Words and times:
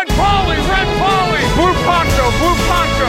Red 0.00 0.16
Polly, 0.16 0.56
Red 0.56 0.88
Polly, 1.02 1.42
Blue 1.56 1.74
Poncho, 1.84 2.24
Blue 2.40 2.56
Poncho. 2.68 3.08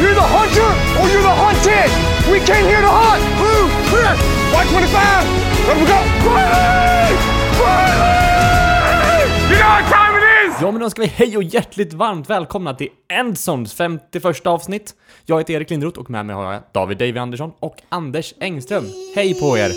You're 0.00 0.14
the 0.14 0.28
hunter 0.36 0.70
or 0.98 1.04
you're 1.12 1.22
the 1.22 1.36
hunted. 1.44 1.90
We 2.32 2.38
came 2.40 2.66
here 2.66 2.82
to 2.82 2.92
hunt. 3.00 3.22
Blue, 3.40 3.64
clear. 3.88 4.12
White 4.52 4.68
25. 4.68 5.26
Let 5.66 5.76
we 5.80 5.86
go. 5.86 5.98
Riley! 6.28 7.14
Riley! 7.60 9.24
You 9.50 9.56
know 9.56 9.70
what 9.76 9.84
time 9.92 10.14
it 10.18 10.24
is? 10.46 10.62
Ja, 10.62 10.70
men 10.70 10.80
då 10.80 10.90
ska 10.90 11.02
vi 11.02 11.08
hej 11.08 11.36
och 11.36 11.42
hjärtligt 11.42 11.92
varmt 11.92 12.30
välkomna 12.30 12.74
till 12.74 12.88
Endsons 13.08 13.74
51 13.74 14.46
avsnitt. 14.46 14.94
Jag 15.24 15.38
heter 15.38 15.54
Erik 15.54 15.70
Lindroth 15.70 16.00
och 16.00 16.10
med 16.10 16.26
mig 16.26 16.36
har 16.36 16.52
jag 16.52 16.62
David 16.72 16.98
Davy 16.98 17.18
Andersson 17.18 17.52
och 17.60 17.76
Anders 17.88 18.34
Engström. 18.40 18.84
Hej 19.14 19.40
på 19.40 19.58
er! 19.58 19.70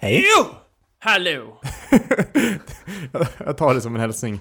Hej! 0.00 0.24
Hallå! 1.04 1.60
jag 3.44 3.56
tar 3.56 3.74
det 3.74 3.80
som 3.80 3.94
en 3.94 4.00
hälsning. 4.00 4.40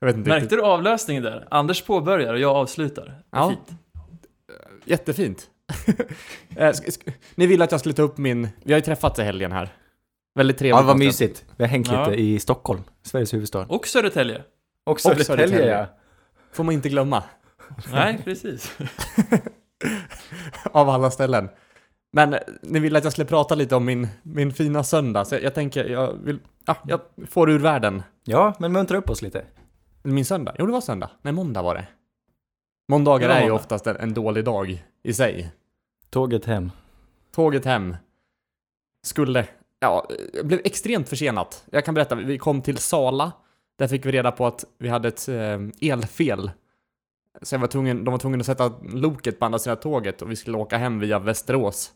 Jag 0.00 0.06
vet 0.06 0.16
inte 0.16 0.28
Märkte 0.28 0.44
riktigt. 0.44 0.58
du 0.58 0.64
avlösningen 0.64 1.22
där? 1.22 1.48
Anders 1.50 1.82
påbörjar 1.82 2.32
och 2.32 2.38
jag 2.40 2.56
avslutar. 2.56 3.22
Ja. 3.30 3.48
Fint. 3.48 3.78
Jättefint. 4.84 5.46
Eh, 6.56 6.72
Ni 7.34 7.46
ville 7.46 7.64
att 7.64 7.70
jag 7.70 7.80
skulle 7.80 7.94
ta 7.94 8.02
upp 8.02 8.18
min... 8.18 8.48
Vi 8.64 8.72
har 8.72 8.78
ju 8.78 8.84
träffats 8.84 9.18
i 9.18 9.22
helgen 9.22 9.52
här. 9.52 9.68
Väldigt 10.34 10.58
trevligt. 10.58 10.80
Ja, 10.80 10.86
vad 10.86 10.98
mysigt. 10.98 11.44
Vi 11.56 11.64
har 11.64 11.68
hängt 11.68 11.88
Ja. 11.88 12.06
lite 12.08 12.22
i 12.22 12.38
Stockholm, 12.40 12.80
Sveriges 13.02 13.34
huvudstad. 13.34 13.66
Och 13.68 13.86
Södertälje. 13.86 14.42
Och 14.84 15.00
Södertälje, 15.00 15.24
Södertälje. 15.48 15.78
ja. 15.78 15.86
Får 16.52 16.64
man 16.64 16.74
inte 16.74 16.88
glömma. 16.88 17.22
Nej, 17.92 18.20
precis. 18.24 18.72
Av 20.72 20.88
alla 20.88 21.10
ställen. 21.10 21.48
Men 22.12 22.36
ni 22.62 22.80
ville 22.80 22.98
att 22.98 23.04
jag 23.04 23.12
skulle 23.12 23.26
prata 23.26 23.54
lite 23.54 23.76
om 23.76 23.84
min, 23.84 24.08
min 24.22 24.52
fina 24.52 24.84
söndag, 24.84 25.24
så 25.24 25.34
jag, 25.34 25.42
jag 25.42 25.54
tänker, 25.54 25.84
jag 25.84 26.12
vill... 26.12 26.38
Ja, 26.64 26.76
jag 26.86 27.00
får 27.28 27.50
ur 27.50 27.58
världen. 27.58 28.02
Ja, 28.24 28.54
men 28.58 28.72
muntra 28.72 28.98
upp 28.98 29.10
oss 29.10 29.22
lite. 29.22 29.44
Min 30.02 30.24
söndag? 30.24 30.54
Jo, 30.58 30.66
det 30.66 30.72
var 30.72 30.80
söndag. 30.80 31.10
Nej, 31.22 31.32
måndag 31.32 31.62
var 31.62 31.74
det. 31.74 31.86
Måndagar 32.88 33.28
var 33.28 33.34
är 33.34 33.40
ju 33.40 33.48
måndag. 33.48 33.62
oftast 33.62 33.86
en, 33.86 33.96
en 33.96 34.14
dålig 34.14 34.44
dag 34.44 34.84
i 35.02 35.12
sig. 35.12 35.52
Tåget 36.10 36.44
hem. 36.44 36.70
Tåget 37.34 37.64
hem 37.64 37.96
skulle, 39.02 39.46
ja, 39.80 40.08
blev 40.44 40.60
extremt 40.64 41.08
försenat. 41.08 41.64
Jag 41.70 41.84
kan 41.84 41.94
berätta, 41.94 42.14
vi 42.14 42.38
kom 42.38 42.62
till 42.62 42.78
Sala. 42.78 43.32
Där 43.78 43.88
fick 43.88 44.06
vi 44.06 44.12
reda 44.12 44.30
på 44.32 44.46
att 44.46 44.64
vi 44.78 44.88
hade 44.88 45.08
ett 45.08 45.28
eh, 45.28 45.90
elfel. 45.90 46.50
Så 47.42 47.54
jag 47.54 47.60
var 47.60 47.68
tvungen, 47.68 48.04
de 48.04 48.10
var 48.10 48.18
tvungna 48.18 48.38
att 48.38 48.46
sätta 48.46 48.72
loket 48.82 49.38
på 49.38 49.44
andra 49.44 49.58
sidan 49.58 49.76
tåget 49.76 50.22
och 50.22 50.30
vi 50.30 50.36
skulle 50.36 50.56
åka 50.56 50.76
hem 50.78 51.00
via 51.00 51.18
Västerås 51.18 51.92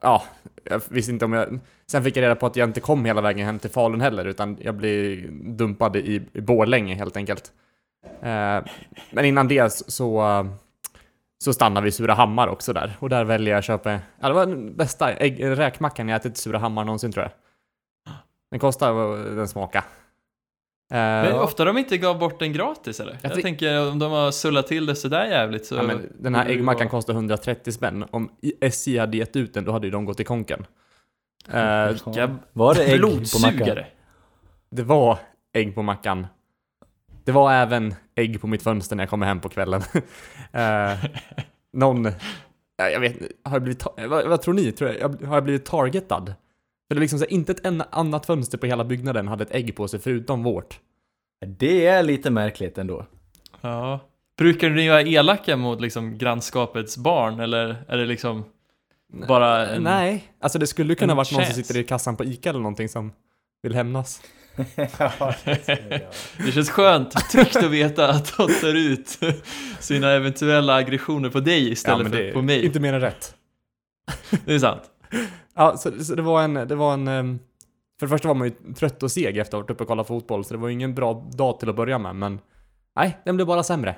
ja, 0.00 0.22
jag 0.64 0.82
visste 0.88 1.12
inte 1.12 1.24
om 1.24 1.32
jag... 1.32 1.58
Sen 1.86 2.04
fick 2.04 2.16
jag 2.16 2.22
reda 2.22 2.34
på 2.34 2.46
att 2.46 2.56
jag 2.56 2.68
inte 2.68 2.80
kom 2.80 3.04
hela 3.04 3.20
vägen 3.20 3.46
hem 3.46 3.58
till 3.58 3.70
Falun 3.70 4.00
heller, 4.00 4.24
utan 4.24 4.58
jag 4.60 4.74
blev 4.74 5.28
dumpad 5.56 5.96
i, 5.96 6.22
i 6.32 6.40
Borlänge 6.40 6.94
helt 6.94 7.16
enkelt. 7.16 7.52
Eh, 8.04 8.60
men 9.10 9.24
innan 9.24 9.48
det 9.48 9.72
så, 9.72 10.46
så 11.44 11.52
stannade 11.52 11.84
vi 11.84 11.88
i 11.88 11.92
Surahammar 11.92 12.48
också 12.48 12.72
där. 12.72 12.96
Och 13.00 13.08
där 13.08 13.24
väljer 13.24 13.52
jag 13.52 13.58
att 13.58 13.64
köpa, 13.64 13.90
ja 14.20 14.28
det 14.28 14.34
var 14.34 14.46
den 14.46 14.76
bästa 14.76 15.12
ägg, 15.12 15.44
räkmackan 15.44 16.08
jag 16.08 16.16
ätit 16.16 16.32
i 16.32 16.40
Surahammar 16.40 16.84
någonsin 16.84 17.12
tror 17.12 17.22
jag. 17.22 17.32
Den 18.50 18.60
kostar 18.60 19.16
den 19.36 19.48
smaka. 19.48 19.84
Men 20.90 21.32
ofta 21.34 21.64
de 21.64 21.78
inte 21.78 21.98
gav 21.98 22.18
bort 22.18 22.38
den 22.38 22.52
gratis 22.52 23.00
eller? 23.00 23.18
Jag, 23.22 23.32
Jag 23.32 23.42
tänker 23.42 23.90
om 23.90 23.98
de 23.98 24.12
har 24.12 24.30
sullat 24.30 24.66
till 24.66 24.86
det 24.86 24.96
sådär 24.96 25.24
jävligt 25.26 25.66
så... 25.66 25.74
ja, 25.74 25.82
men 25.82 26.12
den 26.18 26.34
här 26.34 26.46
äggmackan 26.48 26.88
kostar 26.88 27.14
130 27.14 27.72
spänn. 27.72 28.04
Om 28.10 28.30
SJ 28.60 28.98
hade 28.98 29.16
gett 29.16 29.36
ut 29.36 29.54
den 29.54 29.64
då 29.64 29.72
hade 29.72 29.86
ju 29.86 29.90
de 29.90 30.04
gått 30.04 30.20
i 30.20 30.24
konken. 30.24 30.66
Eh, 31.52 31.88
Vilka 31.88 32.36
Var 32.52 32.74
det 32.74 32.84
ägg 32.84 33.00
på 33.32 33.38
mackan? 33.38 33.78
det 34.70 34.82
var 34.82 35.18
ägg 35.52 35.74
på 35.74 35.82
mackan. 35.82 36.26
Det 37.24 37.32
var 37.32 37.52
även 37.52 37.94
ägg 38.14 38.40
på 38.40 38.46
mitt 38.46 38.62
fönster 38.62 38.96
när 38.96 39.02
jag 39.02 39.10
kommer 39.10 39.26
hem 39.26 39.40
på 39.40 39.48
kvällen. 39.48 39.82
Eh, 40.52 40.98
någon, 41.72 42.04
ja, 42.76 42.88
jag 42.88 43.00
vet 43.00 43.16
har 43.44 43.52
jag 43.52 43.62
blivit, 43.62 43.84
vad, 44.08 44.26
vad 44.28 44.42
tror 44.42 44.54
ni? 44.54 44.72
Tror 44.72 44.90
jag, 44.90 45.00
jag- 45.00 45.26
har 45.28 45.34
jag 45.36 45.44
blivit 45.44 45.64
targetad? 45.64 46.34
För 46.94 47.00
det 47.00 47.00
är 47.00 47.00
liksom 47.00 47.18
så 47.18 47.24
här, 47.24 47.32
inte 47.32 47.52
ett 47.52 47.86
annat 47.90 48.26
fönster 48.26 48.58
på 48.58 48.66
hela 48.66 48.84
byggnaden 48.84 49.28
hade 49.28 49.44
ett 49.44 49.54
ägg 49.54 49.76
på 49.76 49.88
sig 49.88 50.00
förutom 50.00 50.42
vårt. 50.42 50.80
Det 51.46 51.86
är 51.86 52.02
lite 52.02 52.30
märkligt 52.30 52.78
ändå. 52.78 53.06
Ja. 53.60 54.00
Brukar 54.38 54.70
ni 54.70 54.88
vara 54.88 55.02
elaka 55.02 55.56
mot 55.56 55.80
liksom 55.80 56.18
grannskapets 56.18 56.96
barn 56.96 57.40
eller 57.40 57.84
är 57.88 57.96
det 57.96 58.06
liksom 58.06 58.44
bara 59.28 59.66
en... 59.66 59.82
Nej, 59.82 60.24
alltså 60.40 60.58
det 60.58 60.66
skulle 60.66 60.94
kunna 60.94 61.14
varit 61.14 61.32
någon 61.32 61.44
som 61.44 61.54
sitter 61.54 61.76
i 61.80 61.84
kassan 61.84 62.16
på 62.16 62.24
ICA 62.24 62.50
eller 62.50 62.60
någonting 62.60 62.88
som 62.88 63.12
vill 63.62 63.74
hämnas. 63.74 64.22
Det 66.44 66.52
känns 66.52 66.70
skönt, 66.70 67.30
tryggt 67.30 67.56
att 67.56 67.70
veta 67.70 68.08
att 68.08 68.36
de 68.36 68.48
tar 68.60 68.74
ut 68.74 69.18
sina 69.80 70.10
eventuella 70.10 70.74
aggressioner 70.74 71.30
på 71.30 71.40
dig 71.40 71.72
istället 71.72 72.02
men 72.02 72.12
för 72.12 72.18
det 72.18 72.28
är 72.28 72.32
på 72.32 72.42
mig. 72.42 72.64
Inte 72.64 72.80
mer 72.80 72.92
än 72.92 73.00
rätt. 73.00 73.34
Det 74.44 74.54
är 74.54 74.58
sant. 74.58 74.82
Ja, 75.54 75.76
så, 75.76 76.04
så 76.04 76.14
det 76.14 76.22
var 76.22 76.42
en, 76.42 76.54
det 76.54 76.74
var 76.74 76.94
en... 76.94 77.08
ehm, 77.08 77.38
För 77.98 78.06
det 78.06 78.10
första 78.10 78.28
var 78.28 78.34
man 78.34 78.48
ju 78.48 78.74
trött 78.74 79.02
och 79.02 79.10
seg 79.10 79.38
efter 79.38 79.40
att 79.40 79.52
ha 79.52 79.58
varit 79.60 79.70
uppe 79.70 79.82
och 79.82 79.88
kollat 79.88 80.06
fotboll, 80.06 80.44
så 80.44 80.54
det 80.54 80.60
var 80.60 80.68
ju 80.68 80.74
ingen 80.74 80.94
bra 80.94 81.26
dag 81.34 81.60
till 81.60 81.68
att 81.68 81.76
börja 81.76 81.98
med, 81.98 82.16
men... 82.16 82.40
Nej, 82.96 83.18
den 83.24 83.36
blev 83.36 83.46
bara 83.46 83.62
sämre. 83.62 83.96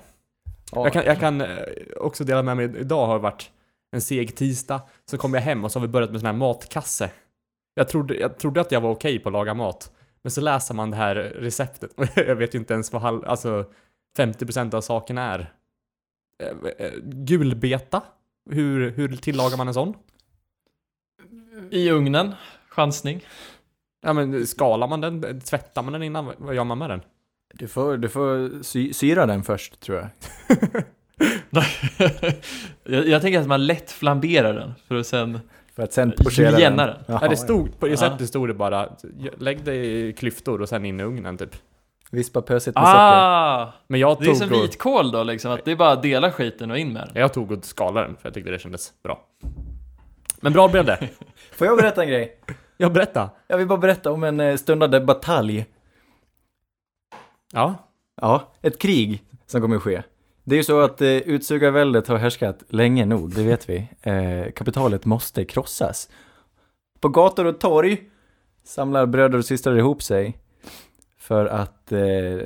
Jag 0.72 0.93
kan, 0.93 1.04
jag 1.04 1.21
kan 1.21 1.41
eh, 1.41 1.49
också 1.97 2.25
dela 2.25 2.43
med 2.43 2.56
mig, 2.56 2.81
idag 2.81 3.06
har 3.06 3.15
det 3.15 3.22
varit 3.22 3.50
en 3.93 4.00
seg 4.00 4.37
tisdag, 4.37 4.81
så 5.10 5.19
kom 5.19 5.34
jag 5.34 5.41
hem 5.41 5.65
och 5.65 5.72
så 5.72 5.78
har 5.78 5.87
vi 5.87 5.93
börjat 5.93 6.10
med 6.10 6.21
sån 6.21 6.27
här 6.27 6.32
matkasse. 6.34 7.10
Jag 7.75 7.88
trodde, 7.88 8.15
jag 8.15 8.38
trodde 8.38 8.60
att 8.60 8.72
jag 8.72 8.81
var 8.81 8.91
okej 8.91 9.19
på 9.19 9.28
att 9.28 9.33
laga 9.33 9.54
mat, 9.54 9.91
men 10.22 10.31
så 10.31 10.41
läser 10.41 10.75
man 10.75 10.91
det 10.91 10.97
här 10.97 11.15
receptet 11.15 11.91
och 11.97 12.06
jag 12.16 12.37
vet 12.37 12.54
ju 12.54 12.59
inte 12.59 12.75
ens 12.75 12.93
vad 12.93 13.03
halv, 13.03 13.25
alltså 13.27 13.65
50% 14.19 14.75
av 14.75 14.81
saken 14.81 15.19
är. 15.19 15.53
Eh, 16.43 16.87
eh, 16.87 16.93
Gulbeta? 17.03 18.03
Hur, 18.50 18.91
hur 18.91 19.16
tillagar 19.16 19.56
man 19.56 19.69
en 19.69 19.75
sån? 19.75 19.94
I 21.71 21.91
ugnen, 21.91 22.34
chansning. 22.71 23.21
Ja 24.03 24.12
men 24.12 24.47
skalar 24.47 24.87
man 24.89 25.00
den? 25.00 25.41
Tvättar 25.41 25.83
man 25.83 25.93
den 25.93 26.03
innan? 26.03 26.33
Vad 26.39 26.55
gör 26.55 26.65
man 26.65 26.78
med 26.78 26.91
den? 26.91 27.00
Du 27.55 27.69
får, 27.69 27.97
du 27.97 28.09
får 28.09 28.62
sy 28.62 28.93
syra 28.93 29.27
den 29.27 29.43
först, 29.44 29.81
tror 29.81 29.99
jag. 29.99 30.09
jag, 32.84 33.06
jag 33.09 33.22
tänker 33.22 33.41
att 33.41 33.47
man 33.47 33.66
lätt 33.66 33.91
flamberar 33.91 34.55
den 34.55 34.75
för 34.89 34.95
att 34.95 35.06
sen... 35.06 35.41
För 35.75 35.83
att 35.83 35.93
sen 35.93 36.12
pochera 36.12 36.50
Juliana 36.50 36.87
den. 36.87 36.97
Jaha, 37.06 37.19
Ja, 37.22 37.28
det 37.28 37.37
stod, 37.37 37.81
på 37.81 37.89
Ja. 37.89 37.93
receptet 37.93 38.28
stod 38.28 38.49
det 38.49 38.55
bara 38.55 38.89
lägg 39.39 39.65
det 39.65 39.75
i 39.75 40.12
klyftor 40.12 40.62
och 40.62 40.69
sen 40.69 40.84
in 40.84 41.00
i 41.00 41.03
ugnen 41.03 41.39
typ. 41.39 41.56
Vispa 42.11 42.43
pösigt 42.43 42.75
med 42.77 42.84
socker. 42.87 42.99
Ah! 42.99 43.72
Men 43.87 44.00
jag 44.00 44.19
Det 44.19 44.25
är 44.25 44.27
tog, 44.27 44.37
som 44.37 44.53
och, 44.53 44.62
vitkål 44.65 45.11
då 45.11 45.22
liksom, 45.22 45.53
att 45.53 45.65
det 45.65 45.71
är 45.71 45.77
bara 45.77 45.93
att 45.93 46.03
dela 46.03 46.33
skiten 46.33 46.71
och 46.71 46.78
in 46.78 46.93
med 46.93 47.03
den. 47.15 47.21
jag 47.21 47.33
tog 47.33 47.53
och 47.53 47.65
skalade 47.65 48.06
den 48.06 48.16
för 48.16 48.28
jag 48.28 48.34
tyckte 48.34 48.50
det 48.50 48.59
kändes 48.59 48.93
bra. 49.03 49.21
Men 50.41 50.53
bra 50.53 50.69
blev 50.69 50.84
det. 50.84 50.99
Får 51.56 51.67
jag 51.67 51.77
berätta 51.77 52.03
en 52.03 52.09
grej? 52.09 52.41
Jag 52.77 52.93
berätta. 52.93 53.31
Jag 53.47 53.59
vill 53.59 53.67
bara 53.67 53.78
berätta 53.78 54.12
om 54.12 54.25
en 54.25 54.41
eh, 54.41 54.56
stundande 54.56 55.00
batalj. 55.00 55.67
Ja. 57.53 57.75
Ja, 58.21 58.53
ett 58.62 58.78
krig 58.78 59.22
som 59.47 59.61
kommer 59.61 59.77
att 59.77 59.83
ske. 59.83 60.03
Det 60.45 60.55
är 60.55 60.56
ju 60.56 60.65
så 60.65 60.81
att 60.81 61.00
eh, 61.00 61.09
utsugarväldet 61.09 62.09
har 62.09 62.16
härskat 62.16 62.62
länge 62.69 63.06
nog, 63.06 63.34
det 63.34 63.43
vet 63.43 63.69
vi. 63.69 63.89
Eh, 64.03 64.53
kapitalet 64.53 65.05
måste 65.05 65.45
krossas. 65.45 66.09
På 67.00 67.09
gator 67.09 67.45
och 67.45 67.61
torg 67.61 68.03
samlar 68.65 69.06
bröder 69.06 69.39
och 69.39 69.45
systrar 69.45 69.78
ihop 69.78 70.03
sig 70.03 70.39
för 71.19 71.47
att, 71.47 71.93
eh, 71.93 72.39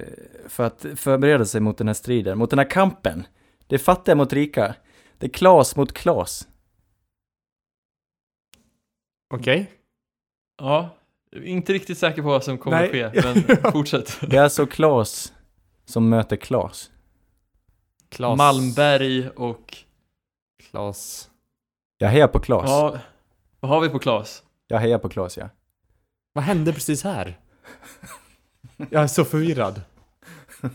för 0.48 0.64
att 0.64 0.86
förbereda 0.96 1.44
sig 1.44 1.60
mot 1.60 1.78
den 1.78 1.86
här 1.86 1.94
striden, 1.94 2.38
mot 2.38 2.50
den 2.50 2.58
här 2.58 2.70
kampen. 2.70 3.26
Det 3.66 3.74
är 3.74 3.78
fattiga 3.78 4.14
mot 4.14 4.32
rika. 4.32 4.74
Det 5.18 5.26
är 5.26 5.30
Klas 5.30 5.76
mot 5.76 5.92
Klas. 5.92 6.48
Okej. 9.30 9.70
Ja, 10.58 10.90
inte 11.32 11.72
riktigt 11.72 11.98
säker 11.98 12.22
på 12.22 12.28
vad 12.28 12.44
som 12.44 12.58
kommer 12.58 12.92
Nej. 12.92 13.04
att 13.04 13.14
ske, 13.14 13.34
men 13.60 13.72
fortsätt. 13.72 14.18
Det 14.20 14.36
är 14.36 14.42
alltså 14.42 14.66
Klas 14.66 15.32
som 15.84 16.08
möter 16.08 16.36
Klas. 16.36 16.90
Klas. 18.08 18.38
Malmberg 18.38 19.28
och... 19.28 19.76
Klas. 20.70 21.30
Jag 21.98 22.08
hejar 22.08 22.28
på 22.28 22.40
Klas. 22.40 22.70
Ja, 22.70 22.98
vad 23.60 23.70
har 23.70 23.80
vi 23.80 23.88
på 23.88 23.98
Klas? 23.98 24.42
Jag 24.66 24.78
hejar 24.78 24.98
på 24.98 25.08
Klas, 25.08 25.36
ja. 25.36 25.48
Vad 26.32 26.44
hände 26.44 26.72
precis 26.72 27.04
här? 27.04 27.38
Jag 28.76 29.02
är 29.02 29.06
så 29.06 29.24
förvirrad. 29.24 29.82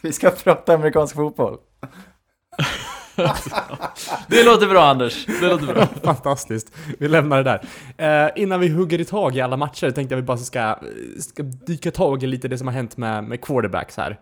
Vi 0.00 0.12
ska 0.12 0.30
prata 0.30 0.74
amerikansk 0.74 1.14
fotboll. 1.14 1.58
Det 4.28 4.44
låter 4.44 4.68
bra 4.68 4.84
Anders, 4.84 5.26
det 5.26 5.48
låter 5.48 5.66
bra. 5.66 5.86
Fantastiskt. 6.02 6.72
Vi 6.98 7.08
lämnar 7.08 7.42
det 7.42 7.60
där. 7.98 8.24
Eh, 8.26 8.42
innan 8.42 8.60
vi 8.60 8.68
hugger 8.68 9.00
i 9.00 9.04
tag 9.04 9.36
i 9.36 9.40
alla 9.40 9.56
matcher 9.56 9.90
tänkte 9.90 10.14
jag 10.14 10.16
vi 10.16 10.26
bara 10.26 10.36
ska, 10.36 10.78
ska 11.20 11.42
dyka 11.42 11.90
tag 11.90 12.22
i 12.22 12.26
lite 12.26 12.48
det 12.48 12.58
som 12.58 12.66
har 12.66 12.74
hänt 12.74 12.96
med, 12.96 13.24
med 13.24 13.40
quarterbacks 13.40 13.96
här. 13.96 14.20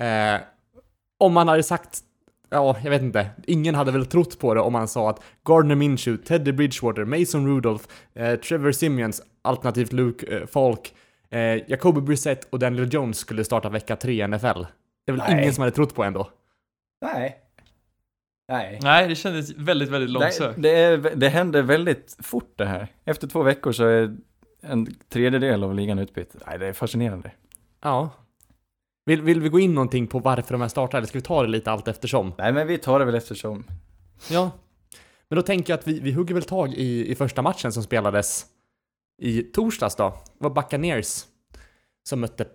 Eh, 0.00 0.40
om 1.18 1.32
man 1.32 1.48
hade 1.48 1.62
sagt 1.62 2.02
ja, 2.50 2.76
jag 2.82 2.90
vet 2.90 3.02
inte. 3.02 3.30
Ingen 3.46 3.74
hade 3.74 3.92
väl 3.92 4.06
trott 4.06 4.38
på 4.38 4.54
det 4.54 4.60
om 4.60 4.72
man 4.72 4.88
sa 4.88 5.10
att 5.10 5.22
Gardner 5.44 5.74
Minshew, 5.74 6.24
Teddy 6.24 6.52
Bridgewater, 6.52 7.04
Mason 7.04 7.46
Rudolph, 7.46 7.84
eh, 8.14 8.34
Trevor 8.38 8.72
Simeons, 8.72 9.22
alternativt 9.42 9.92
Luke 9.92 10.36
eh, 10.36 10.46
Falk, 10.46 10.94
eh, 11.30 11.70
Jacoby 11.70 12.00
Brissett 12.00 12.44
och 12.50 12.58
Daniel 12.58 12.94
Jones 12.94 13.18
skulle 13.18 13.44
starta 13.44 13.68
vecka 13.68 13.96
tre 13.96 14.24
i 14.24 14.28
NFL. 14.28 14.62
Det 15.06 15.12
är 15.12 15.12
väl 15.12 15.22
Nej. 15.28 15.40
ingen 15.40 15.54
som 15.54 15.62
hade 15.62 15.76
trott 15.76 15.94
på 15.94 16.04
ändå. 16.04 16.30
Nej. 17.00 17.47
Nej. 18.48 18.78
Nej, 18.82 19.08
det 19.08 19.14
kändes 19.14 19.50
väldigt, 19.56 19.88
väldigt 19.88 20.10
långsökt. 20.10 20.62
det, 20.62 20.70
är, 20.70 20.98
det 20.98 21.28
händer 21.28 21.62
väldigt 21.62 22.16
fort 22.22 22.52
det 22.56 22.66
här. 22.66 22.88
Efter 23.04 23.28
två 23.28 23.42
veckor 23.42 23.72
så 23.72 23.84
är 23.84 24.16
en 24.60 24.86
tredjedel 25.08 25.64
av 25.64 25.74
ligan 25.74 25.98
utbytt. 25.98 26.36
Nej, 26.46 26.58
det 26.58 26.66
är 26.66 26.72
fascinerande. 26.72 27.30
Ja. 27.82 28.10
Vill, 29.06 29.22
vill 29.22 29.40
vi 29.40 29.48
gå 29.48 29.60
in 29.60 29.74
någonting 29.74 30.06
på 30.06 30.18
varför 30.18 30.54
de 30.54 30.60
här 30.60 30.68
startar, 30.68 30.98
eller 30.98 31.08
ska 31.08 31.18
vi 31.18 31.22
ta 31.22 31.42
det 31.42 31.48
lite 31.48 31.70
allt 31.70 31.88
eftersom? 31.88 32.32
Nej, 32.38 32.52
men 32.52 32.66
vi 32.66 32.78
tar 32.78 32.98
det 32.98 33.04
väl 33.04 33.14
eftersom. 33.14 33.64
Ja. 34.30 34.50
Men 35.28 35.36
då 35.36 35.42
tänker 35.42 35.72
jag 35.72 35.78
att 35.78 35.88
vi, 35.88 36.00
vi 36.00 36.12
hugger 36.12 36.34
väl 36.34 36.44
tag 36.44 36.74
i, 36.74 37.10
i 37.10 37.14
första 37.14 37.42
matchen 37.42 37.72
som 37.72 37.82
spelades 37.82 38.46
i 39.22 39.42
torsdags 39.42 39.96
då. 39.96 40.08
Det 40.08 40.44
var 40.44 40.50
Buccaneers 40.50 41.24
som 42.08 42.20
mötte 42.20 42.46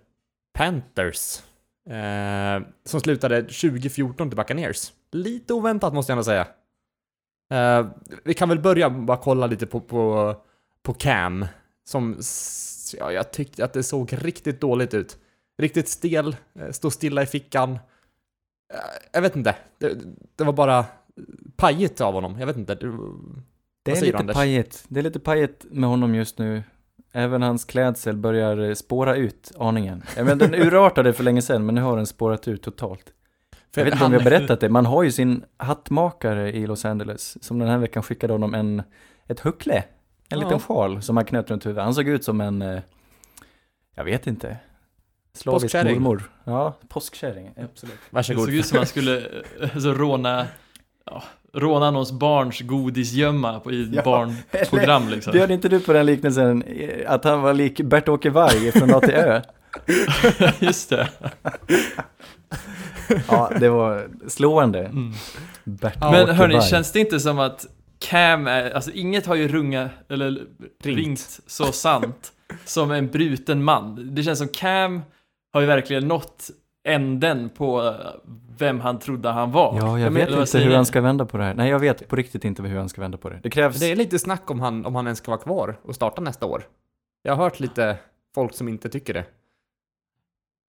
Panthers. 0.58 1.42
Eh, 1.90 2.66
som 2.84 3.00
slutade 3.00 3.42
2014 3.42 4.30
till 4.30 4.36
Buccaneers. 4.36 4.92
Lite 5.14 5.54
oväntat 5.54 5.94
måste 5.94 6.12
jag 6.12 6.14
ändå 6.14 6.24
säga. 6.24 6.46
Eh, 7.52 7.86
vi 8.24 8.34
kan 8.34 8.48
väl 8.48 8.58
börja 8.58 8.90
bara 8.90 9.16
kolla 9.16 9.46
lite 9.46 9.66
på, 9.66 9.80
på, 9.80 10.34
på 10.82 10.94
Cam. 10.94 11.46
Som, 11.84 12.18
ja, 12.98 13.12
jag 13.12 13.30
tyckte 13.32 13.64
att 13.64 13.72
det 13.72 13.82
såg 13.82 14.12
riktigt 14.12 14.60
dåligt 14.60 14.94
ut. 14.94 15.18
Riktigt 15.58 15.88
stel, 15.88 16.36
eh, 16.60 16.70
stå 16.70 16.90
stilla 16.90 17.22
i 17.22 17.26
fickan. 17.26 17.72
Eh, 17.72 17.78
jag 19.12 19.22
vet 19.22 19.36
inte. 19.36 19.56
Det, 19.78 19.96
det 20.36 20.44
var 20.44 20.52
bara 20.52 20.84
pajigt 21.56 22.00
av 22.00 22.14
honom. 22.14 22.38
Jag 22.38 22.46
vet 22.46 22.56
inte. 22.56 22.74
Det, 22.74 22.92
Det 23.82 23.90
är 23.90 24.00
lite 24.00 24.18
Anders? 24.18 24.36
pajigt. 24.36 24.84
Det 24.88 25.00
är 25.00 25.04
lite 25.04 25.20
pajigt 25.20 25.66
med 25.70 25.90
honom 25.90 26.14
just 26.14 26.38
nu. 26.38 26.62
Även 27.12 27.42
hans 27.42 27.64
klädsel 27.64 28.16
börjar 28.16 28.74
spåra 28.74 29.16
ut 29.16 29.52
aningen. 29.58 30.02
Jag 30.16 30.26
menar, 30.26 30.48
den 30.48 30.54
urartade 30.54 31.12
för 31.12 31.24
länge 31.24 31.42
sedan, 31.42 31.66
men 31.66 31.74
nu 31.74 31.80
har 31.80 31.96
den 31.96 32.06
spårat 32.06 32.48
ut 32.48 32.62
totalt. 32.62 33.12
För 33.74 33.80
Jag 33.80 33.84
vet 33.84 33.92
inte 33.94 34.04
om 34.04 34.12
han- 34.12 34.18
vi 34.18 34.24
har 34.30 34.30
berättat 34.38 34.60
det, 34.60 34.68
man 34.68 34.86
har 34.86 35.02
ju 35.02 35.12
sin 35.12 35.44
hattmakare 35.56 36.52
i 36.52 36.66
Los 36.66 36.84
Angeles, 36.84 37.44
som 37.44 37.58
den 37.58 37.68
här 37.68 37.78
veckan 37.78 38.02
skickade 38.02 38.32
honom 38.32 38.54
en, 38.54 38.82
ett 39.28 39.40
huckle. 39.40 39.74
En 39.76 39.84
Ja. 40.28 40.44
liten 40.44 40.60
sjal 40.60 41.02
som 41.02 41.16
han 41.16 41.26
knöt 41.26 41.50
runt 41.50 41.66
huvudet. 41.66 41.84
Han 41.84 41.94
såg 41.94 42.08
ut 42.08 42.24
som 42.24 42.40
en, 42.40 42.62
eh, 42.62 42.80
jag 43.94 44.04
vet 44.04 44.26
inte, 44.26 44.56
slavisk 45.34 45.64
Påskkärring. 45.64 46.02
mormor. 46.02 46.22
Ja, 46.44 46.74
påskkärring, 46.88 47.50
absolut. 47.64 47.94
Det 47.94 48.16
Varsågod. 48.16 48.44
såg 48.44 48.54
ut 48.54 48.66
som 48.66 48.76
att 48.76 48.80
man 48.80 48.86
skulle 48.86 49.22
alltså, 49.74 49.92
råna, 49.92 50.46
ja, 51.06 51.22
råna 51.52 51.90
någons 51.90 52.12
barns 52.12 52.60
godisgömma 52.60 53.60
på, 53.60 53.72
i 53.72 53.90
Ja, 53.94 54.02
barnprogram 54.02 55.08
liksom. 55.08 55.32
Bjöd 55.32 55.50
inte 55.50 55.68
du 55.68 55.80
på 55.80 55.92
den 55.92 56.06
liknelsen, 56.06 56.62
eh, 56.62 57.12
att 57.12 57.24
han 57.24 57.42
var 57.42 57.52
lik 57.54 57.80
Bert-Åke 57.80 58.30
Varg 58.30 58.72
från 58.72 58.94
A 58.94 59.00
till 59.00 59.14
Ö? 59.14 59.42
Just 60.60 60.90
det. 60.90 61.08
Ja, 63.28 63.50
det 63.60 63.68
var 63.68 64.08
slående. 64.28 64.80
Mm. 64.80 65.12
Bert-Åke 65.64 66.10
Men 66.26 66.36
hörni, 66.36 66.60
känns 66.60 66.92
det 66.92 67.00
inte 67.00 67.20
som 67.20 67.38
att 67.38 67.66
Cam 67.98 68.46
är, 68.46 68.70
alltså 68.70 68.90
inget 68.90 69.26
har 69.26 69.34
ju 69.34 69.48
runga, 69.48 69.90
eller 70.08 70.30
ringt, 70.30 70.46
Ringt. 70.98 71.40
så 71.46 71.64
sant 71.72 72.32
som 72.64 72.90
en 72.90 73.06
bruten 73.10 73.64
man. 73.64 74.14
Det 74.14 74.22
känns 74.22 74.38
som 74.38 74.48
Cam 74.48 75.02
har 75.52 75.60
ju 75.60 75.66
verkligen 75.66 76.08
nått 76.08 76.50
änden 76.88 77.48
på 77.48 77.82
eh, 77.86 77.94
vem 78.58 78.80
han 78.80 78.98
trodde 78.98 79.28
han 79.28 79.52
var. 79.52 79.76
Ja, 79.78 79.98
jag 79.98 80.12
men- 80.12 80.14
vet 80.14 80.30
vad 80.30 80.40
inte 80.40 80.58
hur 80.58 80.74
han 80.74 80.86
ska 80.86 81.00
vända 81.00 81.26
på 81.26 81.36
det 81.38 81.44
här. 81.44 81.54
Nej, 81.54 81.70
jag 81.70 81.78
vet 81.78 82.08
på 82.08 82.16
riktigt 82.16 82.44
inte 82.44 82.62
hur 82.62 82.78
han 82.78 82.88
ska 82.88 83.00
vända 83.00 83.18
på 83.18 83.28
det. 83.30 83.40
Det 83.42 83.50
krävs... 83.50 83.80
Det 83.80 83.92
är 83.92 83.96
lite 83.96 84.18
snack 84.18 84.50
om 84.50 84.60
han, 84.60 84.86
om 84.86 84.94
han 84.94 85.06
ens 85.06 85.18
ska 85.18 85.30
vara 85.30 85.40
kvar 85.40 85.76
och 85.82 85.94
starta 85.94 86.20
nästa 86.22 86.46
år. 86.46 86.62
Jag 87.22 87.36
har 87.36 87.44
hört 87.44 87.60
lite 87.60 87.96
folk 88.34 88.54
som 88.54 88.68
inte 88.68 88.88
tycker 88.88 89.14
det. 89.14 89.24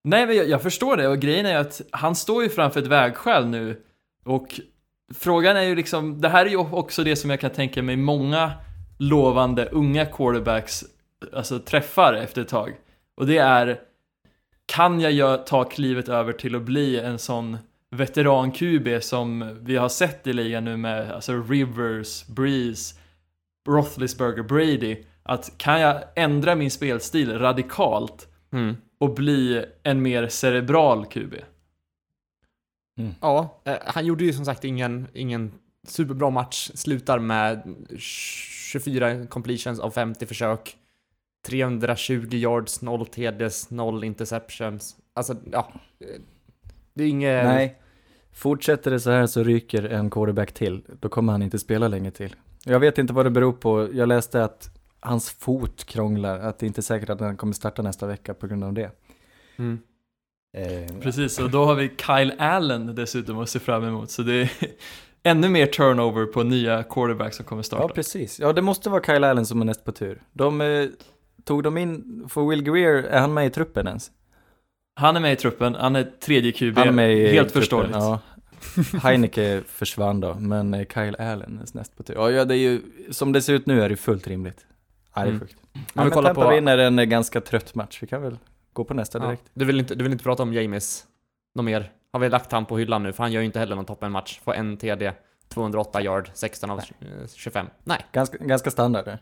Nej, 0.08 0.28
men 0.28 0.36
jag, 0.36 0.50
jag 0.50 0.62
förstår 0.62 0.98
det 0.98 1.08
och 1.08 1.20
grejen 1.20 1.46
är 1.46 1.52
ju 1.52 1.58
att 1.58 1.82
han 1.92 2.16
står 2.16 2.44
ju 2.44 2.50
framför 2.50 2.80
ett 2.80 2.88
vägskäl 2.88 3.48
nu 3.48 3.82
och 4.26 4.60
frågan 5.14 5.58
är 5.58 5.62
ju 5.62 5.76
liksom, 5.76 6.22
det 6.22 6.30
här 6.30 6.46
är 6.46 6.50
ju 6.50 6.58
också 6.58 7.04
det 7.04 7.16
som 7.16 7.30
jag 7.30 7.40
kan 7.40 7.52
tänka 7.52 7.84
mig 7.84 7.96
många 7.96 8.52
lovande 9.00 9.66
unga 9.66 10.06
quarterbacks 10.06 10.84
alltså 11.34 11.60
träffar 11.60 12.14
efter 12.14 12.42
ett 12.42 12.48
tag. 12.48 12.76
Och 13.18 13.28
det 13.28 13.38
är, 13.38 13.80
kan 14.66 15.00
jag 15.00 15.46
ta 15.46 15.64
klivet 15.64 16.10
över 16.10 16.34
till 16.34 16.56
att 16.56 16.62
bli 16.62 17.00
en 17.00 17.20
sån 17.20 17.58
veteran-QB 17.92 19.00
som 19.00 19.58
vi 19.62 19.78
har 19.78 19.90
sett 19.90 20.28
i 20.28 20.34
ligan 20.34 20.66
nu 20.66 20.78
med 20.78 21.12
alltså 21.12 21.34
Rivers, 21.34 22.28
Breeze, 22.28 22.96
Roethlisberger, 23.68 24.44
Brady. 24.44 25.04
Att 25.24 25.58
kan 25.58 25.82
jag 25.82 26.04
ändra 26.16 26.56
min 26.56 26.72
spelstil 26.72 27.40
radikalt 27.40 28.28
Mm 28.56 28.78
och 28.98 29.14
bli 29.14 29.66
en 29.84 30.02
mer 30.02 30.28
cerebral 30.28 31.06
QB. 31.06 31.34
Ja, 33.22 33.62
eh, 33.66 33.78
han 33.86 34.06
gjorde 34.06 34.24
ju 34.24 34.34
som 34.34 34.46
sagt 34.46 34.64
ingen, 34.64 35.08
ingen 35.14 35.52
superbra 35.88 36.30
match. 36.30 36.72
Slutar 36.74 37.20
med 37.20 37.76
24 37.98 39.28
completions 39.28 39.80
av 39.80 39.92
50 39.92 40.26
försök. 40.26 40.78
320 41.46 42.28
yards, 42.32 42.82
0 42.82 43.08
TDs, 43.08 43.70
0 43.70 44.04
interceptions. 44.04 44.96
Alltså, 45.14 45.36
ja. 45.52 45.72
eh, 46.00 46.08
Det 46.94 47.04
är 47.04 47.08
inget... 47.08 47.46
Nej. 47.46 47.80
Fortsätter 48.32 48.92
det 48.92 49.00
så 49.00 49.12
här 49.12 49.28
så 49.28 49.44
ryker 49.44 49.84
en 49.84 50.10
quarterback 50.10 50.52
till. 50.52 50.84
Då 51.00 51.10
kommer 51.10 51.32
han 51.32 51.42
inte 51.42 51.60
spela 51.60 51.88
länge 51.88 52.12
till. 52.12 52.36
Jag 52.66 52.80
vet 52.80 52.98
inte 52.98 53.14
vad 53.14 53.26
det 53.26 53.30
beror 53.30 53.54
på. 53.54 53.90
Jag 53.94 54.08
läste 54.08 54.44
att 54.44 54.70
hans 55.00 55.30
fot 55.32 55.84
krånglar. 55.86 56.40
Att 56.40 56.60
det 56.60 56.66
inte 56.66 56.80
är 56.80 56.84
säkert 56.84 57.10
att 57.10 57.20
han 57.20 57.38
kommer 57.38 57.54
starta 57.54 57.82
nästa 57.82 58.08
vecka 58.08 58.34
på 58.34 58.48
grund 58.48 58.64
av 58.64 58.74
det. 58.74 58.92
Mm. 59.58 59.80
Eh, 60.58 61.00
Precis, 61.02 61.40
och 61.40 61.50
då 61.50 61.66
har 61.66 61.76
vi 61.76 61.88
Kyle 61.98 62.34
Allen 62.38 62.96
dessutom 62.96 63.40
att 63.40 63.50
se 63.50 63.60
fram 63.60 63.84
emot. 63.84 64.12
Så 64.12 64.22
det 64.22 64.34
är 64.34 64.50
ännu 65.24 65.50
mer 65.50 65.66
turnover 65.68 66.26
på 66.26 66.44
nya 66.44 66.84
quarterbacks 66.84 67.36
som 67.36 67.46
kommer 67.46 67.60
Ja, 67.60 67.64
starta. 67.64 67.88
precis. 67.94 68.40
Ja, 68.40 68.54
det 68.54 68.62
måste 68.62 68.90
vara 68.90 69.04
Kyle 69.04 69.24
Allen 69.24 69.46
som 69.46 69.62
är 69.62 69.66
näst 69.66 69.84
på 69.86 69.92
tur. 69.92 70.22
De 70.34 70.62
eh, 70.62 70.88
tog 71.44 71.64
de 71.64 71.78
in, 71.78 72.26
för 72.30 72.50
Will 72.50 72.64
Greer, 72.64 73.04
är 73.04 73.20
han 73.20 73.34
med 73.34 73.46
i 73.46 73.50
truppen 73.50 73.88
ens? 73.88 74.12
Han 74.96 75.16
är 75.16 75.20
med 75.20 75.34
i 75.34 75.36
truppen, 75.36 75.76
han 75.76 75.96
är 75.96 76.04
tredje 76.04 76.52
QB. 76.52 76.78
Han 76.78 76.88
är 76.88 76.92
med 76.92 77.14
i 77.18 77.28
Helt 77.28 77.52
förståeligt. 77.52 77.96
Ja. 77.96 78.20
Heineke 79.04 79.62
försvann 79.68 80.20
då, 80.22 80.34
men 80.34 80.74
eh, 80.74 80.86
Kyle 80.94 81.16
Allen 81.20 81.60
är 81.60 81.78
näst 81.78 81.98
på 81.98 82.04
tur. 82.04 82.14
Ja, 82.16 82.32
ja, 82.32 82.46
det 82.46 82.56
är 82.56 82.60
ju, 82.60 82.82
som 83.12 83.32
det 83.32 83.42
ser 83.42 83.54
ut 83.54 83.66
nu 83.66 83.82
är 83.82 83.90
det 83.90 83.96
fullt 83.98 84.28
rimligt. 84.28 84.66
Ja, 85.16 85.22
det 85.22 85.28
är 85.28 85.30
Mm. 85.30 85.40
sjukt. 85.40 85.56
Ja, 85.74 85.80
vi 85.94 86.02
men 86.02 86.10
kollar 86.12 86.30
Tampa 86.34 86.44
på- 86.50 86.56
vinner 86.56 86.78
en 86.78 87.00
eh, 87.00 87.06
ganska 87.06 87.42
trött 87.42 87.76
match. 87.76 88.00
Vi 88.04 88.08
kan 88.08 88.22
väl 88.22 88.38
gå 88.74 88.84
på 88.84 88.94
nästa 88.94 89.18
Ja. 89.20 89.26
direkt. 89.26 89.44
Du, 89.54 89.66
vill 89.66 89.80
inte, 89.80 89.96
du 89.96 90.04
vill 90.04 90.12
inte 90.12 90.24
prata 90.24 90.44
om 90.44 90.54
James 90.54 91.06
något 91.56 91.66
mer? 91.66 91.92
Har 92.12 92.20
vi 92.20 92.30
lagt 92.30 92.52
han 92.52 92.66
på 92.66 92.78
hyllan 92.78 93.04
nu? 93.04 93.14
För 93.14 93.24
han 93.24 93.32
gör 93.32 93.42
ju 93.42 93.46
inte 93.46 93.60
heller 93.60 93.76
någon 93.76 93.86
toppenmatch. 93.86 94.40
Får 94.40 94.54
en 94.54 94.78
TD, 94.78 95.14
208 95.48 96.02
yard, 96.02 96.30
16 96.34 96.70
av 96.72 96.80
eh, 96.80 96.86
25. 97.36 97.68
Nej, 97.84 98.06
Ganska, 98.12 98.38
ganska 98.38 98.72
standard. 98.72 99.08
eh. 99.08 99.16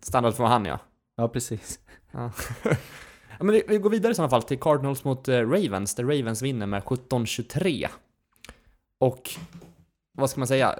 standard 0.00 0.34
för 0.34 0.44
han 0.44 0.64
ja. 0.64 0.78
Ja, 1.16 1.28
precis. 1.28 1.80
Ja. 2.10 2.30
ja, 2.64 3.44
men 3.44 3.52
vi, 3.52 3.62
vi 3.68 3.78
går 3.78 3.90
vidare 3.90 4.12
i 4.12 4.14
sådana 4.14 4.30
fall 4.30 4.42
till 4.42 4.58
Cardinals 4.60 5.04
mot 5.04 5.28
eh, 5.28 5.34
Ravens, 5.40 5.94
där 5.94 6.04
Ravens 6.04 6.42
vinner 6.42 6.66
med 6.66 6.82
17-23. 6.82 7.88
Och 9.00 9.30
vad 10.18 10.30
ska 10.30 10.40
man 10.40 10.46
säga? 10.48 10.78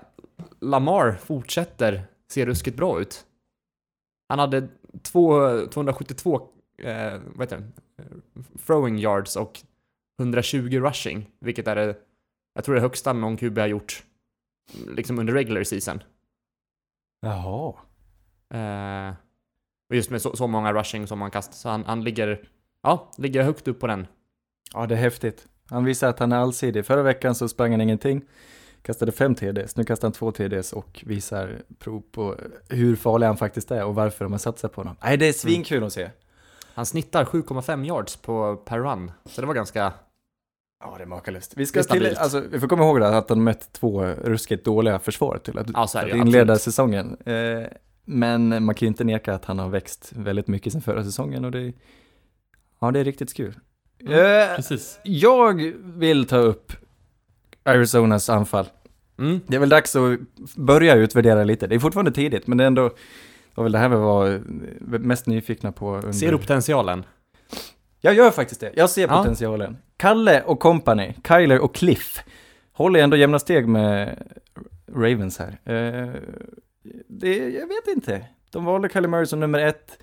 Lamar 0.60 1.12
fortsätter 1.12 2.04
se 2.32 2.46
ruskigt 2.46 2.76
bra 2.76 3.00
ut. 3.00 3.26
Han 4.28 4.38
hade 4.38 4.68
två, 5.02 5.40
272 5.66 6.48
eh, 6.78 7.20
vad 7.34 7.46
heter 7.46 7.56
det? 7.56 7.68
Throwing 8.66 8.98
yards 8.98 9.36
och 9.36 9.60
120 10.20 10.80
rushing, 10.80 11.30
vilket 11.38 11.68
är 11.68 11.76
det, 11.76 11.96
jag 12.54 12.64
tror 12.64 12.74
det 12.74 12.80
högsta 12.80 13.12
någon 13.12 13.36
QB 13.36 13.58
har 13.58 13.66
gjort 13.66 14.04
liksom 14.88 15.18
under 15.18 15.32
regular 15.32 15.64
season. 15.64 16.02
Jaha. 17.20 17.74
Eh, 18.54 19.14
och 19.88 19.96
just 19.96 20.10
med 20.10 20.22
så, 20.22 20.36
så 20.36 20.46
många 20.46 20.72
rushing 20.72 21.06
som 21.06 21.20
han 21.20 21.30
kastar, 21.30 21.54
så 21.54 21.68
han, 21.68 21.84
han 21.84 22.04
ligger, 22.04 22.48
ja, 22.82 23.10
ligger 23.18 23.42
högt 23.42 23.68
upp 23.68 23.80
på 23.80 23.86
den. 23.86 24.06
Ja, 24.74 24.86
det 24.86 24.94
är 24.94 24.98
häftigt. 24.98 25.48
Han 25.70 25.84
visar 25.84 26.08
att 26.08 26.18
han 26.18 26.32
är 26.32 26.36
allsidig. 26.36 26.86
Förra 26.86 27.02
veckan 27.02 27.34
så 27.34 27.48
sprang 27.48 27.70
han 27.70 27.80
ingenting. 27.80 28.24
Kastade 28.82 29.12
fem 29.12 29.34
TDs. 29.34 29.76
Nu 29.76 29.84
kastar 29.84 30.08
han 30.08 30.12
två 30.12 30.32
TDs 30.32 30.72
och 30.72 31.04
visar 31.06 31.62
prov 31.78 32.02
på 32.12 32.36
hur 32.68 32.96
farlig 32.96 33.26
han 33.26 33.36
faktiskt 33.36 33.70
är 33.70 33.84
och 33.84 33.94
varför 33.94 34.24
de 34.24 34.32
har 34.32 34.38
satsat 34.38 34.72
på 34.72 34.80
honom. 34.80 34.96
Nej, 35.02 35.16
det 35.16 35.28
är 35.28 35.32
svinkul 35.32 35.84
att 35.84 35.92
se. 35.92 36.10
Han 36.74 36.86
snittar 36.86 37.24
7,5 37.24 37.86
yards 37.86 38.16
på 38.16 38.56
per 38.56 38.78
run, 38.78 39.12
så 39.24 39.40
det 39.40 39.46
var 39.46 39.54
ganska, 39.54 39.92
Ja, 40.84 40.94
det 40.98 41.04
är 41.04 41.06
makalöst. 41.06 41.52
Vi 41.56 41.62
Det 41.62 41.66
ska 41.66 41.78
är 41.78 41.82
till, 41.82 42.16
alltså, 42.16 42.40
vi 42.50 42.60
får 42.60 42.68
komma 42.68 42.84
ihåg 42.84 43.00
det, 43.00 43.16
att 43.18 43.28
han 43.28 43.44
mött 43.44 43.72
två 43.72 44.02
ruskigt 44.04 44.64
dåliga 44.64 44.98
försvar 44.98 45.38
till 45.38 45.58
att, 45.58 45.66
Ja, 45.74 45.82
att 45.94 46.08
inleda 46.08 46.58
säsongen. 46.58 47.16
Eh, 47.24 47.66
men 48.04 48.64
man 48.64 48.74
kan 48.74 48.86
ju 48.86 48.88
inte 48.88 49.04
neka 49.04 49.34
att 49.34 49.44
han 49.44 49.58
har 49.58 49.68
växt 49.68 50.12
väldigt 50.16 50.48
mycket 50.48 50.72
sen 50.72 50.82
förra 50.82 51.04
säsongen 51.04 51.44
och 51.44 51.50
det, 51.50 51.72
ja, 52.80 52.90
det 52.90 53.00
är 53.00 53.04
riktigt 53.04 53.34
kul. 53.34 53.54
Mm. 54.00 54.12
Eh, 54.12 54.56
Precis. 54.56 55.00
jag 55.02 55.72
vill 55.82 56.26
ta 56.26 56.36
upp 56.36 56.72
Arizonas 57.64 58.28
anfall. 58.30 58.66
Mm. 59.18 59.40
Det 59.46 59.56
är 59.56 59.60
väl 59.60 59.68
dags 59.68 59.96
att 59.96 60.18
börja 60.56 60.94
utvärdera 60.94 61.44
lite. 61.44 61.66
Det 61.66 61.74
är 61.74 61.78
fortfarande 61.78 62.12
tidigt, 62.12 62.46
men 62.46 62.58
det 62.58 62.64
är 62.64 62.66
ändå, 62.66 62.90
var 63.54 63.62
väl 63.64 63.72
det 63.72 63.78
här 63.78 63.88
vi 63.88 63.96
var 63.96 64.40
mest 64.98 65.26
nyfikna 65.26 65.72
på 65.72 65.94
under... 65.96 66.12
Ser 66.12 66.32
du 66.32 66.38
potentialen? 66.38 67.04
Jag 68.00 68.14
gör 68.14 68.30
faktiskt 68.30 68.60
det. 68.60 68.72
Jag 68.74 68.90
ser 68.90 69.08
Ja. 69.08 69.18
potentialen. 69.18 69.76
Kalle 69.96 70.42
och 70.42 70.60
company, 70.60 71.14
Kyler 71.28 71.58
och 71.60 71.74
Cliff, 71.74 72.22
håller 72.72 73.00
ändå 73.02 73.16
jämna 73.16 73.38
steg 73.38 73.68
med 73.68 74.22
Ravens 74.94 75.38
här. 75.38 75.48
Eh, 75.64 76.12
det, 77.08 77.36
jag 77.36 77.66
vet 77.66 77.86
inte. 77.96 78.24
De 78.50 78.64
valde 78.64 78.88
Kyler 78.88 79.08
Murray 79.08 79.26
som 79.26 79.40
nummer 79.40 79.58
ett 79.58 79.98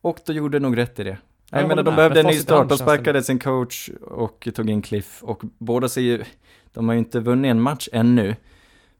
och 0.00 0.18
då 0.26 0.32
gjorde 0.32 0.58
nog 0.58 0.76
rätt 0.78 0.98
i 1.00 1.04
det. 1.04 1.18
Jag 1.50 1.60
Jag 1.62 1.68
menar, 1.68 1.82
de 1.82 1.90
med. 1.90 1.96
behövde 1.96 2.20
en 2.20 2.26
ny 2.26 2.32
start. 2.32 2.68
De 2.68 2.78
sparkade 2.78 3.22
sin 3.22 3.38
coach 3.38 3.88
och 4.00 4.48
tog 4.54 4.70
in 4.70 4.82
Cliff 4.82 5.22
och 5.22 5.42
båda 5.58 5.88
ser 5.88 6.00
ju, 6.00 6.24
de 6.78 6.88
har 6.88 6.94
ju 6.94 6.98
inte 6.98 7.20
vunnit 7.20 7.50
en 7.50 7.60
match 7.60 7.88
ännu, 7.92 8.36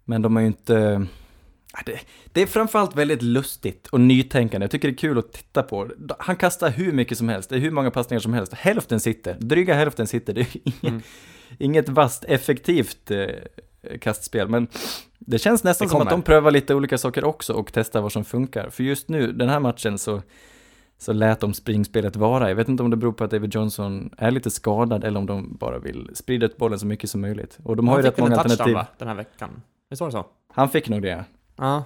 men 0.05 0.23
de 0.23 0.37
har 0.37 0.41
ju 0.41 0.47
inte 0.47 1.07
Ja, 1.73 1.79
Det, 1.87 2.01
det 2.33 2.43
är 2.43 2.47
framförallt 2.47 2.97
väldigt 2.97 3.23
lustigt 3.23 3.87
och 3.87 4.01
nytänkande. 4.01 4.65
Jag 4.65 4.71
tycker 4.71 4.89
det 4.89 4.95
är 4.95 4.97
kul 4.97 5.19
att 5.19 5.33
titta 5.33 5.63
på. 5.63 5.89
Han 6.19 6.37
kastar 6.37 6.71
hur 6.71 6.93
mycket 6.93 7.19
som 7.19 7.29
helst, 7.29 7.51
det 7.51 7.57
är 7.57 7.61
hur 7.61 7.71
många 7.71 7.91
passningar 7.91 8.21
som 8.21 8.33
helst. 8.33 8.55
Hälften 8.55 9.01
sitter, 9.01 9.35
dryga 9.41 9.75
hälften 9.75 10.07
sitter. 10.07 10.33
Det 10.35 10.41
är 10.41 10.47
inget, 10.65 10.83
Mm. 10.85 11.03
inget 11.59 11.89
vasst, 11.89 12.25
effektivt 12.25 13.11
eh, 13.11 13.27
kastspel, 14.01 14.49
men 14.49 14.67
det 15.19 15.39
känns 15.39 15.65
nästan 15.65 15.87
Det 15.87 15.91
som 15.93 16.01
att 16.03 16.11
de 16.11 16.23
prövar 16.23 16.51
lite 16.51 16.75
olika 16.75 16.99
saker 16.99 17.25
också 17.25 17.53
och 17.53 17.71
testar 17.73 18.01
vad 18.01 18.13
som 18.13 18.25
funkar. 18.25 18.71
För 18.71 18.83
just 18.83 19.09
nu, 19.09 19.33
den 19.33 19.49
här 19.49 19.61
matchen 19.61 19.99
så, 19.99 20.23
så 20.99 21.13
lät 21.13 21.41
de 21.41 21.55
springspelet 21.55 22.17
vara. 22.17 22.49
Jag 22.49 22.57
vet 22.57 22.69
inte 22.69 22.83
om 22.83 22.91
det 22.91 22.97
beror 22.97 23.13
på 23.13 23.25
att 23.25 23.31
David 23.31 23.55
Johnson 23.55 24.11
är 24.19 24.31
lite 24.31 24.51
skadad 24.51 25.05
eller 25.05 25.21
om 25.21 25.27
de 25.27 25.57
bara 25.57 25.79
vill 25.79 26.11
sprida 26.15 26.47
ut 26.47 26.57
bollen 26.57 26.79
så 26.79 26.87
mycket 26.87 27.11
som 27.11 27.21
möjligt. 27.21 27.59
Och 27.63 27.77
de 27.77 27.89
har 27.89 27.95
Han 27.95 28.05
ju 28.05 28.11
fick 28.11 28.19
rätt 28.19 28.25
många 28.25 28.33
en 28.33 28.37
touchdown 28.39 28.53
alternativ. 28.53 28.75
va, 28.75 28.87
den 28.99 29.09
här 29.09 29.15
veckan? 29.15 29.63
Visst 29.91 30.01
var 30.01 30.09
det 30.09 30.13
så? 30.13 30.27
Han 30.53 30.69
fick 30.69 30.89
nog 30.89 31.03
det. 31.03 31.25
Ja. 31.57 31.85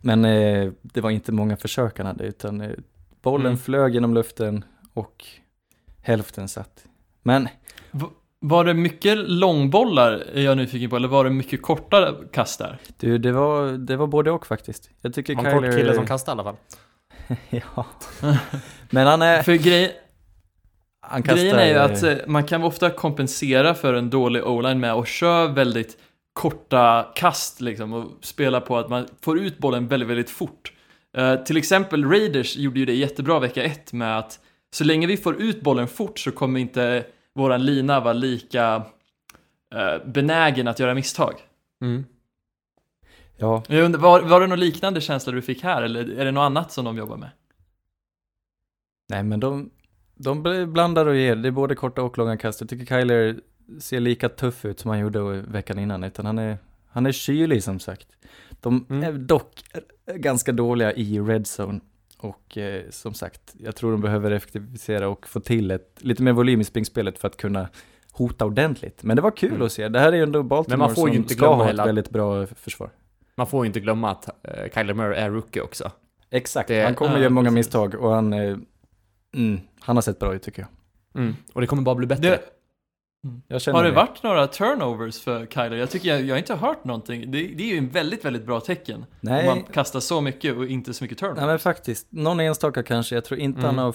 Men 0.00 0.24
eh, 0.24 0.72
det 0.82 1.00
var 1.00 1.10
inte 1.10 1.32
många 1.32 1.56
försök 1.56 1.98
han 1.98 2.06
hade, 2.06 2.24
utan 2.24 2.60
eh, 2.60 2.70
bollen 3.22 3.46
Mm. 3.46 3.58
flög 3.58 3.94
genom 3.94 4.14
luften 4.14 4.64
och 4.94 5.24
hälften 6.02 6.48
satt. 6.48 6.84
Men 7.22 7.48
Var 8.40 8.64
det 8.64 8.74
mycket 8.74 9.18
långbollar 9.30 10.12
är 10.34 10.42
jag 10.42 10.56
nyfiken 10.56 10.90
på, 10.90 10.96
eller 10.96 11.08
var 11.08 11.24
det 11.24 11.30
mycket 11.30 11.62
korta 11.62 12.14
kast 12.32 12.58
där? 12.58 12.78
du, 12.96 13.18
det 13.18 13.32
var, 13.32 13.68
det 13.72 13.96
var 13.96 14.06
både 14.06 14.30
och 14.30 14.46
faktiskt. 14.46 14.90
Jag 15.00 15.14
tycker 15.14 15.34
Han 15.34 15.44
kort 15.44 15.52
Kyler... 15.64 15.76
kille 15.76 15.94
som 15.94 16.06
kastar 16.06 16.32
i 16.32 16.34
alla 16.34 16.44
fall. 16.44 16.56
ja. 17.50 17.86
Men 18.90 19.06
han 19.06 19.22
är... 19.22 19.42
För 19.42 19.54
grej, 19.54 19.96
Han 21.00 21.22
kastar, 21.22 21.36
grejen 21.36 21.58
är 21.58 21.66
ju 21.66 21.78
att 21.78 22.02
eh, 22.02 22.16
man 22.26 22.44
kan 22.44 22.62
ofta 22.62 22.90
kompensera 22.90 23.74
för 23.74 23.94
en 23.94 24.10
dålig 24.10 24.46
o-line 24.46 24.80
med 24.80 24.92
att 24.92 25.08
köra 25.08 25.46
väldigt 25.46 25.98
korta 26.32 27.12
kast 27.14 27.60
liksom 27.60 27.92
och 27.92 28.10
spela 28.20 28.60
på 28.60 28.78
att 28.78 28.88
man 28.88 29.06
får 29.20 29.38
ut 29.38 29.58
bollen 29.58 29.88
väldigt, 29.88 30.08
väldigt 30.08 30.30
fort. 30.30 30.72
Eh, 31.16 31.36
till 31.36 31.56
exempel 31.56 32.04
Raiders 32.04 32.56
gjorde 32.56 32.80
ju 32.80 32.86
det 32.86 32.94
jättebra 32.94 33.38
vecka 33.38 33.62
ett 33.62 33.92
med 33.92 34.18
att 34.18 34.40
så 34.74 34.84
länge 34.84 35.06
vi 35.06 35.16
får 35.16 35.42
ut 35.42 35.60
bollen 35.60 35.88
fort 35.88 36.18
så 36.18 36.30
kommer 36.30 36.60
inte 36.60 37.04
våran 37.34 37.64
lina 37.64 38.00
vara 38.00 38.12
lika 38.12 38.82
eh, 39.74 40.06
benägen 40.06 40.68
att 40.68 40.78
göra 40.78 40.94
misstag. 40.94 41.34
Mm. 41.82 42.04
Ja, 43.42 43.62
undrar, 43.68 44.00
var, 44.00 44.20
var 44.22 44.40
det 44.40 44.46
någon 44.46 44.60
liknande 44.60 45.00
känsla 45.00 45.32
du 45.32 45.42
fick 45.42 45.62
här 45.62 45.82
eller 45.82 46.18
är 46.18 46.24
det 46.24 46.30
något 46.32 46.42
annat 46.42 46.72
som 46.72 46.84
de 46.84 46.96
jobbar 46.96 47.16
med? 47.16 47.30
nej 49.08 49.22
men 49.22 49.40
de, 49.40 49.70
de 50.14 50.46
bl- 50.46 50.66
blandar 50.66 51.06
och 51.06 51.16
ger. 51.16 51.36
Det 51.36 51.48
är 51.48 51.52
både 51.52 51.74
korta 51.74 52.02
och 52.02 52.18
långa 52.18 52.36
kast. 52.36 52.60
Jag 52.60 52.70
tycker 52.70 52.86
Kyler 52.86 53.36
ser 53.80 54.00
lika 54.00 54.28
tuff 54.28 54.64
ut 54.64 54.80
som 54.80 54.90
han 54.90 55.00
gjorde 55.00 55.20
veckan 55.40 55.78
innan, 55.78 56.04
utan 56.04 56.26
han 56.26 56.38
är, 56.38 56.58
han 56.88 57.06
är 57.06 57.12
kylig 57.12 57.62
som 57.62 57.80
sagt. 57.80 58.08
De 58.60 58.86
Mm. 58.90 59.02
är 59.02 59.12
dock 59.18 59.62
ganska 60.14 60.52
dåliga 60.52 60.92
i 60.92 61.20
red 61.20 61.42
zone. 61.60 61.80
Och 62.18 62.58
eh, 62.58 62.82
som 62.90 63.14
sagt, 63.14 63.54
jag 63.58 63.76
tror 63.76 63.92
de 63.92 64.00
behöver 64.00 64.30
effektivisera 64.30 65.08
och 65.08 65.26
få 65.28 65.40
till 65.40 65.70
ett, 65.70 65.96
lite 65.98 66.22
mer 66.22 66.32
volym 66.32 66.60
i 66.60 66.64
springspelet 66.64 67.18
för 67.18 67.28
att 67.28 67.36
kunna 67.36 67.68
hota 68.12 68.44
ordentligt. 68.44 69.02
Men 69.02 69.16
det 69.16 69.22
var 69.22 69.30
kul 69.36 69.50
Mm. 69.50 69.62
att 69.62 69.72
se. 69.72 69.88
Det 69.88 69.98
här 70.00 70.12
är 70.12 70.16
ju 70.16 70.22
ändå 70.22 70.38
Men 70.38 70.48
Baltimore 70.48 70.78
man 70.78 70.94
får 70.94 71.08
ju 71.08 71.14
som 71.14 71.22
inte 71.22 71.34
ska 71.34 71.40
glömma 71.40 71.56
ha 71.56 71.62
ett 71.64 71.68
heller- 71.68 71.84
väldigt 71.84 72.10
bra 72.10 72.46
försvar. 72.46 72.90
Man 73.42 73.46
får 73.46 73.64
ju 73.64 73.66
inte 73.66 73.80
glömma 73.80 74.10
att 74.10 74.28
uh, 74.48 74.70
Kyler 74.74 74.94
Murray 74.94 75.18
är 75.20 75.30
rookie 75.30 75.62
också. 75.62 75.90
Exakt, 76.30 76.68
Det- 76.68 76.84
han 76.84 76.94
kommer 76.94 77.12
ja, 77.14 77.18
göra 77.18 77.30
många 77.30 77.44
precis. 77.50 77.56
misstag 77.56 77.94
och 77.94 78.10
han, 78.12 78.32
eh, 78.32 78.56
mm, 79.36 79.60
han 79.80 79.96
har 79.96 80.02
sett 80.02 80.18
bra 80.18 80.34
ut 80.34 80.42
tycker 80.42 80.62
jag. 80.62 80.68
Mm. 81.22 81.36
Och 81.52 81.60
det 81.60 81.66
kommer 81.66 81.82
bara 81.82 81.94
bli 81.94 82.06
bättre. 82.06 82.28
Det, 82.30 82.40
jag 83.48 83.62
känner 83.62 83.78
har 83.78 83.84
det 83.84 83.90
varit 83.92 84.22
några 84.22 84.46
turnovers 84.46 85.20
för 85.20 85.46
Kyler? 85.46 85.76
Jag 85.76 85.90
tycker 85.90 86.08
jag, 86.08 86.22
jag 86.22 86.34
har 86.34 86.38
inte 86.38 86.54
hört 86.54 86.84
någonting. 86.84 87.30
Det, 87.30 87.38
det 87.46 87.62
är 87.62 87.72
ju 87.72 87.78
en 87.78 87.88
väldigt, 87.88 88.24
väldigt 88.24 88.46
bra 88.46 88.60
tecken. 88.60 89.04
Nej, 89.20 89.48
Om 89.48 89.56
man 89.56 89.64
kastar 89.64 90.00
så 90.00 90.20
mycket 90.20 90.56
och 90.56 90.66
inte 90.66 90.94
så 90.94 91.04
mycket 91.04 91.18
turnovers. 91.18 91.38
nej 91.38 91.46
men 91.46 91.58
faktiskt, 91.58 92.06
någon 92.10 92.40
enstaka 92.40 92.82
kanske. 92.82 93.14
Jag 93.14 93.24
tror 93.24 93.40
inte 93.40 93.58
Mm. 93.60 93.68
han 93.76 93.84
har 93.84 93.94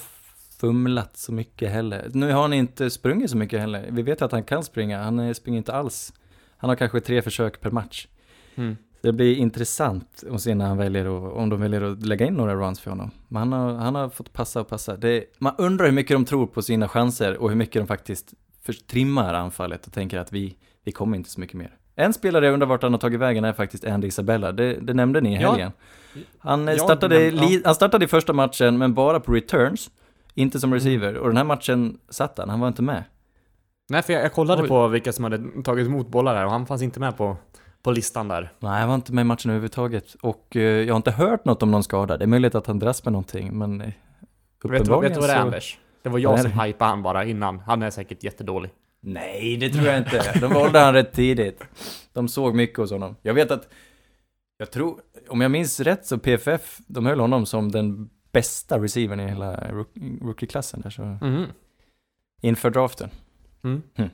fumlat 0.60 1.18
så 1.18 1.32
mycket 1.34 1.72
heller. 1.72 2.10
Nu 2.14 2.32
har 2.32 2.42
han 2.42 2.54
inte 2.54 2.90
sprungit 2.90 3.30
så 3.32 3.38
mycket 3.38 3.60
heller. 3.60 3.88
Vi 3.92 4.02
vet 4.02 4.22
att 4.22 4.32
han 4.32 4.44
kan 4.44 4.64
springa, 4.64 5.04
han 5.04 5.20
eh, 5.20 5.34
springer 5.34 5.58
inte 5.58 5.74
alls. 5.74 6.14
Han 6.58 6.70
har 6.70 6.76
kanske 6.76 7.00
tre 7.00 7.22
försök 7.22 7.62
per 7.62 7.72
match. 7.72 8.08
Mm. 8.56 8.78
Det 9.08 9.14
blir 9.14 9.36
intressant 9.36 10.24
att 10.32 10.42
se 10.42 10.56
när 10.56 10.66
han 10.68 10.78
väljer 10.78 11.06
att, 11.28 11.34
om 11.34 11.50
de 11.50 11.62
väljer 11.62 11.82
att 11.82 12.06
lägga 12.06 12.26
in 12.26 12.34
några 12.34 12.56
runs 12.56 12.80
för 12.80 12.90
honom. 12.92 13.12
Men 13.28 13.40
han 13.40 13.52
har, 13.62 13.74
han 13.74 13.96
har 13.96 14.10
fått 14.10 14.34
passa 14.34 14.62
och 14.62 14.68
passa. 14.68 14.98
Det, 14.98 15.24
man 15.40 15.54
undrar 15.58 15.86
hur 15.86 15.92
mycket 15.94 16.16
de 16.16 16.26
tror 16.26 16.48
på 16.48 16.62
sina 16.62 16.88
chanser 16.90 17.38
och 17.38 17.50
hur 17.50 17.56
mycket 17.58 17.82
de 17.82 17.88
faktiskt 17.88 18.34
trimmar 18.90 19.34
anfallet 19.34 19.88
och 19.88 19.94
tänker 19.94 20.20
att 20.20 20.34
vi, 20.34 20.58
vi 20.84 20.92
kommer 20.92 21.18
inte 21.18 21.30
så 21.30 21.40
mycket 21.40 21.56
mer. 21.56 21.76
En 21.96 22.14
spelare 22.14 22.46
jag 22.46 22.54
undrar 22.54 22.68
vart 22.68 22.84
han 22.84 22.92
har 22.94 23.00
tagit 23.00 23.20
vägen 23.20 23.44
är 23.46 23.54
faktiskt 23.54 23.86
Andy 23.86 24.08
Isabella. 24.08 24.52
Det, 24.52 24.74
det 24.74 24.94
nämnde 24.94 25.22
ni 25.22 25.36
i 25.38 25.42
Ja. 25.42 25.50
helgen. 25.52 25.72
Han, 26.40 26.68
eh, 26.68 26.74
Ja, 26.76 26.84
startade, 26.84 27.32
men- 27.32 27.52
ja. 27.52 27.60
han 27.66 27.76
startade 27.76 28.06
i 28.06 28.08
första 28.08 28.34
matchen, 28.34 28.78
men 28.78 28.94
bara 28.94 29.20
på 29.20 29.32
returns. 29.34 29.90
Inte 30.34 30.56
Mm. 30.56 30.62
som 30.62 30.74
receiver. 30.74 31.18
Och 31.18 31.28
den 31.28 31.38
här 31.38 31.44
matchen 31.44 31.98
satt 32.10 32.38
han, 32.38 32.50
han 32.50 32.60
var 32.60 32.68
inte 32.68 32.82
med. 32.82 33.04
Nej, 33.90 34.02
för 34.02 34.14
jag, 34.14 34.24
jag 34.24 34.34
kollade 34.34 34.62
Oj. 34.62 34.68
på 34.68 34.88
vilka 34.88 35.14
som 35.14 35.24
hade 35.24 35.62
tagit 35.64 35.88
emot 35.88 36.08
bollar 36.08 36.36
här 36.36 36.46
och 36.46 36.52
han 36.52 36.66
fanns 36.66 36.82
inte 36.82 37.00
med 37.00 37.18
på, 37.18 37.38
på 37.88 37.92
listan 37.92 38.28
där. 38.28 38.54
Nej, 38.60 38.80
han 38.80 38.88
var 38.88 38.96
inte 38.96 39.14
med 39.14 39.22
i 39.22 39.26
matchen 39.26 39.52
överhuvudtaget. 39.52 40.14
Och 40.22 40.56
eh, 40.56 40.62
jag 40.62 40.94
har 40.94 40.98
inte 40.98 41.12
hört 41.12 41.46
något 41.46 41.64
om 41.64 41.72
någon 41.72 41.84
skada. 41.84 42.18
Det 42.18 42.26
är 42.26 42.28
möjligt 42.28 42.56
att 42.56 42.68
han 42.68 42.80
dras 42.80 43.04
med 43.06 43.12
någonting, 43.12 43.58
men 43.58 43.82
eh, 43.82 43.88
Vet 43.88 43.94
du, 44.62 44.68
vad- 44.70 44.72
vet 44.72 44.82
uppenbarligen 44.82 45.14
du 45.14 45.20
vad 45.20 45.30
det 45.30 45.34
är 45.34 45.38
så... 45.38 45.42
Anders? 45.42 45.78
Det 46.04 46.10
var 46.10 46.20
jag 46.20 46.34
Nej, 46.34 46.42
som 46.52 46.60
hypade 46.60 46.90
han 46.90 47.02
bara 47.04 47.26
innan. 47.26 47.60
Han 47.60 47.84
är 47.84 47.90
säkert 47.90 48.24
jättedålig. 48.24 48.72
Nej, 49.02 49.58
det 49.58 49.70
tror 49.70 49.86
jag 49.86 49.98
inte. 49.98 50.40
De 50.40 50.54
valde 50.54 50.80
han 50.80 50.94
rätt 50.94 51.14
tidigt. 51.14 51.64
De 52.14 52.28
såg 52.28 52.56
mycket 52.56 52.78
hos 52.78 52.92
honom. 52.92 53.16
Jag 53.22 53.34
vet 53.34 53.52
att, 53.52 53.68
jag 54.58 54.72
tror, 54.72 55.00
om 55.30 55.42
jag 55.42 55.52
minns 55.52 55.80
rätt 55.80 56.06
så 56.06 56.18
PFF, 56.18 56.78
de 56.88 57.06
höll 57.06 57.20
honom 57.20 57.46
som 57.46 57.72
den 57.72 58.10
bästa 58.32 58.80
receivern 58.80 59.20
i 59.20 59.28
hela 59.28 59.56
rook- 59.72 60.22
rookie-klassen 60.22 60.82
där, 60.82 60.90
så 60.90 61.02
Mhm. 61.02 61.46
inför 62.42 62.70
draften. 62.70 63.10
Mm. 63.64 63.82
Mm. 63.96 64.10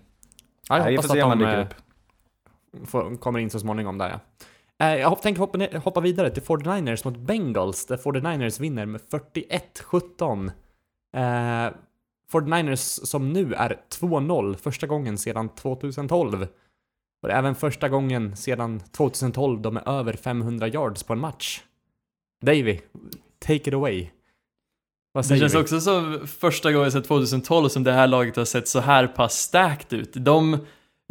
Ja, 0.70 0.78
jag 0.78 0.86
vi 0.86 0.96
hoppas 0.96 1.12
att 1.12 1.18
de 1.20 1.40
dyker 1.40 1.58
eh, 1.60 1.66
upp. 1.66 1.74
Får, 2.86 3.18
kommer 3.18 3.40
in 3.40 3.50
så 3.50 3.60
småningom 3.60 3.98
där 3.98 4.10
ja. 4.10 4.20
Eh, 4.86 4.96
Jag 5.02 5.22
tänker 5.22 5.40
hoppa, 5.40 5.80
hoppa 5.80 6.02
vidare 6.02 6.30
till 6.30 6.44
49ers 6.44 7.06
mot 7.06 7.18
Bengals, 7.18 7.86
där 7.86 7.98
49ers 7.98 8.62
vinner 8.62 8.86
med 8.86 9.02
41-17. 9.02 10.52
Eh, 11.16 11.74
49ers 12.32 13.06
som 13.06 13.34
nu 13.34 13.54
är 13.54 13.80
2-0, 14.00 14.56
första 14.58 14.88
gången 14.88 15.18
sedan 15.18 15.50
2012. 15.50 16.48
Och 17.22 17.28
det 17.30 17.34
är 17.34 17.38
även 17.40 17.56
första 17.56 17.90
gången 17.90 18.36
sedan 18.38 18.80
2012 18.80 19.62
de 19.62 19.78
är 19.78 19.90
över 19.90 20.14
500 20.14 20.68
yards 20.68 21.04
på 21.04 21.14
en 21.14 21.20
match. 21.20 21.62
Davy, 22.46 22.80
take 23.40 23.56
it 23.56 23.74
away. 23.74 24.10
Vad 25.12 25.24
Det 25.24 25.28
säger 25.28 25.42
känns 25.42 25.54
vi? 25.56 25.58
också 25.58 25.82
som 25.82 26.28
första 26.28 26.72
gången 26.72 26.92
sedan 26.92 27.04
2012 27.04 27.70
som 27.70 27.84
det 27.84 27.92
här 27.92 28.08
laget 28.08 28.36
har 28.36 28.46
sett 28.46 28.68
så 28.68 28.80
här 28.80 29.08
pass 29.08 29.34
stacked 29.40 30.00
ut. 30.00 30.12
De 30.16 30.58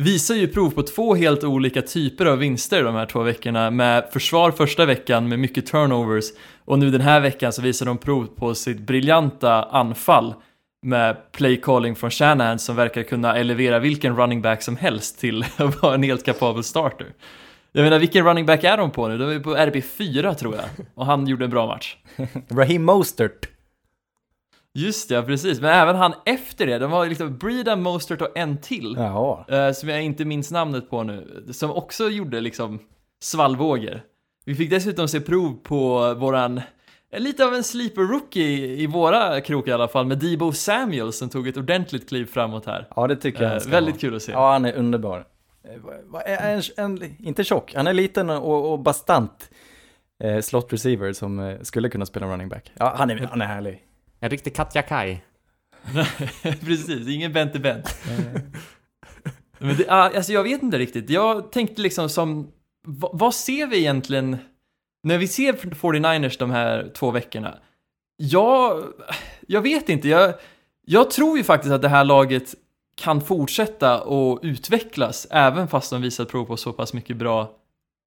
visar 0.02 0.34
ju 0.34 0.48
prov 0.48 0.70
på 0.70 0.82
två 0.82 1.14
helt 1.14 1.44
olika 1.44 1.82
typer 1.82 2.26
av 2.26 2.38
vinster 2.38 2.84
de 2.84 2.94
här 2.94 3.06
två 3.06 3.22
veckorna 3.22 3.70
med 3.70 4.08
försvar 4.12 4.50
första 4.50 4.84
veckan 4.84 5.28
med 5.28 5.38
mycket 5.38 5.66
turnovers 5.66 6.24
och 6.64 6.78
nu 6.78 6.90
den 6.90 7.00
här 7.00 7.20
veckan 7.20 7.52
så 7.52 7.62
visar 7.62 7.86
de 7.86 7.98
prov 7.98 8.26
på 8.26 8.54
sitt 8.54 8.78
briljanta 8.78 9.62
anfall 9.62 10.34
med 10.82 11.32
play 11.32 11.56
calling 11.56 11.96
från 11.96 12.10
Shanahan 12.10 12.58
som 12.58 12.76
verkar 12.76 13.02
kunna 13.02 13.36
elevera 13.36 13.78
vilken 13.78 14.16
running 14.16 14.42
back 14.42 14.62
som 14.62 14.76
helst 14.76 15.20
till 15.20 15.44
att 15.56 15.82
vara 15.82 15.94
en 15.94 16.02
helt 16.02 16.24
kapabel 16.24 16.64
starter. 16.64 17.06
Jag 17.72 17.82
menar, 17.82 17.98
vilken 17.98 18.24
running 18.24 18.46
back 18.46 18.64
är 18.64 18.76
de 18.76 18.90
på 18.90 19.08
nu? 19.08 19.18
De 19.18 19.30
är 19.30 19.40
på 19.40 19.56
RB4 19.56 20.34
tror 20.34 20.54
jag. 20.54 20.64
Och 20.94 21.06
han 21.06 21.26
gjorde 21.26 21.44
en 21.44 21.50
bra 21.50 21.66
match. 21.66 21.96
Raheem 22.48 22.84
Mostert. 22.84 23.51
Just 24.74 25.10
ja, 25.10 25.22
precis. 25.22 25.60
Men 25.60 25.70
även 25.70 25.96
han 25.96 26.14
efter 26.26 26.66
det, 26.66 26.78
de 26.78 26.90
var 26.90 27.06
liksom 27.06 27.38
Breda, 27.38 27.76
Mostert 27.76 28.22
och 28.22 28.38
en 28.38 28.60
till. 28.60 28.94
Ja. 28.98 29.44
eh, 29.48 29.72
som 29.72 29.88
jag 29.88 30.02
inte 30.02 30.24
minns 30.24 30.50
namnet 30.50 30.90
på 30.90 31.02
nu. 31.02 31.44
Som 31.52 31.70
också 31.70 32.08
gjorde 32.08 32.40
liksom 32.40 32.78
svallvågor. 33.22 34.00
Vi 34.44 34.54
fick 34.54 34.70
dessutom 34.70 35.08
se 35.08 35.20
prov 35.20 35.56
på 35.62 36.14
våran, 36.14 36.58
eh, 37.12 37.20
lite 37.20 37.44
av 37.46 37.54
en 37.54 37.64
sleeper 37.64 38.02
rookie 38.02 38.66
i 38.66 38.86
våra 38.86 39.40
krok 39.40 39.68
i 39.68 39.72
alla 39.72 39.88
fall, 39.88 40.06
med 40.06 40.18
Debo 40.18 40.52
Samuel 40.52 41.12
som 41.12 41.28
tog 41.28 41.48
ett 41.48 41.56
ordentligt 41.56 42.08
kliv 42.08 42.26
framåt 42.26 42.66
här. 42.66 42.88
Ja, 42.96 43.06
det 43.06 43.16
tycker 43.16 43.42
jag 43.42 43.52
Eh, 43.52 43.68
väldigt 43.68 43.94
ha. 43.94 44.00
kul 44.00 44.16
att 44.16 44.22
se. 44.22 44.32
Ja, 44.32 44.52
han 44.52 44.64
är 44.64 44.72
underbar. 44.72 45.24
eh, 46.26 46.46
en, 46.46 46.62
en, 46.76 47.16
inte 47.26 47.44
tjock, 47.44 47.74
han 47.74 47.86
är 47.86 47.92
liten 47.92 48.30
och, 48.30 48.72
och 48.72 48.78
bastant 48.78 49.50
eh, 50.24 50.40
slot 50.40 50.72
receiver 50.72 51.12
som 51.12 51.58
skulle 51.62 51.88
kunna 51.88 52.06
spela 52.06 52.26
running 52.26 52.48
back. 52.48 52.72
Ja, 52.74 52.94
han 52.98 53.10
är, 53.10 53.18
han 53.30 53.40
är 53.42 53.46
härlig. 53.46 53.82
En 54.22 54.30
riktig 54.30 54.54
Katja 54.56 54.82
Kai. 54.82 55.18
Precis, 56.42 57.08
ingen 57.08 57.32
Bente 57.32 57.58
Bent. 57.58 57.96
Men 59.58 59.76
det, 59.76 59.86
ah, 59.88 60.10
alltså 60.16 60.32
jag 60.32 60.42
vet 60.42 60.62
inte 60.62 60.78
riktigt. 60.78 61.10
Jag 61.10 61.52
tänkte 61.52 61.82
liksom 61.82 62.08
som, 62.08 62.52
va, 62.86 63.10
vad 63.12 63.34
ser 63.34 63.66
vi 63.66 63.78
egentligen 63.78 64.36
när 65.02 65.18
vi 65.18 65.28
ser 65.28 65.52
49ers 65.52 66.38
de 66.38 66.50
här 66.50 66.90
två 66.94 67.10
veckorna? 67.10 67.58
Jag, 68.16 68.84
jag 69.46 69.62
vet 69.62 69.88
inte. 69.88 70.08
Jag, 70.08 70.34
jag 70.86 71.10
tror 71.10 71.38
ju 71.38 71.44
faktiskt 71.44 71.72
att 71.72 71.82
det 71.82 71.88
här 71.88 72.04
laget 72.04 72.54
kan 72.94 73.20
fortsätta 73.20 74.02
och 74.02 74.40
utvecklas 74.42 75.26
även 75.30 75.68
fast 75.68 75.90
de 75.90 76.02
visat 76.02 76.28
prov 76.28 76.44
på 76.44 76.56
så 76.56 76.72
pass 76.72 76.92
mycket 76.92 77.16
bra 77.16 77.56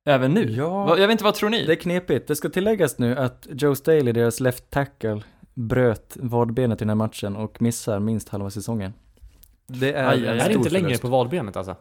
även 0.06 0.34
nu. 0.34 0.52
Ja. 0.52 0.90
Jag 0.90 1.08
vet 1.08 1.12
inte, 1.12 1.24
vad 1.24 1.34
tror 1.34 1.50
ni? 1.50 1.66
Det 1.66 1.74
är 1.74 1.76
knepigt. 1.76 2.28
Det 2.28 2.36
ska 2.36 2.50
tilläggas 2.50 2.98
nu 2.98 3.16
att 3.16 3.48
Joe 3.50 3.76
Staley, 3.76 4.14
deras 4.14 4.40
left 4.40 4.70
tackle, 4.70 5.22
bröt 5.56 6.18
vadbenet 6.22 6.78
i 6.82 6.84
den 6.86 6.90
här 6.90 6.96
matchen 6.96 7.36
och 7.36 7.62
missar 7.62 8.00
minst 8.00 8.30
halva 8.30 8.50
säsongen. 8.50 8.94
Det 9.68 9.94
är 9.94 10.08
Aj, 10.10 10.18
aj, 10.18 10.28
aj. 10.28 10.28
en 10.28 10.34
Är 10.34 10.36
det 10.36 10.42
stor 10.44 10.56
inte 10.58 10.70
längre 10.70 10.86
förlust. 10.86 11.02
på 11.02 11.08
vadbenet 11.08 11.56
alltså? 11.58 11.76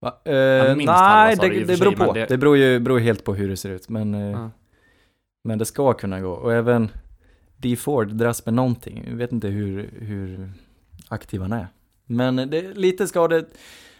Va? 0.00 0.20
Eh, 0.24 0.34
halva 0.66 0.74
nej, 0.74 1.36
det, 1.36 1.40
för 1.40 1.66
det 1.66 1.78
beror 1.78 1.92
på. 2.06 2.12
det- 2.12 2.26
Det, 2.26 2.38
beror 2.38 2.56
ju 2.56 2.80
beror 2.80 2.98
helt 2.98 3.24
på 3.24 3.34
hur 3.34 3.48
det 3.48 3.56
ser 3.56 3.70
ut. 3.70 3.88
Men, 3.88 4.14
eh, 4.14 4.20
Ja. 4.30 4.50
men 5.44 5.58
det 5.58 5.64
ska 5.64 5.92
kunna 5.92 6.20
gå. 6.20 6.30
Och 6.30 6.52
även 6.52 6.90
D. 7.56 7.76
Ford 7.76 8.08
dras 8.08 8.46
med 8.46 8.54
någonting. 8.54 9.04
Jag 9.08 9.16
vet 9.16 9.32
inte 9.32 9.48
hur, 9.48 9.90
hur 10.00 10.52
aktiv 11.08 11.40
han 11.40 11.52
är. 11.52 11.66
Men 12.06 12.36
det 12.36 12.58
är 12.58 12.74
lite 12.74 13.06
skade 13.06 13.44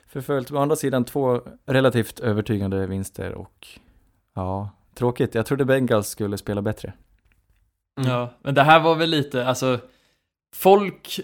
förföljt. 0.07 0.53
Å 0.53 0.59
andra 0.59 0.77
sidan 0.77 1.05
två 1.05 1.41
relativt 1.67 2.21
övertygande 2.21 2.87
vinster 2.87 3.33
och 3.35 3.67
ja, 4.35 4.71
tråkigt. 4.95 5.35
Jag 5.35 5.47
trodde 5.47 5.65
Bengals 5.65 6.09
skulle 6.09 6.39
spela 6.39 6.63
bättre. 6.63 6.93
Mm. 8.01 8.11
Ja, 8.11 8.31
men 8.43 8.55
det 8.55 8.63
här 8.63 8.81
var 8.81 8.95
väl 8.95 9.11
lite, 9.11 9.47
alltså 9.47 9.81
Folk 10.55 11.21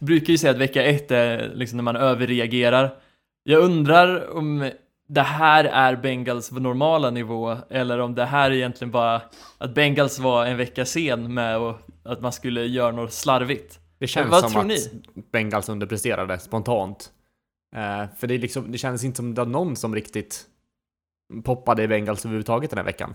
brukar 0.00 0.30
ju 0.30 0.38
säga 0.38 0.50
att 0.50 0.56
vecka 0.56 0.84
ett 0.84 1.10
är 1.10 1.52
liksom 1.54 1.76
när 1.76 1.82
man 1.82 1.96
överreagerar 1.96 2.94
Jag 3.44 3.62
undrar 3.62 4.36
om 4.36 4.70
det 5.08 5.22
här 5.22 5.64
är 5.64 5.96
Bengals 5.96 6.52
normala 6.52 7.10
nivå 7.10 7.56
eller 7.70 7.98
om 7.98 8.14
det 8.14 8.24
här 8.24 8.50
är 8.50 8.54
egentligen 8.54 8.90
bara 8.90 9.22
att 9.58 9.74
Bengals 9.74 10.18
var 10.18 10.46
en 10.46 10.56
vecka 10.56 10.84
sen 10.84 11.34
med 11.34 11.58
och 11.58 11.76
att 12.04 12.20
man 12.20 12.32
skulle 12.32 12.64
göra 12.64 12.92
något 12.92 13.12
slarvigt 13.12 13.78
Det 13.98 14.06
känns 14.06 14.30
Vad 14.30 14.40
som 14.40 14.50
tror 14.50 14.60
att 14.60 14.66
ni? 14.66 15.02
Bengals 15.32 15.68
underpresterade 15.68 16.38
spontant. 16.38 17.12
Eh, 17.76 18.04
för 18.18 18.26
det, 18.26 18.38
liksom, 18.38 18.72
det 18.72 18.78
kändes 18.78 19.04
inte 19.04 19.16
som 19.16 19.34
det 19.34 19.40
var 19.40 19.50
någon 19.50 19.76
som 19.76 19.94
riktigt 19.94 20.46
poppade 21.44 21.82
i 21.82 21.88
Bengals 21.88 22.24
överhuvudtaget 22.24 22.70
den 22.70 22.78
här 22.78 22.84
veckan. 22.84 23.14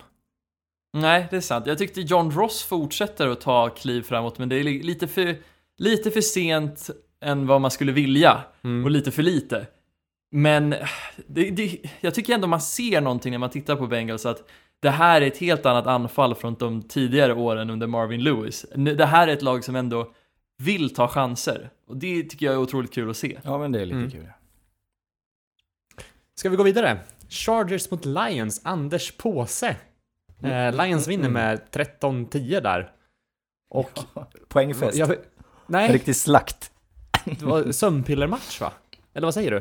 Nej, 0.95 1.27
det 1.29 1.35
är 1.37 1.41
sant. 1.41 1.67
Jag 1.67 1.77
tyckte 1.77 2.01
John 2.01 2.31
Ross 2.31 2.63
fortsätter 2.63 3.27
att 3.27 3.41
ta 3.41 3.69
kliv 3.69 4.01
framåt 4.01 4.37
men 4.39 4.49
det 4.49 4.55
är 4.55 4.63
li- 4.63 4.83
lite 4.83 5.07
för, 5.07 5.35
lite 5.77 6.11
för 6.11 6.21
sent 6.21 6.89
än 7.21 7.47
vad 7.47 7.61
man 7.61 7.71
skulle 7.71 7.91
vilja 7.91 8.43
Mm. 8.63 8.83
och 8.85 8.91
lite 8.91 9.11
för 9.11 9.23
lite. 9.23 9.67
Men 10.31 10.69
det, 11.27 11.49
det, 11.51 11.77
jag 12.01 12.15
tycker 12.15 12.33
ändå 12.33 12.47
man 12.47 12.61
ser 12.61 13.01
någonting 13.01 13.31
när 13.31 13.37
man 13.37 13.49
tittar 13.49 13.75
på 13.75 13.87
Bengals 13.87 14.25
att 14.25 14.43
det 14.79 14.89
här 14.89 15.21
är 15.21 15.27
ett 15.27 15.37
helt 15.37 15.65
annat 15.65 15.87
anfall 15.87 16.35
från 16.35 16.53
de 16.55 16.81
tidigare 16.81 17.33
åren 17.33 17.69
under 17.69 17.87
Marvin 17.87 18.23
Lewis. 18.23 18.65
Det 18.75 19.05
här 19.05 19.27
är 19.27 19.33
ett 19.33 19.41
lag 19.41 19.63
som 19.63 19.75
ändå 19.75 20.11
vill 20.63 20.93
ta 20.95 21.07
chanser 21.07 21.69
och 21.87 21.97
det 21.97 22.23
tycker 22.23 22.45
jag 22.45 22.55
är 22.55 22.59
otroligt 22.59 22.93
kul 22.93 23.09
att 23.09 23.17
se. 23.17 23.39
Ja, 23.43 23.57
men 23.57 23.71
det 23.71 23.81
är 23.81 23.85
lite 23.85 23.97
Mm. 23.97 24.11
kul. 24.11 24.27
Ska 26.35 26.49
vi 26.49 26.55
gå 26.55 26.63
vidare? 26.63 26.97
Chargers 27.29 27.91
mot 27.91 28.05
Lions, 28.05 28.61
Anders 28.63 29.11
påse. 29.17 29.75
Eh, 30.43 30.85
Lions 30.85 31.07
vinner 31.07 31.29
med 31.29 31.61
13-10 31.71 32.61
där. 32.61 32.91
Och... 33.69 33.91
Poängfest. 34.49 34.97
Jag, 34.97 35.15
nej, 35.67 35.93
Riktig 35.93 36.15
slakt. 36.15 36.71
det 37.25 37.43
var 37.45 37.71
sömnpillermatch 37.71 38.61
va? 38.61 38.71
Eller 39.13 39.27
vad 39.27 39.33
säger 39.33 39.51
du? 39.51 39.57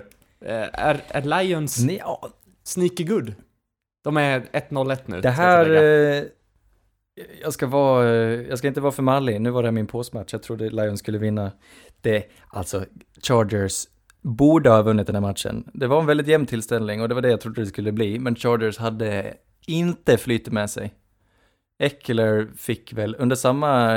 Eh, 0.48 0.68
är, 0.72 1.00
är 1.08 1.22
Lions 1.44 1.84
Nej, 1.84 1.96
ja, 1.96 2.28
sneaky 2.64 3.04
good? 3.04 3.34
De 4.04 4.16
är 4.16 4.40
1-0-1 4.40 4.98
nu. 5.06 5.20
Det 5.20 5.28
jag 5.28 5.32
här, 5.32 5.64
tillägga. 5.64 6.18
eh, 6.18 6.24
jag 7.42 7.52
ska 7.52 7.66
vara, 7.66 8.08
eh, 8.08 8.40
jag 8.48 8.58
ska 8.58 8.68
inte 8.68 8.80
vara 8.80 8.92
för 8.92 9.02
mallig, 9.02 9.40
nu 9.40 9.50
var 9.50 9.62
det 9.62 9.72
min 9.72 9.86
påsmatch, 9.86 10.32
jag 10.32 10.42
trodde 10.42 10.70
Lions 10.70 11.00
skulle 11.00 11.18
vinna. 11.18 11.52
Det, 12.00 12.24
alltså, 12.48 12.84
Chargers 13.22 13.84
borde 14.22 14.70
ha 14.70 14.82
vunnit 14.82 15.06
den 15.06 15.14
här 15.16 15.22
matchen. 15.22 15.70
Det 15.74 15.86
var 15.86 16.00
en 16.00 16.06
väldigt 16.06 16.26
jämn 16.26 16.46
tillställning 16.46 17.02
och 17.02 17.08
det 17.08 17.14
var 17.14 17.22
det 17.22 17.30
jag 17.30 17.40
trodde 17.40 17.60
det 17.60 17.66
skulle 17.66 17.92
bli, 17.92 18.18
men 18.18 18.36
Chargers 18.36 18.78
hade 18.78 19.34
inte 19.66 20.16
flyt 20.18 20.48
med 20.52 20.70
sig. 20.70 20.94
Eckler 21.78 22.48
fick 22.56 22.92
väl, 22.92 23.16
under 23.18 23.36
samma, 23.36 23.92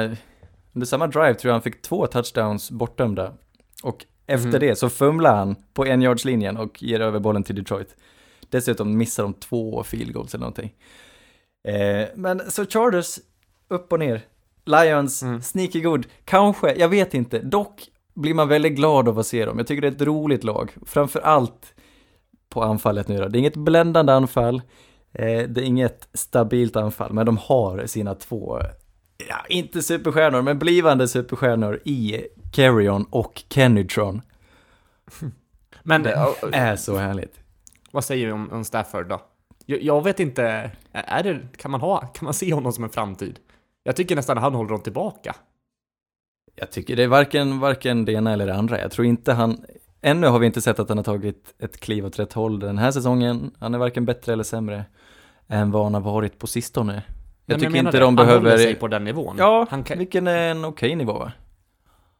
under 0.73 0.85
samma 0.85 1.07
drive 1.07 1.33
tror 1.33 1.49
jag 1.49 1.53
han 1.53 1.61
fick 1.61 1.81
två 1.81 2.07
touchdowns 2.07 2.71
bortdömda. 2.71 3.33
Och 3.83 4.05
efter 4.27 4.47
Mhm. 4.49 4.59
det 4.59 4.75
så 4.75 4.89
fumlar 4.89 5.35
han 5.35 5.55
på 5.73 5.85
en 5.85 6.01
yards 6.01 6.25
linjen 6.25 6.57
och 6.57 6.83
ger 6.83 6.99
över 6.99 7.19
bollen 7.19 7.43
till 7.43 7.55
Detroit. 7.55 7.95
Dessutom 8.49 8.97
missar 8.97 9.23
de 9.23 9.33
två 9.33 9.83
field 9.83 10.13
goals 10.13 10.33
eller 10.33 10.39
någonting. 10.41 10.73
Eh, 11.67 12.07
men 12.15 12.51
så 12.51 12.65
Chargers, 12.65 13.19
upp 13.67 13.91
och 13.93 13.99
ner. 13.99 14.21
Lions, 14.65 15.23
Mm. 15.23 15.41
sneaky 15.41 15.81
good. 15.81 16.07
Kanske, 16.25 16.75
jag 16.75 16.89
vet 16.89 17.13
inte. 17.13 17.39
Dock 17.39 17.81
blir 18.13 18.33
man 18.33 18.47
väldigt 18.47 18.75
glad 18.75 19.07
av 19.09 19.19
att 19.19 19.27
se 19.27 19.45
dem. 19.45 19.57
Jag 19.57 19.67
tycker 19.67 19.81
det 19.81 19.87
är 19.87 19.91
ett 19.91 20.01
roligt 20.01 20.43
lag. 20.43 20.75
Framför 20.85 21.19
allt 21.19 21.73
på 22.49 22.63
anfallet 22.63 23.07
nu 23.07 23.17
då. 23.17 23.27
Det 23.27 23.37
är 23.37 23.39
inget 23.39 23.55
bländande 23.55 24.13
anfall. 24.13 24.61
Eh, 25.13 25.49
det 25.49 25.61
är 25.61 25.65
inget 25.65 26.07
stabilt 26.13 26.75
anfall, 26.75 27.13
men 27.13 27.25
de 27.25 27.37
har 27.37 27.85
sina 27.85 28.15
två, 28.15 28.61
ja, 29.29 29.35
inte 29.49 29.81
superstjärnor, 29.81 30.41
men 30.41 30.59
blivande 30.59 31.07
superstjärnor 31.07 31.79
i 31.85 32.27
Carrion 32.53 33.05
och 33.09 33.43
Kennydron. 33.49 34.21
Men 35.83 36.03
Det 36.03 36.11
är 36.53 36.75
så 36.75 36.97
härligt. 36.97 37.39
vad 37.91 38.03
säger 38.03 38.25
vi 38.25 38.31
om, 38.31 38.51
om 38.51 38.63
Stafford 38.63 39.07
då? 39.09 39.21
Jag, 39.65 39.81
jag 39.81 40.03
vet 40.03 40.19
inte, 40.19 40.71
är 40.91 41.23
det, 41.23 41.39
kan 41.57 41.71
man 41.71 41.81
ha, 41.81 41.99
kan 41.99 42.25
man 42.25 42.33
se 42.43 42.53
honom 42.53 42.73
som 42.73 42.83
en 42.83 42.89
framtid? 42.89 43.39
Jag 43.83 43.95
tycker 43.95 44.15
nästan 44.15 44.37
att 44.37 44.43
han 44.43 44.53
håller 44.53 44.69
dem 44.69 44.81
tillbaka. 44.81 45.35
Jag 46.55 46.71
tycker 46.71 46.95
det 46.95 47.03
är 47.03 47.07
varken, 47.07 47.59
varken 47.59 48.05
det 48.05 48.11
ena 48.11 48.33
eller 48.33 48.47
det 48.47 48.55
andra. 48.55 48.79
Jag 48.81 48.91
tror 48.91 49.07
inte 49.07 49.33
han, 49.33 49.65
ännu 50.01 50.27
har 50.27 50.39
vi 50.39 50.45
inte 50.45 50.61
sett 50.61 50.79
att 50.79 50.89
han 50.89 50.97
har 50.97 51.03
tagit 51.03 51.53
ett 51.59 51.79
kliv 51.79 52.05
åt 52.05 52.19
rätt 52.19 52.33
håll 52.33 52.59
den 52.59 52.77
här 52.77 52.91
säsongen. 52.91 53.51
Han 53.59 53.73
är 53.73 53.77
varken 53.79 54.05
bättre 54.05 54.33
eller 54.33 54.43
sämre 54.43 54.85
än 55.47 55.71
vad 55.71 55.83
han 55.83 55.93
har 55.93 56.01
varit 56.01 56.39
på 56.39 56.47
sistone. 56.47 56.93
Jag 56.93 57.03
Men 57.45 57.59
tycker 57.59 57.71
menar 57.71 57.89
inte 57.89 57.97
det, 57.97 58.03
de 58.03 58.17
Han 58.17 58.27
håller 58.27 58.41
behöver... 58.41 58.63
sig 58.63 58.75
på 58.75 58.87
den 58.87 59.03
nivån. 59.03 59.35
Ja, 59.39 59.67
Han 59.69 59.83
kan... 59.83 59.97
vilken 59.97 60.27
är 60.27 60.51
en 60.51 60.65
okej 60.65 60.95
nivå 60.95 61.13
va? 61.13 61.31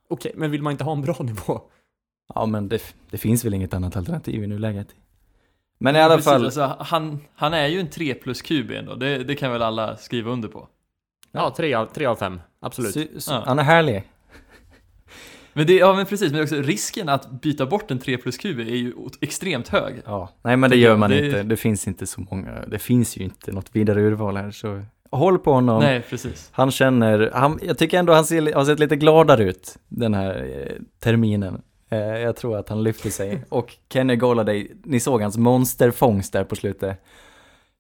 Okej, 0.10 0.32
men 0.36 0.52
vill 0.52 0.62
man 0.62 0.72
inte 0.72 0.84
ha 0.84 0.92
en 0.92 1.02
bra 1.02 1.16
nivå? 1.20 1.62
Ja, 2.36 2.46
men 2.46 2.68
det, 2.68 2.82
det 3.10 3.18
finns 3.18 3.46
väl 3.46 3.54
inget 3.54 3.74
annat 3.74 3.96
alternativ 3.98 4.44
i 4.44 4.48
nuläget. 4.48 4.88
Men 5.80 5.96
i 5.96 6.00
alla 6.02 6.16
Precis, 6.16 6.32
fall, 6.32 6.46
Alltså, 6.46 6.76
han, 6.80 7.20
han 7.36 7.54
är 7.54 7.68
ju 7.68 7.80
en 7.80 7.90
3 7.90 8.14
plus 8.14 8.42
QB 8.42 8.72
ändå, 8.72 8.96
det, 8.96 9.24
det 9.24 9.36
kan 9.36 9.52
väl 9.52 9.62
alla 9.62 9.98
skriva 9.98 10.32
under 10.32 10.48
på. 10.50 10.68
Ja, 11.32 11.54
tre 11.58 11.74
av, 11.74 11.86
tre 11.86 12.06
av 12.06 12.16
fem. 12.16 12.40
Absolut. 12.60 12.94
sy, 12.94 13.08
sy, 13.20 13.32
Ja. 13.32 13.44
han 13.46 13.60
är 13.60 13.64
härlig. 13.64 14.04
Men 15.58 15.68
det, 15.68 15.74
ja 15.74 15.94
men 15.94 16.06
precis, 16.06 16.32
men 16.32 16.42
också 16.44 16.56
risken 16.56 17.10
att 17.10 17.42
byta 17.42 17.66
bort 17.66 17.92
en 17.92 18.00
3 18.00 18.18
plus 18.18 18.38
QB 18.38 18.60
är 18.60 18.64
ju 18.64 18.94
extremt 19.22 19.68
hög. 19.68 19.96
Ja, 20.06 20.30
nej 20.42 20.58
men 20.58 20.70
det 20.70 20.76
gör 20.78 20.98
man 20.98 21.10
Det- 21.10 21.26
inte. 21.26 21.44
Det 21.44 21.58
finns 21.58 21.88
inte 21.88 22.08
så 22.08 22.22
många. 22.32 22.52
Det 22.68 22.80
finns 22.80 23.18
ju 23.18 23.24
inte 23.24 23.52
något 23.52 23.70
vidare 23.72 24.02
urval 24.02 24.38
här, 24.38 24.52
så 24.52 24.84
håll 25.12 25.40
på 25.40 25.54
honom. 25.54 25.80
Nej, 25.84 26.02
precis. 26.10 26.50
Han 26.52 26.72
känner, 26.72 27.32
han, 27.34 27.60
jag 27.64 27.78
tycker 27.78 28.00
ändå 28.00 28.14
han 28.14 28.26
ser, 28.26 28.54
har 28.54 28.66
sett 28.66 28.80
lite 28.80 28.96
gladare 28.96 29.44
ut 29.44 29.78
den 29.88 30.14
här 30.14 30.36
eh, 30.68 30.74
terminen. 31.00 31.62
Eh, 31.90 31.98
jag 32.00 32.36
tror 32.36 32.58
att 32.58 32.70
han 32.70 32.84
lyfter 32.84 33.10
sig. 33.10 33.44
Och 33.50 33.74
Kenny 33.94 34.16
Golladay, 34.16 34.72
ni 34.84 35.00
såg 35.00 35.22
hans 35.22 35.38
monsterfångst 35.38 36.34
där 36.34 36.44
på 36.44 36.56
slutet. 36.56 37.04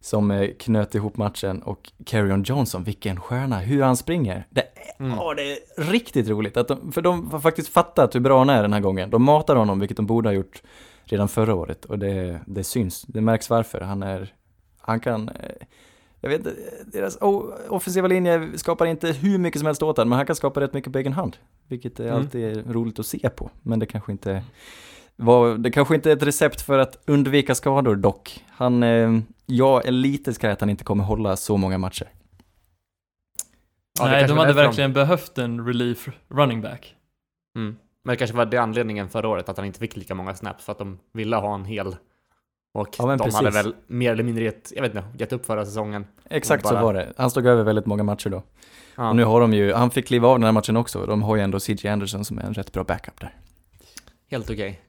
Som 0.01 0.31
eh, 0.31 0.49
knöt 0.59 0.95
ihop 0.95 1.17
matchen 1.17 1.61
och 1.61 1.91
Carrion 2.05 2.43
Johnson, 2.43 2.83
vilken 2.83 3.19
stjärna, 3.21 3.59
hur 3.59 3.81
han 3.83 3.97
springer. 3.97 4.47
Det, 4.49 4.63
Mm. 4.99 5.11
ja, 5.17 5.33
det 5.33 5.51
är 5.51 5.57
riktigt 5.91 6.27
roligt, 6.29 6.57
att 6.57 6.67
de, 6.67 6.91
för 6.91 7.01
de 7.01 7.31
har 7.31 7.39
faktiskt 7.39 7.69
fattat 7.69 8.15
hur 8.15 8.19
bra 8.19 8.37
han 8.39 8.49
är 8.49 8.61
den 8.61 8.73
här 8.73 8.79
gången. 8.79 9.09
De 9.09 9.23
matar 9.23 9.55
honom, 9.55 9.79
vilket 9.79 9.97
de 9.97 10.05
borde 10.05 10.29
ha 10.29 10.33
gjort 10.33 10.61
redan 11.05 11.27
förra 11.27 11.55
året. 11.55 11.85
Och 11.85 11.99
det, 11.99 12.39
det 12.45 12.63
syns, 12.63 13.01
det 13.01 13.21
märks 13.21 13.49
varför. 13.49 13.81
Han 13.81 14.03
är, 14.03 14.33
han 14.79 14.99
kan, 14.99 15.29
eh, 15.29 15.35
jag 16.21 16.29
vet 16.29 16.37
inte, 16.39 16.55
deras 16.85 17.17
offensiva 17.69 18.07
linje 18.07 18.49
skapar 18.55 18.85
inte 18.85 19.07
hur 19.11 19.37
mycket 19.37 19.59
som 19.59 19.65
helst 19.65 19.83
åt 19.83 19.97
honom, 19.97 20.09
men 20.09 20.17
han 20.17 20.25
kan 20.25 20.35
skapa 20.35 20.61
rätt 20.61 20.73
mycket 20.73 20.93
på 20.93 20.99
egen 20.99 21.13
hand. 21.13 21.37
Vilket 21.67 21.99
är 21.99 22.03
Mm. 22.07 22.15
alltid 22.17 22.71
roligt 22.71 22.99
att 22.99 23.05
se 23.05 23.29
på. 23.29 23.49
Men 23.63 23.79
det 23.79 23.85
kanske 23.85 24.11
inte 24.11 24.43
var, 25.17 25.57
det 25.57 25.71
kanske 25.71 25.95
inte 25.95 26.11
är 26.11 26.15
ett 26.15 26.23
recept 26.23 26.61
för 26.61 26.79
att 26.79 27.03
undvika 27.07 27.55
skador 27.55 27.95
dock. 27.95 28.43
Han, 28.49 28.83
eh, 28.83 29.19
jag 29.45 29.85
är 29.87 29.91
lite 29.91 30.33
skraj 30.33 30.51
att 30.53 30.61
han 30.61 30.69
inte 30.69 30.83
kommer 30.83 31.03
hålla 31.03 31.35
så 31.35 31.57
många 31.57 31.77
matcher. 31.77 32.07
Ja, 33.99 34.05
Nej, 34.05 34.27
de 34.27 34.37
hade 34.37 34.49
därför 34.49 34.61
de- 34.61 34.67
verkligen 34.67 34.93
behövt 34.93 35.37
en 35.37 35.65
relief 35.67 36.07
running 36.29 36.61
back. 36.61 36.95
Mm. 37.55 37.75
Men 38.03 38.13
det 38.13 38.17
kanske 38.17 38.37
var 38.37 38.45
det 38.45 38.57
anledningen 38.57 39.09
förra 39.09 39.27
året, 39.27 39.49
att 39.49 39.57
han 39.57 39.65
inte 39.65 39.79
fick 39.79 39.95
lika 39.95 40.15
många 40.15 40.35
snaps, 40.35 40.65
för 40.65 40.71
att 40.71 40.77
de 40.77 40.99
ville 41.13 41.35
ha 41.35 41.55
en 41.55 41.65
hel. 41.65 41.87
Och 41.87 41.95
Ja, 42.75 42.85
de 42.97 43.09
hade 43.09 43.23
precis. 43.23 43.55
väl 43.55 43.75
mer 43.87 44.11
eller 44.11 44.23
mindre 44.23 44.43
gett, 44.43 44.71
jag 44.75 44.81
vet 44.81 44.95
inte, 44.95 45.07
gett 45.19 45.33
upp 45.33 45.45
förra 45.45 45.65
säsongen. 45.65 46.05
Exakt 46.29 46.63
Bara- 46.63 46.79
så 46.79 46.85
var 46.85 46.93
det. 46.93 47.13
Han 47.17 47.29
stod 47.31 47.45
över 47.45 47.63
väldigt 47.63 47.85
många 47.85 48.03
matcher 48.03 48.29
då. 48.29 48.43
Ja. 48.95 49.09
Och 49.09 49.15
nu 49.15 49.23
har 49.23 49.41
de 49.41 49.53
ju, 49.53 49.73
han 49.73 49.91
fick 49.91 50.07
kliva 50.07 50.27
av 50.27 50.35
den 50.39 50.43
här 50.43 50.51
matchen 50.51 50.77
också. 50.77 51.05
De 51.05 51.21
har 51.23 51.35
ju 51.35 51.41
ändå 51.41 51.59
CJ 51.59 51.87
Anderson 51.87 52.25
som 52.25 52.37
är 52.39 52.43
en 52.43 52.53
rätt 52.53 52.71
bra 52.71 52.83
backup 52.83 53.19
där. 53.19 53.35
Helt 54.29 54.49
okej. 54.49 54.81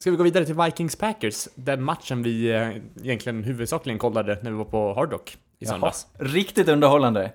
Ska 0.00 0.10
vi 0.10 0.16
gå 0.16 0.22
vidare 0.22 0.44
till 0.44 0.54
Vikings 0.54 0.96
Packers? 0.96 1.48
Den 1.54 1.82
matchen 1.82 2.22
vi 2.22 2.50
eh, 2.50 2.76
egentligen 3.02 3.44
huvudsakligen 3.44 3.98
kollade 3.98 4.38
när 4.42 4.50
vi 4.50 4.56
var 4.56 4.64
på 4.64 4.94
Hard 4.94 5.12
Rock 5.12 5.38
i 5.58 5.66
söndags. 5.66 6.06
Riktigt 6.18 6.68
underhållande. 6.68 7.32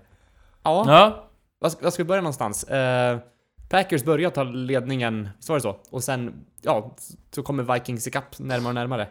Ja. 0.64 0.84
Ja, 0.88 1.30
Var 1.60 1.70
ska, 1.92 2.04
vi 2.04 2.08
börja 2.08 2.22
någonstans? 2.22 2.64
Eh, 2.64 3.20
Packers 3.70 4.04
börjar 4.04 4.30
ta 4.30 4.44
ledningen, 4.44 5.30
så 5.40 5.54
var 5.54 5.58
det 5.58 5.62
så? 5.62 5.80
Och 5.90 6.04
sen, 6.04 6.46
ja, 6.62 6.96
så 7.32 7.44
kommer 7.44 7.74
Vikings 7.74 8.08
ikapp 8.08 8.40
närmare 8.40 8.70
och 8.70 8.76
närmare. 8.76 9.08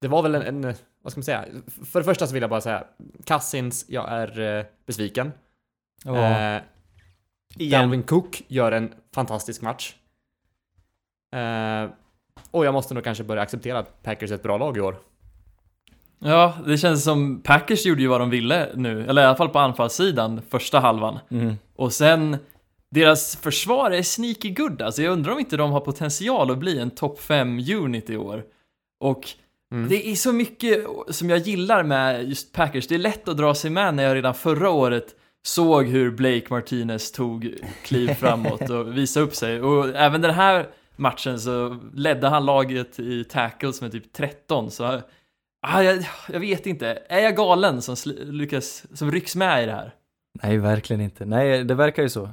Det 0.00 0.08
var 0.08 0.22
väl 0.22 0.34
en, 0.34 0.64
en, 0.64 0.74
vad 1.02 1.12
ska 1.12 1.18
man 1.18 1.24
säga? 1.24 1.44
För 1.84 2.00
det 2.00 2.04
första 2.04 2.26
så 2.26 2.32
vill 2.34 2.40
jag 2.40 2.50
bara 2.50 2.60
säga, 2.60 2.84
Cousins, 3.24 3.84
jag 3.88 4.08
är 4.08 4.40
eh, 4.58 4.64
besviken. 4.86 5.32
Eh, 6.06 6.62
Dalvin 7.70 8.02
Cook 8.02 8.42
gör 8.48 8.72
en 8.72 8.94
fantastisk 9.14 9.62
match. 9.62 9.94
Eh, 11.34 11.90
och 12.50 12.64
jag 12.66 12.74
måste 12.74 12.94
nog 12.94 13.04
kanske 13.04 13.24
börja 13.24 13.42
acceptera 13.42 13.78
att 13.78 14.02
Packers 14.02 14.30
är 14.30 14.34
ett 14.34 14.42
bra 14.42 14.58
lag 14.58 14.76
i 14.76 14.80
år. 14.80 14.96
ja, 16.18 16.54
det 16.66 16.78
känns 16.78 17.04
som 17.04 17.42
Packers 17.42 17.86
gjorde 17.86 18.02
ju 18.02 18.08
vad 18.08 18.20
de 18.20 18.30
ville 18.30 18.68
nu, 18.74 19.06
eller 19.06 19.22
i 19.22 19.24
alla 19.24 19.36
fall 19.36 19.48
på 19.48 19.58
anfallssidan, 19.58 20.42
första 20.50 20.80
halvan. 20.80 21.18
Mm. 21.30 21.54
Och 21.76 21.92
sen, 21.92 22.36
deras 22.90 23.36
försvar 23.36 23.90
är 23.90 24.02
sneaky 24.02 24.50
good, 24.50 24.82
alltså 24.82 25.02
jag 25.02 25.12
undrar 25.12 25.32
om 25.32 25.38
inte 25.38 25.56
de 25.56 25.72
har 25.72 25.80
potential 25.80 26.50
att 26.50 26.58
bli 26.58 26.78
en 26.78 26.90
topp 26.90 27.20
5 27.20 27.58
unit 27.58 28.10
i 28.10 28.16
år. 28.16 28.44
Och 29.00 29.28
Mm. 29.72 29.88
det 29.88 30.08
är 30.08 30.14
så 30.14 30.32
mycket 30.32 30.86
som 31.10 31.30
jag 31.30 31.38
gillar 31.38 31.82
med 31.82 32.28
just 32.28 32.52
Packers, 32.52 32.86
det 32.88 32.94
är 32.94 32.98
lätt 32.98 33.28
att 33.28 33.36
dra 33.36 33.54
sig 33.54 33.70
med 33.70 33.94
när 33.94 34.02
jag 34.02 34.14
redan 34.14 34.34
förra 34.34 34.70
året 34.70 35.14
såg 35.46 35.86
hur 35.86 36.10
Blake 36.10 36.46
Martinez 36.50 37.12
tog 37.12 37.54
kliv 37.84 38.08
framåt 38.14 38.70
och 38.70 38.96
visade 38.98 39.26
upp 39.26 39.34
sig. 39.34 39.60
Och 39.62 39.88
även 39.96 40.20
den 40.20 40.34
här 40.34 40.66
matchen 40.96 41.40
så 41.40 41.80
ledde 41.94 42.28
han 42.28 42.44
laget 42.46 42.98
i 42.98 43.24
tackles 43.24 43.80
med 43.80 43.92
typ 43.92 44.12
13, 44.12 44.70
så 44.70 45.02
ah, 45.60 45.82
jag, 45.82 46.04
jag 46.28 46.40
vet 46.40 46.66
inte, 46.66 47.02
är 47.08 47.18
jag 47.20 47.36
galen 47.36 47.82
som 47.82 47.96
lyckas, 48.16 48.86
som 48.94 49.10
rycks 49.10 49.36
med 49.36 49.62
i 49.62 49.66
det 49.66 49.72
här? 49.72 49.94
Nej, 50.42 50.58
verkligen 50.58 51.00
inte. 51.00 51.24
Nej, 51.24 51.64
det 51.64 51.74
verkar 51.74 52.02
ju 52.02 52.08
så. 52.08 52.30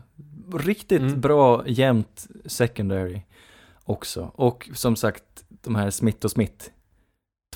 Riktigt 0.54 1.02
Mm. 1.02 1.22
bra, 1.22 1.68
jämnt 1.68 2.28
secondary 2.46 3.22
också. 3.84 4.32
Och 4.36 4.70
som 4.74 4.96
sagt, 4.96 5.24
de 5.50 5.76
här 5.76 5.90
Smith 5.90 6.26
och 6.26 6.32
Smith. 6.32 6.66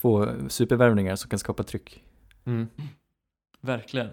Två 0.02 0.28
supervärvningar 0.50 1.16
som 1.16 1.30
kan 1.30 1.40
skapa 1.40 1.64
tryck. 1.64 2.04
Mm. 2.46 2.68
Verkligen. 3.62 4.10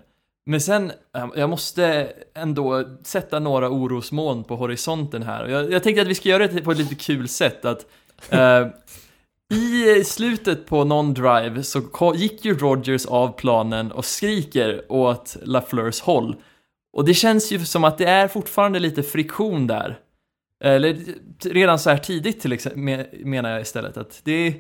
Men 0.47 0.61
sen, 0.61 0.93
eh, 1.17 1.29
jag 1.37 1.51
måste 1.51 2.13
ändå 2.35 2.85
sätta 3.03 3.39
några 3.39 3.71
orosmoln 3.71 4.45
på 4.45 4.57
horisonten 4.57 5.23
här. 5.23 5.47
Jag, 5.47 5.73
jag 5.73 5.83
tänkte 5.83 6.03
att 6.03 6.09
vi 6.09 6.15
ska 6.15 6.29
göra 6.29 6.47
det 6.47 6.63
på 6.63 6.73
ett 6.73 6.79
lite 6.79 6.95
kul 6.95 7.29
sätt. 7.29 7.65
Att, 7.65 7.87
eh, 8.31 8.67
I 9.55 10.05
slutet 10.05 10.67
på 10.67 10.85
någon 10.85 11.15
drive 11.15 11.63
så 11.63 12.13
gick 12.15 12.45
ju 12.45 12.59
Rogers 12.59 13.07
av 13.07 13.33
planen 13.33 13.93
och 13.93 14.05
skriker 14.05 14.93
åt 14.93 15.37
LaFleurs 15.43 16.01
håll. 16.01 16.37
Och 16.97 17.05
det 17.05 17.15
känns 17.15 17.53
ju 17.53 17.65
som 17.65 17.85
att 17.85 17.99
det 17.99 18.05
är 18.05 18.29
fortfarande 18.29 18.79
lite 18.79 19.03
friktion 19.03 19.67
där. 19.67 19.99
Eller 20.65 20.97
redan 21.45 21.79
så 21.79 21.91
här 21.91 21.99
tidigt 21.99 22.41
till 22.41 22.53
exempel, 22.53 23.07
menar 23.25 23.51
jag 23.51 23.61
istället. 23.61 23.97
Att 23.97 24.21
det, 24.25 24.55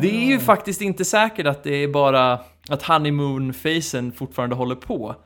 det 0.00 0.10
är 0.10 0.26
ju 0.26 0.38
faktiskt 0.38 0.80
inte 0.80 1.04
säkert 1.04 1.46
att 1.46 1.62
det 1.62 1.74
är 1.74 1.88
bara 1.88 2.40
att 2.68 2.82
honeymoon-facen 2.82 4.12
fortfarande 4.12 4.56
håller 4.56 4.74
på. 4.74 5.16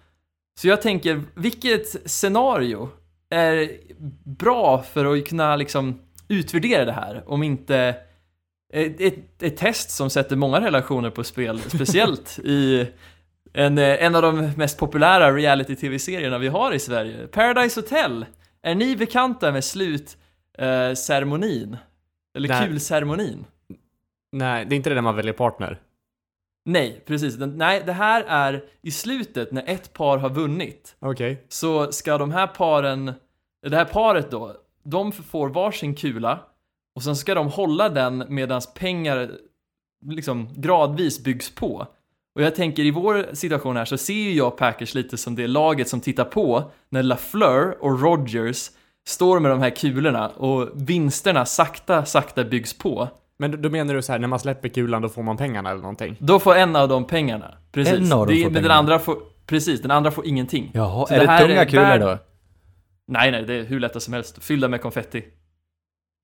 Så 0.60 0.68
jag 0.68 0.82
tänker, 0.82 1.22
vilket 1.34 2.10
scenario 2.10 2.88
är 3.30 3.70
bra 4.24 4.82
för 4.82 5.16
att 5.16 5.28
kunna 5.28 5.56
liksom 5.56 6.00
utvärdera 6.28 6.84
det 6.84 6.92
här? 6.92 7.22
Om 7.26 7.42
inte 7.42 7.94
ett, 8.72 9.00
ett, 9.00 9.42
ett 9.42 9.56
test 9.56 9.90
som 9.90 10.10
sätter 10.10 10.36
många 10.36 10.60
relationer 10.60 11.10
på 11.10 11.24
spel, 11.24 11.60
speciellt 11.66 12.38
i 12.38 12.86
en, 13.52 13.78
eh, 13.78 14.04
en 14.04 14.14
av 14.14 14.22
de 14.22 14.52
mest 14.56 14.78
populära 14.78 15.32
reality-tv-serierna 15.32 16.38
vi 16.38 16.48
har 16.48 16.72
i 16.72 16.78
Sverige. 16.78 17.26
Paradise 17.26 17.80
Hotel. 17.80 18.26
Är 18.62 18.74
ni 18.74 18.96
bekanta 18.96 19.52
med 19.52 19.64
slutceremonin? 19.64 21.76
Eller 22.36 22.48
Nej. 22.48 22.66
kulceremonin? 22.66 23.44
Nej, 24.32 24.64
det 24.64 24.74
är 24.74 24.76
inte 24.76 24.90
det 24.90 24.94
där 24.94 25.02
man 25.02 25.16
väljer 25.16 25.32
partner. 25.32 25.80
Nej, 26.64 27.02
precis. 27.06 27.34
Den, 27.34 27.56
nej, 27.58 27.82
det 27.86 27.92
här 27.92 28.24
är 28.28 28.64
i 28.82 28.90
slutet 28.90 29.52
när 29.52 29.64
ett 29.66 29.92
par 29.92 30.18
har 30.18 30.30
vunnit. 30.30 30.96
Okej. 30.98 31.46
Så 31.48 31.92
ska 31.92 32.18
de 32.18 32.30
här 32.30 32.46
paren, 32.46 33.12
det 33.66 33.76
här 33.76 33.84
paret 33.84 34.30
då, 34.30 34.56
de 34.82 35.12
får 35.12 35.48
varsin 35.48 35.94
kula 35.94 36.38
och 36.94 37.02
sen 37.02 37.16
ska 37.16 37.34
de 37.34 37.48
hålla 37.48 37.88
den 37.88 38.24
medan 38.28 38.62
pengar 38.74 39.30
liksom 40.06 40.48
gradvis 40.56 41.24
byggs 41.24 41.54
på. 41.54 41.86
Och 42.34 42.42
jag 42.42 42.54
tänker 42.54 42.82
i 42.82 42.90
vår 42.90 43.34
situation 43.34 43.76
här 43.76 43.84
så 43.84 43.98
ser 43.98 44.14
ju 44.14 44.32
jag 44.32 44.56
Packers 44.56 44.94
lite 44.94 45.16
som 45.16 45.34
det 45.34 45.46
laget 45.46 45.88
som 45.88 46.00
tittar 46.00 46.24
på 46.24 46.70
när 46.88 47.02
LaFleur 47.02 47.76
och 47.80 48.00
Rogers 48.00 48.70
står 49.06 49.40
med 49.40 49.50
de 49.50 49.60
här 49.60 49.70
kulorna 49.70 50.28
och 50.28 50.68
vinsterna 50.74 51.46
sakta, 51.46 52.04
sakta 52.04 52.44
byggs 52.44 52.78
på. 52.78 53.08
Men 53.38 53.62
då- 53.62 53.70
menar 53.70 53.94
du 53.94 54.02
så 54.02 54.12
här, 54.12 54.18
när 54.18 54.28
man 54.28 54.38
släpper 54.38 54.68
kulan 54.68 55.02
då 55.02 55.08
får 55.08 55.22
man 55.22 55.36
pengarna 55.36 55.70
eller 55.70 55.80
någonting? 55.80 56.16
Då 56.20 56.38
får 56.38 56.54
en 56.54 56.76
av 56.76 56.88
dem 56.88 57.06
pengarna. 57.06 57.54
Precis. 57.72 57.94
En 57.94 58.12
av 58.12 58.26
dem 58.26 58.36
det, 58.36 58.42
får 58.42 58.50
men 58.50 58.52
den 58.52 58.62
pengarna. 58.62 58.74
andra 58.74 58.98
får, 58.98 59.16
precis, 59.46 59.82
den 59.82 59.90
andra 59.90 60.10
får 60.10 60.26
ingenting. 60.26 60.70
Jaha, 60.74 61.06
Så 61.06 61.14
är 61.14 61.18
det 61.18 61.24
det, 61.26 61.30
här 61.30 61.46
tunga 61.46 61.60
är 61.60 61.64
kulor 61.64 61.82
värd- 61.82 62.00
då? 62.00 62.18
Nej, 63.06 63.30
nej, 63.30 63.42
det 63.44 63.54
är 63.54 63.64
hur 63.64 63.80
lätta 63.80 64.00
som 64.00 64.14
helst. 64.14 64.42
Fyllda 64.44 64.68
med 64.68 64.80
konfetti. 64.82 65.24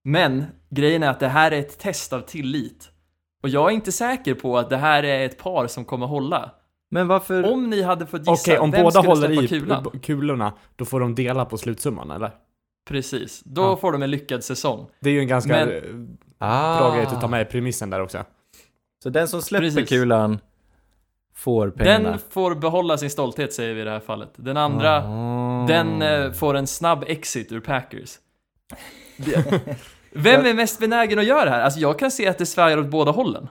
Men 0.04 0.44
grejen 0.70 1.02
är 1.02 1.10
att 1.10 1.20
det 1.20 1.28
här 1.28 1.50
är 1.50 1.58
ett 1.60 1.78
test 1.78 2.12
av 2.12 2.20
tillit. 2.20 2.90
Och 3.42 3.48
jag 3.48 3.70
är 3.70 3.74
inte 3.74 3.92
säker 3.92 4.34
på 4.34 4.58
att 4.58 4.70
det 4.70 4.76
här 4.76 5.02
är 5.02 5.26
ett 5.26 5.38
par 5.38 5.66
som 5.66 5.84
kommer 5.84 6.06
hålla. 6.06 6.50
Men 6.90 7.08
varför? 7.08 7.52
Om 7.52 7.70
ni 7.70 7.82
hade 7.82 8.06
fått 8.06 8.20
gissa, 8.20 8.32
Okej, 8.32 8.58
om 8.58 8.70
vem 8.70 8.82
båda 8.82 8.90
skulle 9.02 9.08
håller 9.14 9.26
släppa 9.28 9.42
i 9.42 9.48
kulan? 9.60 10.00
kulorna, 10.02 10.52
då 10.76 10.84
får 10.84 11.00
de 11.00 11.14
dela 11.14 11.44
på 11.44 11.58
slutsumman, 11.58 12.10
eller? 12.10 12.30
Precis, 12.88 13.42
då 13.44 13.62
Ja. 13.62 13.76
får 13.76 13.92
de 13.92 14.02
en 14.02 14.10
lyckad 14.10 14.44
säsong. 14.44 14.86
Det 15.00 15.08
är 15.10 15.14
ju 15.14 15.20
en 15.20 15.28
ganska 15.28 15.52
Men- 15.52 15.68
eh, 15.68 15.82
ah. 16.38 16.78
bra 16.78 16.94
grej 16.96 17.06
att 17.06 17.20
ta 17.20 17.28
med 17.28 17.42
i 17.42 17.44
premissen 17.44 17.90
där 17.90 18.00
också. 18.00 18.24
Så 19.02 19.10
den 19.10 19.28
som 19.28 19.42
släpper 19.42 19.66
Precis. 19.66 19.88
kulan 19.88 20.38
får 21.34 21.70
pengarna? 21.70 22.10
Den 22.10 22.18
får 22.30 22.54
behålla 22.54 22.98
sin 22.98 23.10
stolthet 23.10 23.52
säger 23.52 23.74
vi 23.74 23.80
i 23.80 23.84
det 23.84 23.90
här 23.90 24.00
fallet. 24.00 24.30
Den 24.36 24.56
andra, 24.56 25.02
Ah. 25.06 25.66
den 25.66 26.02
eh, 26.02 26.32
får 26.32 26.56
en 26.56 26.66
snabb 26.66 27.04
exit 27.06 27.52
ur 27.52 27.60
Packers. 27.60 28.18
Vem 30.12 30.46
är 30.46 30.54
mest 30.54 30.80
benägen 30.80 31.18
att 31.18 31.24
göra 31.24 31.44
det 31.44 31.50
här? 31.50 31.60
Alltså 31.60 31.80
jag 31.80 31.98
kan 31.98 32.10
se 32.10 32.28
att 32.28 32.38
det 32.38 32.46
svajar 32.46 32.78
åt 32.78 32.86
båda 32.86 33.10
hållen. 33.10 33.48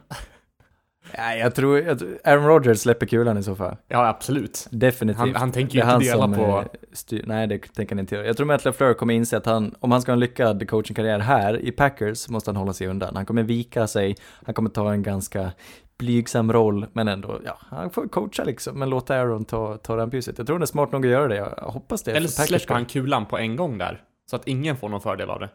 Nej, 1.17 1.39
jag 1.39 1.55
tror, 1.55 1.79
jag 1.79 1.99
tror 1.99 2.19
Aaron 2.23 2.45
Rodgers 2.45 2.79
släpper 2.79 3.05
kulan 3.05 3.37
i 3.37 3.43
så 3.43 3.55
fall. 3.55 3.75
Ja, 3.87 4.07
absolut. 4.07 4.67
Definitivt. 4.71 5.19
Han, 5.19 5.35
han 5.35 5.51
tänker 5.51 5.75
ju 5.75 5.93
inte 5.93 6.05
dela 6.05 6.27
på... 6.27 6.59
eh, 6.59 6.65
styr, 6.93 7.23
nej 7.27 7.47
det 7.47 7.73
tänker 7.73 7.95
han 7.95 7.99
inte 7.99 8.15
göra. 8.15 8.25
Jag 8.27 8.37
tror 8.37 8.47
Matt 8.47 8.65
LaFleur 8.65 8.93
kommer 8.93 9.13
inse 9.13 9.37
att 9.37 9.45
han, 9.45 9.75
om 9.79 9.91
han 9.91 10.01
ska 10.01 10.11
ha 10.11 10.13
en 10.13 10.19
lyckad 10.19 10.69
coachingkarriär 10.69 11.19
här 11.19 11.59
i 11.59 11.71
Packers, 11.71 12.17
så 12.17 12.31
måste 12.31 12.49
han 12.49 12.55
hålla 12.55 12.73
sig 12.73 12.87
undan. 12.87 13.15
Han 13.15 13.25
kommer 13.25 13.43
vika 13.43 13.87
sig, 13.87 14.15
han 14.45 14.53
kommer 14.53 14.69
ta 14.69 14.93
en 14.93 15.03
ganska 15.03 15.51
blygsam 15.97 16.53
roll, 16.53 16.85
men 16.93 17.07
ändå, 17.07 17.39
ja, 17.45 17.57
han 17.59 17.89
får 17.89 18.07
coacha 18.07 18.43
liksom, 18.43 18.79
men 18.79 18.89
låta 18.89 19.15
Aaron 19.15 19.45
ta, 19.45 19.77
ta 19.77 19.97
rampljuset. 19.97 20.37
Jag 20.37 20.47
tror 20.47 20.55
han 20.55 20.61
är 20.61 20.65
smart 20.65 20.91
nog 20.91 21.05
att 21.05 21.11
göra 21.11 21.27
det, 21.27 21.35
jag 21.35 21.71
hoppas 21.71 22.03
det. 22.03 22.11
Eller 22.11 22.27
släpper 22.27 22.73
han 22.73 22.85
kulan 22.85 23.25
på 23.25 23.37
en 23.37 23.55
gång 23.55 23.77
där. 23.77 24.01
Så 24.29 24.35
att 24.35 24.47
ingen 24.47 24.77
får 24.77 24.89
någon 24.89 25.01
fördel 25.01 25.29
av 25.29 25.39
det. 25.39 25.49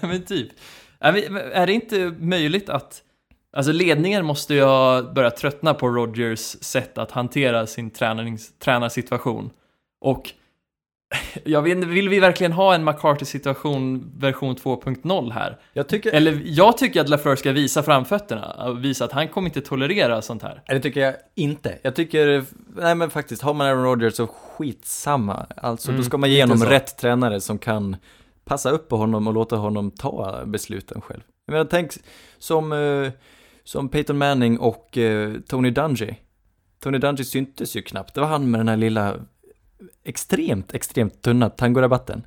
men 0.00 0.22
typ. 0.22 0.48
Är 1.00 1.66
det 1.66 1.72
inte 1.72 2.14
möjligt 2.18 2.68
att... 2.68 3.02
Alltså 3.52 3.72
ledningen 3.72 4.26
måste 4.26 4.54
ju 4.54 4.62
ha 4.62 5.02
börjat 5.02 5.36
tröttna 5.36 5.74
på 5.74 5.88
Rodgers 5.88 6.40
sätt 6.60 6.98
att 6.98 7.10
hantera 7.10 7.66
sin 7.66 7.90
tränarings, 7.90 8.58
tränarsituation. 8.58 9.50
Och 10.00 10.32
jag 11.44 11.62
vet 11.62 11.78
vill 11.78 12.08
vi 12.08 12.20
verkligen 12.20 12.52
ha 12.52 12.74
en 12.74 12.84
McCarthy-situation 12.84 14.12
version 14.16 14.56
2.0 14.56 15.30
här? 15.32 15.58
Jag 15.72 15.88
tycker, 15.88 16.12
Eller 16.12 16.42
jag 16.44 16.78
tycker 16.78 17.00
att 17.00 17.08
LaFleur 17.08 17.36
ska 17.36 17.52
visa 17.52 17.82
framfötterna 17.82 18.68
och 18.68 18.84
visa 18.84 19.04
att 19.04 19.12
han 19.12 19.28
kommer 19.28 19.48
inte 19.48 19.60
tolerera 19.60 20.22
sånt 20.22 20.42
här. 20.42 20.62
Det 20.66 20.80
tycker 20.80 21.00
jag 21.00 21.14
inte. 21.34 21.78
Jag 21.82 21.94
tycker, 21.96 22.44
nej 22.76 22.94
men 22.94 23.10
faktiskt, 23.10 23.42
har 23.42 23.54
man 23.54 23.66
Aaron 23.66 23.84
Rodgers 23.84 24.14
så 24.14 24.26
skitsamma. 24.26 25.46
Alltså, 25.56 25.88
Mm, 25.90 26.00
då 26.00 26.04
ska 26.04 26.18
man 26.18 26.30
ge 26.30 26.42
honom 26.42 26.64
rätt 26.64 26.98
tränare 26.98 27.40
som 27.40 27.58
kan 27.58 27.96
passa 28.44 28.70
upp 28.70 28.88
på 28.88 28.96
honom 28.96 29.26
och 29.26 29.34
låta 29.34 29.56
honom 29.56 29.90
ta 29.90 30.42
besluten 30.46 31.00
själv. 31.00 31.20
Jag 31.46 31.52
menar, 31.52 31.64
tänk 31.64 31.92
som, 32.38 32.72
eh, 32.72 33.12
som 33.70 33.88
Peyton 33.88 34.18
Manning 34.18 34.58
och 34.58 34.98
eh, 34.98 35.40
Tony 35.40 35.70
Dungy. 35.70 36.14
Tony 36.82 36.98
Dungy 36.98 37.24
syntes 37.24 37.76
ju 37.76 37.82
knappt. 37.82 38.14
Det 38.14 38.20
var 38.20 38.28
han 38.28 38.50
med 38.50 38.60
den 38.60 38.68
här 38.68 38.76
lilla 38.76 39.16
extremt, 40.04 40.74
extremt 40.74 41.22
tunna 41.22 41.50
tangorabatten. 41.50 42.26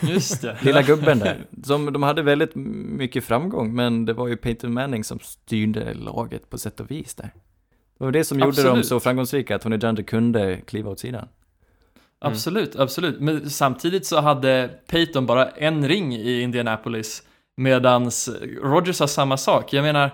Just 0.00 0.42
det. 0.42 0.58
Lilla 0.62 0.82
gubben 0.82 1.18
där. 1.18 1.46
Som, 1.64 1.92
de 1.92 2.02
hade 2.02 2.22
väldigt 2.22 2.54
mycket 2.54 3.24
framgång, 3.24 3.74
men 3.74 4.04
det 4.04 4.12
var 4.12 4.28
ju 4.28 4.36
Peyton 4.36 4.72
Manning 4.72 5.04
som 5.04 5.18
styrde 5.18 5.94
laget 5.94 6.50
på 6.50 6.58
sätt 6.58 6.80
och 6.80 6.90
vis 6.90 7.14
där. 7.14 7.30
Det 7.98 8.04
var 8.04 8.12
det 8.12 8.24
som 8.24 8.38
gjorde 8.38 8.62
dem 8.62 8.82
så 8.82 9.00
framgångsrika, 9.00 9.56
att 9.56 9.62
Tony 9.62 9.76
Dungy 9.76 10.02
kunde 10.02 10.56
kliva 10.56 10.90
åt 10.90 11.00
sidan. 11.00 11.28
Absolut, 12.18 12.76
absolut. 12.76 13.20
Men 13.20 13.50
samtidigt 13.50 14.06
så 14.06 14.20
hade 14.20 14.70
Peyton 14.86 15.26
bara 15.26 15.46
en 15.50 15.88
ring 15.88 16.14
i 16.14 16.40
Indianapolis 16.40 17.22
medans 17.56 18.30
Rodgers 18.62 19.00
har 19.00 19.06
samma 19.06 19.36
sak. 19.36 19.72
Jag 19.72 19.82
menar, 19.82 20.10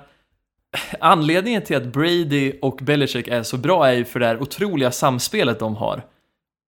anledningen 1.00 1.62
till 1.62 1.76
att 1.76 1.84
Brady 1.84 2.52
och 2.62 2.78
Belichick 2.82 3.28
är 3.28 3.42
så 3.42 3.56
bra 3.56 3.86
är 3.88 3.92
ju 3.92 4.04
för 4.04 4.20
det 4.20 4.26
här 4.26 4.42
otroliga 4.42 4.90
samspelet 4.90 5.58
de 5.58 5.76
har. 5.76 6.02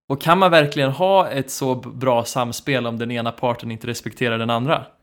Och 0.10 0.22
kan 0.22 0.38
man 0.39 0.52
verkligen 0.52 0.91
ha 0.91 1.28
ett 1.30 1.52
så 1.52 1.76
bra 1.76 2.24
samspel 2.26 2.88
om 2.88 3.00
den 3.00 3.12
ena 3.12 3.32
parten 3.32 3.72
inte 3.72 3.88
respekterar 3.88 4.38
den 4.38 4.50
andra? 4.50 4.86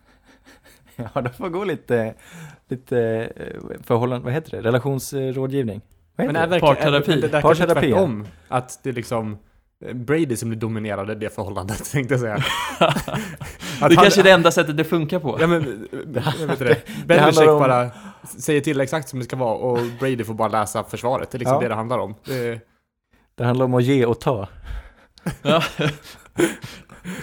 Ja, 1.15 1.21
de 1.21 1.31
får 1.31 1.49
gå 1.49 1.65
lite, 1.65 2.15
lite 2.69 2.99
eh, 3.37 3.83
förhållande, 3.83 4.25
vad 4.25 4.33
heter 4.35 4.51
det, 4.51 4.63
relationsrådgivning? 4.63 5.81
Vad 6.17 6.27
Men 6.27 6.37
heter 6.37 6.49
är 6.49 6.55
det? 6.55 6.61
Parterapi. 6.61 7.29
men 7.33 7.43
Parterapi, 7.43 7.81
tvärtom. 7.91 8.27
Att 8.49 8.81
det 8.83 8.93
liksom 8.93 9.39
Brady 9.95 10.37
som 10.37 10.59
dominerade 10.59 11.15
det 11.15 11.35
förhållandet, 11.35 11.91
tänkte 11.93 12.15
jag 12.15 12.21
säga. 12.21 12.37
Det 12.79 13.95
han- 13.95 13.97
kanske 13.97 14.21
är 14.21 14.25
det 14.25 14.31
enda 14.31 14.51
sättet 14.51 14.77
det 14.77 14.85
funkar 14.85 15.19
på. 15.19 15.37
Ja 15.41 15.47
men, 15.47 15.89
jag 15.93 16.23
vet 16.23 16.51
inte 16.51 16.77
Belichick 17.07 17.49
om- 17.49 17.59
bara 17.59 17.91
säger 18.39 18.61
till 18.61 18.81
exakt 18.81 19.09
som 19.09 19.19
det 19.19 19.25
ska 19.25 19.37
vara 19.37 19.55
och 19.55 19.79
Brady 20.01 20.25
får 20.25 20.35
bara 20.35 20.49
läsa 20.49 20.85
försvaret. 20.85 21.31
Det 21.31 21.37
är 21.37 21.39
liksom 21.39 21.55
Ja. 21.55 21.61
det 21.61 21.69
det 21.69 21.75
handlar 21.75 21.99
om. 21.99 22.15
Det, 22.25 22.61
Det 23.35 23.45
handlar 23.45 23.65
om 23.65 23.75
att 23.75 23.85
ge 23.85 24.05
och 24.07 24.21
ta. 24.21 24.49
Ja. 25.43 25.63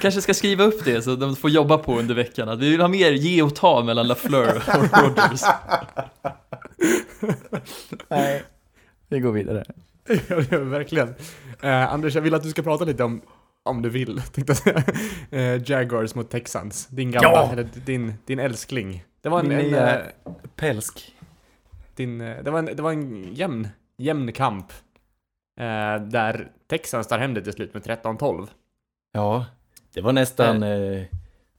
Kanske 0.01 0.21
ska 0.21 0.33
skriva 0.33 0.63
upp 0.63 0.85
det 0.85 1.01
så 1.01 1.15
de 1.15 1.35
får 1.35 1.49
jobba 1.49 1.77
på 1.77 1.99
under 1.99 2.15
veckan. 2.15 2.49
Att 2.49 2.59
vi 2.59 2.69
vill 2.69 2.81
ha 2.81 2.87
mer 2.87 3.11
ge 3.11 3.41
och 3.41 3.55
ta 3.55 3.83
mellan 3.83 4.07
LaFleur 4.07 4.55
och 4.67 5.01
Rodgers. 5.03 5.41
Nej. 8.09 8.43
Vi 9.09 9.19
går 9.19 9.31
vidare. 9.31 9.63
Ja, 10.49 10.57
verkligen. 10.59 11.15
Eh, 11.61 11.93
Anders, 11.93 12.15
jag 12.15 12.21
vill 12.21 12.33
att 12.33 12.43
du 12.43 12.49
ska 12.49 12.61
prata 12.61 12.85
lite 12.85 13.03
om, 13.03 13.21
om 13.63 13.81
du 13.81 13.89
vill, 13.89 14.21
tänkte 14.31 14.51
jag 14.51 14.57
säga. 14.57 14.83
Eh, 15.55 15.61
Jaguars 15.71 16.15
mot 16.15 16.29
Texans. 16.29 16.87
Din 16.87 17.11
gamla, 17.11 17.29
Ja! 17.29 17.49
eller 17.51 17.63
din, 17.85 18.13
din 18.25 18.39
älskling. 18.39 19.03
Det 19.21 19.29
var 19.29 19.39
en, 19.39 19.47
Min 19.47 19.57
en, 19.59 19.65
nya- 19.65 19.99
eh, 19.99 20.31
Pälsk. 20.55 21.15
din, 21.95 22.21
eh, 22.21 22.43
det 22.43 22.51
var 22.51 22.59
en, 22.59 22.65
det 22.65 22.81
var 22.81 22.91
en 22.91 23.33
jämn, 23.33 23.67
jämn 23.97 24.31
kamp. 24.33 24.71
Eh, 25.59 26.01
där 26.01 26.51
Texans 26.67 27.07
tar 27.07 27.19
hem 27.19 27.33
det 27.33 27.41
till 27.41 27.53
slut 27.53 27.73
med 27.73 27.83
13-12. 27.83 28.47
Ja, 29.11 29.45
det 29.93 30.01
var 30.01 30.13
nästan 30.13 30.63
eh, 30.63 31.03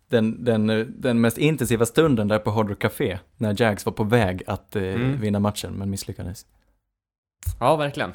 den, 0.08 0.44
den, 0.44 0.70
eh, 0.70 0.86
den 0.86 1.20
mest 1.20 1.38
intensiva 1.38 1.86
stunden 1.86 2.28
där 2.28 2.38
på 2.38 2.50
Hard 2.50 2.68
Rock 2.68 2.78
Café. 2.78 3.18
När 3.36 3.62
Jags 3.62 3.86
var 3.86 3.92
på 3.92 4.04
väg 4.04 4.42
att 4.46 4.76
eh, 4.76 4.82
Mm. 4.82 5.20
vinna 5.20 5.38
matchen, 5.40 5.72
men 5.72 5.90
misslyckades. 5.90 6.46
Ja, 7.60 7.76
verkligen. 7.76 8.12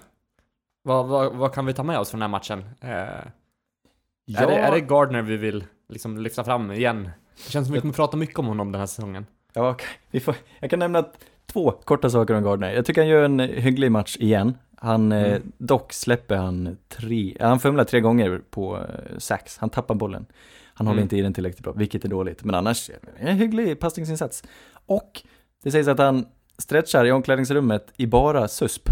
Vad, 0.87 1.05
vad, 1.07 1.35
vad 1.35 1.53
kan 1.53 1.65
vi 1.65 1.73
ta 1.73 1.83
med 1.83 1.99
oss 1.99 2.09
från 2.09 2.19
den 2.19 2.31
här 2.31 2.37
matchen? 2.39 2.63
Eh, 2.81 2.89
är, 2.89 4.47
det, 4.47 4.55
är 4.55 4.71
det 4.71 4.81
Gardner 4.81 5.21
vi 5.21 5.37
vill 5.37 5.63
liksom 5.89 6.17
lyfta 6.17 6.43
fram 6.43 6.71
igen? 6.71 7.09
Det 7.45 7.51
känns 7.51 7.67
som 7.67 7.73
vi 7.73 7.81
kommer 7.81 7.93
prata 7.93 8.17
mycket 8.17 8.39
om 8.39 8.45
honom 8.45 8.71
den 8.71 8.79
här 8.79 8.85
säsongen. 8.85 9.25
Ja, 9.53 9.77
vi 10.11 10.19
får, 10.19 10.35
jag 10.59 10.69
kan 10.69 10.79
nämna 10.79 11.05
två 11.45 11.71
korta 11.71 12.09
saker 12.09 12.33
om 12.33 12.43
Gardner. 12.43 12.73
Jag 12.73 12.85
tycker 12.85 13.01
han 13.01 13.07
gör 13.09 13.23
en 13.23 13.39
hygglig 13.39 13.91
match 13.91 14.17
igen. 14.19 14.57
Han, 14.77 15.11
eh, 15.11 15.25
Mm. 15.27 15.51
dock 15.57 15.93
släpper 15.93 16.35
han 16.35 16.77
tre, 16.89 17.37
han 17.39 17.59
fumlar 17.59 17.83
tre 17.83 17.99
gånger 18.01 18.41
på 18.49 18.77
eh, 18.77 19.17
sax. 19.17 19.57
Han 19.57 19.69
tappar 19.69 19.95
bollen. 19.95 20.25
Han 20.73 20.87
håller 20.87 20.97
Mm. 20.99 21.03
inte 21.05 21.17
i 21.17 21.21
den 21.21 21.33
tillräckligt 21.33 21.63
bra, 21.63 21.73
vilket 21.73 22.05
är 22.05 22.09
dåligt. 22.09 22.43
Men 22.43 22.55
annars, 22.55 22.89
eh, 22.89 22.95
en 23.29 23.37
hygglig 23.37 23.79
passningsinsats. 23.79 24.43
Och 24.85 25.21
det 25.63 25.71
sägs 25.71 25.87
att 25.87 25.99
han 25.99 26.25
stretchar 26.57 27.05
i 27.05 27.11
omklädningsrummet 27.11 27.93
i 27.97 28.07
bara 28.07 28.47
susp. 28.47 28.89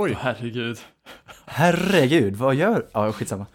Oj! 0.00 0.16
Herregud. 0.20 0.78
Herregud, 1.46 2.36
vad 2.36 2.54
gör... 2.54 2.86
Ja, 2.92 3.12
skitsamma. 3.12 3.46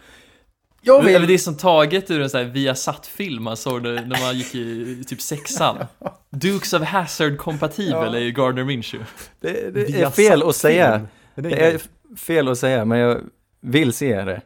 Jag 0.81 1.03
vill... 1.03 1.27
det 1.27 1.33
är 1.33 1.37
som 1.37 1.57
taget 1.57 2.11
ur 2.11 2.21
en 2.21 2.29
sån 2.29 2.39
här 2.41 2.47
Viasat-film 2.47 3.43
man 3.43 3.57
såg 3.57 3.83
det 3.83 3.91
när 3.93 4.25
man 4.25 4.37
gick 4.37 4.55
i 4.55 5.03
typ 5.07 5.21
sexan. 5.21 5.77
Dukes 6.29 6.73
of 6.73 6.83
Hazzard 6.83 7.37
kompatibel 7.37 8.13
Ja. 8.13 8.15
är 8.15 8.19
ju 8.19 8.31
Gardner 8.31 8.63
Minshew. 8.63 9.09
Det, 9.39 9.73
det 9.73 10.01
är 10.01 10.09
fel 10.09 10.43
att 10.43 10.55
säga. 10.55 10.97
film. 11.35 11.37
Det 11.49 11.65
är, 11.65 11.81
fel 12.17 12.47
att 12.47 12.57
säga, 12.57 12.85
men 12.85 12.97
jag 12.99 13.21
vill 13.61 13.93
se 13.93 14.23
det. 14.23 14.41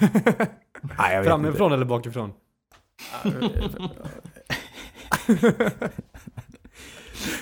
Nej, 0.98 1.24
Framifrån 1.24 1.72
eller 1.72 1.84
bakifrån? 1.84 2.32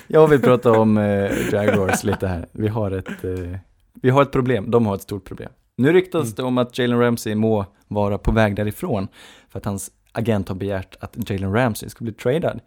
Jag 0.06 0.28
vill 0.28 0.40
prata 0.40 0.72
om 0.72 0.98
eh, 0.98 1.52
Jaguars 1.52 2.04
lite 2.04 2.26
här. 2.26 2.46
Vi 2.52 2.68
har 2.68 2.90
ett, 2.90 3.24
eh, 3.24 3.56
vi 3.94 4.10
har 4.10 4.22
ett 4.22 4.32
problem, 4.32 4.70
de 4.70 4.86
har 4.86 4.94
ett 4.94 5.02
stort 5.02 5.24
problem. 5.24 5.50
Nu 5.76 5.92
ryktas 5.92 6.22
Mm. 6.22 6.34
det 6.36 6.42
om 6.42 6.58
att 6.58 6.78
Jalen 6.78 6.98
Ramsey 7.00 7.34
må 7.34 7.66
vara 7.88 8.18
på 8.18 8.32
väg 8.32 8.56
därifrån 8.56 9.08
för 9.48 9.58
att 9.58 9.64
hans 9.64 9.90
agent 10.12 10.48
har 10.48 10.56
begärt 10.56 10.96
att 11.00 11.30
Jalen 11.30 11.52
Ramsey 11.52 11.88
ska 11.88 12.04
bli 12.04 12.12
tradad. 12.12 12.60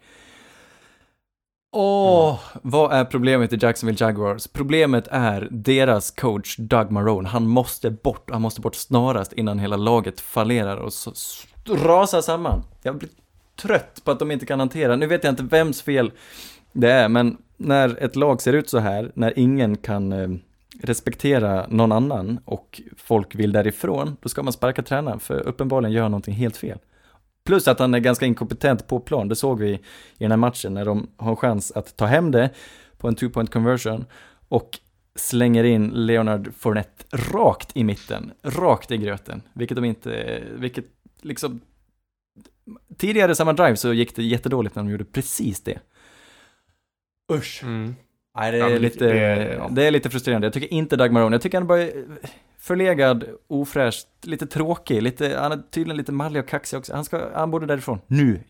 Åh, 1.72 2.38
vad 2.62 2.92
är 2.92 3.04
problemet 3.04 3.52
i 3.52 3.58
Jacksonville 3.60 4.04
Jaguars? 4.04 4.46
Problemet 4.46 5.08
är 5.10 5.48
deras 5.50 6.10
coach 6.10 6.56
Doug 6.56 6.90
Marone. 6.90 7.28
Han 7.28 7.46
måste 7.48 7.90
bort, 7.90 8.30
han 8.30 8.42
måste 8.42 8.60
bort 8.60 8.74
snarast 8.74 9.32
innan 9.32 9.58
hela 9.58 9.76
laget 9.76 10.20
fallerar 10.20 10.76
och 10.76 10.92
så, 10.92 11.12
rasar 11.68 12.20
samman. 12.20 12.62
Jag 12.82 12.96
blir 12.98 13.10
trött 13.62 14.00
på 14.04 14.10
att 14.10 14.18
de 14.18 14.30
inte 14.30 14.46
kan 14.46 14.60
hantera, 14.60 14.96
nu 14.96 15.06
vet 15.06 15.24
jag 15.24 15.32
inte 15.32 15.42
vems 15.42 15.82
fel 15.82 16.12
det 16.72 16.90
är, 16.90 17.08
men 17.08 17.36
när 17.56 18.02
ett 18.02 18.16
lag 18.16 18.42
ser 18.42 18.52
ut 18.52 18.68
så 18.68 18.78
här, 18.78 19.12
när 19.14 19.38
ingen 19.38 19.76
kan 19.76 20.12
eh, 20.12 20.28
respektera 20.82 21.66
någon 21.68 21.92
annan 21.92 22.40
och 22.44 22.80
folk 22.96 23.34
vill 23.34 23.52
därifrån, 23.52 24.16
då 24.20 24.28
ska 24.28 24.42
man 24.42 24.52
sparka 24.52 24.82
tränaren, 24.82 25.20
för 25.20 25.40
uppenbarligen 25.40 25.92
gör 25.92 26.02
han 26.02 26.10
någonting 26.10 26.34
helt 26.34 26.56
fel. 26.56 26.78
Plus 27.44 27.68
att 27.68 27.78
han 27.78 27.94
är 27.94 27.98
ganska 27.98 28.26
inkompetent 28.26 28.86
på 28.86 29.00
plan, 29.00 29.28
det 29.28 29.36
såg 29.36 29.58
vi 29.58 29.70
i 29.72 29.80
den 30.18 30.30
här 30.30 30.36
matchen 30.36 30.74
när 30.74 30.84
de 30.84 31.10
har 31.16 31.36
chans 31.36 31.72
att 31.72 31.96
ta 31.96 32.06
hem 32.06 32.30
det 32.30 32.50
på 32.98 33.08
en 33.08 33.16
two-point 33.16 33.50
conversion 33.50 34.04
och 34.48 34.78
slänger 35.14 35.64
in 35.64 35.88
Leonard 35.88 36.54
Fournette 36.58 37.04
rakt 37.32 37.76
i 37.76 37.84
mitten, 37.84 38.32
rakt 38.42 38.90
i 38.90 38.96
gröten, 38.96 39.42
vilket 39.52 39.76
de 39.76 39.84
inte, 39.84 40.42
vilket 40.58 40.84
liksom 41.22 41.60
Tidigare 42.98 43.34
samma 43.34 43.52
drive 43.52 43.76
så 43.76 43.92
gick 43.92 44.16
det 44.16 44.22
jättedåligt 44.22 44.76
när 44.76 44.82
de 44.82 44.90
gjorde 44.90 45.04
precis 45.04 45.60
det. 45.60 45.78
Usch. 47.30 47.62
Mm. 47.62 47.94
Nej, 48.36 48.52
det 48.52 48.58
Ja, 48.58 48.66
är, 48.66 48.70
men 48.72 48.82
lite, 48.82 49.04
det- 49.06 49.54
ja. 49.58 49.68
det 49.70 49.84
är 49.86 49.90
lite 49.90 50.10
frustrerande. 50.10 50.46
Jag 50.46 50.54
tycker 50.54 50.72
inte 50.72 50.96
Doug 50.96 51.12
Marone, 51.12 51.34
jag 51.34 51.42
tycker 51.42 51.58
han 51.58 51.66
bara 51.66 51.82
är 51.82 51.92
förlegad, 52.58 53.24
ofräsch, 53.48 54.04
lite 54.22 54.46
tråkig, 54.46 55.02
lite, 55.02 55.36
han 55.40 55.52
är 55.52 55.60
tydligen 55.70 55.96
lite 55.96 56.12
mallig 56.12 56.42
och 56.42 56.48
kaxig 56.48 56.78
också. 56.78 56.94
Han, 56.94 57.04
ska, 57.04 57.20
han 57.34 57.50
borde 57.50 57.66
därifrån, 57.66 57.98
nu. 58.06 58.40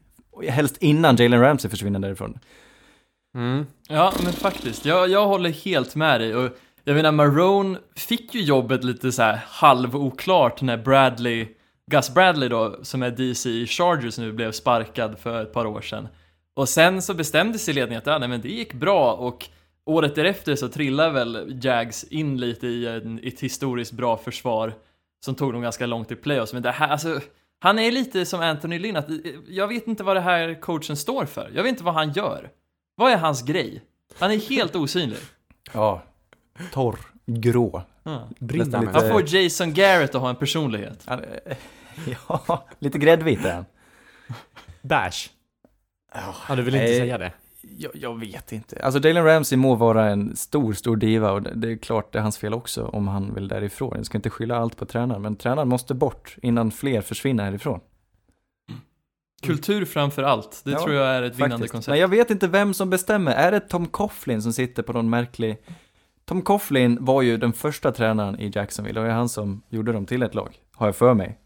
Helst 0.49 0.77
innan 0.81 1.16
Jalen 1.16 1.40
Ramsey 1.40 1.71
försvinner 1.71 1.99
därifrån. 1.99 2.38
Mm. 3.35 3.66
Ja, 3.88 4.12
men 4.25 4.33
faktiskt. 4.33 4.85
Jag, 4.85 5.09
jag 5.09 5.27
håller 5.27 5.51
helt 5.51 5.95
med 5.97 6.21
dig. 6.21 6.37
Och 6.37 6.51
jag 6.85 6.95
menar, 6.97 7.12
Marone 7.12 7.79
fick 7.97 8.35
ju 8.35 8.40
jobbet 8.43 8.85
lite 8.85 9.12
så 9.12 9.23
här 9.23 9.40
halvoklart 9.47 10.62
när 10.62 10.77
Bradley, 10.77 11.49
Gus 11.90 12.14
Bradley 12.14 12.49
då, 12.49 12.77
som 12.83 13.03
är 13.03 13.11
DC 13.11 13.51
i 13.51 13.66
Chargers 13.66 14.19
nu, 14.19 14.33
blev 14.33 14.53
sparkad 14.53 15.19
för 15.19 15.43
ett 15.43 15.53
par 15.53 15.66
år 15.66 15.81
sedan. 15.81 16.09
Och 16.61 16.68
sen 16.68 17.03
så 17.03 17.14
bestämde 17.14 17.59
sig 17.59 17.75
ledningen 17.75 17.99
att 17.99 18.07
ja, 18.07 18.18
nej, 18.18 18.29
men 18.29 18.40
det 18.40 18.49
gick 18.49 18.73
bra 18.73 19.14
och 19.14 19.49
året 19.85 20.14
därefter 20.14 20.57
så 20.57 20.68
trillade 20.68 21.11
väl 21.11 21.59
Jags 21.62 22.05
in 22.05 22.40
lite 22.40 22.66
i 22.66 22.87
en, 22.87 23.20
ett 23.23 23.40
historiskt 23.40 23.92
bra 23.92 24.16
försvar 24.16 24.75
som 25.25 25.35
tog 25.35 25.53
dem 25.53 25.62
ganska 25.62 25.87
långt 25.87 26.12
i 26.12 26.16
playoffs. 26.16 26.53
Men 26.53 26.62
det 26.62 26.70
här, 26.70 26.88
alltså, 26.88 27.20
han 27.61 27.79
är 27.79 27.92
lite 27.92 28.27
som 28.27 28.40
Anthony 28.40 28.79
Lynn, 28.79 28.96
att 28.96 29.11
eh, 29.11 29.16
jag 29.49 29.68
vet 29.68 29.87
inte 29.87 30.05
vad 30.05 30.16
det 30.16 30.20
här 30.20 30.61
coachen 30.61 30.96
står 30.96 31.25
för. 31.25 31.51
Jag 31.55 31.62
vet 31.62 31.70
inte 31.70 31.85
vad 31.85 31.94
han 31.94 32.12
gör. 32.12 32.51
Vad 32.94 33.12
är 33.12 33.16
hans 33.16 33.42
grej? 33.42 33.83
Han 34.18 34.31
är 34.31 34.37
helt 34.37 34.77
osynlig. 34.77 35.18
Ja. 35.73 36.03
Torr, 36.73 36.99
grå. 37.27 37.83
Ja. 38.03 38.29
Brinner 38.38 38.81
lite-? 38.81 38.99
Han 38.99 39.09
får 39.09 39.35
Jason 39.35 39.75
Garrett 39.75 40.14
att 40.14 40.20
ha 40.20 40.29
en 40.29 40.37
personlighet. 40.37 41.03
Han, 41.07 41.25
ja, 42.29 42.66
lite 42.79 42.99
gräddvit 42.99 43.44
är 43.44 43.55
han. 43.55 43.64
Bash? 44.83 45.29
Ja, 46.14 46.57
du 46.57 46.62
vill 46.62 46.75
inte 46.75 46.87
nej. 46.87 46.99
säga 46.99 47.18
det? 47.18 47.33
Jag, 47.79 47.90
jag 47.94 48.20
vet 48.20 48.53
inte. 48.53 48.83
Alltså 48.85 49.09
Jalen 49.09 49.25
Ramsey 49.25 49.59
må 49.59 49.75
vara 49.75 50.07
en 50.11 50.37
stor, 50.37 50.73
stor 50.73 50.96
diva 50.96 51.33
och 51.33 51.42
det, 51.42 51.53
det 51.55 51.73
är 51.73 51.77
klart 51.77 52.12
det 52.12 52.18
är 52.18 52.23
hans 52.23 52.38
fel 52.38 52.55
också 52.55 52.85
om 52.87 53.09
han 53.09 53.35
vill 53.35 53.49
därifrån. 53.49 53.92
Jag 53.96 54.07
ska 54.07 54.18
inte 54.18 54.31
skylla 54.31 54.57
allt 54.57 54.77
på 54.77 54.87
tränaren, 54.87 55.23
men 55.23 55.37
tränaren 55.37 55.68
måste 55.68 55.94
bort 55.94 56.37
innan 56.42 56.70
fler 56.70 57.01
försvinner 57.01 57.44
härifrån. 57.44 57.81
Kultur 59.42 59.85
framför 59.85 60.23
allt. 60.23 60.61
Det 60.64 60.70
Ja, 60.70 60.79
tror 60.83 60.94
jag 60.94 61.07
är 61.07 61.23
ett 61.23 61.35
vinnande 61.35 61.55
Faktiskt. 61.57 61.73
koncept. 61.73 61.90
Men 61.90 61.99
jag 62.01 62.09
vet 62.09 62.31
inte 62.31 62.49
vem 62.49 62.75
som 62.75 62.90
bestämmer. 62.90 63.33
Är 63.33 63.53
det 63.53 63.61
Tom 63.61 63.87
Coughlin 63.87 64.42
som 64.42 64.53
sitter 64.53 64.83
på 64.83 64.92
någon 64.92 65.11
märklig... 65.11 65.57
Tom 66.25 66.42
Coughlin 66.42 66.99
var 67.01 67.23
ju 67.23 67.37
den 67.37 67.53
första 67.53 67.92
tränaren 67.92 68.40
i 68.40 68.53
Jacksonville 68.55 69.01
och 69.01 69.07
det 69.07 69.12
är 69.12 69.16
han 69.16 69.29
som 69.29 69.62
gjorde 69.68 69.92
dem 69.92 70.07
till 70.07 70.23
ett 70.23 70.35
lag, 70.35 70.55
har 70.75 70.87
jag 70.87 70.96
för 70.96 71.14
mig. 71.14 71.38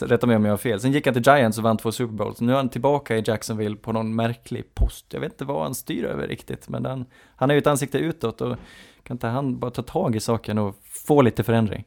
Rätta 0.00 0.26
mig 0.26 0.36
om 0.36 0.44
jag 0.44 0.52
har 0.52 0.58
fel. 0.58 0.80
Sen 0.80 0.92
gick 0.92 1.06
han 1.06 1.14
till 1.14 1.22
Giants 1.26 1.58
och 1.58 1.64
vann 1.64 1.76
två 1.76 1.92
Super 1.92 2.14
Bowls. 2.14 2.40
Nu 2.40 2.52
är 2.52 2.56
han 2.56 2.68
tillbaka 2.68 3.16
i 3.16 3.22
Jacksonville 3.26 3.76
på 3.76 3.92
någon 3.92 4.14
märklig 4.14 4.74
post. 4.74 5.06
Jag 5.12 5.20
vet 5.20 5.32
inte 5.32 5.44
vad 5.44 5.62
han 5.62 5.74
styr 5.74 6.04
över 6.04 6.28
riktigt, 6.28 6.68
men 6.68 6.84
han, 6.84 7.06
han 7.36 7.48
har 7.48 7.54
ju 7.54 7.58
ett 7.58 7.66
ansikte 7.66 7.98
utåt 7.98 8.40
och 8.40 8.56
kan 9.02 9.14
inte 9.14 9.26
han 9.26 9.58
bara 9.58 9.70
ta 9.70 9.82
tag 9.82 10.16
i 10.16 10.20
saken 10.20 10.58
och 10.58 10.76
få 11.06 11.22
lite 11.22 11.44
förändring? 11.44 11.84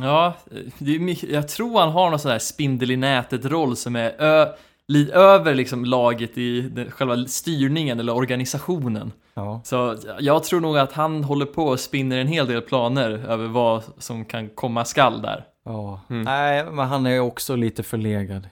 Ja, 0.00 0.34
är 0.78 1.32
jag 1.32 1.48
tror 1.48 1.80
han 1.80 1.90
har 1.90 2.10
någon 2.10 2.18
sån 2.18 2.30
här 2.30 2.38
spindel 2.38 2.90
i 2.90 2.96
nätet-roll 2.96 3.76
som 3.76 3.96
är 3.96 4.22
ö, 4.22 4.46
li, 4.88 5.10
över 5.12 5.54
liksom 5.54 5.84
laget 5.84 6.38
i 6.38 6.60
den, 6.60 6.90
själva 6.90 7.16
styrningen 7.26 8.00
eller 8.00 8.16
organisationen. 8.16 9.12
Ja. 9.34 9.60
Så 9.64 9.96
jag 10.18 10.44
tror 10.44 10.60
nog 10.60 10.78
att 10.78 10.92
han 10.92 11.24
håller 11.24 11.46
på 11.46 11.64
och 11.64 11.80
spinner 11.80 12.18
en 12.18 12.26
hel 12.26 12.46
del 12.46 12.62
planer 12.62 13.10
över 13.10 13.46
vad 13.46 13.82
som 13.98 14.24
kan 14.24 14.48
komma 14.48 14.84
skall 14.84 15.22
där. 15.22 15.44
Ja. 15.64 16.00
Mm. 16.10 16.22
Nej, 16.22 16.64
men 16.72 16.88
han 16.88 17.06
är 17.06 17.20
också 17.20 17.56
lite 17.56 17.82
förlegad. 17.82 18.48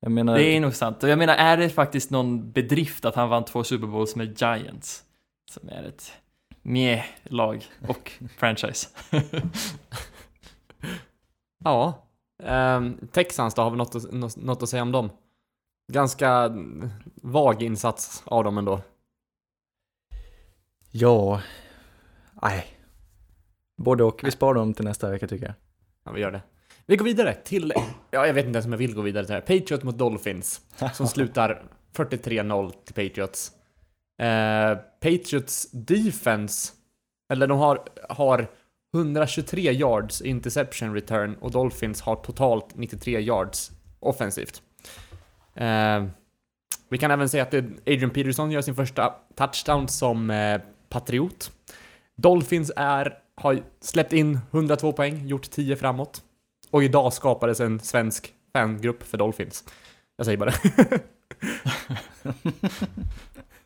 Jag 0.00 0.12
menar, 0.12 0.34
Det 0.38 0.44
är 0.44 0.60
nog 0.60 0.74
sant. 0.74 1.02
Och 1.02 1.08
jag 1.08 1.18
menar, 1.18 1.34
är 1.34 1.56
det 1.56 1.68
faktiskt 1.70 2.10
någon 2.10 2.52
bedrift 2.52 3.04
att 3.04 3.14
han 3.14 3.28
vann 3.28 3.44
två 3.44 3.64
Super 3.64 3.86
Bowls 3.86 4.16
med 4.16 4.40
Giants? 4.40 5.04
Som 5.50 5.68
är 5.68 5.82
ett 5.82 6.12
meh-lag 6.62 7.64
och 7.88 8.12
franchise. 8.36 8.88
Ja. 11.64 12.06
Ehm, 12.42 13.08
Texans 13.12 13.54
då, 13.54 13.62
har 13.62 13.70
vi 13.70 13.76
något 13.76 13.94
att, 13.94 14.36
något 14.36 14.62
att 14.62 14.68
säga 14.68 14.82
om 14.82 14.92
dem? 14.92 15.10
Ganska 15.92 16.52
vag 17.22 17.62
insats 17.62 18.22
av 18.26 18.44
dem 18.44 18.58
ändå. 18.58 18.80
ja. 20.90 21.40
Nej. 22.42 22.66
Både 23.76 24.04
och. 24.04 24.20
Vi 24.24 24.30
sparar 24.30 24.54
dem 24.54 24.74
till 24.74 24.84
nästa 24.84 25.10
vecka 25.10 25.26
tycker 25.28 25.46
jag. 25.46 25.54
Ja, 26.04 26.12
vi 26.12 26.20
gör 26.20 26.30
det. 26.30 26.42
Vi 26.86 26.96
går 26.96 27.04
vidare 27.04 27.34
till, 27.34 27.72
ja 28.10 28.26
jag 28.26 28.34
vet 28.34 28.46
inte 28.46 28.56
ens 28.56 28.66
om 28.66 28.72
jag 28.72 28.78
vill 28.78 28.94
gå 28.94 29.02
vidare 29.02 29.24
till 29.24 29.34
det 29.34 29.52
här. 29.52 29.60
Patriots 29.60 29.84
mot 29.84 29.98
Dolphins. 29.98 30.60
Som 30.94 31.06
slutar 31.08 31.62
43-0 31.96 32.72
till 32.84 32.94
Patriots. 32.94 33.52
Eh, 34.22 34.76
Patriots 35.00 35.70
defense, 35.72 36.72
eller 37.32 37.46
de 37.46 37.58
har, 37.58 37.80
har 38.08 38.46
123 38.94 39.72
yards 39.72 40.22
interception 40.22 40.94
return 40.94 41.34
och 41.40 41.50
Dolphins 41.50 42.00
har 42.00 42.16
totalt 42.16 42.74
93 42.74 43.20
yards 43.20 43.70
offensivt. 44.00 44.62
Eh, 45.54 46.04
vi 46.88 46.98
kan 46.98 47.10
även 47.10 47.28
säga 47.28 47.42
att 47.42 47.54
Adrian 47.86 48.10
Peterson 48.10 48.50
gör 48.50 48.62
sin 48.62 48.74
första 48.74 49.14
touchdown 49.34 49.88
som 49.88 50.30
eh, 50.30 50.60
patriot. 50.88 51.52
Dolphins 52.16 52.72
är, 52.76 53.18
har 53.40 53.62
släppt 53.80 54.12
in 54.12 54.38
102 54.50 54.92
poäng, 54.92 55.26
gjort 55.26 55.50
10 55.50 55.76
framåt. 55.76 56.22
Och 56.70 56.84
idag 56.84 57.12
skapades 57.12 57.60
en 57.60 57.80
svensk 57.80 58.32
fangrupp 58.52 59.02
för 59.02 59.18
Dolphins. 59.18 59.64
Jag 60.16 60.24
säger 60.26 60.38
bara 60.38 60.50
det. 60.50 61.00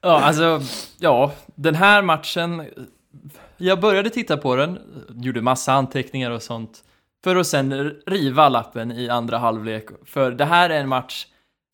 Ja, 0.00 0.20
alltså, 0.20 0.60
ja, 0.98 1.32
den 1.54 1.74
här 1.74 2.02
matchen. 2.02 2.66
Jag 3.56 3.80
började 3.80 4.10
titta 4.10 4.36
på 4.36 4.56
den, 4.56 4.78
gjorde 5.14 5.42
massa 5.42 5.72
anteckningar 5.72 6.30
och 6.30 6.42
sånt. 6.42 6.84
För 7.24 7.36
att 7.36 7.46
sen 7.46 7.90
riva 8.06 8.48
lappen 8.48 8.92
i 8.92 9.08
andra 9.08 9.38
halvlek. 9.38 9.88
För 10.04 10.30
det 10.30 10.44
här 10.44 10.70
är 10.70 10.80
en 10.80 10.88
match 10.88 11.26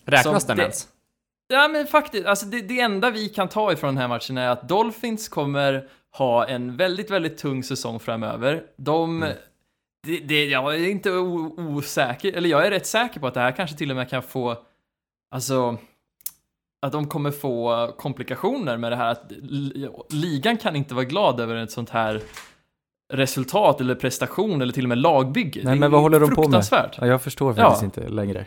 Räknas 0.04 0.44
den 0.44 0.56
det- 0.56 0.62
ens? 0.62 0.88
Ja 1.48 1.68
men 1.68 1.86
faktiskt, 1.86 2.26
alltså 2.26 2.46
det, 2.46 2.60
det 2.60 2.80
enda 2.80 3.10
vi 3.10 3.28
kan 3.28 3.48
ta 3.48 3.72
ifrån 3.72 3.94
den 3.94 4.00
här 4.00 4.08
matchen 4.08 4.38
är 4.38 4.48
att 4.48 4.68
Dolphins 4.68 5.28
kommer 5.28 5.88
ha 6.18 6.46
en 6.46 6.76
väldigt, 6.76 7.10
väldigt 7.10 7.38
tung 7.38 7.62
säsong 7.62 8.00
framöver. 8.00 8.62
De, 8.76 9.24
det, 10.06 10.18
det, 10.18 10.44
jag 10.44 10.74
är 10.74 10.88
inte 10.90 11.10
osäker, 11.10 12.32
eller 12.32 12.48
jag 12.50 12.66
är 12.66 12.70
rätt 12.70 12.86
säker 12.86 13.20
på 13.20 13.26
att 13.26 13.34
det 13.34 13.40
här 13.40 13.52
kanske 13.52 13.76
till 13.76 13.90
och 13.90 13.96
med 13.96 14.10
kan 14.10 14.22
få, 14.22 14.56
alltså, 15.34 15.76
att 16.86 16.92
de 16.92 17.06
kommer 17.08 17.30
få 17.30 17.86
komplikationer 17.98 18.76
med 18.76 18.92
det 18.92 18.96
här 18.96 19.10
att 19.10 19.32
li- 19.40 19.88
ligan 20.10 20.56
kan 20.56 20.76
inte 20.76 20.94
vara 20.94 21.04
glad 21.04 21.40
över 21.40 21.56
ett 21.56 21.70
sånt 21.70 21.90
här 21.90 22.22
resultat 23.12 23.80
eller 23.80 23.94
prestation 23.94 24.62
eller 24.62 24.72
till 24.72 24.84
och 24.84 24.88
med 24.88 24.98
lagbygge. 24.98 25.60
Nej, 25.64 25.74
Det 25.74 25.80
men 25.80 25.90
vad 25.90 26.00
håller 26.00 26.20
de 26.20 26.30
på 26.34 26.48
med? 26.48 26.64
Ja, 27.00 27.06
jag 27.06 27.22
förstår 27.22 27.54
Ja. 27.58 27.64
faktiskt 27.64 27.82
inte 27.82 28.08
längre. 28.08 28.46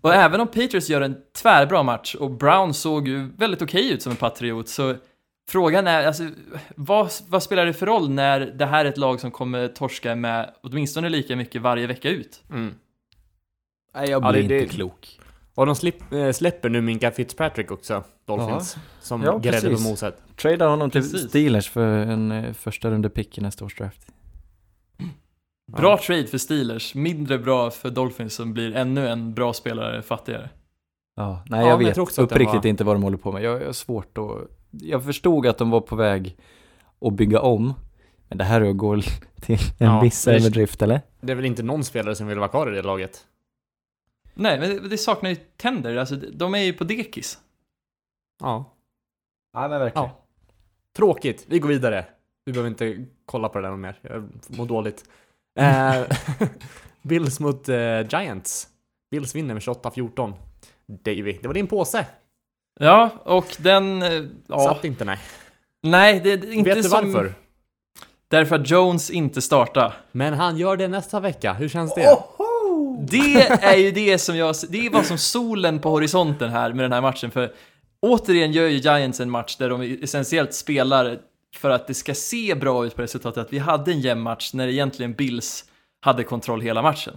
Och 0.00 0.14
även 0.14 0.40
om 0.40 0.46
Patriots 0.46 0.88
gör 0.90 1.00
en 1.00 1.16
tvärbra 1.42 1.82
match 1.82 2.14
och 2.14 2.30
Brown 2.30 2.74
såg 2.74 3.08
ju 3.08 3.30
väldigt 3.36 3.62
okej 3.62 3.92
ut 3.92 4.02
som 4.02 4.10
en 4.10 4.16
patriot 4.16 4.68
så 4.68 4.94
frågan 5.48 5.86
är, 5.86 6.06
alltså, 6.06 6.28
vad, 6.76 7.10
vad 7.28 7.42
spelar 7.42 7.66
det 7.66 7.72
för 7.72 7.86
roll 7.86 8.10
när 8.10 8.40
det 8.40 8.66
här 8.66 8.84
är 8.84 8.88
ett 8.88 8.96
lag 8.98 9.20
som 9.20 9.30
kommer 9.30 9.68
torska 9.68 10.14
med 10.14 10.54
åtminstone 10.62 11.08
lika 11.08 11.36
mycket 11.36 11.62
varje 11.62 11.86
vecka 11.86 12.08
ut? 12.10 12.42
Mm. 12.50 12.74
Nej, 13.94 14.10
jag 14.10 14.24
Ja, 14.24 14.32
blir 14.32 14.48
det- 14.48 14.62
inte 14.62 14.74
klok. 14.74 15.20
Och 15.54 15.66
de 15.66 15.74
slip, 15.76 16.12
äh, 16.12 16.30
släpper 16.32 16.68
nu 16.68 16.80
Minka 16.80 17.10
Fitzpatrick 17.10 17.70
också, 17.70 18.04
Dolphins. 18.26 18.76
Som 19.00 19.22
Ja, 19.22 19.38
grädde 19.38 19.74
på 19.74 19.80
moset. 19.80 20.16
Trada 20.36 20.68
honom 20.68 20.90
till 20.90 21.00
Precis. 21.00 21.28
Steelers 21.28 21.68
för 21.70 21.86
en 21.98 22.32
eh, 22.32 22.52
första 22.52 22.90
runde 22.90 23.10
pick 23.10 23.38
i 23.38 23.40
nästa 23.40 23.64
års 23.64 23.76
draft. 23.76 24.00
Bra 25.72 25.90
Ja. 25.90 25.98
trade 26.06 26.26
för 26.26 26.38
Steelers, 26.38 26.94
mindre 26.94 27.38
bra 27.38 27.70
för 27.70 27.90
Dolphins 27.90 28.34
som 28.34 28.52
blir 28.54 28.76
ännu 28.76 29.08
en 29.08 29.34
bra 29.34 29.52
spelare 29.52 30.02
fattigare. 30.02 30.50
Ja, 31.16 31.42
nej 31.48 31.60
Ja, 31.60 31.66
jag 31.66 31.72
jag 31.72 31.86
vet 31.86 31.94
tror 31.94 32.02
också 32.02 32.22
att 32.22 32.28
det 32.28 32.34
uppriktigt 32.34 32.64
var- 32.64 32.70
inte 32.70 32.84
vad 32.84 32.94
de 32.96 33.02
håller 33.02 33.16
på 33.18 33.32
med. 33.32 33.42
Jag 33.42 33.60
jag 33.62 33.66
har 33.66 33.72
svårt 33.72 34.18
att... 34.18 34.50
Jag 34.80 35.04
förstod 35.04 35.46
att 35.46 35.58
de 35.58 35.70
var 35.70 35.80
på 35.80 35.96
väg 35.96 36.36
att 37.00 37.12
bygga 37.12 37.40
om. 37.40 37.74
Men 38.28 38.38
det 38.38 38.44
här 38.44 38.60
är 38.60 38.70
att 38.70 38.76
gå 38.76 39.00
till 39.40 39.58
en 39.78 39.86
Ja, 39.86 40.00
viss 40.00 40.28
överdrift, 40.28 40.82
eller? 40.82 41.00
Det 41.20 41.32
är 41.32 41.36
väl 41.36 41.44
inte 41.44 41.62
någon 41.62 41.84
spelare 41.84 42.14
som 42.14 42.26
vill 42.26 42.38
vara 42.38 42.48
kvar 42.48 42.72
i 42.72 42.74
det 42.76 42.82
laget? 42.82 43.26
Nej, 44.34 44.60
men 44.60 44.70
det, 44.70 44.88
det 44.88 44.98
saknar 44.98 45.30
ju 45.30 45.36
tänder, 45.56 45.96
alltså 45.96 46.16
de 46.16 46.54
är 46.54 46.58
ju 46.58 46.72
på 46.72 46.84
dekis. 46.84 47.38
Ja. 48.40 48.64
Ja, 49.52 49.68
men 49.68 49.80
verkligen. 49.80 50.08
Ja. 50.08 50.24
Tråkigt. 50.96 51.44
Vi 51.48 51.58
går 51.58 51.68
vidare. 51.68 52.04
Vi 52.44 52.52
behöver 52.52 52.70
inte 52.70 53.06
kolla 53.26 53.48
på 53.48 53.60
det 53.60 53.68
där 53.68 53.76
mer. 53.76 53.98
Jag 54.02 54.30
mår 54.48 54.66
dåligt. 54.66 55.04
Eh, 55.58 56.02
Bills 57.02 57.40
mot 57.40 57.68
eh, 57.68 58.00
Giants. 58.08 58.68
Bills 59.10 59.34
vinner 59.34 59.54
med 59.54 59.62
28-14. 59.62 60.32
Davy, 60.86 61.38
det 61.42 61.46
var 61.46 61.54
din 61.54 61.66
påse. 61.66 62.06
Ja, 62.80 63.10
och 63.24 63.56
den, 63.58 64.02
eh, 64.02 64.22
ja, 64.46 64.58
Satt 64.58 64.84
inte 64.84 65.04
nej. 65.04 65.18
nej, 65.82 66.20
det 66.20 66.32
är 66.32 66.52
inte 66.52 66.70
Vet 66.70 66.82
du 66.82 66.88
som... 66.88 67.12
varför? 67.12 67.34
Därför 68.28 68.56
att 68.56 68.70
Jones 68.70 69.10
inte 69.10 69.42
startar. 69.42 69.96
Men 70.12 70.34
han 70.34 70.56
gör 70.56 70.76
det 70.76 70.88
nästa 70.88 71.20
vecka. 71.20 71.52
Hur 71.52 71.68
känns 71.68 71.94
det? 71.94 72.18
Det 73.00 73.46
är 73.62 73.76
ju 73.76 73.90
det 73.90 74.18
som 74.18 74.36
jag, 74.36 74.54
det 74.68 74.86
är 74.86 74.90
vad 74.90 75.06
som 75.06 75.18
solen 75.18 75.78
på 75.78 75.90
horisonten 75.90 76.50
här 76.50 76.72
med 76.72 76.84
den 76.84 76.92
här 76.92 77.00
matchen 77.00 77.30
för 77.30 77.52
återigen 78.00 78.52
gör 78.52 78.66
ju 78.66 78.78
Giants 78.78 79.20
en 79.20 79.30
match 79.30 79.56
där 79.56 79.68
de 79.68 79.98
essentiellt 80.02 80.54
spelar 80.54 81.18
för 81.56 81.70
att 81.70 81.86
det 81.86 81.94
ska 81.94 82.14
se 82.14 82.54
bra 82.54 82.86
ut 82.86 82.96
på 82.96 83.02
resultatet 83.02 83.46
att 83.46 83.52
vi 83.52 83.58
hade 83.58 83.92
en 83.92 84.00
jämn 84.00 84.20
match 84.20 84.54
när 84.54 84.68
egentligen 84.68 85.12
Bills 85.12 85.64
hade 86.00 86.24
kontroll 86.24 86.60
hela 86.60 86.82
matchen. 86.82 87.14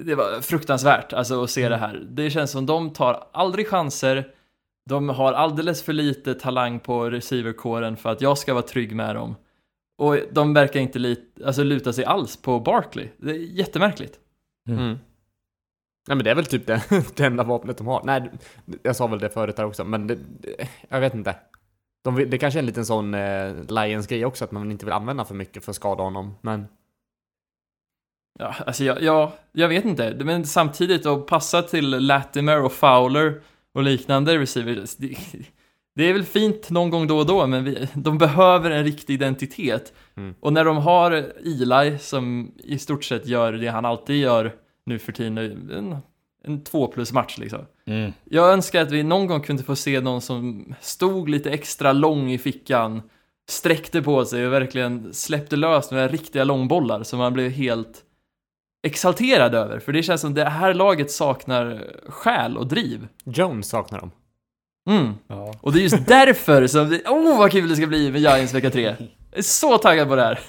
Det 0.00 0.14
var 0.14 0.40
fruktansvärt 0.40 1.12
alltså 1.12 1.44
att 1.44 1.50
se 1.50 1.68
det 1.68 1.76
här. 1.76 2.06
Det 2.10 2.30
känns 2.30 2.50
som 2.50 2.66
de 2.66 2.92
tar 2.92 3.26
aldrig 3.32 3.68
chanser, 3.68 4.28
de 4.88 5.08
har 5.08 5.32
alldeles 5.32 5.82
för 5.82 5.92
lite 5.92 6.34
talang 6.34 6.80
på 6.80 7.10
receiverkåren 7.10 7.96
för 7.96 8.10
att 8.10 8.20
jag 8.20 8.38
ska 8.38 8.54
vara 8.54 8.62
trygg 8.62 8.96
med 8.96 9.14
dem. 9.14 9.36
Och 9.98 10.16
de 10.32 10.54
verkar 10.54 10.80
inte 10.80 10.98
lit, 10.98 11.38
alltså, 11.44 11.62
luta 11.62 11.92
sig 11.92 12.04
alls 12.04 12.36
på 12.36 12.60
Barkley. 12.60 13.08
Det 13.16 13.30
är 13.30 13.34
jättemärkligt. 13.34 14.18
Mm. 14.68 14.98
Nej 16.08 16.16
men 16.16 16.24
det 16.24 16.30
är 16.30 16.34
väl 16.34 16.46
typ 16.46 16.66
det, 16.66 16.82
det 17.16 17.24
enda 17.24 17.44
vapnet 17.44 17.78
de 17.78 17.86
har. 17.86 18.02
Nej, 18.04 18.30
jag 18.82 18.96
sa 18.96 19.06
väl 19.06 19.18
det 19.18 19.30
förut 19.30 19.58
här 19.58 19.64
också, 19.64 19.84
men 19.84 20.06
det, 20.06 20.18
jag 20.88 21.00
vet 21.00 21.14
inte. 21.14 21.36
De, 22.04 22.30
det 22.30 22.38
kanske 22.38 22.58
är 22.58 22.62
en 22.62 22.66
liten 22.66 22.86
sån 22.86 23.14
eh, 23.14 23.54
Lions-grej 23.68 24.24
också, 24.24 24.44
att 24.44 24.52
man 24.52 24.70
inte 24.70 24.84
vill 24.84 24.92
använda 24.92 25.24
för 25.24 25.34
mycket 25.34 25.64
för 25.64 25.72
att 25.72 25.76
skada 25.76 26.02
honom, 26.02 26.34
men... 26.40 26.66
Ja, 28.38 28.54
alltså 28.66 28.84
jag, 28.84 29.02
jag, 29.02 29.32
jag 29.52 29.68
vet 29.68 29.84
inte, 29.84 30.14
men 30.24 30.46
samtidigt 30.46 31.06
att 31.06 31.26
passa 31.26 31.62
till 31.62 31.90
Latimer 31.90 32.62
och 32.62 32.72
Fowler 32.72 33.40
och 33.78 33.84
liknande 33.84 34.38
receivers, 34.38 34.96
det, 34.96 35.16
det 35.94 36.04
är 36.04 36.12
väl 36.12 36.24
fint 36.24 36.70
någon 36.70 36.90
gång 36.90 37.06
då 37.06 37.18
och 37.18 37.26
då, 37.26 37.46
men 37.46 37.64
vi, 37.64 37.88
de 37.94 38.18
behöver 38.18 38.70
en 38.70 38.84
riktig 38.84 39.14
identitet. 39.14 39.92
Mm. 40.16 40.34
Och 40.40 40.52
när 40.52 40.64
de 40.64 40.76
har 40.76 41.12
Eli 41.44 41.98
som 41.98 42.52
i 42.64 42.78
stort 42.78 43.04
sett 43.04 43.26
gör 43.26 43.52
det 43.52 43.68
han 43.68 43.84
alltid 43.84 44.16
gör 44.16 44.54
nu 44.86 44.98
för 44.98 45.12
tiden, 45.12 45.38
en, 45.38 45.96
en 46.44 46.64
två 46.64 46.86
plus 46.86 47.12
match 47.12 47.38
liksom. 47.38 47.60
Mm. 47.86 48.12
Jag 48.24 48.52
önskar 48.52 48.82
att 48.82 48.90
vi 48.90 49.02
någon 49.02 49.26
gång 49.26 49.40
kunde 49.40 49.62
få 49.62 49.76
se 49.76 50.00
någon 50.00 50.20
som 50.20 50.74
stod 50.80 51.28
lite 51.28 51.50
extra 51.50 51.92
lång 51.92 52.30
i 52.30 52.38
fickan, 52.38 53.02
sträckte 53.48 54.02
på 54.02 54.24
sig 54.24 54.46
och 54.46 54.52
verkligen 54.52 55.14
släppte 55.14 55.56
lös 55.56 55.90
några 55.90 56.08
riktiga 56.08 56.44
långbollar 56.44 57.02
som 57.02 57.18
man 57.18 57.32
blev 57.32 57.50
helt 57.50 58.04
exalterad 58.82 59.54
över. 59.54 59.78
För 59.78 59.92
det 59.92 60.02
känns 60.02 60.20
som 60.20 60.34
det 60.34 60.44
här 60.44 60.74
laget 60.74 61.10
saknar 61.10 61.86
själ 62.08 62.56
och 62.56 62.66
driv. 62.66 63.08
Jones 63.24 63.68
saknar 63.68 64.00
dem. 64.00 64.10
Mm. 64.90 65.14
Ja. 65.28 65.54
Och 65.60 65.72
det 65.72 65.78
är 65.78 65.82
just 65.82 66.06
därför 66.06 66.66
som 66.66 66.90
det, 66.90 67.02
oh 67.08 67.38
vad 67.38 67.50
kul 67.50 67.68
det 67.68 67.76
ska 67.76 67.86
bli 67.86 68.10
med 68.10 68.20
Giants 68.20 68.54
vecka 68.54 68.70
3. 68.70 68.82
Jag 68.82 68.96
är 69.32 69.42
så 69.42 69.78
taggad 69.78 70.08
på 70.08 70.16
det 70.16 70.22
här. 70.22 70.40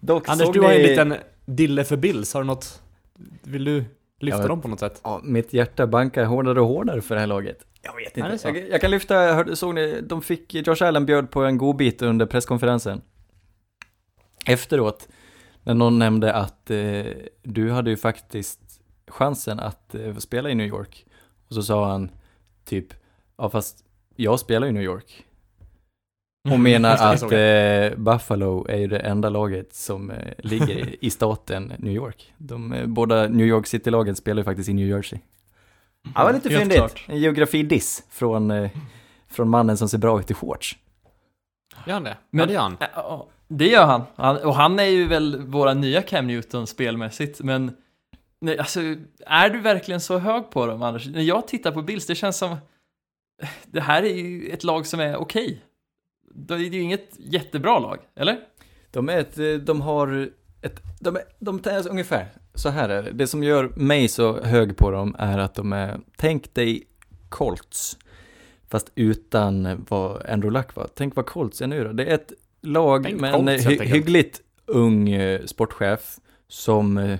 Dock 0.00 0.28
Anders, 0.28 0.48
du 0.52 0.60
har 0.60 0.72
ju 0.72 0.76
en 0.76 0.82
liten 0.82 1.14
dille 1.46 1.84
för 1.84 1.96
Bills, 1.96 2.34
har 2.34 2.40
du 2.40 2.46
något 2.46 2.82
Vill 3.42 3.64
du 3.64 3.84
lyfta 4.20 4.42
Ja, 4.42 4.48
dem 4.48 4.60
på 4.60 4.68
något 4.68 4.80
sätt? 4.80 5.00
Ja, 5.04 5.20
mitt 5.24 5.52
hjärta 5.52 5.86
bankar 5.86 6.24
hårdare 6.24 6.60
och 6.60 6.68
hårdare 6.68 7.02
för 7.02 7.14
det 7.14 7.20
här 7.20 7.26
laget. 7.26 7.58
Jag 7.82 7.96
vet 7.96 8.16
inte. 8.16 8.48
Jag, 8.48 8.68
jag 8.70 8.80
kan 8.80 8.90
lyfta, 8.90 9.14
jag 9.14 9.34
hörde, 9.34 9.56
såg 9.56 9.74
ni, 9.74 10.00
de 10.00 10.22
fick, 10.22 10.54
Josh 10.54 10.82
Allen 10.84 11.06
bjöd 11.06 11.30
på 11.30 11.44
en 11.44 11.58
godbit 11.58 12.02
under 12.02 12.26
presskonferensen. 12.26 13.02
Efteråt, 14.46 15.08
när 15.64 15.74
någon 15.74 15.98
nämnde 15.98 16.32
att 16.34 16.70
eh, 16.70 17.04
du 17.42 17.70
hade 17.70 17.90
ju 17.90 17.96
faktiskt 17.96 18.60
chansen 19.08 19.60
att 19.60 19.94
eh, 19.94 20.16
spela 20.16 20.50
i 20.50 20.54
New 20.54 20.66
York. 20.66 21.06
Och 21.48 21.54
så 21.54 21.62
sa 21.62 21.90
han 21.90 22.10
typ, 22.64 22.86
ja 23.36 23.50
fast 23.50 23.84
jag 24.16 24.40
spelar 24.40 24.66
i 24.66 24.72
New 24.72 24.82
York. 24.82 25.24
Och 26.50 26.60
menar 26.60 26.90
det, 26.90 27.02
jag 27.32 27.90
att 27.90 27.92
eh, 27.92 27.98
Buffalo 27.98 28.66
är 28.68 28.76
ju 28.76 28.86
det 28.86 28.98
enda 28.98 29.28
laget 29.28 29.74
som 29.74 30.10
eh, 30.10 30.32
ligger 30.38 31.04
i, 31.04 31.10
staten 31.10 31.72
New 31.78 31.94
York. 31.94 32.32
De, 32.38 32.72
eh, 32.72 32.86
båda 32.86 33.28
New 33.28 33.46
York 33.46 33.66
City-lagen 33.66 34.16
spelar 34.16 34.40
ju 34.40 34.44
faktiskt 34.44 34.68
i 34.68 34.72
New 34.72 34.88
Jersey. 34.88 35.18
Ja, 36.02 36.20
det 36.20 36.24
var 36.24 36.32
lite 36.32 36.50
fyndigt. 36.50 36.94
En 37.06 37.18
geografidiss 37.18 38.04
från, 38.10 38.50
eh, 38.50 38.70
från 39.28 39.48
mannen 39.48 39.76
som 39.76 39.88
ser 39.88 39.98
bra 39.98 40.20
ut 40.20 40.30
i 40.30 40.34
shorts. 40.34 40.78
Gör 41.86 41.94
han 41.94 42.04
det? 42.04 42.16
Men- 42.30 42.40
ja, 42.40 42.46
det 42.46 42.52
gör 42.52 42.60
han. 42.60 42.76
Det 43.48 43.68
gör 43.68 43.86
han. 43.86 44.02
han. 44.16 44.36
Och 44.36 44.54
han 44.54 44.78
är 44.78 44.84
ju 44.84 45.06
väl 45.06 45.42
våra 45.42 45.74
nya 45.74 46.02
Cam 46.02 46.26
Newton 46.26 46.66
spelmässigt, 46.66 47.40
men 47.40 47.76
nej, 48.40 48.58
alltså, 48.58 48.80
är 49.26 49.50
du 49.50 49.60
verkligen 49.60 50.00
så 50.00 50.18
hög 50.18 50.50
på 50.50 50.66
dem, 50.66 50.82
Anders? 50.82 51.06
När 51.06 51.22
jag 51.22 51.48
tittar 51.48 51.72
på 51.72 51.82
Bills, 51.82 52.06
det 52.06 52.14
känns 52.14 52.36
som... 52.36 52.56
Det 53.66 53.80
här 53.80 54.02
är 54.02 54.14
ju 54.14 54.48
ett 54.48 54.64
lag 54.64 54.86
som 54.86 55.00
är 55.00 55.16
okej. 55.16 55.64
Det 56.34 56.54
är 56.54 56.58
ju 56.58 56.80
inget 56.80 57.10
jättebra 57.18 57.78
lag, 57.78 57.98
eller? 58.16 58.38
De 58.90 59.08
är 59.08 59.18
ett, 59.18 59.38
eh, 59.38 59.52
de 59.54 59.80
har 59.80 60.30
ett, 60.62 60.80
de 61.00 61.16
är, 61.16 61.22
de 61.38 61.60
är 61.64 61.88
ungefär, 61.88 62.28
så 62.54 62.68
här 62.68 62.88
är 62.88 63.02
det. 63.02 63.10
Det 63.10 63.26
som 63.26 63.42
gör 63.42 63.72
mig 63.76 64.08
så 64.08 64.42
hög 64.42 64.76
på 64.76 64.90
dem 64.90 65.16
är 65.18 65.38
att 65.38 65.54
de 65.54 65.72
är, 65.72 66.00
tänk 66.16 66.54
dig 66.54 66.82
Colts, 67.28 67.98
fast 68.68 68.92
utan 68.94 69.84
vad 69.88 70.26
Andrew 70.26 70.58
Luck 70.58 70.76
var. 70.76 70.88
Tänk 70.94 71.16
vad 71.16 71.26
Colts 71.26 71.62
är 71.62 71.66
nu 71.66 71.84
då. 71.84 71.92
Det 71.92 72.04
är 72.04 72.14
ett 72.14 72.32
lag 72.66 73.20
med 73.20 73.34
en 73.34 73.48
hy, 73.48 73.78
hyggligt 73.78 74.40
ung 74.66 75.08
eh, 75.08 75.44
sportchef 75.44 76.18
som, 76.48 76.98
eh, 76.98 77.18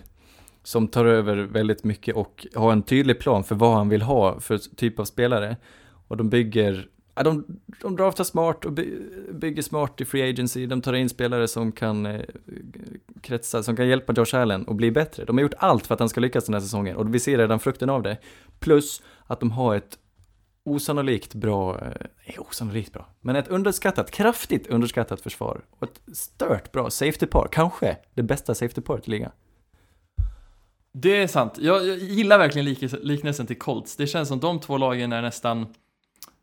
som 0.62 0.88
tar 0.88 1.04
över 1.04 1.36
väldigt 1.36 1.84
mycket 1.84 2.16
och 2.16 2.46
har 2.54 2.72
en 2.72 2.82
tydlig 2.82 3.18
plan 3.18 3.44
för 3.44 3.54
vad 3.54 3.74
han 3.74 3.88
vill 3.88 4.02
ha 4.02 4.40
för 4.40 4.58
typ 4.76 4.98
av 4.98 5.04
spelare. 5.04 5.56
Och 6.08 6.16
de 6.16 6.28
bygger, 6.28 6.88
ja, 7.14 7.22
de, 7.22 7.44
de 7.80 7.96
draftar 7.96 8.24
smart 8.24 8.64
och 8.64 8.72
by, 8.72 8.98
bygger 9.32 9.62
smart 9.62 10.00
i 10.00 10.04
free 10.04 10.30
agency. 10.30 10.66
De 10.66 10.80
tar 10.82 10.92
in 10.92 11.08
spelare 11.08 11.48
som 11.48 11.72
kan 11.72 12.06
eh, 12.06 12.20
kretsa, 13.20 13.62
som 13.62 13.76
kan 13.76 13.88
hjälpa 13.88 14.12
Josh 14.12 14.36
Allen 14.36 14.64
och 14.64 14.74
bli 14.74 14.90
bättre. 14.90 15.24
De 15.24 15.36
har 15.36 15.42
gjort 15.42 15.54
allt 15.58 15.86
för 15.86 15.94
att 15.94 16.00
han 16.00 16.08
ska 16.08 16.20
lyckas 16.20 16.44
den 16.44 16.54
här 16.54 16.60
säsongen 16.60 16.96
och 16.96 17.14
vi 17.14 17.20
ser 17.20 17.38
redan 17.38 17.60
frukten 17.60 17.90
av 17.90 18.02
det. 18.02 18.16
Plus 18.58 19.02
att 19.26 19.40
de 19.40 19.50
har 19.50 19.74
ett 19.74 19.98
osannolikt 20.64 21.34
bra, 21.34 21.80
eh, 21.80 21.92
nej, 22.26 22.38
osannolikt 22.38 22.92
bra, 22.92 23.06
men 23.20 23.36
ett 23.36 23.48
underskattat, 23.48 24.10
kraftigt 24.10 24.66
underskattat 24.66 25.20
försvar 25.20 25.64
och 25.70 25.82
ett 25.82 26.16
stört 26.16 26.72
bra 26.72 26.90
safety 26.90 27.26
par, 27.26 27.48
kanske 27.52 27.96
det 28.14 28.22
bästa 28.22 28.54
safety 28.54 28.80
paret 28.80 29.08
i 29.08 29.10
ligan. 29.10 29.30
Det 30.92 31.22
är 31.22 31.26
sant. 31.26 31.58
Jag, 31.58 31.86
jag 31.86 31.98
gillar 31.98 32.38
verkligen 32.38 32.64
lik, 32.64 32.92
liknelsen 33.02 33.46
till 33.46 33.58
Colts. 33.58 33.96
Det 33.96 34.06
känns 34.06 34.28
som 34.28 34.40
de 34.40 34.60
två 34.60 34.78
lagen 34.78 35.12
är 35.12 35.22
nästan 35.22 35.66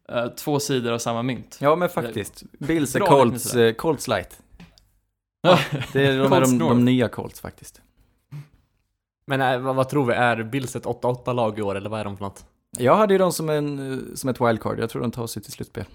eh, 0.10 0.28
två 0.28 0.60
sidor 0.60 0.92
av 0.92 0.98
samma 0.98 1.24
mynt. 1.24 1.58
Ja 1.62 1.76
men 1.76 1.90
faktiskt, 1.90 2.44
Bills 2.60 2.96
är 2.96 3.00
Colts, 3.00 3.56
eh, 3.56 3.74
Colts 3.74 4.08
light. 4.08 4.40
Ja. 5.44 5.60
Det 5.94 6.08
är, 6.08 6.18
de, 6.18 6.30
de, 6.30 6.58
North. 6.58 6.76
de 6.76 6.86
nya 6.86 7.10
Colts 7.10 7.42
faktiskt. 7.42 7.82
Men 9.26 9.42
äh, 9.42 9.60
vad, 9.60 9.76
vad 9.76 9.90
tror 9.90 10.06
vi? 10.06 10.14
Är 10.14 10.44
Bills 10.44 10.76
ett 10.76 10.86
8-8-lag 10.86 11.60
i 11.60 11.62
år, 11.62 11.76
eller 11.76 11.90
vad 11.90 12.00
är 12.00 12.04
de 12.04 12.18
för 12.18 12.24
något? 12.24 12.46
Jag 12.78 12.96
hade 12.96 13.14
ju 13.14 13.18
dem 13.18 13.32
som, 13.32 13.50
en, 13.50 13.92
eh, 13.94 14.00
som 14.16 14.30
ett 14.30 14.42
wildcard, 14.42 14.80
jag 14.80 14.90
tror 14.90 15.02
de 15.02 15.12
tar 15.12 15.28
sig 15.28 15.42
till 15.44 15.52
slutspel. 15.52 15.86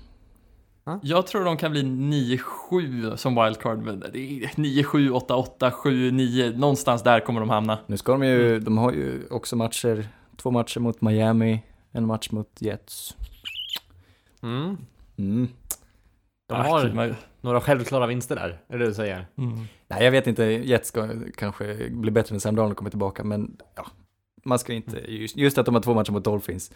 Jag 1.02 1.26
tror 1.26 1.44
de 1.44 1.56
kan 1.56 1.70
bli 1.70 1.82
9-7 1.82 3.16
som 3.16 3.34
wildcard, 3.44 3.78
men 3.78 4.00
det 4.00 4.18
är 4.18 4.48
9-7, 4.48 5.10
8-8, 5.10 5.70
7-9, 5.70 6.56
någonstans 6.58 7.02
där 7.02 7.20
kommer 7.20 7.40
de 7.40 7.50
hamna. 7.50 7.78
Nu 7.86 7.96
ska 7.96 8.12
de 8.12 8.22
ju, 8.26 8.60
de 8.60 8.78
har 8.78 8.92
ju 8.92 9.22
också 9.30 9.56
matcher, 9.56 10.08
två 10.36 10.50
matcher 10.50 10.80
mot 10.80 11.00
Miami, 11.00 11.62
en 11.92 12.06
match 12.06 12.30
mot 12.30 12.50
Jets. 12.58 13.16
Mm. 14.42 14.76
Mm. 15.18 15.48
De 16.48 16.54
Ah, 16.54 16.62
har 16.62 16.88
man- 16.92 17.14
några 17.40 17.60
självklara 17.60 18.06
vinster 18.06 18.36
där, 18.36 18.60
är 18.68 18.78
det 18.78 18.84
det 18.84 18.86
du 18.90 18.94
säger? 18.94 19.26
Mm. 19.38 19.58
Nej, 19.88 20.04
jag 20.04 20.10
vet 20.10 20.26
inte, 20.26 20.44
Jets 20.44 20.88
ska 20.88 21.08
kanske 21.36 21.90
bli 21.90 22.10
bättre 22.10 22.34
när 22.34 22.40
Sam 22.40 22.56
Darnold 22.56 22.76
kommer 22.76 22.90
tillbaka, 22.90 23.24
men 23.24 23.56
ja, 23.74 23.86
man 24.46 24.58
ska 24.58 24.72
inte, 24.72 25.12
just, 25.12 25.36
just 25.36 25.58
att 25.58 25.66
de 25.66 25.74
har 25.74 25.82
två 25.82 25.94
matcher 25.94 26.12
mot 26.12 26.24
Dolphins, 26.24 26.72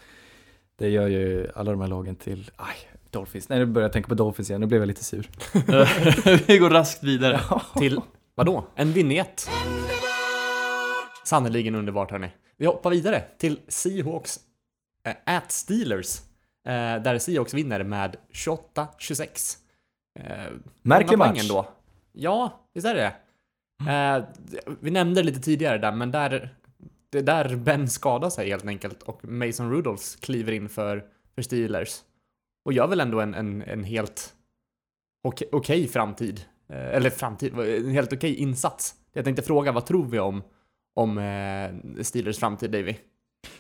det 0.77 0.89
gör 0.89 1.09
ju 1.09 1.49
alla 1.55 1.71
de 1.71 1.81
här 1.81 1.89
lagen 1.89 2.17
till, 2.17 2.51
aj, 2.57 2.77
Dolphins, 3.11 3.49
nej 3.49 3.59
nu 3.59 3.67
börjar 3.67 3.85
jag 3.85 3.93
tänka 3.93 4.09
på 4.09 4.15
Dolphins 4.15 4.51
igen, 4.51 4.61
nu 4.61 4.67
blev 4.67 4.81
jag 4.81 4.87
lite 4.87 5.05
sur. 5.05 5.29
Vi 6.47 6.59
går 6.59 6.71
raskt 6.71 7.03
vidare. 7.03 7.41
Till, 7.79 8.01
vadå? 8.35 8.65
En 8.75 8.93
vignett? 8.93 9.51
Sannerligen 11.25 11.75
underbart 11.75 12.11
hörni. 12.11 12.31
Vi 12.57 12.67
hoppar 12.67 12.91
vidare 12.91 13.23
till 13.39 13.61
Seahawks 13.69 14.41
äh, 15.07 15.37
at 15.37 15.53
Steelers. 15.53 16.21
Eh, 16.67 17.03
där 17.03 17.19
Seahawks 17.19 17.55
vinner 17.55 17.85
med 17.85 18.17
28-26. 18.33 19.57
Eh, 20.19 20.25
Märklig 20.83 21.19
match. 21.19 21.41
Ändå. 21.41 21.69
Ja, 22.13 22.61
visst 22.75 22.87
är 22.87 22.95
det 22.95 23.13
eh, 23.93 24.25
Vi 24.81 24.91
nämnde 24.91 25.21
det 25.23 25.27
lite 25.27 25.41
tidigare 25.41 25.79
där, 25.79 25.93
men 25.93 26.11
där, 26.11 26.55
det 27.13 27.19
är 27.19 27.23
där 27.23 27.57
Ben 27.57 27.89
skadar 27.89 28.31
sig 28.31 28.49
helt 28.49 28.67
enkelt 28.67 29.03
och 29.03 29.25
Mason 29.25 29.71
Rudolph 29.71 30.05
kliver 30.21 30.53
in 30.53 30.69
för, 30.69 31.05
för 31.35 31.43
Steelers. 31.43 31.99
Och 32.65 32.73
gör 32.73 32.87
väl 32.87 33.01
ändå 33.01 33.21
en, 33.21 33.35
en, 33.35 33.63
en 33.63 33.85
helt 33.85 34.35
okej 35.25 35.49
okej 35.53 35.89
framtid. 35.89 36.41
Eh, 36.69 36.97
eller 36.97 37.11
framtid, 37.11 37.59
en 37.59 37.91
helt 37.91 38.13
okej 38.13 38.35
insats. 38.35 38.95
Jag 39.13 39.25
tänkte 39.25 39.43
fråga, 39.43 39.73
vad 39.73 39.87
tror 39.87 40.07
vi 40.07 40.19
om, 40.19 40.43
om 40.95 41.19
eh, 41.19 42.03
Steelers 42.03 42.39
framtid, 42.39 42.71
Davy? 42.71 42.95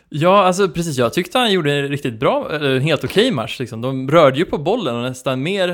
Ja, 0.08 0.42
alltså 0.44 0.68
precis. 0.68 0.98
Jag 0.98 1.12
tyckte 1.12 1.38
han 1.38 1.52
gjorde 1.52 1.72
en 1.72 1.88
riktigt 1.88 2.20
bra, 2.20 2.52
eller 2.52 2.76
en 2.76 2.82
helt 2.82 3.04
okej 3.04 3.32
match 3.32 3.60
liksom. 3.60 3.80
De 3.80 4.10
rörde 4.10 4.38
ju 4.38 4.44
på 4.44 4.58
bollen 4.58 4.96
och 4.96 5.02
nästan 5.02 5.42
mer, 5.42 5.68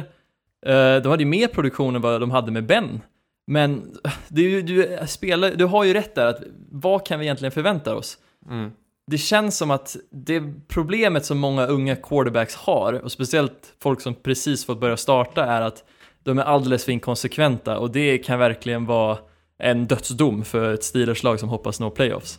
eh, 0.67 0.97
de 1.03 1.07
hade 1.07 1.23
ju 1.23 1.29
mer 1.29 1.49
produktion 1.49 1.97
än 1.97 2.03
vad 2.03 2.21
de 2.21 2.31
hade 2.31 2.51
med 2.53 2.67
Ben. 2.67 3.01
Men 3.47 3.97
ju, 4.29 4.63
du, 4.63 4.99
spelar, 5.07 5.51
du 5.51 5.65
har 5.65 5.85
ju 5.85 5.95
rätt 5.95 6.15
där, 6.15 6.27
att 6.27 6.43
vad 6.71 7.07
kan 7.07 7.19
vi 7.19 7.27
egentligen 7.27 7.53
förvänta 7.53 7.97
oss? 7.97 8.19
Mm. 8.51 8.71
Det 9.07 9.19
känns 9.19 9.57
som 9.57 9.71
att 9.71 9.97
det 10.11 10.43
problemet 10.69 11.25
som 11.25 11.39
många 11.39 11.67
unga 11.67 11.97
quarterbacks 11.97 12.55
har, 12.55 12.93
och 12.93 13.13
speciellt 13.13 13.75
folk 13.81 14.01
som 14.01 14.15
precis 14.15 14.65
fått 14.65 14.81
börja 14.81 14.97
starta, 14.97 15.45
är 15.45 15.61
att 15.61 15.85
de 16.23 16.39
är 16.39 16.43
alldeles 16.43 16.85
för 16.85 16.93
inkonsekventa 16.93 17.79
och 17.79 17.91
det 17.91 18.19
kan 18.19 18.39
verkligen 18.39 18.87
vara 18.87 19.19
en 19.59 19.87
dödsdom 19.87 20.45
för 20.45 20.75
ett 20.75 20.85
Steelers-lag 20.85 21.41
som 21.41 21.49
hoppas 21.49 21.81
nå 21.81 21.91
playoffs. 21.91 22.39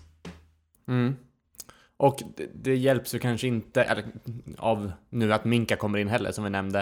Mm. 0.87 1.15
Och 1.97 2.21
det, 2.35 2.49
det 2.53 2.75
hjälps 2.75 3.15
ju 3.15 3.19
kanske 3.19 3.47
inte 3.47 3.83
eller, 3.83 4.05
av 4.57 4.91
nu 5.09 5.33
att 5.33 5.45
Minka 5.45 5.75
kommer 5.75 5.99
in 5.99 6.07
heller, 6.07 6.31
som 6.31 6.43
vi 6.43 6.49
nämnde. 6.49 6.79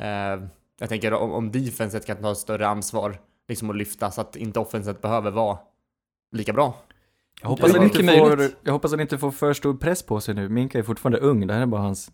Eh, 0.00 0.42
jag 0.78 0.88
tänker 0.88 1.12
om, 1.12 1.32
om 1.32 1.52
defenset 1.52 2.06
kan 2.06 2.16
ta 2.16 2.34
större 2.34 2.68
ansvar, 2.68 3.18
liksom 3.48 3.70
att 3.70 3.76
lyfta 3.76 4.10
så 4.10 4.20
att 4.20 4.36
inte 4.36 4.60
offenset 4.60 5.02
behöver 5.02 5.30
vara 5.30 5.58
lika 6.32 6.52
bra. 6.52 6.74
Jag 7.42 7.48
hoppas, 7.48 7.72
Det 7.72 7.78
är 7.78 7.84
att 7.86 7.98
inte 7.98 8.18
får, 8.18 8.50
jag 8.62 8.72
hoppas 8.72 8.88
att 8.88 8.92
han 8.92 9.00
inte 9.00 9.18
får 9.18 9.30
för 9.30 9.52
stor 9.52 9.74
press 9.74 10.02
på 10.02 10.20
sig 10.20 10.34
nu. 10.34 10.48
Minka 10.48 10.78
är 10.78 10.82
fortfarande 10.82 11.18
ung, 11.18 11.46
det 11.46 11.54
här 11.54 11.60
är 11.60 11.66
bara 11.66 11.80
hans 11.80 12.10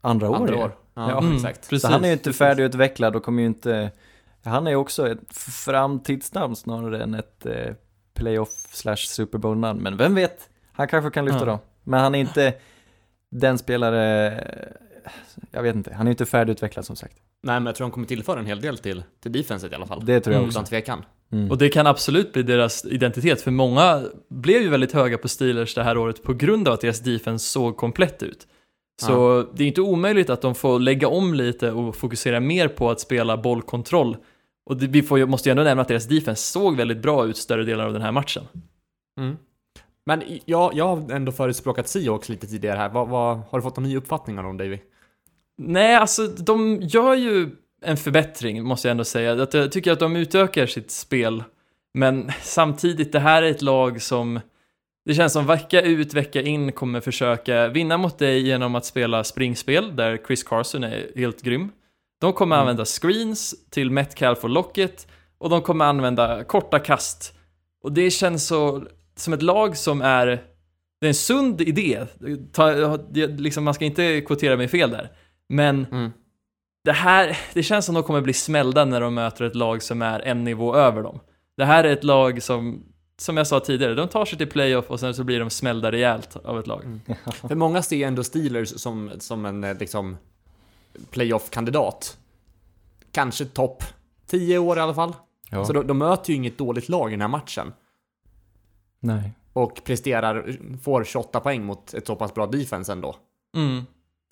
andra 0.00 0.30
år. 0.30 0.36
Andra 0.36 0.56
år. 0.56 0.76
Ja, 0.94 1.10
Ja. 1.10 1.18
Mm, 1.18 1.34
exakt. 1.34 1.68
precis. 1.70 1.82
Så 1.82 1.88
han 1.88 2.04
är 2.04 2.08
ju 2.08 2.12
inte 2.12 2.32
färdigutvecklad 2.32 3.16
och 3.16 3.22
kommer 3.22 3.42
ju 3.42 3.46
inte, 3.46 3.90
han 4.44 4.66
är 4.66 4.74
också 4.74 5.08
ett 5.10 5.36
framtidsnamn 5.36 6.56
snarare 6.56 7.02
än 7.02 7.14
ett 7.14 7.46
eh, 7.46 7.74
playoff 8.14 8.48
slash 8.72 8.96
Super 8.96 9.38
Bowl-namn. 9.38 9.82
Men 9.82 9.96
vem 9.96 10.14
vet, 10.14 10.48
han 10.72 10.88
kanske 10.88 11.10
kan 11.10 11.24
lyfta 11.24 11.40
Ja. 11.40 11.46
dem. 11.46 11.58
Men 11.84 12.00
han 12.00 12.14
är 12.14 12.18
inte 12.18 12.54
den 13.30 13.58
spelare, 13.58 14.34
jag 15.50 15.62
vet 15.62 15.74
inte, 15.76 15.94
han 15.94 16.06
är 16.06 16.10
inte 16.10 16.26
färdigutvecklad 16.26 16.84
som 16.86 16.96
sagt. 16.96 17.16
Nej, 17.44 17.60
men 17.60 17.66
jag 17.66 17.74
tror 17.74 17.84
han 17.84 17.90
kommer 17.92 18.06
tillföra 18.06 18.38
en 18.40 18.46
hel 18.46 18.60
del 18.60 18.78
till, 18.78 19.02
till 19.22 19.32
defenset 19.32 19.72
i 19.72 19.74
alla 19.74 19.86
fall. 19.86 20.04
Det 20.04 20.20
tror 20.20 20.32
jag 20.34 20.38
Mm. 20.38 20.48
också. 20.48 20.58
Utan 20.58 20.68
tvekan. 20.68 21.04
Mm. 21.32 21.50
Och 21.50 21.58
det 21.58 21.68
kan 21.68 21.86
absolut 21.86 22.32
bli 22.32 22.42
deras 22.42 22.84
identitet, 22.84 23.42
för 23.42 23.50
många 23.50 24.02
blev 24.30 24.62
ju 24.62 24.68
väldigt 24.68 24.92
höga 24.92 25.18
på 25.18 25.28
Steelers 25.28 25.74
det 25.74 25.82
här 25.82 25.98
året 25.98 26.22
på 26.22 26.34
grund 26.34 26.68
av 26.68 26.74
att 26.74 26.80
deras 26.80 27.00
defense 27.00 27.48
såg 27.48 27.76
komplett 27.76 28.22
ut. 28.22 28.46
Så 29.02 29.42
det 29.54 29.64
är 29.64 29.68
inte 29.68 29.80
omöjligt 29.80 30.30
att 30.30 30.40
de 30.40 30.54
får 30.54 30.78
lägga 30.80 31.08
om 31.08 31.34
lite 31.34 31.70
och 31.72 31.96
fokusera 31.96 32.40
mer 32.40 32.68
på 32.68 32.90
att 32.90 33.00
spela 33.00 33.36
bollkontroll. 33.36 34.16
Och 34.66 34.76
det, 34.76 34.86
vi 34.86 35.02
får, 35.02 35.26
måste 35.26 35.48
ju 35.48 35.50
ändå 35.50 35.62
nämna 35.62 35.82
att 35.82 35.88
deras 35.88 36.06
defense 36.08 36.42
såg 36.42 36.76
väldigt 36.76 37.02
bra 37.02 37.26
ut 37.26 37.36
större 37.36 37.64
delar 37.64 37.86
av 37.86 37.92
den 37.92 38.02
här 38.02 38.12
matchen. 38.12 38.44
Mm. 39.20 39.36
Men 40.06 40.22
jag, 40.44 40.74
jag 40.74 40.96
har 40.96 41.12
ändå 41.12 41.32
förespråkat 41.32 41.88
Seahawks 41.88 42.28
lite 42.28 42.46
tidigare 42.46 42.78
här. 42.78 42.88
Vad, 42.88 43.08
vad, 43.08 43.36
har 43.50 43.58
du 43.58 43.62
fått 43.62 43.76
några 43.76 43.88
nya 43.88 43.98
uppfattningar 43.98 44.44
om 44.44 44.56
Davy? 44.56 44.78
Nej, 45.58 45.94
alltså 45.94 46.26
de 46.26 46.80
gör 46.82 47.14
ju 47.14 47.50
en 47.82 47.96
förbättring, 47.96 48.64
måste 48.64 48.88
jag 48.88 48.90
ändå 48.90 49.04
säga. 49.04 49.42
Att 49.42 49.54
jag 49.54 49.72
tycker 49.72 49.92
att 49.92 49.98
de 50.00 50.16
utökar 50.16 50.66
sitt 50.66 50.90
spel, 50.90 51.44
men 51.94 52.32
samtidigt, 52.42 53.12
det 53.12 53.20
här 53.20 53.42
är 53.42 53.50
ett 53.50 53.62
lag 53.62 54.02
som 54.02 54.40
Det 55.06 55.14
känns 55.14 55.32
som 55.32 55.46
vecka 55.46 55.82
ut, 55.82 56.14
vecka 56.14 56.42
in 56.42 56.72
kommer 56.72 57.00
försöka 57.00 57.68
vinna 57.68 57.96
mot 57.96 58.18
dig 58.18 58.40
genom 58.46 58.74
att 58.74 58.84
spela 58.84 59.24
springspel, 59.24 59.96
där 59.96 60.18
Chris 60.26 60.42
Carson 60.42 60.84
är 60.84 61.10
helt 61.16 61.42
grym. 61.42 61.72
De 62.20 62.32
kommer 62.32 62.56
Mm. 62.56 62.60
använda 62.60 62.84
screens 62.84 63.54
till 63.70 63.90
Metcalf 63.90 64.44
och 64.44 64.50
Locket, 64.50 65.06
och 65.38 65.50
de 65.50 65.62
kommer 65.62 65.84
använda 65.84 66.44
korta 66.44 66.78
kast. 66.78 67.34
Och 67.82 67.92
det 67.92 68.10
känns 68.10 68.46
så, 68.46 68.84
som 69.16 69.32
ett 69.32 69.42
lag 69.42 69.76
som 69.76 70.02
är, 70.02 70.26
det 71.00 71.06
är 71.06 71.08
en 71.08 71.14
sund 71.14 71.60
idé. 71.60 72.00
Ta, 72.52 72.96
liksom, 73.38 73.64
man 73.64 73.74
ska 73.74 73.84
inte 73.84 74.20
kvotera 74.20 74.56
mig 74.56 74.68
fel 74.68 74.90
där. 74.90 75.10
Men 75.54 75.86
Mm. 75.90 76.12
det 76.84 76.92
här, 76.92 77.38
det 77.54 77.62
känns 77.62 77.86
som 77.86 77.94
de 77.94 78.04
kommer 78.04 78.20
bli 78.20 78.32
smällda 78.32 78.84
när 78.84 79.00
de 79.00 79.14
möter 79.14 79.44
ett 79.44 79.54
lag 79.54 79.82
som 79.82 80.02
är 80.02 80.20
en 80.20 80.44
nivå 80.44 80.74
över 80.76 81.02
dem. 81.02 81.20
Det 81.56 81.64
här 81.64 81.84
är 81.84 81.92
ett 81.92 82.04
lag 82.04 82.42
som, 82.42 82.82
som 83.18 83.36
jag 83.36 83.46
sa 83.46 83.60
tidigare, 83.60 83.94
de 83.94 84.08
tar 84.08 84.24
sig 84.24 84.38
till 84.38 84.46
playoff 84.50 84.90
och 84.90 85.00
sen 85.00 85.14
så 85.14 85.24
blir 85.24 85.40
de 85.40 85.50
smällda 85.50 85.92
rejält 85.92 86.36
av 86.36 86.58
ett 86.58 86.66
lag. 86.66 87.00
För 87.48 87.54
många 87.54 87.82
ser 87.82 88.06
ändå 88.06 88.24
Steelers 88.24 88.68
som, 88.80 89.10
som 89.18 89.44
en 89.46 89.64
eh, 89.64 89.78
liksom 89.78 90.16
playoff-kandidat. 91.10 92.16
Kanske 93.12 93.44
topp 93.44 93.84
10 94.26 94.58
år 94.58 94.78
i 94.78 94.80
alla 94.80 94.94
fall. 94.94 95.12
Ja. 95.50 95.64
Så 95.64 95.72
de, 95.72 95.86
de 95.86 95.98
möter 95.98 96.30
ju 96.30 96.36
inget 96.36 96.58
dåligt 96.58 96.88
lag 96.88 97.08
i 97.08 97.10
den 97.10 97.20
här 97.20 97.28
matchen. 97.28 97.72
Nej. 99.00 99.32
Och 99.52 99.80
presterar, 99.84 100.56
får 100.82 101.04
28 101.04 101.40
poäng 101.40 101.64
mot 101.64 101.94
ett 101.94 102.06
så 102.06 102.16
pass 102.16 102.34
bra 102.34 102.46
defense 102.46 102.92
ändå. 102.92 103.16
Mm. 103.56 103.82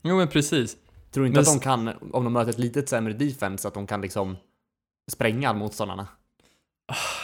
Jo 0.03 0.17
men 0.17 0.29
precis. 0.29 0.77
Tror 1.15 1.23
du 1.25 1.29
inte 1.29 1.41
Men 1.41 1.49
att 1.49 1.55
de 1.55 1.61
kan, 1.61 1.91
om 2.13 2.25
de 2.25 2.33
möter 2.33 2.51
ett 2.51 2.59
litet 2.59 2.89
sämre 2.89 3.13
defense, 3.13 3.69
att 3.69 3.75
de 3.75 3.87
kan 3.87 4.01
liksom 4.01 4.37
spränga 5.13 5.53
motståndarna? 5.53 6.07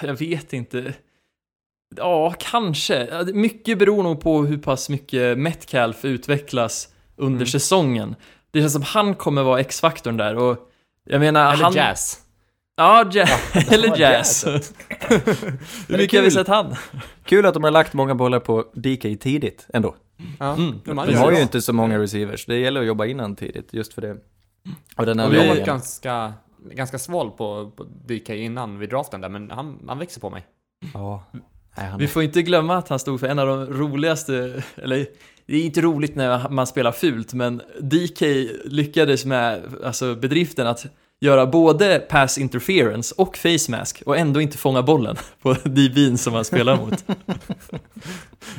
Jag 0.03 0.15
vet 0.15 0.53
inte. 0.53 0.95
Ja, 1.97 2.35
kanske. 2.39 3.25
Mycket 3.35 3.79
beror 3.79 4.03
nog 4.03 4.21
på 4.21 4.43
hur 4.43 4.59
pass 4.59 4.89
mycket 4.89 5.39
Metcalf 5.39 6.05
utvecklas 6.05 6.89
under 7.17 7.37
Mm. 7.37 7.47
säsongen. 7.47 8.15
Det 8.51 8.61
känns 8.61 8.73
som 8.73 8.83
han 8.83 9.15
kommer 9.15 9.43
vara 9.43 9.61
X-faktorn 9.61 10.17
där 10.17 10.37
och 10.37 10.71
jag 11.05 11.21
menar, 11.21 11.53
Eller 11.53 11.65
han... 11.65 11.73
jazz. 11.73 12.19
Ja, 12.77 13.11
ja 13.13 13.27
eller 13.71 13.89
var 13.89 13.97
jazz. 13.97 14.45
Hur 15.89 15.97
mycket 15.99 16.19
har 16.21 16.25
vi 16.25 16.31
sett 16.31 16.49
han? 16.49 16.75
Kul 17.25 17.47
att 17.47 17.55
de 17.55 17.65
har 17.65 17.71
lagt 17.71 17.93
många 17.95 18.15
bollar 18.15 18.41
på 18.41 18.65
DK 18.75 19.17
tidigt 19.21 19.67
ändå. 19.75 19.97
Ja, 20.39 20.55
Mm. 20.55 20.81
har 20.99 21.07
De 21.07 21.13
ju 21.13 21.19
har 21.19 21.33
ju 21.33 21.43
inte 21.43 21.63
så 21.63 21.73
många 21.73 21.99
receivers. 21.99 22.47
Det 22.47 22.59
gäller 22.59 22.81
att 22.81 22.87
jobba 22.87 23.07
in 23.07 23.21
han 23.21 23.37
tidigt, 23.37 23.69
just 23.75 23.93
för 23.95 24.03
det. 24.03 24.17
Och 24.97 25.07
den 25.07 25.21
Och 25.21 25.33
vi 25.35 25.39
har 25.39 25.47
varit 25.49 25.67
ganska, 25.67 26.33
ganska 26.73 26.99
sval 26.99 27.31
på, 27.31 27.71
på 27.77 27.85
DK 27.85 28.31
innan 28.31 28.79
vid 28.79 28.89
draften 28.91 29.21
där, 29.21 29.29
men 29.29 29.51
han, 29.51 29.85
han 29.89 29.99
växer 29.99 30.21
på 30.21 30.31
mig. 30.31 30.47
Ja. 30.95 31.25
Nej, 31.77 31.93
Vi 31.99 32.07
får 32.07 32.23
inte 32.23 32.43
glömma 32.43 32.77
att 32.77 32.89
han 32.89 32.99
stod 32.99 33.21
för 33.21 33.27
en 33.27 33.39
av 33.39 33.47
de 33.47 33.67
roligaste, 33.67 34.63
eller 34.77 35.07
det 35.47 35.57
är 35.57 35.63
inte 35.65 35.81
roligt 35.81 36.15
när 36.15 36.49
man 36.49 36.67
spelar 36.67 36.93
fult, 36.93 37.35
men 37.35 37.63
DK 37.81 38.21
lyckades 38.65 39.25
med 39.25 39.63
alltså, 39.85 40.15
bedriften 40.15 40.67
att 40.67 40.87
göra 41.21 41.47
både 41.47 41.99
pass 41.99 42.39
interference 42.39 43.15
och 43.19 43.37
face 43.37 43.71
mask 43.71 44.03
och 44.07 44.17
ändå 44.19 44.41
inte 44.41 44.59
fånga 44.59 44.83
bollen 44.83 45.17
på 45.43 45.55
DB'n 45.55 46.17
som 46.17 46.35
han 46.35 46.45
spelar 46.45 46.77
mot. 46.77 47.05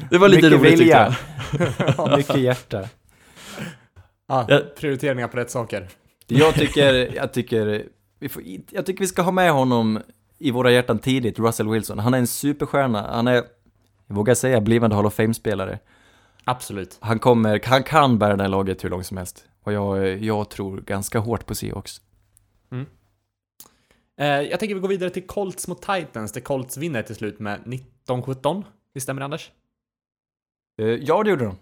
Det 0.10 0.18
var 0.18 0.30
lite 0.30 0.42
Mycket 0.50 0.60
roligt 0.60 0.70
tyckte 0.80 0.84
vilja. 0.84 1.16
jag. 1.98 2.18
Mycket 2.18 2.40
hjärta. 2.42 2.90
Ja, 4.28 4.46
Ja. 4.48 4.62
prioriteringar 4.80 5.28
på 5.28 5.38
rätt 5.38 5.52
saker. 5.52 5.88
Jag 6.28 6.54
tycker, 6.56 7.16
jag 7.16 7.34
tycker, 7.34 7.84
vi 8.20 8.30
får, 8.30 8.44
jag 8.72 8.86
tycker 8.86 9.00
vi 9.00 9.08
ska 9.08 9.22
ha 9.22 9.32
med 9.32 9.52
honom 9.52 10.00
i 10.40 10.52
våra 10.52 10.72
hjärtan 10.72 11.00
tidigt, 11.00 11.40
Russell 11.40 11.70
Wilson. 11.70 12.00
Han 12.00 12.14
är 12.14 12.18
en 12.18 12.28
superstjärna, 12.28 13.08
han 13.12 13.28
är, 13.28 13.34
jag 14.08 14.16
vågar 14.16 14.34
säga, 14.36 14.62
blivande 14.62 14.96
Hall 14.96 15.06
of 15.06 15.14
Fame-spelare. 15.14 15.80
Absolut. 16.44 16.98
Han 17.02 17.20
kommer, 17.20 17.62
han 17.66 17.84
kan 17.84 18.20
bära 18.20 18.36
det 18.36 18.44
här 18.44 18.50
laget 18.50 18.84
hur 18.84 18.90
långt 18.90 19.06
som 19.06 19.18
helst. 19.18 19.46
Och 19.64 19.74
jag, 19.74 20.18
jag 20.24 20.50
tror 20.50 20.82
ganska 20.82 21.20
hårt 21.20 21.46
på 21.46 21.56
Seahawks. 21.56 22.02
Eh, 24.18 24.28
jag 24.28 24.60
tänker 24.60 24.76
vi 24.76 24.82
går 24.82 24.88
vidare 24.88 25.10
till 25.10 25.28
Colts 25.28 25.68
mot 25.68 25.82
Titans, 25.82 26.32
där 26.32 26.42
Colts 26.42 26.78
vinner 26.78 27.02
till 27.02 27.16
slut 27.16 27.40
med 27.40 27.60
19-17. 28.08 28.64
Visst 28.94 29.04
stämmer 29.04 29.20
det, 29.22 29.26
Anders? 29.26 29.52
Eh, 30.82 30.88
Ja, 30.88 31.24
det 31.24 31.30
gjorde 31.30 31.46
de. 31.46 31.56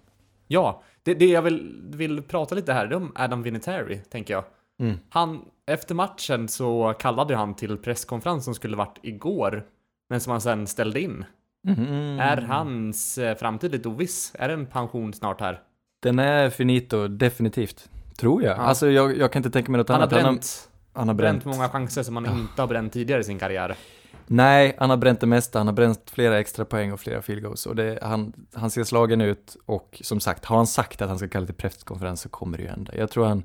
Ja, 0.47 0.83
det, 1.03 1.13
det 1.13 1.25
jag 1.27 1.41
vill, 1.41 1.81
vill 1.93 2.21
prata 2.21 2.55
lite 2.55 2.73
här, 2.73 2.87
det 2.87 2.95
är 2.95 2.97
om 2.97 3.11
Adam 3.15 3.43
Vinatieri, 3.43 3.97
tänker 4.09 4.33
jag. 4.33 4.43
Mm. 4.79 4.97
Han, 5.09 5.45
efter 5.65 5.95
matchen 5.95 6.47
så 6.47 6.93
kallade 6.99 7.35
han 7.35 7.55
till 7.55 7.77
presskonferens 7.77 8.45
som 8.45 8.55
skulle 8.55 8.77
varit 8.77 8.99
igår, 9.03 9.65
men 10.09 10.19
som 10.21 10.31
han 10.31 10.41
sen 10.41 10.67
ställde 10.67 10.99
in. 11.01 11.25
Mhm. 11.67 12.19
Är 12.19 12.37
hans 12.41 13.17
eh, 13.17 13.37
framtid 13.37 13.71
lite 13.71 13.89
oviss? 13.89 14.31
Är 14.39 14.47
det 14.47 14.53
en 14.53 14.65
pension 14.65 15.13
snart 15.13 15.41
här? 15.41 15.61
Den 15.99 16.19
är 16.19 16.49
finito, 16.49 17.07
definitivt. 17.07 17.89
Tror 18.17 18.43
jag. 18.43 18.57
Ja. 18.57 18.61
Alltså 18.61 18.89
jag, 18.89 19.17
jag 19.17 19.31
kan 19.31 19.39
inte 19.39 19.49
tänka 19.49 19.71
mig 19.71 19.77
något 19.79 19.89
Han 19.89 20.01
har 20.01 20.07
annat. 20.07 20.23
bränt, 20.23 20.66
han 20.97 21.07
har 21.07 21.15
bränt 21.15 21.43
bränt. 21.43 21.57
många 21.57 21.69
chanser 21.69 22.03
som 22.03 22.15
han 22.15 22.25
inte 22.39 22.61
har 22.61 22.67
bränt 22.67 22.93
tidigare 22.93 23.21
i 23.21 23.23
sin 23.23 23.39
karriär. 23.39 23.75
Nej, 24.27 24.75
han 24.79 24.89
har 24.89 24.97
bränt 24.97 25.19
det 25.19 25.27
mesta. 25.27 25.59
Han 25.59 25.67
har 25.67 25.73
bränt 25.73 26.09
flera 26.09 26.39
extra 26.39 26.65
poäng 26.65 26.93
och 26.93 26.99
flera 26.99 27.21
field 27.21 27.43
goals. 27.43 27.65
Och 27.65 27.75
det, 27.75 27.99
han, 28.01 28.33
han 28.53 28.71
ser 28.71 28.83
slagen 28.83 29.21
ut 29.21 29.57
och 29.65 30.01
som 30.03 30.19
sagt, 30.19 30.45
har 30.45 30.57
han 30.57 30.67
sagt 30.67 31.01
att 31.01 31.09
han 31.09 31.17
ska 31.17 31.27
kalla 31.27 31.45
till 31.45 31.55
presskonferens 31.55 32.21
så 32.21 32.29
kommer 32.29 32.57
det 32.57 32.63
ju 32.63 32.69
hända. 32.69 32.95
Jag 32.95 33.11
tror 33.11 33.25
han, 33.25 33.43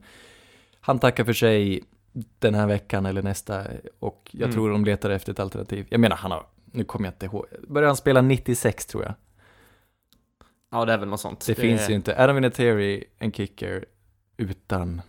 han 0.80 0.98
tackar 0.98 1.24
för 1.24 1.32
sig 1.32 1.82
den 2.38 2.55
här 2.55 2.66
veckan 2.66 3.07
eller 3.07 3.22
nästa 3.22 3.62
och 3.98 4.30
jag 4.32 4.42
Mm. 4.42 4.53
tror 4.55 4.70
de 4.70 4.84
letar 4.84 5.11
efter 5.11 5.32
ett 5.32 5.40
alternativ. 5.40 5.86
Jag 5.88 6.00
menar, 6.00 6.16
han 6.16 6.30
har, 6.30 6.46
nu 6.64 6.84
kommer 6.84 7.07
jag 7.07 7.12
inte 7.14 7.26
ihåg, 7.26 7.46
började 7.68 7.86
han 7.88 7.96
spela 7.96 8.22
96 8.22 8.86
tror 8.86 9.03
jag. 9.03 9.14
Ja, 10.70 10.84
det 10.84 10.92
är 10.92 10.98
väl 10.98 11.09
något 11.09 11.20
sånt. 11.20 11.46
Det, 11.46 11.55
finns 11.55 11.90
ju 11.90 11.94
inte. 11.94 12.22
Adam 12.22 12.36
Vinatieri, 12.36 13.05
en 13.18 13.32
kicker, 13.32 13.84
utan... 14.36 15.03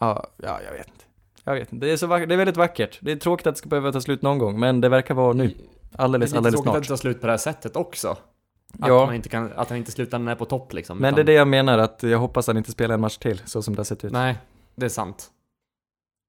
Ja, 0.00 0.26
ja, 0.36 0.60
jag 0.64 0.72
vet 0.72 0.86
inte. 0.88 1.04
Jag 1.44 1.54
vet 1.54 1.72
inte. 1.72 1.86
Det 1.86 1.92
är, 1.92 1.96
så 1.96 2.06
vackert. 2.06 2.28
det 2.28 2.34
är 2.34 2.36
väldigt 2.36 2.56
vackert. 2.56 2.98
Det 3.00 3.12
är 3.12 3.16
tråkigt 3.16 3.46
att 3.46 3.54
det 3.54 3.58
ska 3.58 3.68
behöva 3.68 3.92
ta 3.92 4.00
slut 4.00 4.22
någon 4.22 4.38
gång, 4.38 4.60
men 4.60 4.80
det 4.80 4.88
verkar 4.88 5.14
vara 5.14 5.32
nu. 5.32 5.46
Det 5.48 5.54
Alldeles, 6.02 6.30
är 6.32 6.36
lite 6.36 6.38
alldeles 6.38 6.54
tråkigt 6.54 6.68
att 6.68 6.72
snart. 6.74 6.82
det 6.82 6.88
tar 6.88 6.96
slut 6.96 7.20
på 7.20 7.26
det 7.26 7.32
här 7.32 7.38
sättet 7.38 7.76
också. 7.76 8.08
Att, 8.08 8.88
Ja. 8.88 9.06
man 9.06 9.14
inte 9.14 9.28
kan, 9.28 9.52
att 9.56 9.68
han 9.68 9.78
inte 9.78 9.90
slutar 9.92 10.18
när 10.18 10.26
han 10.26 10.32
är 10.32 10.38
på 10.38 10.44
topp 10.44 10.72
liksom. 10.72 10.98
Men 10.98 11.14
det 11.14 11.20
är 11.20 11.22
utan- 11.22 11.26
det 11.26 11.32
jag 11.32 11.48
menar, 11.48 11.78
att 11.78 12.02
jag 12.02 12.18
hoppas 12.18 12.46
han 12.46 12.56
inte 12.56 12.72
spelar 12.72 12.94
en 12.94 13.00
match 13.00 13.16
till, 13.16 13.42
så 13.44 13.62
som 13.62 13.74
det 13.74 13.80
har 13.80 13.84
sett 13.84 14.04
ut. 14.04 14.12
Nej, 14.12 14.38
det 14.74 14.84
är 14.84 14.90
sant. 14.90 15.30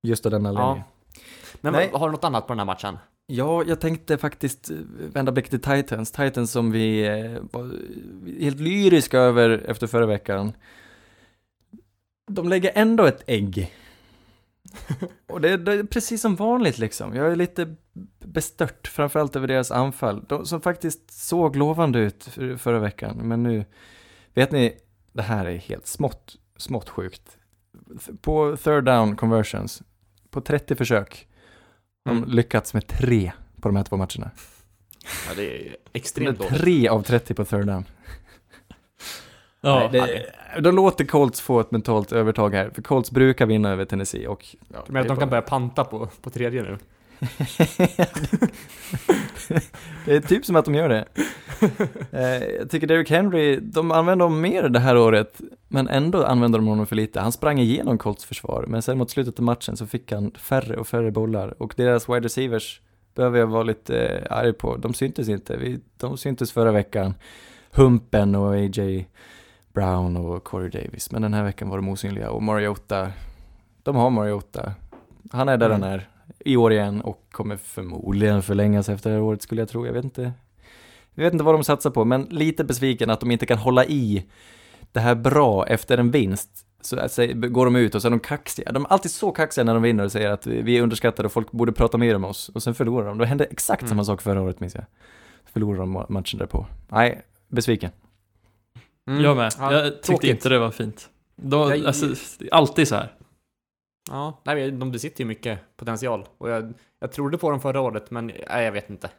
Just 0.07 0.25
av 0.25 0.31
den 0.31 0.45
anledningen. 0.45 0.83
Men 1.61 1.73
Nej. 1.73 1.89
har 1.93 2.07
du 2.07 2.11
något 2.11 2.23
annat 2.23 2.47
på 2.47 2.53
den 2.53 2.59
här 2.59 2.65
matchen? 2.65 2.97
Ja, 3.27 3.63
jag 3.67 3.79
tänkte 3.79 4.17
faktiskt 4.17 4.69
eh, 4.71 4.77
vända 5.13 5.31
blicken 5.31 5.49
till 5.59 5.71
Titans. 5.71 6.11
Titans 6.11 6.51
som 6.51 6.71
vi 6.71 7.07
eh, 7.07 7.41
var 7.51 7.71
helt 8.41 8.59
lyriska 8.59 9.19
över 9.19 9.63
efter 9.67 9.87
förra 9.87 10.05
veckan. 10.05 10.53
De 12.31 12.49
lägger 12.49 12.71
ändå 12.75 13.05
ett 13.05 13.23
ägg. 13.27 13.73
Och 15.27 15.41
det, 15.41 15.57
det 15.57 15.73
är 15.73 15.83
precis 15.83 16.21
som 16.21 16.35
vanligt 16.35 16.77
liksom. 16.77 17.15
Jag 17.15 17.31
är 17.31 17.35
lite 17.35 17.75
bestört, 18.25 18.87
framförallt 18.87 19.35
över 19.35 19.47
deras 19.47 19.71
anfall. 19.71 20.25
De 20.29 20.45
som 20.45 20.61
faktiskt 20.61 21.11
såg 21.11 21.55
lovande 21.55 21.99
ut 21.99 22.23
för- 22.23 22.57
förra 22.57 22.79
veckan, 22.79 23.17
men 23.27 23.43
nu... 23.43 23.65
Vet 24.33 24.51
ni, 24.51 24.77
det 25.13 25.21
här 25.21 25.45
är 25.45 25.57
helt 25.57 25.87
smått, 25.87 26.35
smått 26.57 26.89
sjukt. 26.89 27.37
På 28.21 28.57
third 28.63 28.83
down 28.83 29.15
conversions, 29.15 29.81
på 30.29 30.41
30 30.41 30.75
försök, 30.75 31.27
de 32.05 32.17
Mm. 32.17 32.29
lyckats 32.29 32.73
med 32.73 32.87
tre 32.87 33.31
på 33.61 33.67
de 33.69 33.75
här 33.75 33.83
två 33.83 33.97
matcherna. 33.97 34.31
Ja, 35.27 35.33
det 35.35 35.67
är 35.67 35.75
extremt 35.93 36.37
dåligt. 36.39 36.53
tre 36.57 36.87
av 36.87 37.01
30 37.03 37.33
på 37.33 37.45
third 37.45 37.65
down. 37.67 37.85
Ja, 39.65 39.89
Nej, 39.93 40.25
det, 40.55 40.61
de 40.61 40.75
låter 40.75 41.05
Colts 41.05 41.41
få 41.41 41.59
ett 41.59 41.71
mentalt 41.71 42.11
övertag 42.11 42.53
här, 42.53 42.69
för 42.69 42.81
Colts 42.81 43.11
brukar 43.11 43.45
vinna 43.45 43.71
över 43.71 43.85
Tennessee 43.85 44.27
och... 44.27 44.45
Ja, 44.73 44.83
Du 44.87 44.93
menar 44.93 45.01
att 45.01 45.07
de 45.07 45.17
kan 45.17 45.29
börja 45.29 45.41
panta 45.41 45.83
på, 45.83 46.09
på 46.21 46.29
tredje 46.29 46.63
nu? 46.63 46.77
det 50.05 50.15
är 50.15 50.19
typ 50.19 50.45
som 50.45 50.55
att 50.55 50.65
de 50.65 50.75
gör 50.75 50.89
det. 50.89 51.05
Eh, 52.11 52.43
jag 52.43 52.69
tycker 52.69 52.87
Derrick 52.87 53.09
Henry, 53.09 53.59
de 53.61 53.91
använder 53.91 54.25
honom 54.25 54.41
mer 54.41 54.69
det 54.69 54.79
här 54.79 54.97
året, 54.97 55.41
men 55.67 55.87
ändå 55.87 56.23
använder 56.23 56.59
de 56.59 56.67
honom 56.67 56.85
för 56.85 56.95
lite. 56.95 57.19
Han 57.19 57.31
sprang 57.31 57.59
igenom 57.59 57.97
Colts 57.97 58.25
försvar, 58.25 58.65
men 58.67 58.81
sen 58.81 58.97
mot 58.97 59.09
slutet 59.09 59.39
av 59.39 59.45
matchen 59.45 59.77
så 59.77 59.87
fick 59.87 60.11
han 60.11 60.31
färre 60.31 60.77
och 60.77 60.87
färre 60.87 61.11
bollar 61.11 61.61
och 61.61 61.73
deras 61.77 62.09
wide 62.09 62.25
receivers 62.25 62.81
behöver 63.15 63.39
jag 63.39 63.47
vara 63.47 63.63
lite 63.63 63.99
eh, 64.07 64.37
arg 64.37 64.53
på. 64.53 64.77
De 64.77 64.93
syntes 64.93 65.29
inte. 65.29 65.57
Vi, 65.57 65.79
de 65.97 66.17
syntes 66.17 66.51
förra 66.51 66.71
veckan. 66.71 67.13
Humpen 67.71 68.35
och 68.35 68.53
A.J. 68.53 69.05
Brown 69.73 70.17
och 70.17 70.43
Corey 70.43 70.69
Davis, 70.69 71.11
men 71.11 71.21
den 71.21 71.33
här 71.33 71.43
veckan 71.43 71.69
var 71.69 71.77
de 71.77 71.89
osynliga 71.89 72.29
och 72.31 72.43
Mariota, 72.43 73.11
de 73.83 73.95
har 73.95 74.09
Mariota. 74.09 74.73
Han 75.31 75.49
är 75.49 75.57
där 75.57 75.65
Mm. 75.69 75.81
han 75.81 75.91
är 75.91 76.09
i 76.39 76.57
år 76.57 76.73
igen 76.73 77.01
och 77.01 77.23
kommer 77.31 77.57
förmodligen 77.57 78.41
förlängas 78.41 78.89
efter 78.89 79.09
det 79.09 79.15
här 79.15 79.23
året 79.23 79.41
skulle 79.41 79.61
jag 79.61 79.69
tro. 79.69 79.85
Jag 79.85 79.93
vet 79.93 80.03
inte. 80.03 80.31
Jag 81.13 81.23
vet 81.23 81.33
inte 81.33 81.45
vad 81.45 81.55
de 81.55 81.63
satsar 81.63 81.89
på, 81.89 82.05
men 82.05 82.21
lite 82.23 82.63
besviken 82.63 83.09
att 83.09 83.19
de 83.19 83.31
inte 83.31 83.45
kan 83.45 83.57
hålla 83.57 83.85
i 83.85 84.25
det 84.91 84.99
här 84.99 85.15
bra 85.15 85.67
efter 85.67 85.97
en 85.97 86.11
vinst. 86.11 86.49
Så 86.81 86.99
alltså, 86.99 87.25
går 87.27 87.65
de 87.65 87.75
ut 87.75 87.95
och 87.95 88.01
så 88.01 88.07
är 88.07 88.09
de 88.09 88.19
kaxiga. 88.19 88.71
De 88.71 88.85
är 88.85 88.89
alltid 88.89 89.11
så 89.11 89.31
kaxiga 89.31 89.63
när 89.63 89.73
de 89.73 89.83
vinner 89.83 90.03
och 90.03 90.11
säger 90.11 90.31
att 90.31 90.47
vi 90.47 90.77
är 90.77 90.81
underskattade 90.81 91.25
och 91.25 91.31
folk 91.31 91.51
borde 91.51 91.71
prata 91.71 91.97
mer 91.97 92.15
om 92.15 92.23
oss. 92.23 92.49
Och 92.49 92.63
sen 92.63 92.75
förlorar 92.75 93.07
de. 93.07 93.17
Det 93.17 93.25
hände 93.25 93.45
exakt 93.45 93.81
Mm. 93.81 93.89
samma 93.89 94.03
sak 94.03 94.21
förra 94.21 94.41
året 94.41 94.59
minns 94.59 94.75
jag. 94.75 94.83
Förlorar 95.45 95.79
de 95.79 95.97
ma- 95.97 96.05
matchen 96.11 96.39
därpå. 96.39 96.65
Nej, 96.89 97.21
besviken. 97.47 97.91
Mm. 99.07 99.23
Jag 99.23 99.37
med. 99.37 99.53
Ja, 99.59 99.73
jag 99.73 99.83
tyckte 99.93 100.07
tråkigt. 100.07 100.29
inte 100.29 100.49
det 100.49 100.59
var 100.59 100.71
fint. 100.71 101.09
De, 101.35 101.69
Jag- 101.69 101.85
alltså, 101.85 102.05
alltid 102.51 102.87
så 102.87 102.95
här. 102.95 103.11
Ja, 104.09 104.41
nej, 104.45 104.71
de 104.71 104.91
besitter 104.91 105.21
ju 105.21 105.27
mycket 105.27 105.59
potential. 105.77 106.25
Och 106.37 106.49
jag, 106.49 106.73
jag 106.99 107.11
trodde 107.11 107.37
på 107.37 107.49
dem 107.51 107.61
förra 107.61 107.81
året, 107.81 108.11
men 108.11 108.27
nej, 108.49 108.65
jag 108.65 108.71
vet 108.71 108.89
inte. 108.89 109.09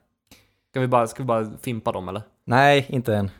Ska 0.70 0.80
vi 0.80 0.86
bara, 0.86 1.06
ska 1.06 1.22
vi 1.22 1.26
bara 1.26 1.50
fimpa 1.62 1.92
dem 1.92 2.08
eller? 2.08 2.22
Nej, 2.44 2.86
inte 2.88 3.16
än. 3.16 3.30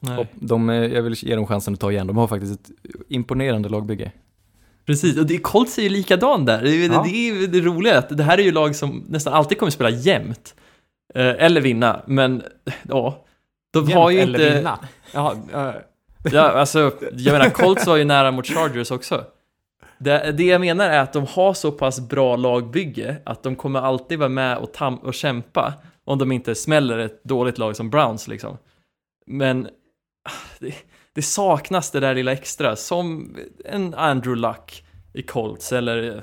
Nej. 0.00 0.26
De, 0.34 0.70
eh, 0.70 0.76
jag 0.76 1.02
vill 1.02 1.14
ge 1.16 1.34
dem 1.36 1.46
chansen 1.46 1.74
att 1.74 1.80
ta 1.80 1.92
igen. 1.92 2.06
De 2.06 2.16
har 2.16 2.26
faktiskt 2.28 2.60
ett 2.60 2.70
imponerande 3.08 3.68
lagbygge. 3.68 4.12
Precis, 4.86 5.18
och 5.18 5.26
det, 5.26 5.38
Colts 5.38 5.78
är 5.78 5.82
ju 5.82 5.88
likadan 5.88 6.44
där. 6.44 6.62
Det, 6.62 6.70
är 6.70 6.74
ju- 6.74 6.86
Ja. 6.86 7.02
det 7.06 7.10
är 7.28 7.46
det 7.46 7.60
roliga, 7.60 7.98
att 7.98 8.16
det 8.16 8.22
här 8.22 8.38
är 8.38 8.42
ju 8.42 8.52
lag 8.52 8.76
som 8.76 9.04
nästan 9.08 9.32
alltid 9.32 9.58
kommer 9.58 9.70
spela 9.70 9.90
jämnt. 9.90 10.54
Eh, 11.14 11.26
eller 11.44 11.60
vinna, 11.60 12.02
men 12.06 12.42
ja. 12.88 13.24
De 13.72 13.92
har 13.92 14.10
ju 14.10 14.18
Jämnt 14.18 14.28
inte... 14.28 14.46
eller 14.46 14.56
vinna? 14.56 14.78
Jaha, 15.12 15.36
eh, 15.52 15.74
Ja, 16.24 16.40
alltså, 16.42 16.78
jag 17.12 17.32
menar, 17.32 17.50
Colts 17.50 17.86
var 17.86 17.96
ju 17.96 18.04
nära 18.04 18.30
mot 18.30 18.46
Chargers 18.46 18.90
också. 18.90 19.24
Det, 19.98 20.32
det 20.32 20.44
jag 20.44 20.60
menar 20.60 20.90
är 20.90 20.98
att 21.00 21.12
de 21.12 21.26
har 21.26 21.54
så 21.54 21.72
pass 21.72 22.00
bra 22.00 22.36
lagbygge 22.36 23.16
att 23.24 23.42
de 23.42 23.56
kommer 23.56 23.80
alltid 23.80 24.18
vara 24.18 24.28
med 24.28 24.58
och, 24.58 24.72
tam- 24.74 25.00
och 25.00 25.14
kämpa 25.14 25.74
om 26.04 26.18
de 26.18 26.32
inte 26.32 26.54
smäller 26.54 26.98
ett 26.98 27.24
dåligt 27.24 27.58
lag 27.58 27.76
som 27.76 27.90
Browns 27.90 28.28
liksom. 28.28 28.58
Men 29.26 29.68
det, 30.58 30.74
det 31.14 31.22
saknas 31.22 31.90
det 31.90 32.00
där 32.00 32.14
lilla 32.14 32.32
extra, 32.32 32.76
som 32.76 33.36
en 33.64 33.94
Andrew 33.94 34.48
Luck 34.48 34.84
i 35.12 35.22
Colts 35.22 35.72
eller 35.72 36.22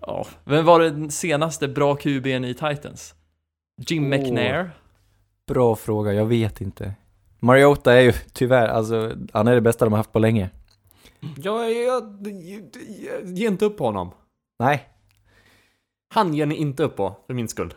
ja, 0.00 0.26
vem 0.44 0.64
var 0.64 0.80
den 0.80 1.10
senaste 1.10 1.68
bra 1.68 1.94
QB'n 1.94 2.46
i 2.46 2.54
Titans? 2.54 3.14
Jim 3.88 4.02
Åh. 4.02 4.08
McNair? 4.08 4.70
Bra 5.48 5.76
fråga, 5.76 6.12
jag 6.12 6.26
vet 6.26 6.60
inte. 6.60 6.94
Mariota 7.40 7.92
är 7.92 8.00
ju 8.00 8.12
tyvärr, 8.32 8.68
alltså 8.68 9.12
han 9.32 9.48
är 9.48 9.54
det 9.54 9.60
bästa 9.60 9.84
de 9.84 9.92
har 9.92 9.98
haft 9.98 10.12
på 10.12 10.18
länge. 10.18 10.50
jag, 11.36 11.72
jag, 11.72 12.26
jag, 12.26 13.24
ge 13.24 13.46
inte 13.46 13.64
upp 13.64 13.76
på 13.78 13.84
honom. 13.84 14.10
Nej, 14.58 14.88
Han 16.14 16.34
ger 16.34 16.46
ni 16.46 16.54
inte 16.54 16.82
upp 16.82 16.96
på, 16.96 17.16
för 17.26 17.34
min 17.34 17.48
skull. 17.48 17.74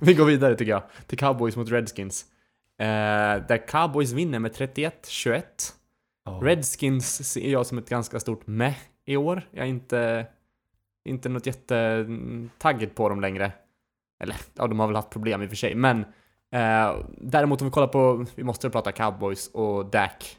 Vi 0.00 0.14
går 0.14 0.24
vidare 0.24 0.56
tycker 0.56 0.72
jag, 0.72 0.82
till 1.06 1.18
Cowboys 1.18 1.56
mot 1.56 1.70
Redskins. 1.70 2.24
Eh, 2.78 2.86
där 3.48 3.66
Cowboys 3.68 4.12
vinner 4.12 4.38
med 4.38 4.52
31-21. 4.52 5.42
Redskins 6.42 7.32
ser 7.32 7.50
jag 7.50 7.66
som 7.66 7.78
ett 7.78 7.88
ganska 7.88 8.20
stort 8.20 8.46
meh 8.46 8.76
i 9.04 9.16
år. 9.16 9.48
Jag 9.50 9.64
är 9.64 9.68
inte, 9.68 10.26
inte 11.08 11.28
något 11.28 11.46
jättetaggad 11.46 12.94
på 12.94 13.08
dem 13.08 13.20
längre. 13.20 13.52
Eller, 14.22 14.36
ja, 14.54 14.66
de 14.66 14.80
har 14.80 14.86
väl 14.86 14.96
haft 14.96 15.10
problem 15.10 15.42
i 15.42 15.46
och 15.46 15.48
för 15.50 15.56
sig, 15.56 15.74
men 15.74 16.00
eh, 16.54 16.96
däremot 17.18 17.60
om 17.60 17.66
vi 17.66 17.70
kollar 17.72 17.86
på, 17.86 18.26
vi 18.34 18.42
måste 18.44 18.70
prata 18.70 18.92
Cowboys 18.92 19.48
och 19.48 19.86
Dak. 19.86 20.38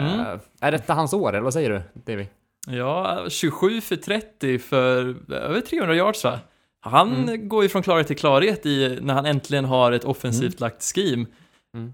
Mm. 0.00 0.20
Eh, 0.20 0.38
är 0.60 0.72
detta 0.72 0.94
hans 0.94 1.12
år, 1.12 1.28
eller 1.28 1.40
vad 1.40 1.52
säger 1.52 1.70
du, 1.70 1.82
Davy? 2.12 2.26
Ja, 2.68 3.24
27 3.28 3.80
för 3.80 3.96
30 3.96 4.58
för 4.58 5.16
över 5.32 5.60
300 5.60 5.94
yards 5.94 6.24
va? 6.24 6.38
Han 6.80 7.14
Mm. 7.22 7.48
går 7.48 7.62
ju 7.62 7.68
från 7.68 7.82
klarhet 7.82 8.06
till 8.06 8.16
klarhet 8.16 8.66
i 8.66 8.98
när 9.02 9.14
han 9.14 9.26
äntligen 9.26 9.64
har 9.64 9.92
ett 9.92 10.04
offensivt 10.04 10.60
lagt 10.60 10.82
scheme. 10.94 11.12
Mm. 11.14 11.26
Han 11.74 11.92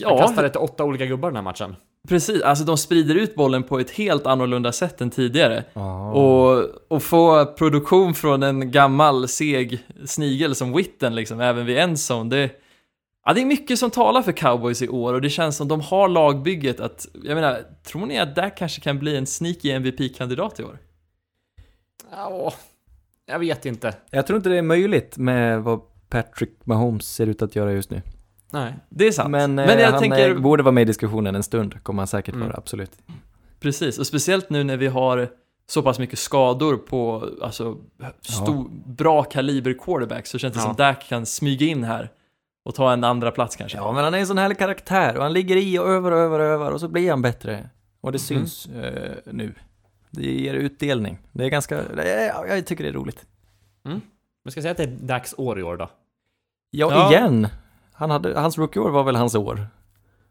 Ja, 0.00 0.18
kastade 0.18 0.50
till 0.50 0.60
åtta 0.60 0.84
olika 0.84 1.06
gubbar 1.06 1.28
den 1.28 1.36
här 1.36 1.42
matchen. 1.42 1.76
Precis. 2.08 2.42
Alltså 2.42 2.64
de 2.64 2.76
sprider 2.76 3.14
ut 3.14 3.34
bollen 3.34 3.62
på 3.62 3.78
ett 3.78 3.90
helt 3.90 4.26
annorlunda 4.26 4.72
sätt 4.72 5.00
än 5.00 5.10
tidigare. 5.10 5.64
Ja. 5.72 6.12
Och, 6.12 6.68
och 6.88 7.02
få 7.02 7.46
produktion 7.46 8.14
från 8.14 8.42
en 8.42 8.70
gammal 8.70 9.28
seg 9.28 9.86
snigel 10.04 10.54
som 10.54 10.72
Witten 10.72 11.14
liksom, 11.14 11.40
även 11.40 11.66
vid 11.66 11.78
endzone. 11.78 12.30
Det, 12.30 12.50
ja, 13.24 13.32
det 13.32 13.40
är 13.40 13.46
mycket 13.46 13.78
som 13.78 13.90
talar 13.90 14.22
för 14.22 14.32
cowboys 14.32 14.82
i 14.82 14.88
år 14.88 15.14
och 15.14 15.20
det 15.20 15.30
känns 15.30 15.56
som 15.56 15.68
de 15.68 15.80
har 15.80 16.08
lagbygget 16.08 16.80
att, 16.80 17.08
jag 17.24 17.34
menar, 17.34 17.62
tror 17.86 18.06
ni 18.06 18.18
att 18.18 18.36
Dak 18.36 18.58
kanske 18.58 18.80
kan 18.80 18.98
bli 18.98 19.16
en 19.16 19.26
sneaky 19.26 19.70
MVP-kandidat 19.70 20.60
i 20.60 20.62
år? 20.62 20.78
Ja, 22.10 22.52
jag 23.26 23.38
vet 23.38 23.66
inte. 23.66 23.94
Jag 24.10 24.26
tror 24.26 24.36
inte 24.36 24.48
det 24.48 24.58
är 24.58 24.62
möjligt 24.62 25.18
med 25.18 25.62
vad 25.62 25.80
Patrick 26.08 26.50
Mahomes 26.64 27.06
ser 27.14 27.26
ut 27.26 27.42
att 27.42 27.56
göra 27.56 27.72
just 27.72 27.90
nu. 27.90 28.02
Nej. 28.60 28.74
Det 28.88 29.06
är 29.06 29.12
sant. 29.12 29.30
Men, 29.30 29.58
eh, 29.58 29.66
Men 29.66 29.78
jag 29.78 29.90
han 29.90 30.00
tänker, 30.00 30.30
eh, 30.30 30.38
borde 30.40 30.62
vara 30.62 30.72
med 30.72 30.82
i 30.82 30.84
diskussionen 30.84 31.34
en 31.34 31.42
stund, 31.42 31.82
kommer 31.82 32.00
han 32.00 32.06
säkert 32.06 32.34
Mm. 32.34 32.46
vara, 32.48 32.56
absolut. 32.58 32.92
precis, 33.60 33.98
och 33.98 34.06
speciellt 34.06 34.50
nu 34.50 34.64
när 34.64 34.76
vi 34.76 34.86
har 34.86 35.28
så 35.68 35.82
pass 35.82 35.98
mycket 35.98 36.18
skador 36.18 36.76
på, 36.76 37.28
alltså, 37.42 37.76
stor, 38.22 38.68
bra 38.86 39.22
kaliber 39.22 39.72
quarterback 39.72 40.26
så 40.26 40.38
känns 40.38 40.54
det 40.54 40.60
Ja. 40.60 40.64
som 40.64 40.74
Dak 40.74 41.08
kan 41.08 41.26
smyga 41.26 41.66
in 41.66 41.84
här 41.84 42.10
och 42.64 42.74
ta 42.74 42.92
en 42.92 43.04
andra 43.04 43.30
plats 43.30 43.56
kanske. 43.56 43.78
Ja, 43.78 43.92
men 43.92 44.04
han 44.04 44.14
är 44.14 44.18
en 44.18 44.26
sån 44.26 44.38
härlig 44.38 44.58
karaktär 44.58 45.16
och 45.16 45.22
han 45.22 45.32
ligger 45.32 45.56
i 45.56 45.78
och 45.78 45.88
över 45.88 46.10
och 46.12 46.18
över 46.18 46.38
och 46.38 46.44
över 46.46 46.70
och 46.70 46.80
så 46.80 46.88
blir 46.88 47.10
han 47.10 47.22
bättre. 47.22 47.68
Och 48.00 48.12
det 48.12 48.30
Mm. 48.30 48.46
syns 48.46 48.66
eh, 48.66 49.12
nu. 49.32 49.54
Det 50.10 50.22
ger 50.40 50.54
utdelning. 50.54 51.18
Det 51.32 51.44
är 51.44 51.48
ganska, 51.48 51.82
det 51.96 52.26
ja, 52.26 52.46
jag 52.46 52.66
tycker 52.66 52.84
det 52.84 52.90
är 52.90 52.94
roligt. 52.94 53.26
Men 53.84 54.00
ska 54.52 54.58
jag 54.58 54.62
säga 54.62 54.70
att 54.70 54.76
det 54.76 54.82
är 54.82 55.06
dags 55.06 55.34
år 55.38 55.58
i 55.58 55.62
år 55.62 55.76
då? 55.76 55.88
Ja, 56.70 56.90
Ja. 56.90 57.10
igen! 57.10 57.48
Han 57.96 58.10
hade, 58.10 58.40
hans 58.40 58.58
rookie-år 58.58 58.90
var 58.90 59.04
väl 59.04 59.16
hans 59.16 59.34
år. 59.34 59.66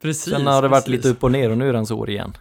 Precis, 0.02 0.34
Sen 0.34 0.48
har 0.48 0.62
det 0.62 0.68
varit 0.68 0.86
precis. 0.86 0.98
lite 0.98 1.10
upp 1.10 1.24
och 1.24 1.32
ner 1.32 1.50
och 1.52 1.58
nu 1.58 1.68
är 1.70 1.72
det 1.74 1.78
hans 1.80 1.92
år 1.92 2.10
igen. 2.10 2.38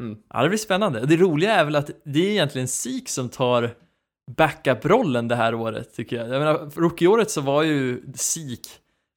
Mm. 0.00 0.18
Ja, 0.34 0.42
det 0.42 0.48
blir 0.48 0.58
spännande. 0.58 1.06
Det 1.06 1.16
roliga 1.16 1.54
är 1.54 1.64
väl 1.64 1.76
att 1.76 1.90
det 2.04 2.26
är 2.26 2.30
egentligen 2.30 2.68
Sik 2.68 3.08
som 3.08 3.28
tar 3.28 3.74
backup-rollen 4.30 5.28
det 5.28 5.36
här 5.36 5.54
året, 5.54 5.94
tycker 5.94 6.16
jag. 6.16 6.28
Jag 6.28 6.38
menar, 6.38 6.70
rookie-året 6.74 7.30
så 7.30 7.40
var 7.40 7.62
ju 7.62 8.02
Sik 8.14 8.68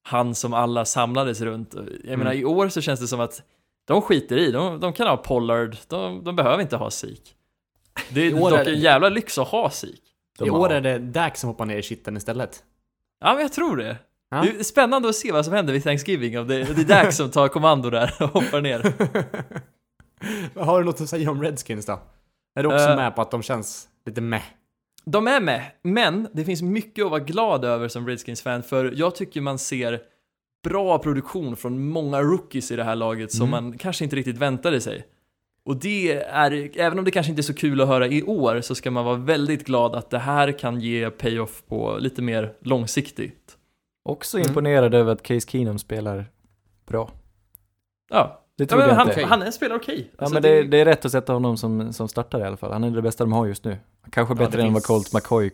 han 0.04 0.36
som 0.36 0.54
alla 0.54 0.86
samlades 0.86 1.42
runt. 1.42 1.74
Jag 2.04 2.18
menar, 2.20 2.32
Mm. 2.32 2.42
i 2.42 2.46
år 2.46 2.70
så 2.70 2.82
känns 2.82 3.00
det 3.00 3.08
som 3.08 3.20
att 3.20 3.42
de 3.88 4.02
skiter 4.02 4.38
i, 4.38 4.52
de, 4.52 4.80
de 4.80 4.94
kan 4.94 5.08
ha 5.08 5.18
Pollard, 5.18 5.78
de, 5.88 6.24
de 6.24 6.36
behöver 6.36 6.62
inte 6.62 6.78
ha 6.78 6.92
Sik. 6.92 7.36
Det 8.10 8.22
är 8.22 8.32
dock 8.32 8.68
en 8.68 8.80
jävla 8.80 9.10
lyx 9.10 9.38
att 9.38 9.48
ha 9.48 9.70
Sik. 9.70 10.02
I 10.40 10.50
år 10.50 10.72
är 10.72 10.82
det 10.82 11.00
Dak 11.00 11.38
som 11.38 11.48
hoppar 11.48 11.66
ner 11.66 11.78
i 11.78 11.82
kitten 11.84 12.18
istället. 12.18 12.64
Ja, 13.22 13.34
men 13.34 13.42
jag 13.42 13.54
tror 13.54 13.78
det. 13.78 13.98
Ja. 14.32 14.42
Det 14.42 14.60
är 14.60 14.64
spännande 14.64 15.10
att 15.10 15.16
se 15.16 15.32
vad 15.32 15.46
som 15.46 15.54
händer 15.54 15.74
vid 15.74 15.84
Thanksgiving. 15.84 16.40
Om 16.40 16.48
det, 16.48 16.64
det 16.64 16.82
är 16.82 17.04
Dak 17.04 17.14
som 17.14 17.32
tar 17.32 17.48
kommando 17.48 17.90
där 17.90 18.14
och 18.20 18.30
hoppar 18.30 18.62
ner. 18.62 18.94
Har 20.56 20.80
du 20.80 20.86
något 20.86 21.02
att 21.02 21.10
säga 21.10 21.32
om 21.32 21.42
Redskins 21.44 21.86
då? 21.86 22.00
Är 22.56 22.64
du 22.64 22.70
också 22.70 22.90
Eh. 22.90 22.96
med 22.96 23.16
på 23.16 23.22
att 23.22 23.32
de 23.32 23.42
känns 23.44 23.88
lite 24.06 24.22
meh? 24.22 24.42
De 25.06 25.28
är 25.28 25.42
med, 25.42 25.62
men 25.84 26.28
det 26.34 26.46
finns 26.46 26.62
mycket 26.62 27.06
att 27.06 27.12
vara 27.12 27.20
glad 27.24 27.66
över 27.66 27.88
som 27.88 28.08
Redskins-fan, 28.08 28.64
för 28.64 28.94
jag 28.96 29.16
tycker 29.16 29.42
man 29.42 29.60
ser 29.60 30.00
bra 30.64 30.98
produktion 31.00 31.56
från 31.56 31.90
många 31.90 32.22
rookies 32.22 32.72
i 32.72 32.76
det 32.76 32.84
här 32.84 32.96
laget 32.96 33.32
som 33.32 33.48
Mm. 33.48 33.64
man 33.64 33.78
kanske 33.78 34.04
inte 34.04 34.16
riktigt 34.16 34.38
väntade 34.38 34.82
sig. 34.82 35.06
Och 35.66 35.76
det 35.76 36.12
är, 36.14 36.72
även 36.80 37.00
om 37.00 37.06
det 37.06 37.12
kanske 37.12 37.30
inte 37.30 37.40
är 37.40 37.44
så 37.44 37.54
kul 37.54 37.82
att 37.82 37.88
höra 37.88 38.08
i 38.08 38.24
år, 38.24 38.62
så 38.62 38.76
ska 38.76 38.92
man 38.92 39.06
vara 39.06 39.16
väldigt 39.16 39.66
glad 39.66 39.96
att 39.96 40.10
det 40.10 40.20
här 40.20 40.52
kan 40.60 40.82
ge 40.82 41.10
payoff 41.10 41.64
på 41.68 41.98
lite 42.00 42.22
mer 42.22 42.54
långsiktigt. 42.62 43.56
Också 44.10 44.38
Mm. 44.38 44.48
imponerad 44.50 44.94
över 44.94 45.12
att 45.12 45.24
Case 45.24 45.48
Keenum 45.50 45.80
spelar 45.80 46.32
bra. 46.86 47.12
Ja, 48.10 48.42
Det 48.56 48.64
ja 48.64 48.68
trodde 48.68 48.84
men 48.88 48.90
jag 48.90 48.96
han, 48.96 49.10
inte. 49.10 49.26
han 49.26 49.42
är- 49.42 49.52
spelar 49.52 49.76
okej. 49.76 50.10
Ja 50.12 50.18
Alltså, 50.20 50.34
men 50.34 50.44
det, 50.44 50.64
det 50.64 50.78
är 50.78 50.86
rätt 50.86 51.06
att 51.06 51.12
sätta 51.12 51.34
honom 51.34 51.58
som, 51.58 51.94
som 51.94 52.08
startare 52.08 52.42
i 52.42 52.46
alla 52.46 52.58
fall. 52.58 52.72
Han 52.72 52.84
är 52.84 52.92
det 52.92 53.02
bästa 53.02 53.24
de 53.24 53.34
har 53.34 53.46
just 53.46 53.64
nu. 53.64 53.78
Kanske 54.12 54.34
Ja, 54.34 54.38
bättre 54.38 54.62
än 54.62 54.74
vad 54.74 54.86
finns- 54.86 54.86
Colt 54.88 55.14
McCoy 55.14 55.52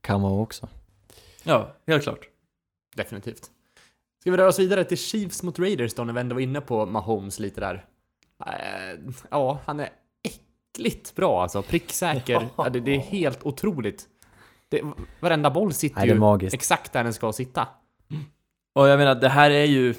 kan 0.00 0.22
vara 0.22 0.32
också. 0.32 0.68
Ja, 1.42 1.72
helt 1.86 2.02
klart. 2.02 2.28
Definitivt. 2.96 3.50
Ska 4.20 4.30
vi 4.30 4.36
röra 4.36 4.48
oss 4.48 4.58
vidare 4.58 4.84
till 4.84 4.98
Chiefs 4.98 5.42
mot 5.42 5.58
Raiders 5.58 5.94
då, 5.94 6.04
när 6.04 6.12
vi 6.12 6.20
ändå 6.20 6.34
var 6.34 6.40
inne 6.40 6.60
på 6.60 6.86
Mahomes 6.86 7.38
lite 7.38 7.60
där? 7.60 7.84
Eh, 8.46 9.12
ja, 9.30 9.58
han 9.64 9.80
är 9.80 9.88
äckligt 10.22 11.14
bra 11.14 11.42
alltså. 11.42 11.62
Pricksäker. 11.62 12.48
Ja, 12.56 12.68
det, 12.68 12.80
det 12.80 12.94
är 12.94 13.00
helt 13.00 13.46
otroligt. 13.46 14.08
Det, 14.68 14.82
varenda 15.20 15.50
boll 15.50 15.72
sitter 15.72 16.00
Nej, 16.00 16.08
ju 16.08 16.14
magiskt. 16.14 16.54
exakt 16.54 16.92
där 16.92 17.04
den 17.04 17.12
ska 17.14 17.32
sitta. 17.32 17.68
Och 18.74 18.88
jag 18.88 18.98
menar, 18.98 19.14
det 19.14 19.28
här 19.28 19.50
är 19.50 19.64
ju 19.64 19.94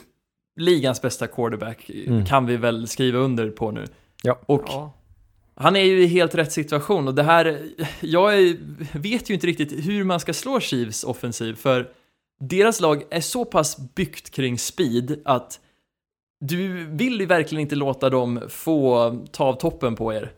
ligans 0.60 1.02
bästa 1.02 1.28
quarterback, 1.28 1.90
Mm. 1.90 2.26
kan 2.26 2.46
vi 2.46 2.58
väl 2.58 2.88
skriva 2.88 3.20
under 3.20 3.50
på 3.50 3.72
nu. 3.72 3.86
Ja. 4.24 4.40
Och 4.46 4.64
Ja. 4.68 4.94
han 5.56 5.76
är 5.76 5.84
ju 5.84 6.04
i 6.04 6.08
helt 6.08 6.36
rätt 6.36 6.52
situation 6.52 7.08
och 7.08 7.16
det 7.16 7.24
här, 7.24 7.70
jag 8.02 8.38
är, 8.38 8.58
vet 9.00 9.30
ju 9.30 9.34
inte 9.34 9.48
riktigt 9.48 9.86
hur 9.86 10.04
man 10.04 10.20
ska 10.20 10.34
slå 10.34 10.60
Chiefs 10.60 11.04
offensiv, 11.04 11.54
för 11.56 11.90
deras 12.40 12.80
lag 12.82 13.04
är 13.10 13.22
så 13.22 13.46
pass 13.46 13.78
byggt 13.96 14.30
kring 14.30 14.58
speed 14.60 15.22
att 15.26 15.60
du 16.46 16.86
vill 16.86 17.20
ju 17.20 17.26
verkligen 17.26 17.62
inte 17.62 17.76
låta 17.76 18.10
dem 18.10 18.42
få 18.50 19.10
ta 19.32 19.44
av 19.46 19.54
toppen 19.54 19.96
på 19.96 20.14
er. 20.14 20.32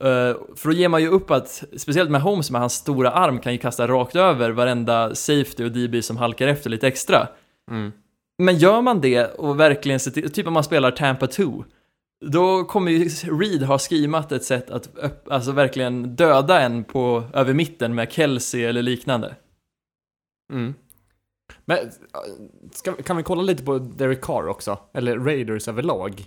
Eh, 0.00 0.36
för 0.56 0.64
då 0.64 0.72
ger 0.72 0.88
man 0.88 1.02
ju 1.02 1.08
upp 1.08 1.30
att, 1.30 1.64
speciellt 1.76 2.10
med 2.10 2.20
Holmes 2.20 2.50
med 2.50 2.60
hans 2.60 2.74
stora 2.74 3.10
arm 3.10 3.38
kan 3.38 3.52
ju 3.52 3.58
kasta 3.58 3.88
rakt 3.88 4.16
över 4.16 4.50
varenda 4.50 5.14
safety 5.14 5.64
och 5.64 5.72
DB 5.72 6.04
som 6.04 6.16
halkar 6.16 6.48
efter 6.48 6.70
lite 6.70 6.88
extra. 6.88 7.28
Mm. 7.70 7.92
Men 8.38 8.56
gör 8.56 8.82
man 8.82 9.00
det 9.00 9.26
och 9.26 9.60
verkligen 9.60 10.00
ser 10.00 10.10
till, 10.10 10.30
typ 10.30 10.46
om 10.46 10.52
man 10.52 10.64
spelar 10.64 10.90
Tampa 10.90 11.26
2, 11.26 11.64
då 12.24 12.64
kommer 12.64 12.92
ju 12.92 13.08
Reed 13.08 13.62
ha 13.62 13.78
skrimat 13.78 14.32
ett 14.32 14.44
sätt 14.44 14.70
att 14.70 14.88
alltså 15.28 15.52
verkligen 15.52 16.16
döda 16.16 16.60
en 16.60 16.84
på, 16.84 17.24
över 17.34 17.54
mitten 17.54 17.94
med 17.94 18.12
Kelsey 18.12 18.64
eller 18.64 18.82
liknande. 18.82 19.36
Mm. 20.52 20.74
Men 21.64 21.78
ska, 22.72 22.92
kan 22.92 23.16
vi 23.16 23.22
kolla 23.22 23.42
lite 23.42 23.62
på 23.62 23.78
Derek 23.78 24.20
Carr 24.20 24.48
också? 24.48 24.78
Eller 24.94 25.18
Raiders 25.18 25.68
överlag? 25.68 26.24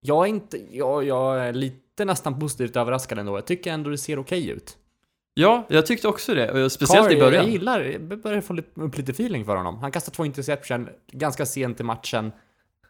Jag 0.00 0.24
är 0.24 0.28
inte, 0.28 0.76
jag, 0.76 1.04
jag 1.04 1.46
är 1.46 1.52
lite 1.52 1.83
nästan 2.04 2.40
positivt 2.40 2.76
överraskad 2.76 3.18
ändå. 3.18 3.36
Jag 3.36 3.46
tycker 3.46 3.72
ändå 3.72 3.90
det 3.90 3.98
ser 3.98 4.18
okej 4.18 4.48
ut. 4.50 4.76
Ja, 5.34 5.66
jag 5.68 5.86
tyckte 5.86 6.08
också 6.08 6.34
det. 6.34 6.70
Speciellt 6.70 7.08
Carr, 7.08 7.16
i 7.16 7.20
början. 7.20 7.44
Jag 7.44 7.52
gillar, 7.52 7.80
jag 7.80 8.20
börjar 8.22 8.40
få 8.40 8.52
lite- 8.52 8.80
upp 8.80 8.96
lite 8.98 9.12
feeling 9.12 9.44
för 9.44 9.56
honom. 9.56 9.78
Han 9.78 9.92
kastar 9.92 10.12
två 10.12 10.24
interception 10.24 10.88
ganska 11.12 11.46
sent 11.46 11.80
i 11.80 11.82
matchen. 11.82 12.32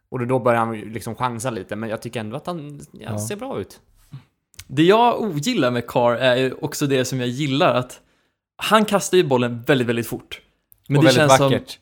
Och 0.09 0.27
då 0.27 0.39
börjar 0.39 0.59
han 0.61 0.81
liksom 0.81 1.15
chansa 1.15 1.51
lite, 1.51 1.77
men 1.77 1.89
jag 1.89 2.03
tycker 2.03 2.21
ändå 2.21 2.37
att 2.37 2.47
han 2.47 2.81
ja, 2.93 3.01
Ja. 3.11 3.19
ser 3.19 3.37
bra 3.37 3.61
ut. 3.61 3.81
Det 4.67 4.83
jag 4.83 5.23
ogillar 5.23 5.71
med 5.71 5.87
Carr 5.87 6.15
är 6.17 6.65
också 6.65 6.87
det 6.87 7.05
som 7.05 7.21
jag 7.21 7.29
gillar 7.29 7.75
att 7.75 8.01
han 8.57 8.85
kastar 8.85 9.17
ju 9.19 9.25
bollen 9.25 9.63
väldigt, 9.63 9.87
väldigt 9.89 10.07
fort. 10.07 10.41
Men 10.89 10.97
och 10.97 11.03
det 11.03 11.07
väldigt 11.09 11.21
känns 11.21 11.37
som, 11.37 11.51
vackert. 11.53 11.79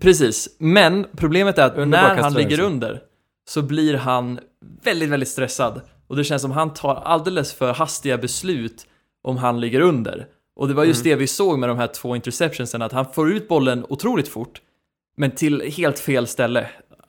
precis. 0.00 0.48
Men 0.58 1.06
problemet 1.16 1.58
är 1.58 1.66
att 1.66 1.76
Underbar 1.76 2.14
när 2.14 2.22
han 2.22 2.34
ligger 2.34 2.60
under 2.60 3.02
så 3.48 3.62
blir 3.62 3.94
han 3.94 4.40
väldigt, 4.84 5.08
väldigt 5.08 5.28
stressad. 5.28 5.80
Och 6.06 6.16
det 6.16 6.24
känns 6.24 6.42
som 6.42 6.50
han 6.50 6.72
tar 6.74 6.94
alldeles 6.94 7.54
för 7.54 7.72
hastiga 7.72 8.18
beslut 8.18 8.86
om 9.22 9.36
han 9.36 9.60
ligger 9.60 9.80
under. 9.80 10.26
Och 10.56 10.68
det 10.68 10.74
var 10.74 10.84
just 10.84 11.04
det 11.04 11.14
vi 11.14 11.26
såg 11.26 11.58
med 11.58 11.68
de 11.68 11.78
här 11.78 11.86
två 11.86 12.16
interceptionsen, 12.16 12.82
att 12.82 12.92
han 12.92 13.06
får 13.12 13.32
ut 13.32 13.48
bollen 13.48 13.86
otroligt 13.88 14.28
fort, 14.28 14.60
men 15.16 15.30
till 15.30 15.60
helt 15.76 15.98
fel 15.98 16.26
ställe. 16.26 16.66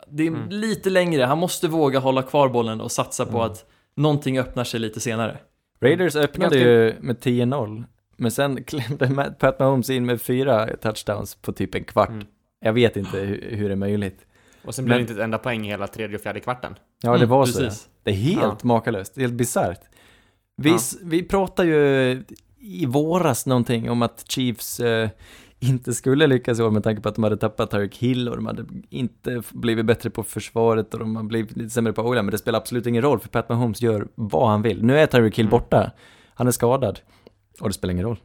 Det 0.07 0.27
är 0.27 0.49
lite 0.49 0.89
längre, 0.89 1.23
han 1.23 1.37
måste 1.37 1.67
våga 1.67 1.99
hålla 1.99 2.21
kvar 2.21 2.49
bollen 2.49 2.81
och 2.81 2.91
satsa 2.91 3.25
på 3.25 3.41
att 3.43 3.65
någonting 3.95 4.39
öppnar 4.39 4.63
sig 4.63 4.79
lite 4.79 4.99
senare. 4.99 5.37
Raiders 5.81 6.15
öppnade 6.15 6.55
Ganska- 6.55 6.69
ju 6.69 6.93
med 7.01 7.19
10-0, 7.19 7.83
men 8.17 8.31
sen 8.31 8.63
klämde 8.63 9.33
Pat 9.39 9.59
Mahomes 9.59 9.89
in 9.89 10.05
med 10.05 10.21
fyra 10.21 10.67
touchdowns 10.81 11.35
på 11.35 11.51
typ 11.51 11.75
en 11.75 11.83
kvart. 11.83 12.09
Mm. 12.09 12.25
Jag 12.59 12.73
vet 12.73 12.97
inte 12.97 13.17
hur, 13.17 13.49
hur 13.55 13.67
det 13.69 13.73
är 13.73 13.75
möjligt. 13.75 14.25
Och 14.65 14.75
sen 14.75 14.85
blir 14.85 14.95
det 14.95 15.01
inte 15.01 15.13
ett 15.13 15.19
enda 15.19 15.37
poäng 15.37 15.63
hela 15.63 15.87
tredje 15.87 16.15
och 16.15 16.21
fjärde 16.23 16.39
kvarten. 16.39 16.75
Ja, 17.01 17.09
det 17.09 17.15
Mm, 17.17 17.29
var 17.29 17.45
så. 17.45 17.59
precis. 17.59 17.87
Det 18.06 18.12
är 18.12 18.16
helt 18.16 18.41
Ja. 18.41 18.58
makalöst, 18.68 19.16
det 19.16 19.22
är 19.22 19.28
helt 19.28 19.34
bisarrt. 19.34 19.82
Vi, 20.58 20.70
Ja. 20.70 20.78
vi 21.03 21.24
pratade 21.24 21.70
ju 21.70 22.24
i 22.60 22.86
våras 22.86 23.45
någonting 23.45 23.89
om 23.89 24.01
att 24.01 24.26
Chiefs 24.32 24.80
eh, 24.80 25.10
inte 25.60 25.93
skulle 25.93 26.28
lyckas 26.28 26.60
i 26.60 26.64
år 26.64 26.72
med 26.72 26.84
tanke 26.84 27.01
på 27.01 27.10
att 27.10 27.16
de 27.16 27.24
hade 27.24 27.38
tappat 27.38 27.72
Tyreek 27.72 27.97
Hill 27.97 28.30
och 28.30 28.36
de 28.36 28.45
hade 28.45 28.66
inte 28.89 29.41
blivit 29.51 29.86
bättre 29.86 30.10
på 30.10 30.24
försvaret 30.24 30.93
och 30.93 30.99
de 30.99 31.16
har 31.16 31.24
blivit 31.24 31.58
lite 31.58 31.70
sämre 31.70 31.93
på 31.93 32.01
o 32.01 32.14
men 32.14 32.26
det 32.28 32.38
spelar 32.38 32.60
absolut 32.60 32.86
ingen 32.88 33.01
roll 33.01 33.20
för 33.20 33.30
Pat 33.30 33.49
Mahomes 33.49 33.82
gör 33.82 34.08
vad 34.16 34.49
han 34.49 34.62
vill. 34.62 34.84
Nu 34.84 34.99
är 34.99 35.06
Tyreek 35.08 35.38
Hill 35.39 35.45
Mm. 35.45 35.51
borta, 35.51 35.91
han 36.34 36.47
är 36.47 36.51
skadad 36.51 36.99
och 37.62 37.70
det 37.70 37.74
spelar 37.74 37.91
ingen 37.91 38.06
roll. 38.06 38.20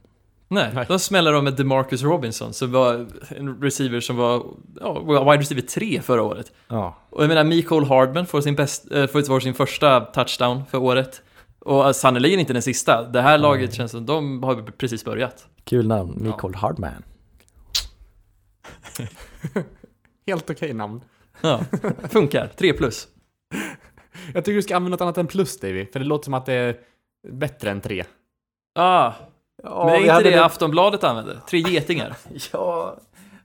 Nej, 0.51 0.71
Nej. 0.75 0.85
då 0.89 0.99
smäller 0.99 1.33
de 1.33 1.45
med 1.45 1.55
DeMarcus 1.57 2.03
Robinson, 2.03 2.53
som 2.53 2.73
var 2.73 3.07
en 3.29 3.63
receiver 3.63 4.01
som 4.01 4.17
var 4.17 4.47
ja, 4.81 5.01
wide 5.01 5.43
receiver 5.43 5.63
3 5.63 6.01
förra 6.03 6.23
året. 6.23 6.53
Ja. 6.69 6.97
Och 7.11 7.23
jag 7.23 7.29
menar, 7.29 7.45
Mikael 7.45 7.85
Hardman 7.85 8.27
får 8.27 8.41
sin, 8.41 8.55
bäst, 8.55 8.93
äh, 8.93 9.07
får 9.07 9.41
sin 9.41 9.55
första 9.55 10.01
touchdown 10.01 10.63
för 10.71 10.79
året. 10.79 11.23
Och 11.59 11.87
uh, 11.87 11.93
sannerligen 11.93 12.41
inte 12.41 12.53
den 12.53 12.63
sista. 12.63 13.03
Det 13.03 13.23
här 13.23 13.39
laget 13.39 13.75
känns 13.75 13.91
som 13.91 14.07
de 14.07 14.43
har 14.43 14.63
precis 14.63 15.05
börjat. 15.05 15.47
Kul 15.65 15.87
namn, 15.87 16.19
Mikael 16.21 16.55
Hardman. 16.55 17.03
Helt 20.27 20.51
okej 20.51 20.73
namn. 20.73 21.01
Ja, 21.41 21.61
funkar. 22.09 22.51
3 22.57 22.73
plus. 22.73 23.09
Jag 24.35 24.45
tycker 24.45 24.57
du 24.57 24.63
ska 24.63 24.77
använda 24.77 24.95
något 24.95 25.01
annat 25.01 25.19
än 25.19 25.27
plus, 25.27 25.61
Davy. 25.61 25.87
För 25.87 25.99
det 25.99 26.07
låter 26.07 26.25
som 26.25 26.35
att 26.35 26.47
det 26.47 26.53
är 26.53 26.77
bättre 27.29 27.71
än 27.71 27.81
tre. 27.81 28.05
Ah, 28.75 29.13
Ja, 29.63 29.85
men 29.85 29.95
är 29.95 29.99
inte 30.01 30.13
hade 30.13 30.31
det 30.31 30.45
Aftonbladet 30.45 31.05
använder? 31.05 31.41
Tre 31.51 31.59
getingar. 31.59 32.17
Ja, 32.53 32.97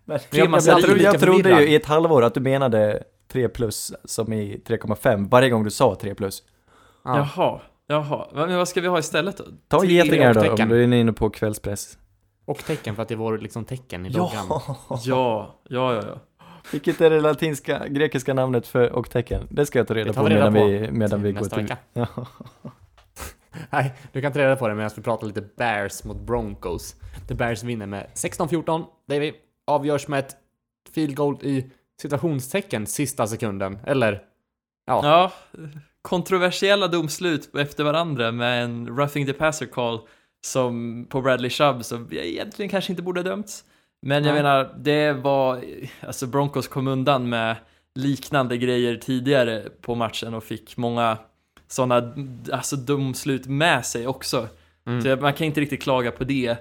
men 0.06 0.20
jag, 0.32 0.62
jag, 0.62 0.80
i 0.80 0.84
trodde, 0.84 1.04
jag 1.04 1.20
trodde 1.20 1.50
ju 1.50 1.68
i 1.68 1.76
ett 1.76 1.86
halvår 1.86 2.24
att 2.24 2.34
du 2.34 2.40
menade 2.40 3.04
3 3.32 3.50
plus 3.50 3.94
som 4.04 4.34
i 4.34 4.62
3,5 4.66 5.30
varje 5.30 5.50
gång 5.50 5.64
du 5.64 5.72
sa 5.72 5.96
3 5.96 6.16
plus. 6.16 6.44
Ja. 7.04 7.18
Jaha, 7.18 7.62
jaha. 7.88 8.28
Men 8.34 8.58
vad 8.58 8.68
ska 8.68 8.82
vi 8.82 8.88
ha 8.88 9.00
istället 9.00 9.38
då? 9.38 9.44
Ta 9.68 9.80
Tre 9.80 9.94
getingar 9.94 10.34
då 10.34 10.42
tecken. 10.42 10.62
om 10.62 10.70
du 10.70 10.84
är 10.84 10.94
inne 10.94 11.14
på 11.14 11.30
kvällspress. 11.30 11.98
Och 12.46 12.58
tecken 12.58 12.96
för 12.96 13.02
att 13.02 13.08
det 13.08 13.16
vår 13.16 13.38
liksom 13.38 13.66
tecken 13.66 14.06
i 14.06 14.10
loggan. 14.10 14.46
Ja, 14.90 15.56
ja, 15.70 15.94
ja, 15.94 15.94
ja. 15.94 16.20
Vilket 16.72 17.02
är 17.02 17.10
det 17.10 17.22
latinska, 17.22 17.88
grekiska 17.88 18.34
namnet 18.34 18.68
för 18.68 18.92
och 18.92 19.10
tecken? 19.10 19.48
Det 19.50 19.66
ska 19.66 19.80
jag 19.80 19.88
ta 19.88 19.94
reda 19.94 20.08
Det 20.08 20.14
på 20.14 20.26
reda 20.28 20.50
medan 20.50 20.54
på 20.54 20.68
vi, 20.68 20.92
medan 20.92 21.24
vi 21.24 21.32
går 21.32 21.40
nästa 21.40 21.56
till... 21.56 21.66
vecka. 21.66 21.78
Ja. 21.94 22.08
Nej, 23.70 23.94
du 24.12 24.22
kan 24.22 24.34
ta 24.34 24.40
reda 24.40 24.56
på 24.56 24.68
det 24.68 24.76
medan 24.76 24.92
vi 24.96 25.02
pratar 25.02 25.28
lite 25.28 25.42
Bears 25.42 26.04
mot 26.04 26.18
Broncos. 26.18 26.96
The 27.28 27.36
Bears 27.36 27.64
vinner 27.64 27.86
med 27.86 28.08
16-14. 28.14 28.86
Davy 29.08 29.34
avgörs 29.68 30.08
med 30.08 30.20
ett 30.20 30.36
field 30.94 31.16
goal 31.16 31.38
i 31.42 31.72
situationstecken 32.02 32.88
sista 32.88 33.28
sekunden. 33.28 33.80
Eller? 33.86 34.22
Ja. 34.86 35.02
Ja, 35.04 35.32
kontroversiella 36.02 36.88
domslut 36.88 37.56
efter 37.56 37.84
varandra 37.84 38.32
med 38.32 38.64
en 38.64 38.88
roughing 38.88 39.26
the 39.26 39.34
passer 39.34 39.66
call 39.66 40.00
som 40.46 41.06
på 41.10 41.22
Bradley 41.22 41.50
Chubb 41.50 41.86
som 41.86 42.10
egentligen 42.12 42.70
kanske 42.70 42.92
inte 42.92 43.04
borde 43.04 43.20
ha 43.20 43.24
dömts. 43.24 43.64
Men 44.02 44.24
jag 44.24 44.34
Nej. 44.34 44.44
menar, 44.44 44.76
det 44.78 45.14
var, 45.14 45.64
alltså 46.02 46.28
Broncos 46.28 46.68
kom 46.68 46.88
undan 46.88 47.30
med 47.30 47.56
liknande 47.96 48.58
grejer 48.58 48.96
tidigare 48.96 49.64
på 49.82 49.96
matchen 49.96 50.34
och 50.34 50.44
fick 50.44 50.78
många 50.78 51.18
sådana, 51.68 52.14
alltså 52.52 52.76
domslut 52.76 53.48
med 53.48 53.86
sig 53.86 54.08
också. 54.08 54.48
Mm. 54.88 55.02
Så 55.02 55.16
man 55.16 55.34
kan 55.34 55.48
inte 55.48 55.62
riktigt 55.62 55.84
klaga 55.84 56.12
på 56.12 56.24
det. 56.24 56.58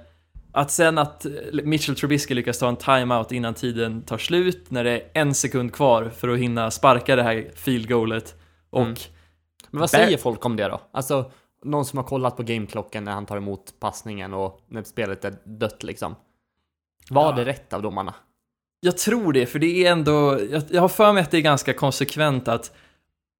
Att 0.52 0.70
sen 0.70 0.98
att 0.98 1.26
Mitchell 1.52 1.96
Trubisky 1.96 2.34
lyckas 2.34 2.58
ta 2.58 2.68
en 2.68 2.76
timeout 2.76 3.32
innan 3.32 3.54
tiden 3.54 4.02
tar 4.02 4.18
slut, 4.18 4.70
när 4.70 4.84
det 4.84 4.90
är 4.90 5.02
en 5.14 5.34
sekund 5.34 5.72
kvar 5.72 6.08
för 6.16 6.28
att 6.28 6.38
hinna 6.38 6.70
sparka 6.70 7.16
det 7.16 7.22
här 7.22 7.50
field 7.54 7.88
goalet 7.88 8.34
och 8.70 8.80
Mm. 8.80 8.94
Men 9.70 9.80
vad 9.80 9.90
säger 9.90 10.18
folk 10.18 10.44
om 10.44 10.56
det 10.56 10.68
då? 10.68 10.80
Alltså, 10.92 11.30
någon 11.64 11.84
som 11.84 11.96
har 11.96 12.04
kollat 12.04 12.36
på 12.36 12.42
gameklockan 12.42 13.04
när 13.04 13.12
han 13.12 13.26
tar 13.26 13.36
emot 13.36 13.74
passningen 13.80 14.34
och 14.34 14.60
när 14.68 14.82
spelet 14.82 15.24
är 15.24 15.34
dött 15.44 15.82
liksom. 15.82 16.14
Var 17.10 17.24
Ja. 17.24 17.32
det 17.32 17.44
rätt 17.44 17.72
av 17.72 17.82
domarna? 17.82 18.14
Jag 18.80 18.98
tror 18.98 19.32
det, 19.32 19.46
för 19.46 19.58
det 19.58 19.86
är 19.86 19.92
ändå, 19.92 20.40
jag, 20.50 20.62
jag 20.70 20.80
har 20.80 20.88
för 20.88 21.12
mig 21.12 21.22
att 21.22 21.30
det 21.30 21.36
är 21.36 21.40
ganska 21.42 21.72
konsekvent 21.72 22.48
att 22.48 22.72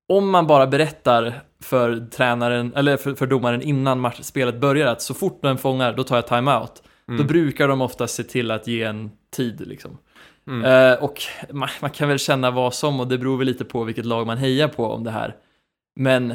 om 0.09 0.31
man 0.31 0.47
bara 0.47 0.67
berättar 0.67 1.41
för 1.63 2.07
tränaren, 2.13 2.73
eller 2.77 2.97
för, 2.97 3.15
för 3.15 3.27
domaren 3.27 3.63
innan 3.63 4.01
match, 4.01 4.19
spelet 4.23 4.61
börjar 4.61 4.87
att 4.87 5.03
så 5.03 5.15
fort 5.15 5.43
den 5.43 5.59
fångar, 5.59 5.93
då 5.97 6.05
tar 6.05 6.17
jag 6.17 6.27
timeout. 6.27 6.83
Då 7.07 7.13
Mm. 7.15 7.27
brukar 7.27 7.69
de 7.69 7.81
ofta 7.81 8.07
se 8.07 8.23
till 8.23 8.51
att 8.51 8.67
ge 8.67 8.83
en 8.83 9.11
tid 9.37 9.67
liksom. 9.67 9.99
Mm. 10.47 10.65
Eh, 10.93 11.03
och 11.05 11.23
man, 11.51 11.69
man 11.81 11.91
kan 11.91 12.09
väl 12.09 12.19
känna 12.19 12.51
vad 12.51 12.75
som, 12.75 13.01
och 13.01 13.09
det 13.09 13.19
beror 13.19 13.37
väl 13.39 13.47
lite 13.47 13.65
på 13.65 13.85
vilket 13.85 14.05
lag 14.07 14.27
man 14.27 14.39
hejar 14.39 14.69
på 14.69 14.87
om 14.87 15.05
det 15.05 15.11
här. 15.11 15.35
Men, 16.01 16.35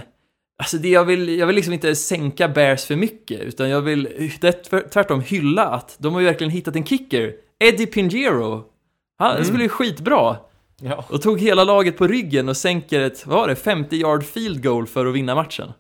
alltså 0.64 0.78
det 0.78 0.90
jag 0.90 1.06
vill, 1.06 1.30
jag 1.40 1.48
vill 1.48 1.56
liksom 1.56 1.74
inte 1.74 1.96
sänka 1.96 2.48
Bears 2.48 2.86
för 2.86 2.96
mycket, 2.96 3.42
utan 3.42 3.70
jag 3.70 3.82
vill 3.82 4.04
det, 4.42 4.48
är 4.74 4.90
tvärtom 4.90 5.22
hylla 5.22 5.66
att 5.66 5.96
de 6.00 6.14
har 6.14 6.20
ju 6.22 6.26
verkligen 6.28 6.52
hittat 6.52 6.76
en 6.76 6.86
kicker. 6.86 7.34
Eddie 7.60 7.86
Pinheiro. 7.86 8.64
Han 9.20 9.32
Mm. 9.32 9.44
spelar 9.46 9.62
ju 9.64 9.70
skitbra. 9.70 10.36
Ja. 10.82 11.06
Och 11.10 11.22
tog 11.22 11.40
hela 11.40 11.64
laget 11.64 11.98
på 11.98 12.08
ryggen 12.08 12.50
och 12.50 12.58
sänker 12.58 13.00
ett, 13.00 13.26
vad 13.26 13.38
var 13.38 13.48
det, 13.48 13.56
50 13.56 13.96
yard 13.96 14.24
field 14.24 14.64
goal 14.64 14.88
för 14.88 15.06
att 15.06 15.16
vinna 15.16 15.36
matchen. 15.36 15.72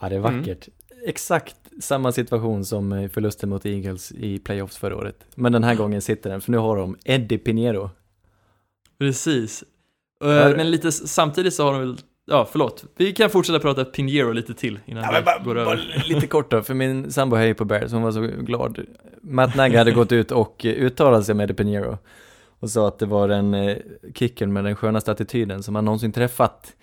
ja, 0.00 0.08
det 0.08 0.14
är 0.14 0.20
vackert. 0.20 0.68
Exakt 1.06 1.56
samma 1.80 2.12
situation 2.12 2.64
som 2.64 2.92
eh, 2.92 3.08
förlusten 3.10 3.48
mot 3.48 3.66
Eagles 3.66 4.12
i 4.12 4.38
playoffs 4.38 4.76
förra 4.76 4.96
året. 4.96 5.16
Men 5.34 5.52
den 5.52 5.64
här 5.64 5.74
gången 5.74 6.02
sitter 6.02 6.30
den, 6.30 6.40
för 6.40 6.50
nu 6.50 6.58
har 6.58 6.76
de 6.76 6.96
Eddie 7.04 7.38
Pinheiro. 7.38 7.90
Precis. 8.98 9.62
Eh, 10.24 10.30
Ja. 10.30 10.48
Men 10.56 10.70
lite 10.70 10.92
samtidigt 10.92 11.54
så 11.54 11.64
har 11.64 11.72
de 11.72 11.80
väl, 11.80 11.96
ja 12.26 12.48
förlåt, 12.52 12.84
vi 12.96 13.12
kan 13.12 13.30
fortsätta 13.30 13.58
prata 13.58 13.84
Pinheiro 13.84 14.32
lite 14.32 14.54
till 14.54 14.78
innan 14.86 15.02
Ja, 15.02 15.08
vi 15.10 15.14
men 15.14 15.24
bara, 15.24 15.38
går 15.38 15.54
bara 15.54 15.62
över. 15.72 16.04
lite 16.08 16.26
kort 16.26 16.50
då, 16.50 16.62
för 16.62 16.74
min 16.74 17.12
sambo 17.12 17.36
hejar 17.36 17.54
på 17.54 17.64
Bears, 17.64 17.92
hon 17.92 18.02
var 18.02 18.12
så 18.12 18.20
glad. 18.20 18.78
Matt 19.22 19.56
Nagy 19.56 19.76
hade 19.76 19.92
gått 19.92 20.12
ut 20.12 20.30
och 20.30 20.64
eh, 20.66 20.72
uttalat 20.74 21.26
sig 21.26 21.34
med 21.34 21.44
Eddie 21.44 21.54
Pinheiro 21.54 21.98
och 22.64 22.70
sa 22.70 22.88
att 22.88 22.98
det 22.98 23.06
var 23.06 23.28
den 23.28 23.54
eh, 23.54 23.76
kicken 24.14 24.52
med 24.52 24.64
den 24.64 24.76
skönaste 24.76 25.12
attityden 25.12 25.62
som 25.62 25.74
han 25.74 25.84
någonsin 25.84 26.12
träffat. 26.12 26.76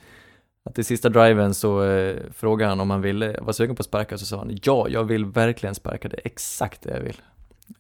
Att 0.66 0.80
i 0.80 0.84
sista 0.84 1.10
driven 1.10 1.54
så 1.54 1.84
eh, 1.84 2.16
frågade 2.34 2.70
han 2.70 2.80
om 2.80 2.90
han 2.90 3.02
ville, 3.02 3.40
var 3.42 3.54
sugen 3.54 3.76
på 3.76 3.82
att 3.82 3.86
sparka, 3.86 4.18
så 4.18 4.26
sa 4.26 4.38
han 4.38 4.58
ja, 4.64 4.88
jag 4.90 5.04
vill 5.04 5.26
verkligen 5.26 5.76
sparka, 5.76 6.10
det 6.10 6.18
är 6.18 6.26
exakt 6.26 6.82
det 6.82 6.90
jag 6.90 7.02
vill. 7.02 7.22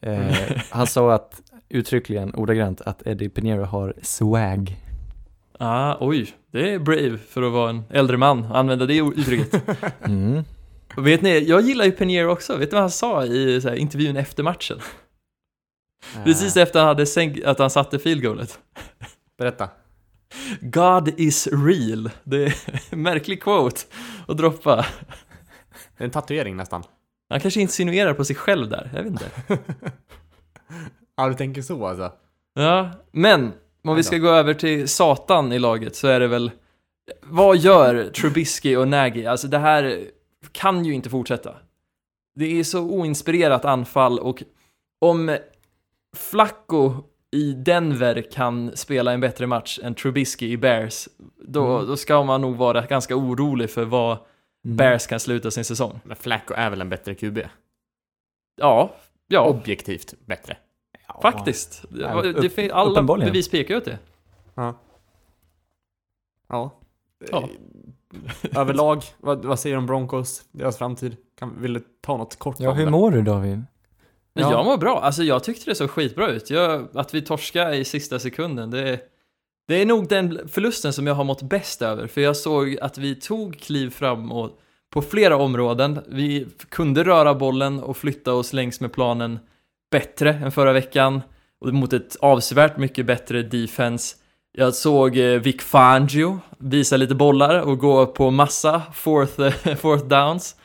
Eh, 0.01 0.61
han 0.69 0.87
sa 0.87 1.13
att 1.13 1.41
uttryckligen, 1.69 2.35
ordagrant, 2.35 2.81
att 2.81 3.07
Eddie 3.07 3.29
Pinheiro 3.29 3.63
har 3.63 3.93
swag. 4.01 4.75
Ah, 5.59 5.97
oj, 5.99 6.33
det 6.51 6.73
är 6.73 6.79
brave 6.79 7.17
för 7.17 7.41
att 7.41 7.51
vara 7.51 7.69
en 7.69 7.83
äldre 7.89 8.17
man, 8.17 8.45
använda 8.45 8.85
det 8.85 8.97
uttrycket. 8.97 9.61
Mm. 10.05 10.43
Vet 10.97 11.21
ni, 11.21 11.39
jag 11.39 11.61
gillar 11.61 11.85
ju 11.85 11.91
Pinheiro 11.91 12.31
också, 12.31 12.57
vet 12.57 12.71
ni 12.71 12.75
vad 12.75 12.81
han 12.81 12.91
sa 12.91 13.25
i 13.25 13.61
så 13.61 13.69
här, 13.69 13.75
intervjun 13.75 14.17
efter 14.17 14.43
matchen? 14.43 14.79
Precis 16.23 16.57
efter 16.57 16.79
han 16.79 16.87
hade 16.87 17.05
sänkt, 17.05 17.45
att 17.45 17.59
han 17.59 17.69
satte 17.69 17.99
field 17.99 18.23
goalet. 18.23 18.59
Berätta. 19.37 19.69
God 20.61 21.19
is 21.19 21.47
real. 21.47 22.09
Det 22.23 22.45
är 22.45 22.55
en 22.89 23.01
märklig 23.01 23.43
quote 23.43 23.81
att 24.27 24.37
droppa. 24.37 24.75
Det 25.97 26.03
är 26.03 26.05
en 26.05 26.11
tatuering 26.11 26.55
nästan. 26.55 26.83
Han 27.29 27.39
kanske 27.39 27.61
insinuerar 27.61 28.13
på 28.13 28.25
sig 28.25 28.35
själv 28.35 28.69
där, 28.69 28.91
jag 28.95 29.03
vet 29.03 29.11
inte. 29.11 29.31
Ja, 31.17 31.27
du 31.29 31.33
tänker 31.33 31.61
så 31.61 31.85
alltså? 31.85 32.11
Ja, 32.53 32.91
men 33.11 33.53
om 33.83 33.95
vi 33.95 34.03
ska 34.03 34.17
gå 34.17 34.29
över 34.29 34.53
till 34.53 34.87
Satan 34.87 35.53
i 35.53 35.59
laget 35.59 35.95
så 35.95 36.07
är 36.07 36.19
det 36.19 36.27
väl 36.27 36.51
Vad 37.21 37.57
gör 37.57 38.09
Trubisky 38.09 38.75
och 38.75 38.87
Nagy? 38.87 39.25
Alltså 39.25 39.47
det 39.47 39.57
här 39.57 40.03
kan 40.51 40.85
ju 40.85 40.93
inte 40.93 41.09
fortsätta. 41.09 41.55
Det 42.35 42.59
är 42.59 42.63
så 42.63 42.79
oinspirerat 42.81 43.65
anfall 43.65 44.19
och 44.19 44.43
om 45.01 45.37
Flacco 46.17 46.93
i 47.31 47.53
Denver 47.53 48.31
kan 48.31 48.77
spela 48.77 49.13
en 49.13 49.19
bättre 49.21 49.47
match 49.47 49.79
än 49.83 49.95
Trubisky 49.95 50.49
i 50.51 50.57
Bears, 50.57 51.09
då, 51.47 51.75
Mm. 51.75 51.87
då 51.87 51.97
ska 51.97 52.23
man 52.23 52.41
nog 52.41 52.55
vara 52.55 52.81
ganska 52.85 53.15
orolig 53.15 53.69
för 53.69 53.85
vad 53.85 54.17
Mm. 54.65 54.77
Bears 54.77 55.07
kan 55.07 55.19
sluta 55.19 55.51
sin 55.51 55.65
säsong. 55.65 55.99
Men 56.03 56.15
Flacco 56.17 56.53
är 56.53 56.69
väl 56.69 56.81
en 56.81 56.89
bättre 56.89 57.15
QB? 57.15 57.37
Ja, 58.55 58.95
ja, 59.27 59.47
Objektivt 59.49 60.13
bättre. 60.25 60.57
faktiskt. 61.21 61.83
Ja, 61.99 62.21
Det, 62.21 62.29
upp- 62.33 62.55
det, 62.55 62.71
alla 62.71 63.03
bevis 63.17 63.49
pekar 63.49 63.73
ju 63.73 63.77
åt 63.77 63.85
det. 63.85 63.99
Ja. 64.55 64.75
Ja. 66.49 66.71
Ja. 67.31 67.49
Överlag, 68.55 69.03
vad, 69.17 69.45
vad 69.45 69.59
säger 69.59 69.75
du 69.75 69.79
om 69.79 69.85
Broncos? 69.85 70.43
Deras 70.51 70.77
framtid? 70.77 71.17
Kan, 71.39 71.61
vill 71.61 71.73
du 71.73 71.83
ta 72.01 72.17
något 72.17 72.35
kort 72.39 72.55
Ja, 72.59 72.69
om 72.71 72.77
hur 72.77 72.85
det? 72.85 72.91
mår 72.91 73.11
du 73.11 73.21
David? 73.21 73.63
Men 74.35 74.43
Ja. 74.43 74.51
jag 74.51 74.65
mår 74.65 74.77
bra, 74.77 75.01
alltså 75.01 75.23
jag 75.23 75.43
tyckte 75.43 75.71
det 75.71 75.75
såg 75.75 75.89
skitbra 75.89 76.27
ut. 76.27 76.49
Jag, 76.49 76.87
att 76.93 77.13
vi 77.13 77.21
torskade 77.21 77.75
i 77.75 77.85
sista 77.85 78.19
sekunden, 78.19 78.71
det, 78.71 78.99
det 79.67 79.81
är 79.81 79.85
nog 79.85 80.07
den 80.07 80.47
förlusten 80.47 80.93
som 80.93 81.07
jag 81.07 81.15
har 81.15 81.23
mått 81.23 81.41
bäst 81.41 81.81
över. 81.81 82.07
För 82.07 82.21
jag 82.21 82.37
såg 82.37 82.77
att 82.81 82.97
vi 82.97 83.15
tog 83.15 83.59
kliv 83.59 83.89
framåt 83.89 84.59
på 84.93 85.01
flera 85.01 85.37
områden. 85.37 85.99
Vi 86.07 86.47
kunde 86.69 87.03
röra 87.03 87.33
bollen 87.35 87.79
och 87.79 87.97
flytta 87.97 88.33
oss 88.33 88.53
längs 88.53 88.79
med 88.81 88.93
planen 88.93 89.39
bättre 89.91 90.33
än 90.33 90.51
förra 90.51 90.73
veckan. 90.73 91.21
Och 91.61 91.73
mot 91.73 91.93
ett 91.93 92.15
avsevärt 92.19 92.77
mycket 92.77 93.05
bättre 93.05 93.41
defense. 93.43 94.15
Jag 94.57 94.73
såg 94.75 95.17
eh, 95.17 95.39
Vic 95.39 95.61
Fangio 95.61 96.39
visa 96.57 96.97
lite 96.97 97.15
bollar 97.15 97.59
och 97.61 97.77
gå 97.79 98.05
på 98.05 98.31
massa 98.31 98.81
fourth, 98.93 99.49
fourth 99.77 100.05
downs. 100.05 100.55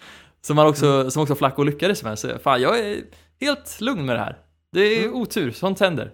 Som, 0.40 0.58
han 0.58 0.66
också, 0.66 1.10
som 1.10 1.22
också 1.22 1.34
Flacco 1.34 1.62
lyckades 1.62 2.02
med. 2.02 2.18
Så 2.18 2.28
fan, 2.42 2.62
jag 2.62 2.78
är 2.78 2.96
helt 3.40 3.80
lugn 3.80 4.06
med 4.06 4.16
det 4.16 4.20
här. 4.20 4.38
Det 4.72 4.80
är 4.80 5.02
Mm. 5.04 5.14
otur, 5.20 5.50
sånt 5.50 5.80
händer. 5.80 6.12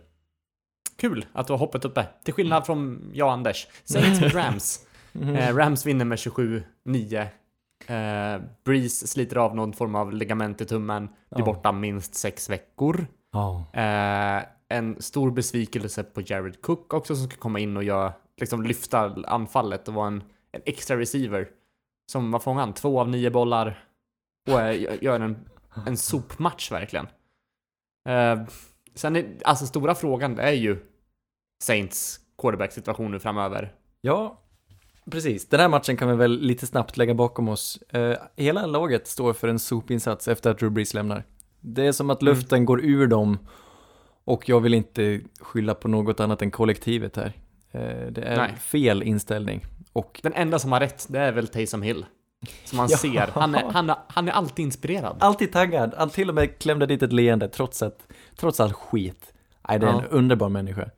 Kul 0.97 1.27
att 1.33 1.47
du 1.47 1.53
har 1.53 1.59
hoppet 1.59 1.85
uppe. 1.85 2.07
Till 2.25 2.35
skillnad 2.35 2.67
från 2.67 3.11
jag 3.15 3.27
och 3.27 3.33
Anders. 3.33 3.67
Saints 3.85 4.21
Rams. 4.35 4.87
Eh, 5.37 5.57
Rams 5.57 5.87
vinner 5.87 6.05
med 6.05 6.19
27-9. 6.19 7.27
Eh, 7.87 8.41
Breeze 8.65 9.07
sliter 9.07 9.37
av 9.37 9.57
någon 9.57 9.73
form 9.73 9.95
av 9.95 10.13
ligament 10.13 10.61
i 10.61 10.65
tummen. 10.65 11.09
Blir 11.35 11.45
borta 11.45 11.73
minst 11.73 12.15
sex 12.15 12.51
veckor. 12.51 13.07
Ja. 13.33 13.65
Eh, 13.73 14.45
en 14.69 15.03
stor 15.03 15.31
besvikelse 15.31 16.03
på 16.03 16.21
Jared 16.27 16.63
Cook 16.63 16.95
också 16.95 17.17
som 17.17 17.27
ska 17.31 17.37
komma 17.37 17.59
in 17.59 17.77
och 17.77 17.85
göra, 17.85 18.13
liksom 18.41 18.63
lyfta 18.63 19.15
anfallet 19.27 19.89
och 19.89 19.95
vara 19.95 20.07
en, 20.07 20.23
en 20.53 20.63
extra 20.67 20.99
receiver. 20.99 21.49
Som, 22.13 22.31
vad 22.31 22.43
fångar 22.43 22.61
han? 22.61 22.73
Två 22.75 23.01
av 23.01 23.09
nio 23.09 23.31
bollar 23.31 23.85
och 24.51 24.61
eh, 24.61 25.03
gör 25.05 25.21
en, 25.21 25.37
en 25.87 25.97
sopmatch 25.97 26.73
verkligen. 26.73 27.07
Eh, 28.09 28.43
sen 28.95 29.17
är, 29.17 29.37
alltså 29.45 29.67
stora 29.67 29.95
frågan 29.95 30.39
är 30.39 30.53
ju 30.53 30.79
Saints 31.63 32.21
quarterback-situation 32.39 33.11
nu 33.11 33.19
framöver. 33.19 33.73
Ja, 34.01 34.43
precis. 35.11 35.49
Den 35.49 35.61
här 35.61 35.69
matchen 35.69 35.97
kan 35.97 36.09
vi 36.09 36.15
väl 36.17 36.41
lite 36.41 36.67
snabbt 36.67 36.97
lägga 36.97 37.15
bakom 37.15 37.49
oss. 37.49 37.83
Eh, 37.89 38.17
hela 38.37 38.67
laget 38.67 39.07
står 39.07 39.33
för 39.33 39.49
en 39.49 39.59
sopinsats 39.59 40.29
efter 40.29 40.51
att 40.51 40.59
Drew 40.59 40.73
Brees 40.73 40.95
lämnar. 40.95 41.25
Det 41.61 41.87
är 41.87 41.93
som 41.93 42.11
att 42.11 42.23
Mm. 42.23 42.35
luften 42.35 42.65
går 42.65 42.85
ur 42.85 43.07
dem 43.07 43.39
och 44.25 44.49
jag 44.49 44.61
vill 44.61 44.75
inte 44.75 45.21
skylla 45.41 45.75
på 45.75 45.89
något 45.89 46.21
annat 46.21 46.43
än 46.43 46.51
kollektivet 46.51 47.17
här. 47.17 47.33
Eh, 47.71 48.07
det 48.13 48.23
är 48.23 48.37
Nej. 48.37 48.57
fel 48.57 49.03
inställning. 49.03 49.65
Och 49.93 50.21
Den 50.23 50.33
enda 50.35 50.59
som 50.59 50.73
har 50.73 50.81
rätt, 50.81 51.07
det 51.11 51.19
är 51.19 51.33
väl 51.33 51.49
Taysom 51.49 51.83
Hill. 51.83 52.07
Som 52.65 52.77
man 52.77 52.89
Ja. 52.91 52.97
ser. 52.97 53.31
Han 53.35 53.55
är, 53.55 53.63
han, 53.71 53.93
han 54.09 54.29
är 54.29 54.33
alltid 54.33 54.65
inspirerad. 54.65 55.17
alltid 55.21 55.53
taggad. 55.53 55.95
Han 55.99 56.11
till 56.11 56.29
och 56.29 56.35
med 56.35 56.59
klämde 56.59 56.87
dit 56.87 57.03
ett 57.03 57.13
leende 57.13 57.49
trots, 57.49 57.83
att, 57.83 58.07
trots 58.37 58.61
all 58.61 58.73
skit. 58.73 59.33
Nej, 59.69 59.79
det 59.79 59.87
är 59.87 59.91
en 59.91 59.97
Ja. 59.99 60.05
underbar 60.11 60.49
människa. 60.49 60.91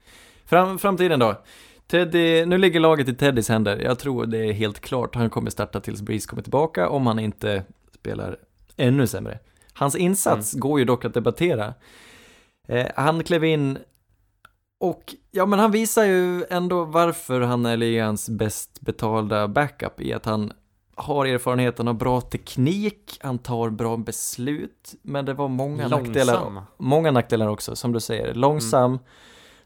Fram, 0.44 0.78
framtiden 0.78 1.18
då? 1.20 1.42
Teddy, 1.86 2.46
nu 2.46 2.58
ligger 2.58 2.80
laget 2.80 3.08
i 3.08 3.14
Teddys 3.14 3.48
händer. 3.48 3.76
Jag 3.78 3.98
tror 3.98 4.26
det 4.26 4.38
är 4.38 4.52
helt 4.52 4.80
klart. 4.80 5.14
Han 5.14 5.30
kommer 5.30 5.50
starta 5.50 5.80
tills 5.80 6.02
Breeze 6.02 6.28
kommer 6.28 6.42
tillbaka 6.42 6.88
om 6.88 7.06
han 7.06 7.18
inte 7.18 7.62
spelar 7.94 8.36
ännu 8.76 9.06
sämre. 9.06 9.38
Hans 9.72 9.96
insats 9.96 10.52
går 10.52 10.78
ju 10.78 10.84
dock 10.84 11.04
att 11.04 11.14
debattera. 11.14 11.74
Eh, 12.68 12.86
han 12.96 13.24
klev 13.24 13.44
in 13.44 13.78
och 14.80 15.14
ja, 15.30 15.46
men 15.46 15.58
han 15.58 15.70
visar 15.70 16.04
ju 16.04 16.44
ändå 16.50 16.84
varför 16.84 17.40
han 17.40 17.66
är 17.66 17.76
ligans 17.76 18.28
bäst 18.28 18.80
betalda 18.80 19.48
backup 19.48 20.00
i 20.00 20.12
att 20.12 20.24
han 20.24 20.52
har 20.96 21.26
erfarenhet, 21.26 21.78
han 21.78 21.86
har 21.86 21.94
bra 21.94 22.20
teknik, 22.20 23.18
han 23.20 23.38
tar 23.38 23.70
bra 23.70 23.96
beslut, 23.96 24.94
men 25.02 25.24
det 25.24 25.34
var 25.34 25.48
många 25.48 25.88
nackdelar, 25.88 26.34
Långsam. 26.34 26.60
många 26.76 27.10
nackdelar 27.10 27.48
också, 27.48 27.76
som 27.76 27.92
du 27.92 28.00
säger. 28.00 28.34
Långsam, 28.34 28.98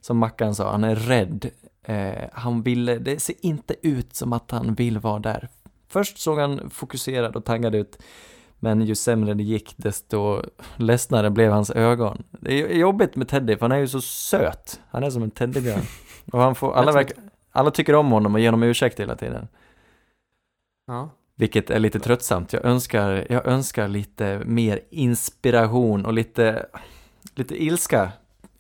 som 0.01 0.19
Mackan 0.19 0.55
sa, 0.55 0.71
han 0.71 0.85
är 0.85 0.95
rädd. 0.95 1.51
Eh, 1.83 2.25
han 2.33 2.63
ville, 2.63 2.99
det 2.99 3.23
ser 3.23 3.35
inte 3.41 3.75
ut 3.83 4.15
som 4.15 4.33
att 4.33 4.51
han 4.51 4.75
vill 4.75 4.99
vara 4.99 5.19
där. 5.19 5.49
Först 5.89 6.19
såg 6.19 6.39
han 6.39 6.71
fokuserad 6.71 7.37
och 7.37 7.45
taggad 7.45 7.75
ut, 7.75 7.99
men 8.59 8.81
ju 8.81 8.95
sämre 8.95 9.35
det 9.35 9.43
gick, 9.43 9.75
desto 9.77 10.43
ledsnare 10.77 11.31
blev 11.31 11.53
hans 11.53 11.71
ögon. 11.71 12.23
Det 12.31 12.63
är 12.63 12.79
jobbigt 12.79 13.17
med 13.17 13.29
Teddy, 13.29 13.57
för 13.57 13.61
han 13.61 13.73
är 13.73 13.77
ju 13.77 13.89
så 13.89 14.01
söt. 14.01 14.81
Han 14.91 15.03
är 15.05 15.11
som 15.11 15.23
en 15.23 15.31
teddybjörn. 15.31 15.83
Och 16.33 16.41
han 16.41 16.55
får, 16.55 16.75
alla, 16.75 16.93
verkar, 16.93 17.17
alla 17.53 17.71
tycker 17.71 17.95
om 17.95 18.11
honom 18.11 18.35
och 18.35 18.41
ger 18.41 18.47
honom 18.47 18.63
ursäkt 18.63 19.01
hela 19.01 19.17
tiden. 19.17 19.49
Ja. 20.87 21.11
Vilket 21.39 21.71
är 21.71 21.79
lite 21.79 22.01
tröttsamt. 22.01 22.53
Jag 22.53 22.65
önskar, 22.65 23.27
jag 23.31 23.47
önskar 23.47 23.89
lite 23.89 24.43
mer 24.47 24.81
inspiration 24.91 26.07
och 26.07 26.13
lite, 26.13 26.67
lite 27.35 27.65
ilska. 27.65 28.13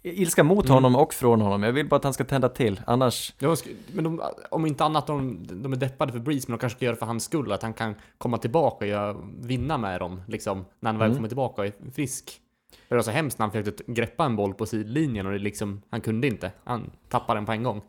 Ilska 0.02 0.44
mot 0.44 0.64
Mm. 0.64 0.74
honom 0.74 0.96
och 0.96 1.14
från 1.14 1.40
honom. 1.40 1.62
Jag 1.62 1.72
vill 1.72 1.88
bara 1.88 1.96
att 1.96 2.04
han 2.04 2.12
ska 2.14 2.24
tända 2.24 2.48
till. 2.48 2.80
Annars, 2.86 3.34
sk- 3.38 3.74
Men 3.92 4.04
de, 4.04 4.20
om 4.50 4.66
inte 4.66 4.84
annat, 4.84 5.06
de, 5.06 5.46
de 5.62 5.72
är 5.72 5.76
deppade 5.76 6.12
för 6.12 6.18
Breeze, 6.18 6.44
men 6.48 6.58
de 6.58 6.60
kanske 6.60 6.76
ska 6.76 6.84
göra 6.84 6.94
det 6.94 6.98
för 6.98 7.06
hans 7.06 7.24
skull, 7.24 7.52
att 7.52 7.62
han 7.62 7.72
kan 7.74 7.94
komma 8.18 8.38
tillbaka 8.38 8.84
och 8.84 8.88
göra, 8.90 9.16
vinna 9.40 9.78
med 9.78 10.00
dem, 10.00 10.22
liksom, 10.28 10.64
när 10.80 10.90
han 10.90 10.98
väl 10.98 11.06
Mm. 11.06 11.16
kommer 11.16 11.28
tillbaka 11.28 11.62
och 11.62 11.66
är 11.66 11.72
frisk. 11.94 12.40
Det 12.88 12.94
var 12.94 13.02
så 13.02 13.10
hemskt 13.10 13.38
när 13.38 13.46
han 13.46 13.52
försökte 13.52 13.82
greppa 13.86 14.24
en 14.24 14.36
boll 14.36 14.54
på 14.54 14.66
sidlinjen 14.66 15.26
och 15.26 15.32
det 15.32 15.38
liksom, 15.38 15.82
han 15.90 16.00
kunde 16.00 16.26
inte. 16.26 16.52
Han 16.64 16.90
tappade 17.08 17.38
den 17.38 17.46
på 17.46 17.52
en 17.52 17.62
gång. 17.62 17.82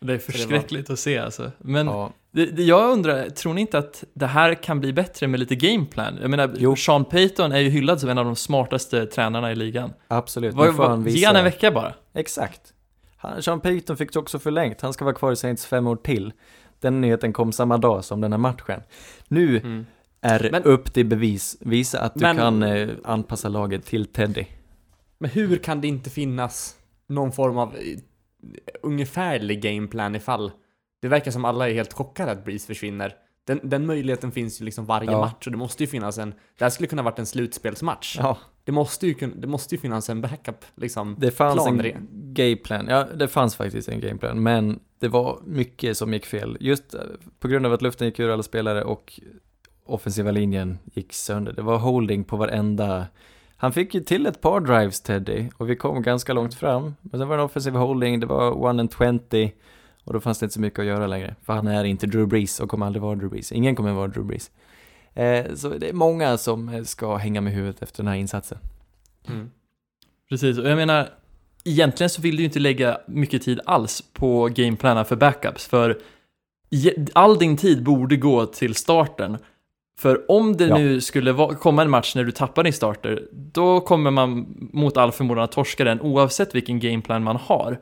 Det 0.00 0.12
är 0.12 0.18
förskräckligt 0.18 0.90
att 0.90 0.98
se 0.98 1.18
alltså. 1.18 1.50
Men 1.58 1.86
ja, 1.86 1.92
det, 2.02 2.12
det, 2.12 2.19
jag 2.56 2.92
undrar, 2.92 3.30
tror 3.30 3.54
ni 3.54 3.60
inte 3.60 3.78
att 3.78 4.04
det 4.14 4.26
här 4.26 4.54
kan 4.54 4.80
bli 4.80 4.92
bättre 4.92 5.26
med 5.28 5.40
lite 5.40 5.56
gameplan? 5.56 6.18
Jag 6.20 6.30
menar, 6.30 6.50
Jo. 6.58 6.76
Sean 6.76 7.04
Payton 7.04 7.52
är 7.52 7.58
ju 7.58 7.68
hyllad 7.70 8.00
som 8.00 8.08
en 8.10 8.18
av 8.18 8.24
de 8.24 8.36
smartaste 8.36 9.06
tränarna 9.06 9.52
i 9.52 9.54
ligan. 9.54 9.92
absolut. 10.08 10.56
Nu 10.56 10.72
får 10.72 10.84
han 10.88 11.04
visa. 11.04 11.16
ge 11.18 11.26
han 11.26 11.36
en 11.36 11.44
vecka 11.44 11.70
bara. 11.70 11.94
Exakt. 12.14 12.60
Han, 13.16 13.42
Sean 13.42 13.60
Payton 13.60 13.96
fick 13.96 14.16
också 14.16 14.38
förlängt. 14.38 14.80
Han 14.80 14.92
ska 14.92 15.04
vara 15.04 15.14
kvar 15.14 15.32
i 15.32 15.36
Saints 15.36 15.66
fem 15.66 15.86
år 15.86 15.96
till. 15.96 16.32
Den 16.80 17.00
nyheten 17.00 17.32
kom 17.32 17.52
samma 17.52 17.78
dag 17.78 18.04
som 18.04 18.20
den 18.20 18.32
här 18.32 18.38
matchen. 18.38 18.80
Nu 19.28 19.56
Mm. 19.58 19.86
är 20.20 20.48
Men- 20.52 20.62
upp 20.62 20.92
till 20.92 21.06
bevis. 21.06 21.56
Visa 21.60 22.00
att 22.00 22.14
du 22.14 22.20
Men- 22.20 22.36
kan 22.36 22.62
eh, 22.62 22.88
anpassa 23.04 23.48
laget 23.48 23.84
till 23.86 24.06
Teddy. 24.06 24.44
Men 25.18 25.30
hur 25.30 25.56
kan 25.56 25.80
det 25.80 25.88
inte 25.88 26.10
finnas 26.10 26.76
någon 27.08 27.32
form 27.32 27.58
av 27.58 27.68
eh, 27.76 27.98
ungefärlig 28.82 29.62
gameplan 29.62 30.14
ifall 30.14 30.52
det 31.00 31.08
verkar 31.08 31.30
som 31.30 31.44
alla 31.44 31.68
är 31.68 31.74
helt 31.74 31.92
chockade 31.92 32.32
att 32.32 32.44
Breeze 32.44 32.66
försvinner. 32.66 33.14
Den, 33.44 33.60
den 33.62 33.86
möjligheten 33.86 34.32
finns 34.32 34.60
ju 34.60 34.64
liksom 34.64 34.84
varje 34.84 35.10
Ja. 35.10 35.20
match 35.20 35.46
och 35.46 35.52
det 35.52 35.58
måste 35.58 35.82
ju 35.82 35.86
finnas 35.86 36.18
en, 36.18 36.30
det 36.58 36.64
här 36.64 36.70
skulle 36.70 36.86
kunna 36.86 37.02
varit 37.02 37.18
en 37.18 37.26
slutspelsmatch. 37.26 38.16
Ja, 38.18 38.38
Det 38.64 38.72
måste 38.72 39.06
ju 39.06 39.14
det 39.36 39.46
måste 39.46 39.74
ju 39.74 39.80
finnas 39.80 40.10
en 40.10 40.20
backup 40.20 40.64
liksom. 40.74 41.16
det 41.18 41.30
fanns 41.30 41.54
plan 41.64 41.80
en 41.80 42.08
gameplan. 42.10 42.86
Ja, 42.88 43.04
det 43.16 43.28
fanns 43.28 43.56
faktiskt 43.56 43.88
en 43.88 44.00
gameplan, 44.00 44.42
men 44.42 44.80
det 44.98 45.08
var 45.08 45.38
mycket 45.44 45.96
som 45.96 46.12
gick 46.12 46.26
fel. 46.26 46.56
Just 46.60 46.94
eh, 46.94 47.00
på 47.38 47.48
grund 47.48 47.66
av 47.66 47.72
att 47.72 47.82
luften 47.82 48.06
gick 48.06 48.18
ur 48.18 48.30
alla 48.30 48.42
spelare 48.42 48.84
och 48.84 49.20
offensiva 49.86 50.30
linjen 50.30 50.78
gick 50.84 51.12
sönder. 51.12 51.52
Det 51.52 51.62
var 51.62 51.78
holding 51.78 52.24
på 52.24 52.36
varenda 52.36 53.06
han 53.56 53.72
fick 53.72 53.94
ju 53.94 54.00
till 54.00 54.26
ett 54.26 54.40
par 54.40 54.60
drives, 54.60 55.00
Teddy, 55.02 55.48
och 55.56 55.70
vi 55.70 55.76
kom 55.76 56.02
ganska 56.02 56.32
långt 56.32 56.54
fram. 56.54 56.94
Men 57.00 57.20
sen 57.20 57.28
var 57.28 57.36
det 57.36 57.42
en 57.42 57.44
offensiv 57.46 57.74
holding, 57.74 58.20
det 58.20 58.26
var 58.26 58.70
1 58.70 58.80
and 58.80 58.94
20 58.98 59.52
och 60.10 60.14
då 60.14 60.20
fanns 60.20 60.38
det 60.38 60.44
inte 60.44 60.54
så 60.54 60.60
mycket 60.60 60.78
att 60.78 60.84
göra 60.84 61.06
längre. 61.06 61.34
För 61.42 61.52
han 61.52 61.66
är 61.66 61.84
inte 61.84 62.06
Drew 62.06 62.26
Brees 62.28 62.60
och 62.60 62.70
kommer 62.70 62.86
aldrig 62.86 63.02
vara 63.02 63.14
Drew 63.14 63.30
Brees. 63.30 63.52
Ingen 63.52 63.76
kommer 63.76 63.92
vara 63.92 64.08
Drew 64.08 64.26
Brees. 64.26 64.50
Eh, 65.14 65.54
så 65.54 65.68
det 65.68 65.88
är 65.88 65.92
många 65.92 66.38
som 66.38 66.68
eh, 66.68 66.82
ska 66.82 67.16
hänga 67.16 67.40
med 67.40 67.52
huvudet 67.52 67.82
efter 67.82 68.02
den 68.02 68.08
här 68.08 68.18
insatsen. 68.18 68.58
Mm. 69.28 69.50
Precis, 70.28 70.58
och 70.58 70.68
jag 70.68 70.76
menar, 70.76 71.08
egentligen 71.64 72.10
så 72.10 72.22
vill 72.22 72.36
du 72.36 72.42
ju 72.42 72.46
inte 72.46 72.58
lägga 72.58 72.98
mycket 73.06 73.42
tid 73.42 73.60
alls 73.64 74.02
på 74.12 74.48
gameplanen 74.54 75.04
för 75.04 75.16
backups, 75.16 75.66
för 75.66 75.98
all 77.12 77.38
din 77.38 77.56
tid 77.56 77.84
borde 77.84 78.16
gå 78.16 78.46
till 78.46 78.74
starten. 78.74 79.38
För 79.98 80.30
om 80.30 80.56
det 80.56 80.66
Ja. 80.66 80.78
nu 80.78 81.00
skulle 81.00 81.54
komma 81.60 81.82
en 81.82 81.90
match 81.90 82.14
när 82.14 82.24
du 82.24 82.32
tappar 82.32 82.62
din 82.62 82.72
starter, 82.72 83.28
då 83.32 83.80
kommer 83.80 84.10
man 84.10 84.46
mot 84.72 84.96
all 84.96 85.12
förmodan 85.12 85.44
att 85.44 85.52
torska 85.52 85.84
den 85.84 86.00
oavsett 86.00 86.54
vilken 86.54 86.80
gameplan 86.80 87.22
man 87.22 87.36
har. 87.36 87.78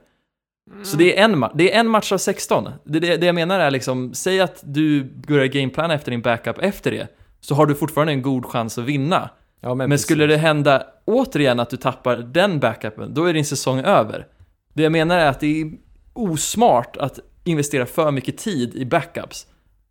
Så 0.84 0.96
det 0.96 1.18
är, 1.18 1.24
en 1.24 1.44
det 1.54 1.74
är 1.74 1.80
en 1.80 1.88
match 1.88 2.12
av 2.12 2.18
16. 2.18 2.68
Det, 2.84 3.00
det, 3.00 3.16
det 3.16 3.26
jag 3.26 3.34
menar 3.34 3.60
är 3.60 3.70
liksom, 3.70 4.14
säg 4.14 4.40
att 4.40 4.60
du 4.62 5.04
börjar 5.04 5.46
gameplan 5.46 5.90
efter 5.90 6.10
din 6.10 6.22
backup 6.22 6.58
efter 6.58 6.90
det, 6.90 7.08
så 7.40 7.54
har 7.54 7.66
du 7.66 7.74
fortfarande 7.74 8.12
en 8.12 8.22
god 8.22 8.46
chans 8.46 8.78
att 8.78 8.84
vinna. 8.84 9.30
Ja, 9.60 9.74
Men, 9.74 9.90
precis. 9.90 10.04
skulle 10.04 10.26
det 10.26 10.36
hända 10.36 10.82
återigen 11.04 11.60
att 11.60 11.70
du 11.70 11.76
tappar 11.76 12.16
den 12.16 12.60
backupen, 12.60 13.14
då 13.14 13.24
är 13.24 13.32
din 13.32 13.44
säsong 13.44 13.80
över. 13.80 14.26
Det 14.74 14.82
jag 14.82 14.92
menar 14.92 15.18
är 15.18 15.26
att 15.26 15.40
det 15.40 15.60
är 15.60 15.72
osmart 16.12 16.96
att 16.96 17.18
investera 17.44 17.86
för 17.86 18.10
mycket 18.10 18.38
tid 18.38 18.74
i 18.74 18.84
backups. 18.84 19.46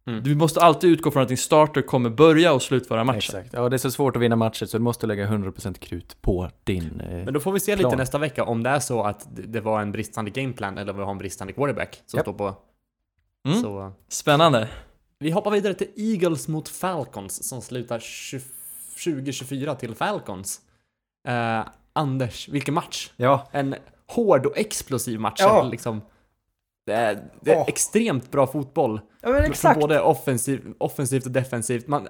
Mm. 0.08 0.24
Du 0.24 0.36
måste 0.36 0.62
alltid 0.62 0.90
utgå 0.90 1.12
från 1.12 1.22
att 1.24 1.28
din 1.28 1.38
starter 1.38 1.82
kommer 1.82 2.10
börja 2.10 2.54
och 2.54 2.62
slutföra 2.62 3.04
matchen. 3.04 3.18
Exakt. 3.18 3.50
Ja, 3.54 3.70
det 3.70 3.76
är 3.76 3.78
så 3.78 3.92
svårt 3.92 4.16
att 4.16 4.22
vinna 4.22 4.36
matcher 4.36 4.66
så 4.66 4.78
du 4.78 4.84
måste 4.84 5.08
lägga 5.08 5.28
100% 5.28 5.74
krut 5.80 6.22
på 6.22 6.50
din... 6.64 7.02
Eh, 7.02 7.10
Men 7.26 7.34
då 7.34 7.40
får 7.40 7.52
vi 7.52 7.60
se 7.60 7.72
lite 7.76 7.82
Plan. 7.90 7.98
nästa 7.98 8.18
vecka 8.18 8.44
om 8.44 8.64
det 8.64 8.70
är 8.70 8.80
så 8.80 9.04
att 9.04 9.28
det- 9.32 9.62
var 9.62 9.82
en 9.82 9.92
bristande 9.92 10.32
gameplan 10.32 10.78
eller 10.78 10.92
om 10.92 10.98
vi 10.98 11.04
har 11.04 11.12
en 11.12 11.18
bristande 11.18 11.54
quarterback 11.54 12.02
som 12.06 12.18
Japp. 12.18 12.24
står 12.26 12.34
på. 12.34 12.56
Mm. 13.48 13.62
Så 13.62 13.92
Spännande. 14.10 14.70
vi 15.20 15.32
hoppar 15.32 15.52
vidare 15.52 15.74
till 15.74 15.88
Eagles 15.96 16.48
mot 16.48 16.70
Falcons 16.70 17.48
som 17.50 17.62
slutar 17.62 18.00
20 18.00 18.42
2024 19.04 19.76
till 19.76 19.96
Falcons. 19.96 20.62
Eh, 21.28 21.62
Anders, 21.94 22.50
vilken 22.50 22.74
match! 22.74 23.12
ja, 23.16 23.48
En 23.52 23.76
hård 24.08 24.46
och 24.46 24.58
explosiv 24.58 25.20
match. 25.20 25.40
Ja. 25.40 25.64
Liksom. 25.64 26.02
Det 26.88 26.94
är, 26.94 27.24
det 27.42 27.52
är 27.52 27.58
Åh. 27.58 27.66
extremt 27.68 28.32
bra 28.32 28.48
fotboll. 28.48 29.02
ja 29.22 29.30
men 29.30 29.54
Från 29.54 29.80
både 29.80 30.02
offensiv, 30.02 30.74
offensivt 30.78 31.26
och 31.26 31.32
defensivt. 31.32 31.88
Man, 31.88 32.08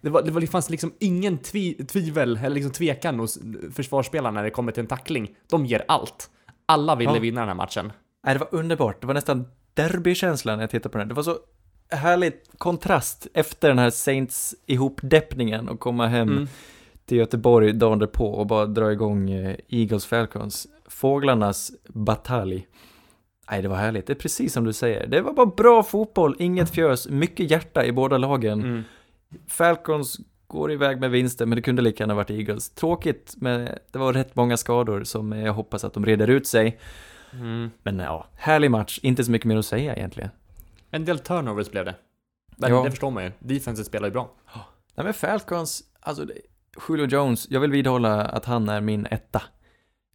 det, 0.00 0.10
var, 0.10 0.22
det, 0.22 0.30
var, 0.30 0.40
det 0.40 0.46
fanns 0.46 0.70
liksom 0.70 0.92
ingen 0.98 1.38
tvi, 1.38 1.74
tvivel 1.74 2.36
eller 2.42 2.54
liksom 2.54 2.72
tvekan 2.72 3.18
hos 3.18 3.38
försvarsspelarna 3.74 4.30
när 4.34 4.42
det 4.44 4.50
kommer 4.50 4.72
till 4.72 4.80
en 4.80 4.86
tackling. 4.86 5.30
De 5.50 5.66
ger 5.66 5.84
allt. 5.88 6.30
Alla 6.66 6.94
ville 6.96 7.12
Ja. 7.14 7.18
vinna 7.20 7.40
den 7.40 7.48
här 7.48 7.54
matchen. 7.54 7.92
Nej, 8.26 8.34
det 8.34 8.38
var 8.38 8.48
underbart. 8.60 9.00
Det 9.00 9.06
var 9.06 9.14
nästan 9.14 9.44
derbykänsla 9.74 10.56
när 10.56 10.62
jag 10.62 10.70
tittade 10.70 10.92
på 10.92 10.98
den. 10.98 11.08
Det 11.08 11.14
var 11.14 11.22
så 11.22 11.36
härligt 11.90 12.50
kontrast 12.58 13.26
efter 13.34 13.68
den 13.68 13.78
här 13.78 13.90
Saints 13.90 14.54
ihopdeppningen 14.66 15.68
och 15.68 15.80
komma 15.80 16.06
hem 16.06 16.28
Mm. 16.28 16.48
till 17.06 17.18
Göteborg 17.18 17.72
dagen 17.72 17.98
därpå 17.98 18.26
och 18.26 18.46
bara 18.46 18.66
dra 18.66 18.92
igång 18.92 19.30
eh, 19.30 19.56
Eagles 19.68 20.06
Falcons. 20.06 20.66
Fåglarnas 20.88 21.72
batalj. 21.88 22.66
Nej, 23.50 23.62
det 23.62 23.68
var 23.68 23.76
härligt. 23.76 24.06
Det 24.06 24.12
är 24.12 24.14
precis 24.14 24.52
som 24.52 24.64
du 24.64 24.72
säger. 24.72 25.06
Det 25.06 25.20
var 25.20 25.32
bara 25.32 25.46
bra 25.46 25.82
fotboll, 25.82 26.36
inget 26.38 26.70
fjös, 26.70 27.08
mycket 27.08 27.50
hjärta 27.50 27.84
i 27.84 27.92
båda 27.92 28.18
lagen. 28.18 28.60
Mm. 28.60 28.82
Falcons 29.48 30.20
går 30.46 30.72
iväg 30.72 31.00
med 31.00 31.10
vinsten, 31.10 31.48
men 31.48 31.56
det 31.56 31.62
kunde 31.62 31.82
lika 31.82 32.02
gärna 32.02 32.14
varit 32.14 32.30
Eagles. 32.30 32.70
Tråkigt, 32.70 33.34
men 33.36 33.68
det 33.90 33.98
var 33.98 34.12
rätt 34.12 34.36
många 34.36 34.56
skador 34.56 35.04
som 35.04 35.32
jag 35.32 35.52
hoppas 35.52 35.84
att 35.84 35.94
de 35.94 36.06
reder 36.06 36.28
ut 36.30 36.46
sig. 36.46 36.80
Mm. 37.32 37.70
Men 37.82 37.98
ja, 37.98 38.26
härlig 38.34 38.70
match. 38.70 38.98
Inte 39.02 39.24
så 39.24 39.30
mycket 39.30 39.46
mer 39.46 39.56
att 39.56 39.66
säga 39.66 39.96
egentligen. 39.96 40.30
En 40.90 41.04
del 41.04 41.18
turnovers 41.18 41.70
blev 41.70 41.84
det. 41.84 41.94
Men 42.56 42.70
Ja. 42.70 42.82
det 42.84 42.90
förstår 42.90 43.10
man 43.10 43.24
ju. 43.24 43.30
Defenset 43.38 43.86
spelar 43.86 44.08
ju 44.08 44.12
bra. 44.12 44.30
Nej 44.94 45.04
men 45.04 45.14
Falcons, 45.14 45.82
alltså 46.00 46.26
Julio 46.88 47.06
Jones, 47.06 47.50
jag 47.50 47.60
vill 47.60 47.70
vidhålla 47.70 48.22
att 48.24 48.44
han 48.44 48.68
är 48.68 48.80
min 48.80 49.06
etta. 49.10 49.42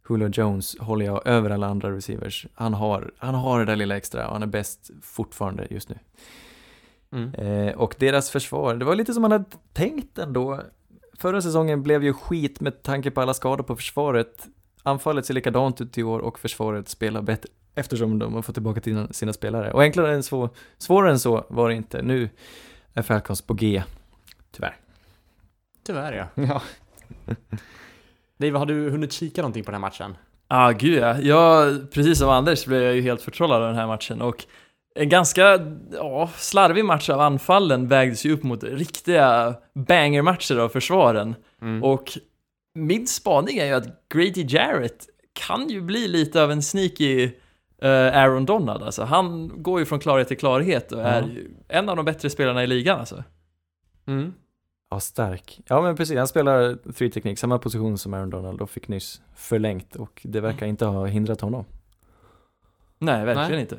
Julio 0.08 0.28
Jones 0.28 0.78
håller 0.78 1.06
jag 1.06 1.26
över 1.26 1.50
alla 1.50 1.66
andra 1.66 1.96
receivers. 1.96 2.46
Han 2.54 2.74
har, 2.74 3.12
han 3.18 3.34
har 3.34 3.58
det 3.58 3.64
där 3.64 3.76
lilla 3.76 3.96
extra 3.96 4.26
och 4.26 4.32
han 4.32 4.42
är 4.42 4.46
bäst 4.46 4.90
fortfarande 5.02 5.66
just 5.70 5.88
nu. 5.88 5.98
Mm. 7.12 7.34
Eh, 7.34 7.74
och 7.74 7.94
deras 7.98 8.30
försvar, 8.30 8.74
det 8.74 8.84
var 8.84 8.94
lite 8.94 9.12
som 9.12 9.22
man 9.22 9.32
hade 9.32 9.44
tänkt 9.72 10.18
ändå. 10.18 10.62
Förra 11.18 11.42
säsongen 11.42 11.82
blev 11.82 12.04
ju 12.04 12.12
skit 12.12 12.60
med 12.60 12.82
tanke 12.82 13.10
på 13.10 13.20
alla 13.20 13.34
skador 13.34 13.64
på 13.64 13.76
försvaret. 13.76 14.46
Anfallet 14.82 15.26
ser 15.26 15.34
likadant 15.34 15.80
ut 15.80 15.98
i 15.98 16.02
år 16.02 16.18
och 16.18 16.38
försvaret 16.38 16.88
spelar 16.88 17.22
bättre 17.22 17.48
eftersom 17.74 18.18
de 18.18 18.34
har 18.34 18.42
fått 18.42 18.54
tillbaka 18.54 18.80
till 18.80 19.06
sina 19.10 19.32
spelare. 19.32 19.72
Och 19.72 19.82
enklare 19.82 20.14
än 20.14 20.22
så, 20.22 20.50
svårare 20.78 21.10
än 21.10 21.18
så 21.18 21.46
var 21.48 21.68
det 21.68 21.74
inte. 21.74 22.02
Nu 22.02 22.28
är 22.94 23.02
Falcons 23.02 23.42
på 23.42 23.54
G, 23.54 23.82
tyvärr. 24.52 24.76
Tyvärr 25.86 26.12
ja. 26.12 26.28
Ja. 26.48 26.62
Dave, 28.38 28.58
har 28.58 28.66
du 28.66 28.90
hunnit 28.90 29.12
kika 29.12 29.42
någonting 29.42 29.64
på 29.64 29.70
den 29.70 29.82
här 29.82 29.88
matchen? 29.88 30.16
Ah, 30.48 30.70
gud 30.70 30.98
ja. 30.98 31.18
Jag, 31.18 31.90
precis 31.90 32.18
som 32.18 32.28
Anders 32.28 32.66
blev 32.66 32.82
jag 32.82 32.94
ju 32.94 33.02
helt 33.02 33.22
förtrollad 33.22 33.62
av 33.62 33.68
den 33.68 33.76
här 33.76 33.86
matchen 33.86 34.22
och 34.22 34.46
en 34.94 35.08
ganska 35.08 35.60
ja, 35.92 36.30
slarvig 36.36 36.84
match 36.84 37.10
av 37.10 37.20
anfallen 37.20 37.88
vägdes 37.88 38.26
ju 38.26 38.32
upp 38.32 38.42
mot 38.42 38.64
riktiga 38.64 39.54
banger-matcher 39.74 40.56
av 40.56 40.68
försvaren. 40.68 41.34
Mm. 41.62 41.84
Och 41.84 42.18
min 42.74 43.06
spaning 43.06 43.58
är 43.58 43.66
ju 43.66 43.72
att 43.72 44.08
Grady 44.14 44.46
Jarrett 44.48 45.06
kan 45.32 45.68
ju 45.68 45.80
bli 45.80 46.08
lite 46.08 46.42
av 46.42 46.52
en 46.52 46.62
sneaky 46.62 47.30
eh, 47.82 47.90
Aaron 47.90 48.46
Donald. 48.46 48.82
Alltså, 48.82 49.02
han 49.02 49.52
går 49.62 49.80
ju 49.80 49.86
från 49.86 50.00
klarhet 50.00 50.28
till 50.28 50.38
klarhet 50.38 50.92
och 50.92 51.02
är 51.02 51.22
ju 51.22 51.50
en 51.68 51.88
av 51.88 51.96
de 51.96 52.04
bättre 52.04 52.30
spelarna 52.30 52.64
i 52.64 52.66
ligan 52.66 53.00
alltså. 53.00 53.24
Mm. 54.06 54.34
Ja, 54.90 55.00
stark. 55.00 55.60
Ja, 55.66 55.82
men 55.82 55.96
precis. 55.96 56.18
Han 56.18 56.28
spelar 56.28 56.78
free-teknik, 56.92 57.38
samma 57.38 57.58
position 57.58 57.98
som 57.98 58.14
Aaron 58.14 58.30
Donald 58.30 58.60
och 58.60 58.70
fick 58.70 58.88
nyss 58.88 59.20
förlängt 59.34 59.96
och 59.96 60.20
det 60.24 60.40
verkar 60.40 60.66
inte 60.66 60.84
ha 60.84 61.06
hindrat 61.06 61.40
honom. 61.40 61.64
Nej, 62.98 63.24
verkligen 63.24 63.50
Nej. 63.50 63.60
inte. 63.60 63.78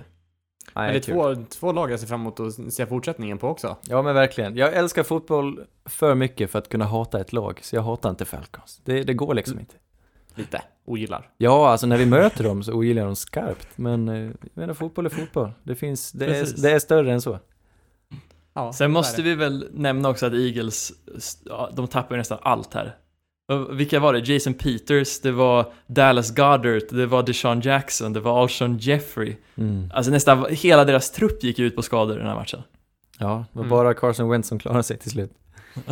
Men 0.74 0.94
det 0.94 0.98
är 0.98 1.00
två, 1.00 1.46
två 1.50 1.72
lag 1.72 1.92
jag 1.92 2.00
ser 2.00 2.08
fram 2.08 2.22
emot 2.22 2.40
att 2.40 2.74
se 2.74 2.86
fortsättningen 2.86 3.38
på 3.38 3.48
också. 3.48 3.78
Ja, 3.88 4.02
men 4.02 4.16
verkligen. 4.16 4.56
Jag 4.56 4.74
älskar 4.74 5.04
fotboll 5.04 5.66
för 5.86 6.16
mycket 6.16 6.52
för 6.52 6.60
att 6.60 6.70
kunna 6.70 6.86
hata 6.86 7.22
ett 7.22 7.34
lag, 7.34 7.60
så 7.64 7.76
jag 7.76 7.84
hatar 7.84 8.10
inte 8.10 8.26
Falcons. 8.26 8.82
Det, 8.84 9.04
det 9.04 9.14
går 9.14 9.34
liksom 9.34 9.60
inte. 9.60 9.76
Lite. 10.36 10.62
Ogillar. 10.86 11.30
Ja, 11.38 11.70
alltså 11.70 11.88
när 11.88 11.98
vi 11.98 12.06
möter 12.06 12.44
dem 12.44 12.64
så 12.64 12.74
ogillar 12.74 13.02
jag 13.02 13.08
dem 13.08 13.16
skarpt, 13.16 13.78
men 13.78 14.10
eh, 14.10 14.16
jag 14.18 14.34
menar 14.54 14.74
fotboll 14.74 15.06
är 15.06 15.10
fotboll. 15.10 15.52
Det 15.64 15.76
finns, 15.76 16.12
det 16.12 16.26
är, 16.26 16.62
det 16.62 16.72
är 16.72 16.80
större 16.80 17.14
än 17.14 17.22
så. 17.22 17.40
Ja, 18.58 18.74
Sen 18.74 18.92
måste 18.92 19.22
vi 19.22 19.36
väl 19.36 19.68
nämna 19.74 20.10
också 20.10 20.26
att 20.26 20.34
Eagles, 20.34 20.92
de 21.74 21.88
tappar 21.88 22.16
ju 22.16 22.18
nästan 22.20 22.38
allt 22.42 22.74
här. 22.74 22.96
Vilka 23.72 24.00
var 24.00 24.14
det? 24.14 24.20
Jason 24.34 24.54
Peters, 24.54 25.20
det 25.22 25.32
var 25.32 25.72
Dallas 25.88 26.30
Goddard, 26.36 26.82
det 26.92 27.06
var 27.06 27.24
Deshaun 27.24 27.62
Jackson, 27.62 28.14
det 28.14 28.20
var 28.20 28.42
Alshon 28.42 28.78
Jeffrey. 28.78 29.36
Mm. 29.58 29.92
Alltså 29.94 30.12
nästan 30.12 30.46
hela 30.50 30.86
deras 30.86 31.12
trupp 31.12 31.44
gick 31.44 31.60
ut 31.60 31.76
på 31.76 31.82
skador 31.82 32.16
i 32.16 32.20
den 32.20 32.28
här 32.28 32.36
matchen. 32.36 32.62
Ja, 33.20 33.46
det 33.54 33.58
var 33.60 33.64
Mm. 33.66 33.70
bara 33.70 33.94
Carson 33.94 34.30
Wentz 34.30 34.48
som 34.50 34.60
klarade 34.60 34.84
sig 34.84 34.98
till 34.98 35.12
slut. 35.12 35.32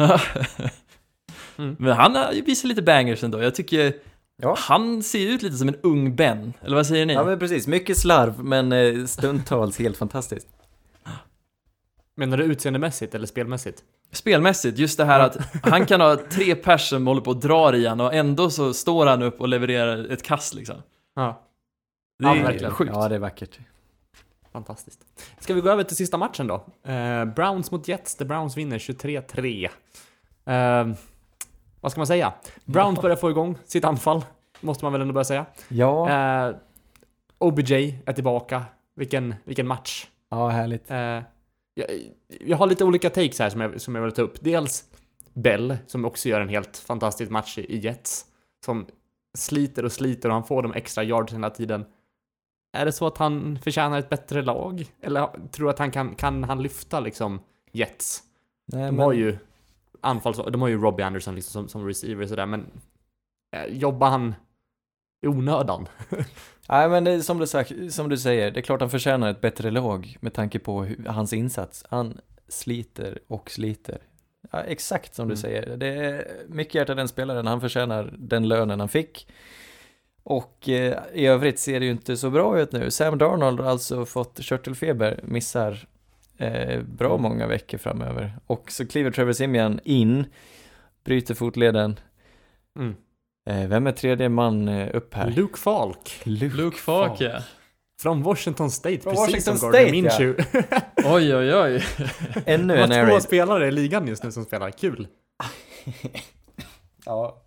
Mm. 1.57 1.75
Men 1.79 1.93
han 1.93 2.15
har 2.15 2.31
ju 2.31 2.41
visat 2.41 2.67
lite 2.67 2.81
bangers 2.81 3.23
ändå. 3.23 3.41
Jag 3.43 3.55
tycker 3.55 3.93
Ja. 4.41 4.55
han 4.59 5.03
ser 5.03 5.27
ut 5.27 5.41
lite 5.41 5.55
som 5.57 5.67
en 5.69 5.75
ung 5.83 6.15
Ben. 6.15 6.53
Eller 6.61 6.75
vad 6.75 6.87
säger 6.87 7.05
ni? 7.05 7.13
Ja, 7.13 7.23
men 7.23 7.39
precis. 7.39 7.67
Mycket 7.67 7.97
slarv, 7.97 8.43
men 8.43 8.71
eh, 8.71 9.05
stundtals 9.05 9.79
helt 9.79 9.97
fantastiskt. 9.97 10.47
Menar 12.15 12.37
du 12.37 12.43
utseendemässigt 12.43 13.15
eller 13.15 13.27
spelmässigt? 13.27 13.83
Spelmässigt, 14.11 14.77
just 14.77 14.97
det 14.97 15.05
här 15.05 15.19
att 15.19 15.37
han 15.63 15.85
kan 15.85 16.01
ha 16.01 16.15
tre 16.31 16.55
pers 16.55 16.89
som 16.89 17.07
håller 17.07 17.21
på 17.21 17.29
och 17.31 17.39
drar 17.39 17.73
i 17.75 17.87
han 17.87 18.01
och 18.01 18.13
ändå 18.13 18.49
så 18.49 18.73
står 18.73 19.05
han 19.05 19.21
upp 19.23 19.41
och 19.41 19.47
levererar 19.47 20.11
ett 20.11 20.23
kast 20.23 20.53
liksom. 20.53 20.75
Ja. 21.15 21.41
Det 22.19 22.25
Ja, 22.25 22.35
är 22.35 22.43
verkligen. 22.43 22.71
sjukt. 22.73 22.91
Ja, 22.95 23.09
det 23.09 23.15
är 23.15 23.19
vackert. 23.19 23.59
Fantastiskt. 24.51 24.99
Ska 25.39 25.53
vi 25.53 25.61
gå 25.61 25.69
över 25.69 25.83
till 25.83 25.95
sista 25.95 26.17
matchen 26.17 26.47
då? 26.47 26.65
Eh, 26.91 27.25
Browns 27.25 27.71
mot 27.71 27.87
Jets, 27.87 28.15
där 28.15 28.25
Browns 28.25 28.57
vinner 28.57 28.77
23-3. 28.79 29.69
Eh, 30.45 30.95
vad 31.81 31.91
ska 31.91 31.99
man 31.99 32.07
säga? 32.07 32.33
Browns 32.65 33.01
börjar 33.01 33.15
få 33.17 33.29
igång 33.29 33.57
sitt 33.65 33.85
anfall, 33.85 34.25
måste 34.61 34.85
man 34.85 34.91
väl 34.91 35.01
ändå 35.01 35.13
börja 35.13 35.25
säga. 35.25 35.45
Ja, 35.67 36.09
Eh, 36.09 36.55
OBJ 37.37 37.99
är 38.05 38.13
tillbaka. 38.13 38.63
Vilken, 38.95 39.35
vilken 39.43 39.67
match. 39.67 40.07
ja 40.29 40.47
härligt. 40.49 40.91
Jag, 41.77 41.87
jag 42.27 42.57
har 42.57 42.67
lite 42.67 42.83
olika 42.83 43.09
takes 43.09 43.39
här 43.39 43.49
som 43.49 43.61
jag, 43.61 43.81
som 43.81 43.95
jag 43.95 44.01
vill 44.01 44.11
ta 44.11 44.21
upp. 44.21 44.41
Dels 44.41 44.85
Bell, 45.33 45.77
som 45.87 46.05
också 46.05 46.29
gör 46.29 46.41
en 46.41 46.49
helt 46.49 46.77
fantastisk 46.77 47.31
match 47.31 47.57
i, 47.57 47.77
Jets. 47.77 48.25
Som 48.65 48.85
sliter 49.37 49.85
och 49.85 49.91
sliter 49.91 50.29
och 50.29 50.35
han 50.35 50.43
får 50.43 50.63
de 50.63 50.73
extra 50.73 51.03
yards 51.03 51.33
hela 51.33 51.49
tiden. 51.49 51.85
Är 52.73 52.85
det 52.85 52.91
så 52.91 53.07
att 53.07 53.17
han 53.17 53.59
förtjänar 53.63 53.99
ett 53.99 54.09
bättre 54.09 54.41
lag? 54.41 54.85
Eller 55.01 55.29
tror 55.51 55.65
du 55.67 55.69
att 55.69 55.79
han 55.79 55.91
kan, 55.91 56.15
kan 56.15 56.43
han 56.43 56.63
lyfta 56.63 56.99
liksom 56.99 57.39
Jets? 57.71 58.23
Nej, 58.65 58.85
De 58.85 58.99
har 58.99 59.13
ju 59.13 59.37
anfalls... 60.01 60.37
De 60.37 60.61
har 60.61 60.67
ju 60.67 60.81
Robbie 60.81 61.03
Anderson 61.03 61.35
liksom 61.35 61.51
som, 61.51 61.69
som 61.69 61.87
receiver 61.87 62.27
sådär, 62.27 62.45
men 62.45 62.65
eh, 63.55 63.65
jobbar 63.65 64.09
han 64.09 64.35
i 65.21 65.27
onödan? 65.27 65.87
Nej, 66.69 66.89
men 66.89 67.03
det 67.03 67.11
är 67.11 67.19
som 67.19 67.37
du, 67.39 67.47
sagt, 67.47 67.71
som 67.89 68.09
du 68.09 68.17
säger, 68.17 68.51
det 68.51 68.59
är 68.59 68.61
klart 68.61 68.79
han 68.81 68.89
förtjänar 68.89 69.29
ett 69.31 69.41
bättre 69.41 69.71
lag 69.71 70.17
med 70.19 70.33
tanke 70.33 70.59
på 70.59 70.83
hur, 70.83 71.05
hans 71.07 71.33
insats. 71.33 71.85
Han 71.89 72.17
sliter 72.47 73.19
och 73.27 73.51
sliter. 73.51 73.97
Ja, 74.51 74.61
exakt 74.61 75.15
som 75.15 75.27
du 75.27 75.31
Mm. 75.33 75.41
säger. 75.41 75.77
Det 75.77 75.87
är 75.87 76.27
mycket 76.47 76.75
hjärta 76.75 76.95
den 76.95 77.07
spelaren, 77.07 77.47
han 77.47 77.61
förtjänar 77.61 78.13
den 78.17 78.47
lönen 78.47 78.79
han 78.79 78.89
fick. 78.89 79.27
Och 80.23 80.69
eh, 80.69 80.97
i 81.13 81.25
övrigt 81.25 81.59
ser 81.59 81.79
det 81.79 81.85
ju 81.85 81.91
inte 81.91 82.17
så 82.17 82.29
bra 82.29 82.59
ut 82.59 82.71
nu. 82.71 82.91
Sam 82.91 83.17
Darnold 83.17 83.59
har 83.59 83.69
alltså 83.69 84.05
fått 84.05 84.39
körtelfeber, 84.41 85.19
missar 85.23 85.87
eh, 86.37 86.81
bra 86.81 87.17
många 87.17 87.47
veckor 87.47 87.77
framöver. 87.77 88.33
Och 88.45 88.71
så 88.71 88.87
kliver 88.87 89.11
Trevor 89.11 89.33
Simeon 89.33 89.79
in, 89.83 90.25
bryter 91.03 91.33
fotleden. 91.33 91.99
Mm. 92.79 92.95
Eh, 93.45 93.67
vem 93.67 93.87
är 93.87 93.91
tredje 93.91 94.29
man 94.29 94.67
eh, 94.67 94.95
upp 94.95 95.13
här? 95.13 95.31
Luke 95.31 95.57
Falk. 95.57 96.21
Luke 96.23 96.77
Falk 96.77 97.21
ja. 97.21 97.39
Från 98.01 98.23
Washington 98.23 98.71
State, 98.71 98.99
Från 98.99 99.13
precis 99.15 99.47
Washington 99.47 99.57
som 99.57 99.71
Gardner 99.71 99.87
State, 99.87 99.91
Minshew. 99.91 100.43
Oj 101.15 101.35
oj 101.35 101.55
oj. 101.55 101.83
Ännu 102.45 102.73
Det 102.75 102.83
en 102.83 102.91
air 102.91 103.05
två 103.05 103.11
raid. 103.11 103.23
spelare 103.23 103.67
i 103.67 103.71
ligan 103.71 104.07
just 104.07 104.23
nu 104.23 104.31
som 104.31 104.45
spelar, 104.45 104.71
kul. 104.71 105.07
Ja. 107.05 107.43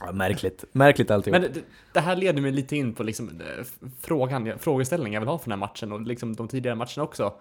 ja. 0.00 0.12
Märkligt. 0.12 0.64
Märkligt 0.72 1.10
alltihop. 1.10 1.40
Men 1.40 1.52
det, 1.52 1.60
det 1.92 2.00
här 2.00 2.16
leder 2.16 2.42
mig 2.42 2.52
lite 2.52 2.76
in 2.76 2.94
på 2.94 3.02
liksom 3.02 3.28
eh, 3.28 3.64
frågan, 4.00 4.52
frågeställningen 4.58 5.12
jag 5.12 5.20
vill 5.20 5.28
ha 5.28 5.38
för 5.38 5.50
den 5.50 5.52
här 5.60 5.68
matchen 5.68 5.92
och 5.92 6.00
liksom 6.00 6.36
de 6.36 6.48
tidigare 6.48 6.76
matcherna 6.76 7.02
också. 7.02 7.34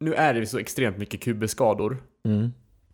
Nu 0.00 0.14
är 0.14 0.34
det 0.34 0.46
så 0.46 0.58
extremt 0.58 0.98
mycket 0.98 1.20
QB-skador. 1.20 1.96
Mm. 2.24 2.52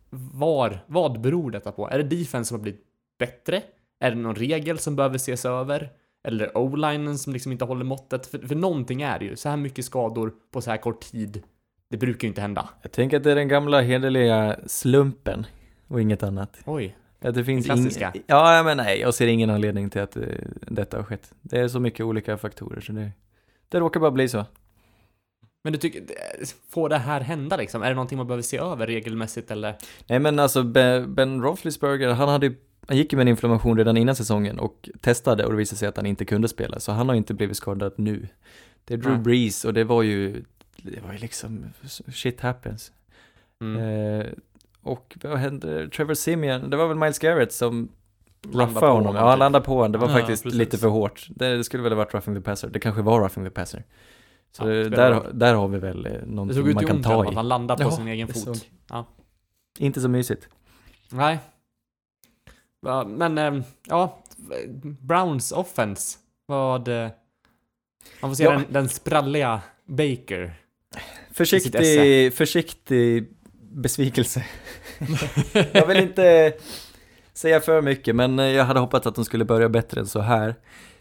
Var, 0.09 0.79
vad 0.87 1.21
beror 1.21 1.51
detta 1.51 1.71
på? 1.71 1.89
Är 1.89 1.97
det 1.97 2.15
defense 2.17 2.47
som 2.47 2.57
har 2.57 2.61
blivit 2.63 2.83
bättre? 3.19 3.61
Är 3.99 4.11
det 4.11 4.17
någon 4.17 4.35
regel 4.35 4.79
som 4.79 4.95
behöver 4.95 5.15
ses 5.15 5.45
över? 5.45 5.89
Eller 6.27 6.57
o-linen 6.57 7.17
som 7.17 7.33
liksom 7.33 7.51
inte 7.51 7.65
håller 7.65 7.85
måttet? 7.85 8.27
För, 8.27 8.39
för 8.39 8.55
någonting 8.55 9.01
är 9.01 9.19
det 9.19 9.25
ju. 9.25 9.35
Så 9.35 9.49
här 9.49 9.57
mycket 9.57 9.85
skador 9.85 10.33
på 10.51 10.61
så 10.61 10.69
här 10.71 10.77
kort 10.77 11.01
tid. 11.01 11.43
Det 11.89 11.97
brukar 11.97 12.25
ju 12.25 12.27
inte 12.29 12.41
hända. 12.41 12.69
Jag 12.81 12.91
tänker 12.91 13.17
att 13.17 13.23
det 13.23 13.31
är 13.31 13.35
den 13.35 13.47
gamla 13.47 13.81
hederliga 13.81 14.55
slumpen 14.65 15.45
och 15.87 16.01
inget 16.01 16.23
annat. 16.23 16.57
Oj. 16.65 16.97
Att 17.21 17.35
det 17.35 17.43
finns 17.45 17.65
klassiska. 17.65 18.11
ing- 18.15 18.23
Ja, 18.27 18.63
men 18.65 18.77
nej, 18.77 18.99
jag 18.99 19.13
ser 19.13 19.27
ingen 19.27 19.49
anledning 19.49 19.89
till 19.89 20.01
att 20.01 20.17
eh, 20.17 20.23
detta 20.61 20.97
har 20.97 21.03
skett. 21.03 21.33
Det 21.41 21.59
är 21.59 21.67
så 21.67 21.79
mycket 21.79 22.05
olika 22.05 22.37
faktorer 22.37 22.81
så 22.81 22.91
det, 22.91 23.11
det 23.69 23.79
råkar 23.79 23.99
bara 23.99 24.11
bli 24.11 24.29
så. 24.29 24.45
Men 25.63 25.73
du 25.73 25.79
tycker, 25.79 26.03
får 26.69 26.89
det 26.89 26.97
här 26.97 27.21
hända 27.21 27.57
liksom? 27.57 27.83
Är 27.83 27.89
det 27.89 27.95
någonting 27.95 28.17
man 28.17 28.27
behöver 28.27 28.41
se 28.43 28.57
över 28.57 28.87
regelmässigt 28.87 29.51
eller? 29.51 29.75
Nej 30.07 30.19
men 30.19 30.39
alltså 30.39 30.63
Be- 30.63 31.05
Ben 31.07 31.41
Roethlisberger, 31.41 32.09
han 32.13 32.29
hade 32.29 32.45
ju- 32.47 32.55
han 32.87 32.97
gick 32.97 33.13
ju 33.13 33.17
med 33.17 33.21
en 33.21 33.27
inflammation 33.27 33.77
redan 33.77 33.97
innan 33.97 34.15
säsongen 34.15 34.59
och 34.59 34.89
testade 35.01 35.45
och 35.45 35.51
det 35.51 35.57
visade 35.57 35.79
sig 35.79 35.87
att 35.87 35.97
han 35.97 36.05
inte 36.05 36.25
kunde 36.25 36.47
spela, 36.47 36.79
så 36.79 36.91
han 36.91 37.09
har 37.09 37.15
inte 37.15 37.33
blivit 37.33 37.57
skadad 37.57 37.93
nu. 37.95 38.27
Det 38.85 38.93
är 38.93 38.97
Drew 38.97 39.13
Nej. 39.13 39.21
Brees 39.23 39.65
och 39.65 39.73
det 39.73 39.83
var 39.83 40.03
ju, 40.03 40.43
det 40.77 41.03
var 41.03 41.11
ju 41.13 41.17
liksom, 41.19 41.65
shit 42.13 42.41
happens. 42.41 42.91
Mm. 43.61 43.81
Eh, 44.19 44.25
och 44.81 45.17
vad 45.23 45.37
hände? 45.37 45.89
Trevor 45.89 46.13
Simeon, 46.13 46.69
det 46.69 46.77
var 46.77 46.87
väl 46.87 46.97
Miles 46.97 47.19
Garrett 47.19 47.53
som 47.53 47.89
ruffade 48.53 48.87
honom. 48.91 49.15
Ja, 49.15 49.21
han 49.21 49.33
typ. 49.35 49.39
landade 49.39 49.65
på 49.65 49.73
honom. 49.75 49.91
Det 49.91 49.97
var 49.97 50.09
Ja, 50.09 50.13
faktiskt 50.15 50.43
precis. 50.43 50.57
lite 50.57 50.77
för 50.77 50.87
hårt. 50.87 51.27
Det 51.29 51.63
skulle 51.63 51.83
väl 51.83 51.91
ha 51.91 51.97
varit 51.97 52.13
roughing 52.13 52.35
the 52.35 52.41
passer. 52.41 52.67
Det 52.69 52.79
kanske 52.79 53.01
var 53.01 53.19
roughing 53.19 53.43
the 53.45 53.49
passer. 53.49 53.83
Så 54.51 54.63
Ja, 54.63 54.67
det, 54.73 54.89
där, 54.89 55.29
där 55.33 55.53
har 55.53 55.67
vi 55.67 55.79
väl 55.79 56.05
eh, 56.05 56.11
Det 56.11 56.25
någonting 56.25 56.57
såg 56.57 56.67
ut 56.69 56.75
man 56.75 56.85
kan 56.85 56.95
ont 56.95 57.05
i 57.05 57.09
alla 57.09 57.17
ta 57.17 57.23
fall, 57.23 57.33
i. 57.33 57.35
han 57.35 57.47
landade 57.47 57.83
på 57.83 57.89
Ja, 57.89 57.95
sin 57.95 58.07
egen 58.07 58.27
det 58.27 58.33
fot. 58.33 58.43
såg-. 58.87 59.05
Inte 59.79 60.01
så 60.01 60.09
mysigt. 60.09 60.47
Nej. 61.11 61.39
Men, 63.07 63.37
ehm, 63.37 63.63
ja, 63.87 64.17
Browns 65.01 65.51
offense. 65.51 66.17
Vad... 66.45 66.87
eh, 66.87 67.09
Man 68.21 68.31
får 68.31 68.35
se 68.35 68.43
Ja. 68.43 68.51
den, 68.51 68.65
den 68.69 68.89
spralliga 68.89 69.61
Baker. 69.85 70.53
Försiktig, 71.31 72.33
försiktig 72.33 73.27
besvikelse. 73.71 74.45
jag 75.71 75.85
vill 75.87 75.97
inte 75.97 76.53
säga 77.33 77.59
för 77.59 77.81
mycket, 77.81 78.15
men 78.15 78.39
eh, 78.39 78.45
jag 78.45 78.65
hade 78.65 78.79
hoppats 78.79 79.07
att 79.07 79.15
de 79.15 79.25
skulle 79.25 79.45
börja 79.45 79.69
bättre 79.69 79.99
än 80.01 80.07
så 80.07 80.19
här. 80.19 80.55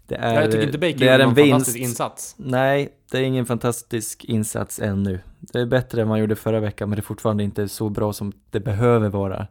Det 0.07 0.15
är, 0.15 0.41
jag 0.43 0.53
tycker 0.53 0.67
inte 0.67 0.79
Baker 0.79 0.99
det 0.99 1.09
är 1.11 1.19
en 1.19 1.35
vinst. 1.35 1.51
fantastisk 1.51 1.79
insats. 1.79 2.35
Nej, 2.39 2.89
det 3.11 3.19
är 3.19 3.23
ingen 3.23 3.47
fantastisk 3.47 4.25
insats 4.25 4.81
ännu. 4.81 5.21
Det 5.41 5.61
är 5.61 5.67
bättre 5.67 6.03
än 6.03 6.09
man 6.09 6.19
gjorde 6.21 6.37
förra 6.37 6.61
veckan, 6.61 6.89
men 6.89 6.97
det 6.97 7.01
är 7.01 7.05
fortfarande 7.05 7.45
inte 7.45 7.69
så 7.69 7.89
bra 7.89 8.13
som 8.13 8.33
det 8.51 8.61
behöver 8.61 9.09
vara. 9.09 9.47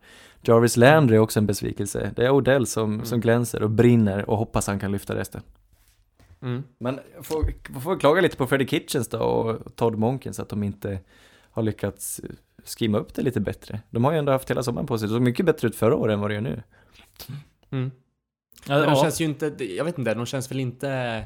Jarvis 0.47 0.77
Landry 0.77 1.15
är 1.15 1.19
också 1.19 1.39
en 1.39 1.45
besvikelse. 1.45 2.11
Det 2.15 2.25
är 2.25 2.31
Odell 2.31 2.67
som, 2.67 2.93
Mm. 2.93 3.05
som 3.05 3.19
glänser 3.19 3.63
och 3.63 3.69
brinner 3.69 4.29
och 4.29 4.37
hoppas 4.37 4.67
han 4.67 4.79
kan 4.79 4.91
lyfta 4.91 5.15
resten. 5.15 5.41
Mm. 6.41 6.63
Men 6.77 6.99
jag 7.15 7.25
får, 7.25 7.53
jag 7.73 7.83
får 7.83 7.99
klaga 7.99 8.21
lite 8.21 8.37
på 8.37 8.47
Freddie 8.47 8.67
Kitchens 8.67 9.07
då 9.07 9.19
och 9.19 9.75
Todd 9.75 9.95
Monkins 9.97 10.39
att 10.39 10.49
de 10.49 10.63
inte 10.63 10.99
har 11.51 11.63
lyckats 11.63 12.21
skriva 12.63 12.99
upp 12.99 13.13
det 13.13 13.21
lite 13.21 13.39
bättre. 13.39 13.81
De 13.89 14.03
har 14.05 14.11
ju 14.11 14.17
ändå 14.17 14.31
haft 14.31 14.49
hela 14.49 14.63
sommaren 14.63 14.87
på 14.87 14.97
sig. 14.97 15.07
Det 15.07 15.13
såg 15.13 15.21
mycket 15.21 15.45
bättre 15.45 15.67
ut 15.67 15.75
förra 15.75 15.95
året 15.95 16.13
än 16.13 16.19
vad 16.19 16.29
det 16.29 16.33
gör 16.33 16.41
nu. 16.41 16.63
Mm. 17.71 17.91
Ja, 18.67 18.77
de 18.79 18.89
ja. 18.89 18.95
känns 19.03 19.21
ju 19.21 19.25
inte, 19.25 19.65
jag 19.75 19.85
vet 19.85 19.97
inte, 19.97 20.13
de 20.13 20.25
känns 20.25 20.51
väl 20.51 20.59
inte 20.59 21.23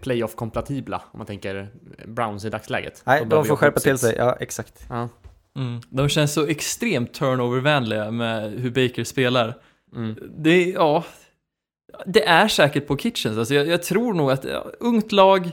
playoff-kompatibla 0.00 1.02
om 1.12 1.18
man 1.18 1.26
tänker 1.26 1.68
Browns 2.06 2.44
i 2.44 2.50
dagsläget. 2.50 3.02
Nej, 3.06 3.20
de, 3.20 3.28
behöver 3.28 3.48
får 3.48 3.56
skärpa 3.56 3.80
till 3.80 3.98
sig. 3.98 4.14
Ja, 4.18 4.36
exakt. 4.40 4.86
Ja. 4.88 5.08
Mm. 5.56 5.80
De 5.90 6.08
känns 6.08 6.32
så 6.32 6.46
extremt 6.46 7.14
turnovervänliga 7.14 8.10
med 8.10 8.52
hur 8.52 8.70
Baker 8.70 9.04
spelar. 9.04 9.54
Mm. 9.96 10.16
Det, 10.38 10.70
ja, 10.70 11.04
det 12.06 12.24
är 12.24 12.48
säkert 12.48 12.86
på 12.86 12.96
Kitchens. 12.96 13.38
Alltså 13.38 13.54
jag, 13.54 13.66
jag 13.66 13.82
tror 13.82 14.14
nog 14.14 14.30
att 14.30 14.44
ja, 14.44 14.66
ungt 14.80 15.12
lag, 15.12 15.50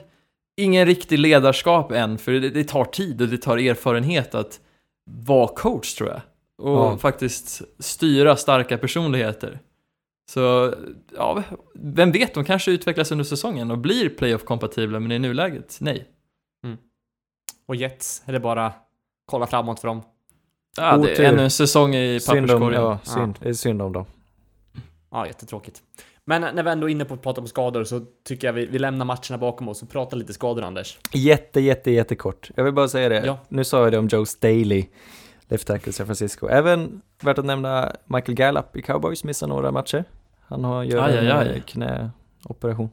ingen 0.58 0.86
riktig 0.86 1.20
ledarskap 1.20 1.91
än, 1.91 2.18
för 2.18 2.32
det, 2.32 2.49
det 2.49 2.64
tar 2.64 2.86
tid 2.86 3.22
och 3.22 3.28
det 3.28 3.38
tar 3.38 3.58
erfarenhet 3.58 4.36
att 4.36 4.60
vara 5.06 5.47
coach 5.47 5.93
tror 5.93 6.10
jag. 6.10 6.22
Och 6.58 6.78
Ja. 6.78 6.97
faktiskt 6.97 7.62
styra 7.80 8.36
starka 8.36 8.78
personligheter. 8.78 9.60
Så, 10.32 10.74
ja, 11.16 11.43
vem 11.76 12.12
vet, 12.12 12.34
de 12.34 12.45
kanske 12.45 12.72
utvecklas 12.72 13.12
under 13.12 13.26
säsongen 13.26 13.72
och 13.72 13.78
blir 13.78 14.10
playoff-kompatibla, 14.10 14.99
men 14.99 15.12
i 15.12 15.20
nuläget, 15.20 15.78
nej. 15.82 16.08
Och 17.66 17.76
Jets, 17.76 18.24
är 18.26 18.34
det 18.34 18.39
bara 18.39 18.74
kolla 19.26 19.47
framåt 19.47 19.80
för 19.80 19.88
dem? 19.88 20.01
Ja, 20.78 20.97
det 20.97 21.19
är 21.19 21.34
ännu 21.34 21.43
en 21.43 21.49
säsong 21.51 21.95
i 21.95 22.19
papperskorgen. 22.28 22.82
ja, 22.82 22.99
synd. 23.03 23.38
Det 23.41 23.49
är 23.49 23.53
synd 23.53 23.82
om 23.82 23.93
dem. 23.93 24.05
Ja, 25.11 25.28
jättetråkigt. 25.28 25.82
Men 26.26 26.55
när 26.55 26.63
vi 26.63 26.69
ändå 26.71 26.88
är 26.89 26.91
inne 26.91 27.05
på 27.05 27.13
att 27.13 27.21
prata 27.21 27.41
om 27.41 27.47
skador 27.47 27.84
så 27.84 28.01
tycker 28.28 28.47
jag 28.47 28.53
vi, 28.53 28.65
vi 28.65 28.80
lämnar 28.80 29.05
matcherna 29.05 29.38
bakom 29.38 29.67
oss 29.67 29.82
och 29.84 29.89
pratar 29.89 30.17
lite 30.17 30.34
skador, 30.34 30.61
Anders. 30.63 30.97
Jätte, 31.11 31.61
jätte, 31.61 31.91
jättekort. 31.91 32.51
Jag 32.55 32.63
vill 32.63 32.74
bara 32.74 32.88
säga 32.88 33.09
det. 33.09 33.26
Ja. 33.26 33.38
Nu 33.49 33.63
sa 33.63 33.84
jag 33.84 33.91
det 33.91 33.97
om 33.97 34.07
Joe 34.07 34.26
Staley, 34.26 34.86
left 35.47 35.67
tackle 35.67 35.93
San 35.93 36.05
Francisco. 36.05 36.47
Även 36.47 37.01
värt 37.21 37.38
att 37.38 37.45
nämna 37.45 37.95
Michael 38.05 38.36
Gallup 38.36 38.76
i 38.76 38.82
Cowboys, 38.82 39.24
missar 39.24 39.47
några 39.47 39.71
matcher. 39.71 40.03
Han 40.47 40.63
har 40.63 40.84
gör 40.84 41.03
Aj, 41.03 41.17
en 41.17 41.26
aj, 41.38 41.47
aj. 41.49 41.55
eh, 41.57 41.61
knäoperation. 41.63 42.89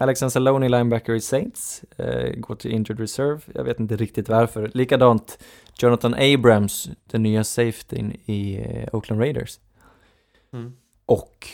Alex 0.00 0.22
Anzalone, 0.22 0.68
linebacker 0.68 1.14
i 1.14 1.20
Saints, 1.20 1.84
eh, 1.96 2.32
går 2.36 2.54
till 2.54 2.70
injured 2.70 3.00
reserve. 3.00 3.40
Jag 3.54 3.64
vet 3.64 3.80
inte 3.80 3.96
riktigt 3.96 4.28
varför. 4.28 4.70
Likadant 4.74 5.38
Jonathan 5.78 6.14
Abrams, 6.14 6.90
den 7.04 7.22
nya 7.22 7.44
safetyn 7.44 8.12
i 8.24 8.56
eh, 8.56 8.94
Oakland 8.94 9.20
Raiders. 9.20 9.58
Mm. 10.52 10.72
Och 11.06 11.48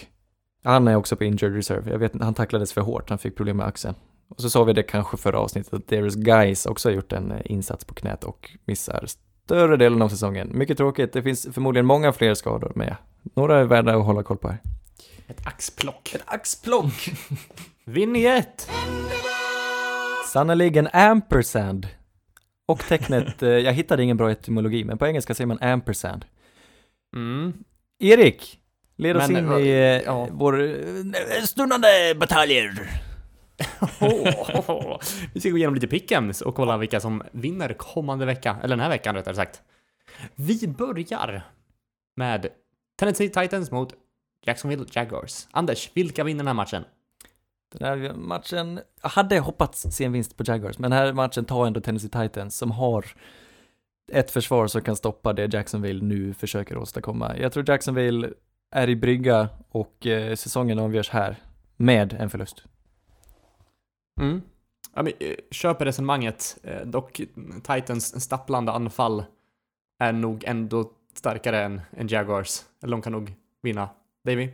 han 0.65 0.89
är 0.89 0.97
också 0.97 1.17
på 1.17 1.25
injured 1.25 1.55
reserve. 1.55 1.91
Jag 1.91 1.99
vet 1.99 2.15
inte, 2.15 2.25
han 2.25 2.35
tacklades 2.35 2.73
för 2.73 2.81
hårt, 2.81 3.11
han 3.11 3.19
fick 3.19 3.37
problem 3.37 3.57
med 3.57 3.67
axeln. 3.67 3.95
Och 4.29 4.41
så 4.41 4.51
sa 4.51 4.65
vi 4.65 4.73
det 4.73 4.83
kanske 4.83 5.17
förra 5.17 5.39
avsnittet 5.39 5.75
att 5.75 5.89
Darius 5.89 6.15
Guys 6.15 6.67
också 6.67 6.89
har 6.89 6.95
gjort 6.95 7.13
en 7.13 7.33
eh, 7.33 7.41
insats 7.45 7.85
på 7.85 7.95
knät 7.95 8.25
och 8.25 8.51
missar 8.65 9.05
större 9.07 9.77
delen 9.77 10.03
av 10.03 10.09
säsongen. 10.09 10.51
Mycket 10.53 10.77
tråkigt, 10.77 11.13
det 11.13 11.23
finns 11.23 11.49
förmodligen 11.53 11.87
många 11.87 12.13
fler 12.13 12.35
skador, 12.35 12.73
ja, 12.77 12.97
några 13.35 13.59
är 13.59 13.65
värda 13.65 13.97
att 13.97 14.05
hålla 14.05 14.23
koll 14.23 14.39
på 14.39 14.49
här. 14.49 14.59
Ett 15.27 15.47
axplock. 15.47 16.15
Ett 16.15 16.25
axplock! 16.27 17.11
Vinjett! 17.87 18.71
Sannerligen 20.33 20.89
ampersand. 20.93 21.87
Och 22.67 22.79
tecknet, 22.79 23.43
eh, 23.43 23.49
jag 23.49 23.73
hittade 23.73 24.03
ingen 24.03 24.17
bra 24.17 24.31
etymologi, 24.31 24.85
men 24.85 24.99
på 24.99 25.07
engelska 25.07 25.35
säger 25.35 25.47
man 25.47 25.59
ampersand. 25.61 26.25
Mm. 27.17 27.53
Erik, 27.99 28.61
led 28.97 29.17
oss 29.17 29.31
in 29.31 29.49
vad- 29.49 29.61
i 29.61 29.69
eh, 29.69 29.77
ja. 29.77 30.29
vår 30.31 30.63
eh, 30.63 31.43
stundande 31.45 32.15
bataljer. 32.21 32.91
vi 35.35 35.41
ska 35.41 35.51
gå 35.51 35.57
igenom 35.57 35.75
lite 35.75 35.87
pickems 35.87 36.41
och 36.41 36.55
kolla 36.55 36.77
vilka 36.77 37.01
som 37.01 37.23
vinner 37.33 37.73
kommande 37.73 38.27
vecka, 38.27 38.57
eller 38.63 38.77
den 38.77 38.81
här 38.81 38.89
veckan 38.89 39.15
rättare 39.15 39.35
sagt. 39.35 39.63
Vi 40.35 40.69
börjar 40.69 41.43
med 42.17 42.47
Tennessee 42.99 43.29
Titans 43.29 43.71
mot 43.71 43.95
Jacksonville 44.47 44.85
Jaguars. 44.93 45.47
Anders, 45.51 45.91
vilka 45.95 46.25
vinner 46.25 46.39
den 46.39 46.47
här 46.47 46.55
matchen? 46.55 46.85
Den 47.79 47.89
här 47.89 48.15
matchen, 48.15 48.81
jag 49.03 49.09
hade 49.09 49.39
hoppats 49.39 49.87
se 49.91 50.05
en 50.05 50.13
vinst 50.13 50.37
på 50.37 50.45
Jaguars, 50.47 50.79
men 50.79 50.91
den 50.91 50.99
här 50.99 51.13
matchen 51.13 51.45
tar 51.45 51.67
ändå 51.67 51.81
Tennessee 51.81 52.11
Titans 52.11 52.57
som 52.57 52.71
har 52.71 53.07
ett 54.13 54.31
försvar 54.31 54.67
som 54.67 54.83
kan 54.83 54.97
stoppa 54.97 55.33
det 55.33 55.55
Jacksonville 55.55 56.05
nu 56.05 56.35
försöker 56.35 56.77
åstadkomma. 56.77 57.37
Jag 57.39 57.53
tror 57.53 57.69
Jacksonville 57.69 58.31
är 58.71 58.89
i 58.89 58.97
brygga 58.97 59.49
och 59.69 60.07
eh, 60.07 60.35
säsongen 60.35 60.79
avgörs 60.79 61.11
här 61.11 61.37
med 61.77 62.13
en 62.13 62.31
förlust. 62.31 62.65
Mm. 64.21 64.43
Ja, 64.95 65.03
men, 65.03 65.13
eh, 65.21 65.37
köper 65.51 65.85
resonemanget. 65.85 66.59
Eh, 66.63 66.87
Dock 66.87 67.21
Titans 67.63 68.25
stapplande 68.25 68.73
anfall 68.73 69.25
är 69.99 70.13
nog 70.13 70.45
ändå 70.45 70.91
starkare 71.15 71.65
än, 71.65 71.81
än 71.97 72.09
Jaguars. 72.09 72.63
Eller 72.83 72.91
de 72.91 73.03
kan 73.03 73.13
nog 73.13 73.35
vinna. 73.63 73.89
Davy? 74.25 74.51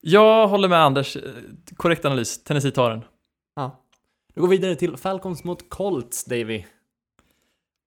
Jag 0.00 0.48
håller 0.48 0.68
med 0.68 0.78
Anders, 0.78 1.16
korrekt 1.76 2.04
analys, 2.04 2.44
Tennessee 2.44 2.70
tar 2.70 2.90
den. 2.90 3.04
Ja. 3.56 3.84
Vi 4.34 4.40
går 4.40 4.48
vidare 4.48 4.76
till 4.76 4.96
Falcons 4.96 5.44
mot 5.44 5.70
Colts, 5.70 6.24
Davy. 6.24 6.64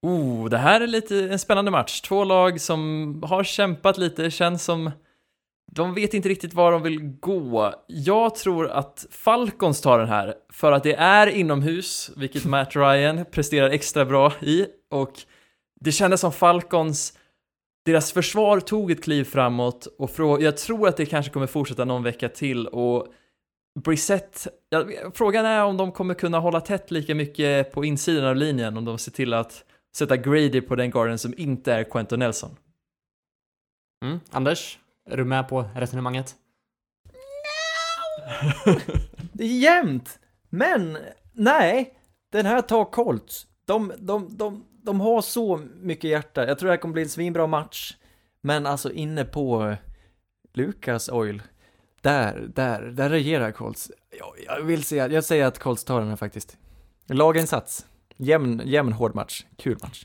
Oh, 0.02 0.48
det 0.48 0.58
här 0.58 0.80
är 0.80 0.86
lite 0.86 1.16
en 1.16 1.38
spännande 1.38 1.70
match. 1.70 2.00
Två 2.00 2.24
lag 2.24 2.60
som 2.60 3.22
har 3.26 3.44
kämpat 3.44 3.98
lite, 3.98 4.30
känns 4.30 4.64
som 4.64 4.90
de 5.72 5.94
vet 5.94 6.14
inte 6.14 6.28
riktigt 6.28 6.54
var 6.54 6.72
de 6.72 6.82
vill 6.82 7.00
gå. 7.00 7.74
Jag 7.86 8.34
tror 8.34 8.70
att 8.70 9.06
Falcons 9.10 9.80
tar 9.80 9.98
den 9.98 10.08
här, 10.08 10.34
för 10.52 10.72
att 10.72 10.82
det 10.82 10.94
är 10.94 11.26
inomhus, 11.26 12.10
vilket 12.16 12.44
Matt 12.44 12.76
Ryan 12.76 13.24
presterar 13.32 13.70
extra 13.70 14.04
bra 14.04 14.32
i, 14.40 14.66
och 14.90 15.12
det 15.80 15.92
kändes 15.92 16.20
som 16.20 16.32
Falcons, 16.32 17.18
deras 17.84 18.12
försvar 18.12 18.60
tog 18.60 18.90
ett 18.90 19.04
kliv 19.04 19.24
framåt, 19.24 19.86
och 19.98 20.10
frå- 20.10 20.40
jag 20.40 20.56
tror 20.56 20.88
att 20.88 20.96
det 20.96 21.06
kanske 21.06 21.32
kommer 21.32 21.46
fortsätta 21.46 21.84
någon 21.84 22.02
vecka 22.02 22.28
till, 22.28 22.66
och 22.66 23.06
Brissett, 23.84 24.46
ja, 24.68 24.84
frågan 25.14 25.46
är 25.46 25.64
om 25.64 25.76
de 25.76 25.92
kommer 25.92 26.14
kunna 26.14 26.38
hålla 26.38 26.60
tätt 26.60 26.90
lika 26.90 27.14
mycket 27.14 27.72
på 27.72 27.84
insidan 27.84 28.24
av 28.24 28.36
linjen, 28.36 28.76
om 28.76 28.84
de 28.84 28.98
ser 28.98 29.12
till 29.12 29.34
att 29.34 29.64
sätta 29.96 30.16
Grady 30.16 30.60
på 30.60 30.76
den 30.76 30.90
garden 30.90 31.18
som 31.18 31.34
inte 31.36 31.72
är 31.72 31.84
Quentin 31.84 32.18
Nelson. 32.18 32.56
Mm. 34.04 34.20
Anders, 34.30 34.78
är 35.10 35.16
du 35.16 35.24
med 35.24 35.48
på 35.48 35.64
resonemanget? 35.74 36.34
Det 39.32 39.44
är 39.44 39.58
jämnt! 39.58 40.18
Men, 40.48 40.98
nej. 41.32 41.94
Den 42.32 42.46
här 42.46 42.62
tar 42.62 42.84
Colts. 42.84 43.46
De, 43.64 43.92
de, 43.98 44.36
de, 44.36 44.64
de 44.84 45.00
har 45.00 45.22
så 45.22 45.60
mycket 45.80 46.10
hjärta. 46.10 46.46
Jag 46.46 46.58
tror 46.58 46.66
det 46.66 46.72
här 46.72 46.80
kommer 46.80 46.92
bli 46.92 47.02
en 47.02 47.08
svinbra 47.08 47.46
match. 47.46 47.96
Men 48.40 48.66
alltså 48.66 48.92
inne 48.92 49.24
på 49.24 49.76
Lucas 50.52 51.08
Oil. 51.08 51.42
Där, 52.00 52.50
där, 52.54 52.82
där 52.82 53.10
regerar 53.10 53.52
Colts. 53.52 53.90
Jag, 54.18 54.58
jag 54.58 54.64
vill 54.64 54.84
säga, 54.84 55.08
jag 55.08 55.24
säger 55.24 55.46
att 55.46 55.58
Colts 55.58 55.84
tar 55.84 56.00
den 56.00 56.08
här 56.08 56.16
faktiskt. 56.16 56.56
Laginsats. 57.06 57.86
Jämn, 58.16 58.62
jämn 58.64 58.92
hård 58.92 59.14
match. 59.14 59.44
Kul 59.56 59.78
match. 59.82 60.04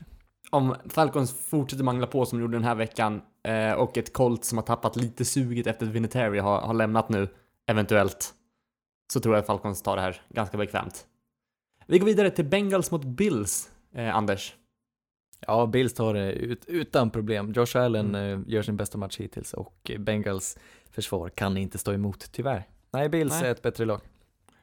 Om 0.50 0.76
Falcons 0.88 1.46
fortsätter 1.50 1.84
mangla 1.84 2.06
på 2.06 2.26
som 2.26 2.38
de 2.38 2.42
gjorde 2.42 2.56
den 2.56 2.64
här 2.64 2.74
veckan 2.74 3.22
eh, 3.42 3.72
och 3.72 3.98
ett 3.98 4.12
Colts 4.12 4.48
som 4.48 4.58
har 4.58 4.64
tappat 4.64 4.96
lite 4.96 5.24
suget 5.24 5.66
efter 5.66 5.86
att 5.86 5.92
Vinatieri 5.92 6.38
har, 6.38 6.60
har 6.60 6.74
lämnat 6.74 7.08
nu, 7.08 7.28
eventuellt, 7.66 8.34
så 9.12 9.20
tror 9.20 9.34
jag 9.34 9.40
att 9.40 9.46
Falcons 9.46 9.82
tar 9.82 9.96
det 9.96 10.02
här 10.02 10.22
ganska 10.28 10.56
bekvämt. 10.56 11.06
Vi 11.86 11.98
går 11.98 12.06
vidare 12.06 12.30
till 12.30 12.44
Bengals 12.44 12.90
mot 12.90 13.04
Bills, 13.04 13.70
eh, 13.94 14.16
Anders. 14.16 14.54
Ja, 15.46 15.66
Bills 15.66 15.94
tar 15.94 16.14
det 16.14 16.32
ut, 16.32 16.64
utan 16.66 17.10
problem. 17.10 17.52
Josh 17.52 17.76
Allen 17.76 18.14
eh, 18.14 18.40
gör 18.46 18.62
sin 18.62 18.76
bästa 18.76 18.98
match 18.98 19.18
hittills 19.20 19.52
och 19.54 19.90
Bengals 19.98 20.58
försvar 20.90 21.28
kan 21.28 21.56
inte 21.56 21.78
stå 21.78 21.92
emot, 21.92 22.32
tyvärr. 22.32 22.64
Nej, 22.92 23.08
Bills 23.08 23.32
Nej. 23.40 23.48
är 23.48 23.52
ett 23.52 23.62
bättre 23.62 23.84
lag. 23.84 24.00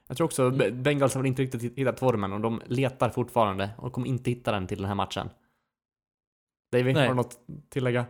Jag 0.08 0.18
tror 0.18 0.26
också 0.26 0.50
Be- 0.50 0.72
Bengals 0.72 1.16
har 1.16 1.24
inte 1.24 1.42
riktigt 1.42 1.78
hittat 1.78 2.00
formen 2.00 2.34
och 2.34 2.40
de 2.42 2.62
letar 2.66 3.10
fortfarande 3.10 3.70
och 3.78 3.94
kommer 3.94 4.08
inte 4.08 4.30
hitta 4.30 4.52
den 4.52 4.68
till 4.68 4.78
den 4.78 4.88
här 4.88 4.96
matchen. 4.96 5.30
David, 6.72 6.94
Nej. 6.96 7.04
har 7.04 7.10
du 7.10 7.16
något 7.16 7.26
att 7.34 7.70
tillägga? 7.70 8.06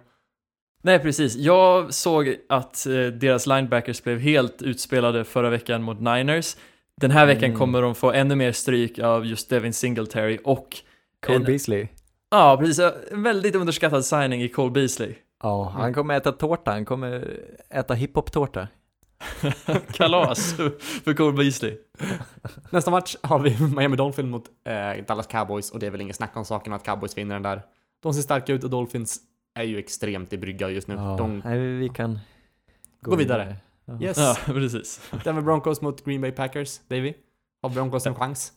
Nej, 0.81 0.99
precis. 0.99 1.35
Jag 1.35 1.93
såg 1.93 2.35
att 2.49 2.85
eh, 2.85 2.93
deras 3.07 3.47
linebackers 3.47 4.03
blev 4.03 4.19
helt 4.19 4.61
utspelade 4.61 5.23
förra 5.23 5.49
veckan 5.49 5.83
mot 5.83 5.99
Niners. 5.99 6.55
Den 7.01 7.11
här 7.11 7.25
veckan 7.25 7.43
Mm. 7.43 7.57
kommer 7.57 7.81
de 7.81 7.95
få 7.95 8.11
ännu 8.11 8.35
mer 8.35 8.51
stryk 8.51 8.99
av 8.99 9.25
just 9.25 9.49
Devin 9.49 9.73
Singletary 9.73 10.39
och, 10.43 10.77
Cole 11.25 11.35
En- 11.37 11.43
Beasley. 11.43 11.87
Ja, 12.29 12.57
precis, 12.59 12.79
en 13.11 13.23
väldigt 13.23 13.55
underskattad 13.55 14.05
signing 14.05 14.41
i 14.41 14.49
Cole 14.49 14.71
Beasley. 14.71 15.15
Ja, 15.43 15.69
han 15.69 15.93
kommer 15.93 16.13
äta 16.17 16.31
tårta, 16.31 16.71
han 16.71 16.85
kommer 16.85 17.39
äta 17.69 17.93
hiphop-tårta. 17.93 18.67
Kalas 19.91 20.53
för 21.03 21.13
Cole 21.13 21.37
Beasley. 21.37 21.77
Nästa 22.69 22.91
match 22.91 23.15
har 23.23 23.39
vi 23.39 23.57
Miami 23.75 23.95
Dolphins 23.95 24.29
mot 24.31 24.45
eh, 24.63 25.05
Dallas 25.07 25.27
Cowboys 25.27 25.71
och 25.71 25.79
det 25.79 25.87
är 25.87 25.91
väl 25.91 26.01
ingen 26.01 26.13
snack 26.13 26.37
om 26.37 26.45
saken 26.45 26.73
att 26.73 26.83
Cowboys 26.83 27.17
vinner 27.17 27.35
den 27.35 27.43
där. 27.43 27.61
De 28.03 28.13
ser 28.13 28.21
starka 28.21 28.53
ut 28.53 28.63
och 28.63 28.69
Dolphins 28.69 29.19
är 29.53 29.63
ju 29.63 29.77
extremt 29.77 30.33
i 30.33 30.37
brygga 30.37 30.69
just 30.69 30.87
nu. 30.87 30.95
Ja, 30.95 31.15
De, 31.17 31.41
nej, 31.45 31.59
vi 31.59 31.89
kan 31.89 32.19
Gå 33.01 33.15
vidare. 33.15 33.55
Ja. 33.85 34.01
yes. 34.01 34.17
Ja, 34.17 34.35
precis. 34.45 35.11
Denver 35.23 35.41
Broncos 35.41 35.81
mot 35.81 36.05
Green 36.05 36.21
Bay 36.21 36.31
Packers. 36.31 36.79
Davy, 36.87 37.13
har 37.61 37.69
Broncos 37.69 38.05
en 38.07 38.15
chans? 38.15 38.53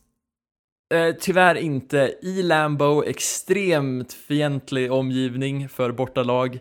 Eh, 0.91 1.15
tyvärr 1.19 1.55
inte. 1.55 2.15
I 2.21 2.43
Lambo, 2.43 3.03
extremt 3.03 4.13
fientlig 4.13 4.91
omgivning 4.91 5.69
för 5.69 5.91
bortalag. 5.91 6.59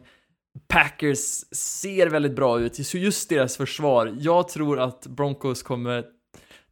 Packers 0.69 1.19
ser 1.57 2.07
väldigt 2.07 2.37
bra 2.37 2.61
ut, 2.61 2.87
så 2.87 2.99
just 2.99 3.29
deras 3.29 3.57
försvar. 3.57 4.15
Jag 4.19 4.49
tror 4.49 4.81
att 4.81 5.07
Broncos 5.07 5.63
kommer 5.63 6.05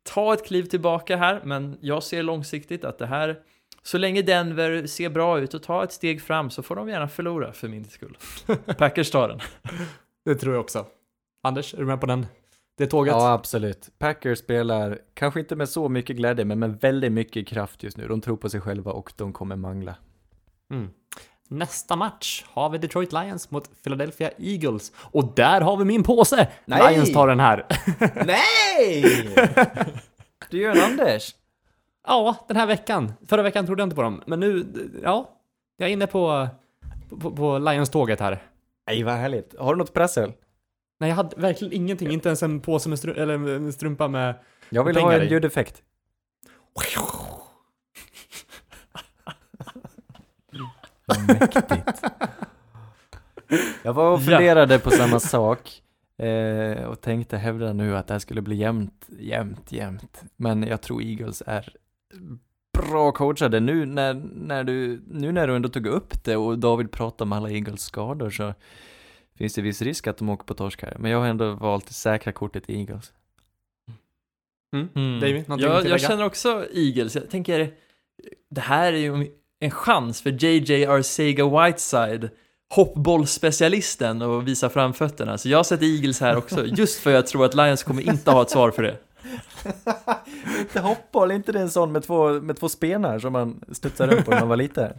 ta 0.02 0.34
ett 0.34 0.46
kliv 0.46 0.62
tillbaka 0.64 1.16
här, 1.16 1.40
men 1.44 1.78
jag 1.80 2.02
ser 2.02 2.22
långsiktigt 2.22 2.84
att 2.84 2.98
det 2.98 3.06
här, 3.06 3.36
så 3.82 3.98
länge 3.98 4.22
Denver 4.22 4.86
ser 4.86 5.10
bra 5.10 5.40
ut 5.40 5.54
och 5.54 5.62
tar 5.62 5.84
ett 5.84 5.92
steg 5.92 6.22
fram 6.22 6.50
så 6.50 6.62
får 6.62 6.76
de 6.76 6.88
gärna 6.88 7.08
förlora 7.08 7.52
för 7.52 7.68
min 7.68 7.84
skull. 7.84 8.18
Packers 8.78 9.10
tar 9.10 9.28
den. 9.28 9.40
Det 10.24 10.34
tror 10.34 10.54
jag 10.54 10.60
också. 10.60 10.86
Anders, 11.42 11.74
är 11.74 11.78
du 11.78 11.84
med 11.84 12.00
på 12.00 12.06
den? 12.06 12.26
Det 12.78 12.86
tåget? 12.86 13.14
Ja, 13.14 13.32
absolut. 13.32 13.88
Packers 13.98 14.38
spelar, 14.38 14.98
kanske 15.14 15.40
inte 15.40 15.56
med 15.56 15.68
så 15.68 15.88
mycket 15.88 16.16
glädje, 16.16 16.44
men 16.44 16.58
med 16.58 16.80
väldigt 16.80 17.12
mycket 17.12 17.46
kraft 17.46 17.82
just 17.82 17.96
nu. 17.96 18.08
De 18.08 18.20
tror 18.20 18.36
på 18.36 18.50
sig 18.50 18.60
själva 18.60 18.92
och 18.92 19.12
de 19.16 19.32
kommer 19.32 19.56
mangla. 19.56 19.94
Mm. 20.70 20.90
Nästa 21.48 21.96
match 21.96 22.44
har 22.48 22.70
vi 22.70 22.78
Detroit 22.78 23.12
Lions 23.12 23.50
mot 23.50 23.82
Philadelphia 23.82 24.30
Eagles. 24.38 24.92
Och 24.96 25.32
där 25.36 25.60
har 25.60 25.76
vi 25.76 25.84
min 25.84 26.02
påse! 26.02 26.48
Nej! 26.64 26.94
Lions 26.94 27.12
tar 27.12 27.28
den 27.28 27.40
här. 27.40 27.66
Nej! 28.26 29.04
Du 30.50 30.58
gör 30.58 30.76
en 30.76 30.82
Anders. 30.82 31.34
ja, 32.06 32.36
den 32.48 32.56
här 32.56 32.66
veckan. 32.66 33.12
Förra 33.26 33.42
veckan 33.42 33.66
trodde 33.66 33.82
jag 33.82 33.86
inte 33.86 33.96
på 33.96 34.02
dem, 34.02 34.22
men 34.26 34.40
nu, 34.40 34.66
ja. 35.02 35.30
Jag 35.76 35.88
är 35.88 35.92
inne 35.92 36.06
på, 36.06 36.48
på, 37.20 37.30
på 37.30 37.58
Lions-tåget 37.58 38.20
här. 38.20 38.42
Nej, 38.86 39.02
vad 39.02 39.14
härligt. 39.14 39.58
Har 39.58 39.74
du 39.74 39.78
något 39.78 39.94
prassel? 39.94 40.32
Nej, 40.98 41.08
jag 41.08 41.16
hade 41.16 41.36
verkligen 41.40 41.72
ingenting. 41.74 42.10
Inte 42.10 42.28
ens 42.28 42.42
en 42.42 42.60
påse 42.60 42.88
med 42.88 42.98
stru- 42.98 43.18
eller 43.18 43.34
en 43.34 43.72
strumpa 43.72 44.08
med... 44.08 44.34
Jag 44.70 44.84
vill 44.84 44.94
Pengar 44.94 45.08
ha 45.08 45.16
en 45.16 45.22
i. 45.22 45.30
ljudeffekt. 45.30 45.82
Vad 51.06 51.26
mäktigt. 51.26 52.02
Jag 53.82 53.92
var 53.92 54.12
och 54.12 54.18
Ja. 54.20 54.22
funderade 54.24 54.78
på 54.78 54.90
samma 54.90 55.20
sak 55.20 55.82
eh, 56.18 56.84
och 56.84 57.00
tänkte 57.00 57.36
hävda 57.36 57.72
nu 57.72 57.96
att 57.96 58.06
det 58.06 58.14
här 58.14 58.18
skulle 58.18 58.42
bli 58.42 58.56
jämnt, 58.56 59.06
jämnt, 59.18 59.72
jämnt. 59.72 60.22
Men 60.36 60.62
jag 60.62 60.80
tror 60.80 61.02
Eagles 61.02 61.42
är 61.46 61.68
bra 62.78 63.12
coachade. 63.12 63.60
Nu 63.60 63.86
när, 63.86 64.14
när 64.34 64.64
du, 64.64 65.02
nu 65.10 65.32
när 65.32 65.46
du 65.48 65.56
ändå 65.56 65.68
tog 65.68 65.86
upp 65.86 66.24
det 66.24 66.36
och 66.36 66.58
David 66.58 66.90
pratade 66.92 67.22
om 67.28 67.32
alla 67.32 67.50
Eagles 67.50 67.80
skador 67.82 68.30
så 68.30 68.54
finns 69.38 69.54
det 69.54 69.62
viss 69.62 69.82
risk 69.82 70.06
att 70.06 70.18
de 70.18 70.28
åker 70.28 70.44
på 70.44 70.54
torsk 70.54 70.82
här. 70.82 70.96
Men 70.98 71.10
jag 71.10 71.18
har 71.18 71.26
ändå 71.26 71.54
valt 71.54 71.86
det 71.86 71.94
säkra 71.94 72.32
kortet 72.32 72.70
Eagles. 72.70 73.12
Mm. 74.72 74.88
Mm. 74.94 75.20
David, 75.20 75.44
jag, 75.62 75.86
jag 75.86 76.00
känner 76.00 76.24
också 76.24 76.66
Eagles. 76.74 77.14
Jag 77.14 77.30
tänker, 77.30 77.72
det 78.50 78.60
här 78.60 78.92
är 78.92 78.96
ju 78.96 79.30
en 79.60 79.70
chans 79.70 80.22
för 80.22 80.44
JJ 80.44 80.86
Arcega 80.86 81.64
Whiteside, 81.66 82.30
hoppbollspecialisten, 82.74 84.22
att 84.22 84.44
visa 84.44 84.68
framfötterna. 84.70 85.38
Så 85.38 85.48
jag 85.48 85.66
sätter 85.66 85.86
Eagles 85.86 86.20
här 86.20 86.36
också, 86.36 86.66
just 86.66 87.00
för 87.00 87.10
jag 87.10 87.26
tror 87.26 87.44
att 87.44 87.54
Lions 87.54 87.82
kommer 87.82 88.02
inte 88.02 88.30
ha 88.30 88.42
ett 88.42 88.50
svar 88.50 88.70
för 88.70 88.82
det. 88.82 88.96
inte 90.60 90.80
hoppboll, 90.80 91.30
inte 91.30 91.52
det 91.52 91.60
en 91.60 91.70
sån 91.70 91.92
med 91.92 92.02
två, 92.02 92.40
med 92.40 92.56
två 92.56 92.68
spenar 92.68 93.18
som 93.18 93.32
man 93.32 93.64
studsade 93.72 94.14
runt 94.14 94.24
på 94.24 94.30
när 94.30 94.40
man 94.40 94.48
var 94.48 94.56
liten? 94.56 94.92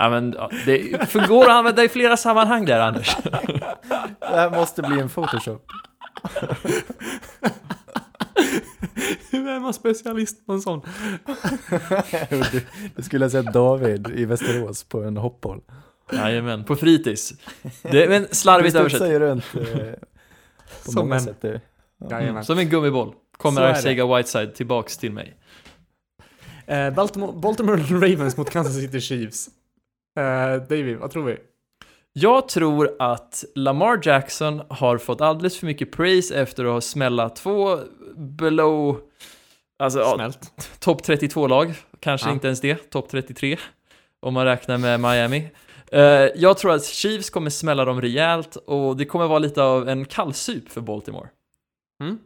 Ja, 0.00 0.10
men 0.10 0.34
ja, 0.38 0.50
det 0.66 1.08
förgår 1.10 1.44
att 1.44 1.50
använda 1.50 1.84
i 1.84 1.88
flera 1.88 2.16
sammanhang 2.16 2.64
där, 2.64 2.80
Anders. 2.80 3.16
Det 4.20 4.26
här 4.36 4.50
måste 4.50 4.82
bli 4.82 5.00
en 5.00 5.08
photoshop. 5.08 5.66
Hur 9.30 9.48
är 9.48 9.60
man 9.60 9.74
specialist 9.74 10.46
på 10.46 10.52
en 10.52 10.60
sån? 10.60 10.80
du, 12.30 12.62
du 12.96 13.02
skulle 13.02 13.24
ha 13.24 13.30
sett 13.30 13.52
David 13.52 14.08
i 14.14 14.24
Västerås 14.24 14.84
på 14.84 15.02
en 15.02 15.16
hoppboll. 15.16 15.60
Jajamän, 16.12 16.64
på 16.64 16.76
fritids. 16.76 17.32
Det 17.82 18.04
är 18.04 18.10
en 18.10 18.26
slarvigt 18.30 18.74
Du 18.74 18.80
översatt. 18.80 19.08
ju 19.08 19.18
runt 19.18 19.44
eh, 19.54 19.60
på 20.84 20.90
Som 20.92 20.94
många 20.94 21.14
en- 21.14 21.20
sätt. 21.20 21.36
Du. 21.40 21.60
Jajamän. 22.10 22.44
Som 22.44 22.58
en 22.58 22.68
gummiboll. 22.68 23.12
Kommer. 23.36 23.60
Arcega 23.62 24.16
Whiteside 24.16 24.54
tillbaks 24.54 24.98
till 24.98 25.12
mig. 25.12 25.36
Eh, 26.66 26.90
Baltimore, 26.90 27.32
Baltimore 27.32 27.82
Ravens 27.82 28.36
mot 28.36 28.50
Kansas 28.50 28.74
City 28.74 29.00
Chiefs. 29.00 29.48
Eh, 30.18 30.62
David, 30.68 30.96
vad 30.98 31.10
tror 31.10 31.24
vi? 31.24 31.36
Jag 32.12 32.48
tror 32.48 32.96
att 32.98 33.44
Lamar 33.54 34.00
Jackson 34.02 34.62
har 34.70 34.98
fått 34.98 35.20
alldeles 35.20 35.58
för 35.58 35.66
mycket 35.66 35.92
praise 35.92 36.34
efter 36.42 36.64
att 36.64 36.70
ha 36.72 36.80
smällat 36.80 37.36
två 37.36 37.78
below, 38.16 39.00
alltså 39.78 39.98
ja, 39.98 40.32
topp 40.78 41.02
32-lag, 41.02 41.74
kanske 42.00 42.28
Ja. 42.28 42.32
inte 42.32 42.46
ens 42.46 42.60
det, 42.60 42.90
topp 42.90 43.08
33, 43.10 43.56
om 44.20 44.34
man 44.34 44.44
räknar 44.44 44.78
med 44.78 45.00
Miami. 45.00 45.50
Eh, 45.92 46.00
jag 46.34 46.58
tror 46.58 46.72
att 46.72 46.84
Chiefs 46.84 47.30
kommer 47.30 47.50
smälla 47.50 47.84
dem 47.84 48.00
rejält 48.00 48.56
och 48.56 48.96
det 48.96 49.04
kommer 49.04 49.26
vara 49.26 49.38
lite 49.38 49.62
av 49.62 49.88
en 49.88 50.04
kallsup 50.04 50.68
för 50.68 50.80
Baltimore. 50.80 51.28
Mm? 52.02 52.18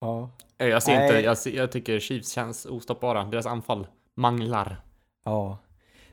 Ja. 0.00 0.30
Eh, 0.58 0.68
Jag 0.68 0.82
ser 0.82 0.94
Nej. 0.96 1.06
inte, 1.08 1.20
jag, 1.20 1.38
ser, 1.38 1.50
jag 1.56 1.72
tycker 1.72 1.98
Chiefs 2.00 2.32
känns 2.32 2.66
ostoppbara. 2.66 3.24
Deras 3.24 3.46
anfall 3.46 3.86
manglar. 4.16 4.76
ja. 5.24 5.58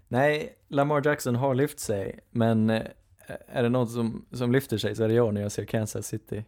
Nej, 0.07 0.55
Lamar 0.67 1.01
Jackson 1.05 1.35
har 1.35 1.55
lyft 1.55 1.79
sig, 1.79 2.19
men 2.31 2.69
eh, 2.69 2.81
är 3.47 3.63
det 3.63 3.69
någon 3.69 3.87
som, 3.87 4.25
som 4.31 4.51
lyfter 4.51 4.77
sig 4.77 4.95
så 4.95 5.03
är 5.03 5.07
det 5.07 5.13
jag 5.13 5.33
när 5.33 5.41
jag 5.41 5.51
ser 5.51 5.65
Kansas 5.65 6.07
City. 6.07 6.45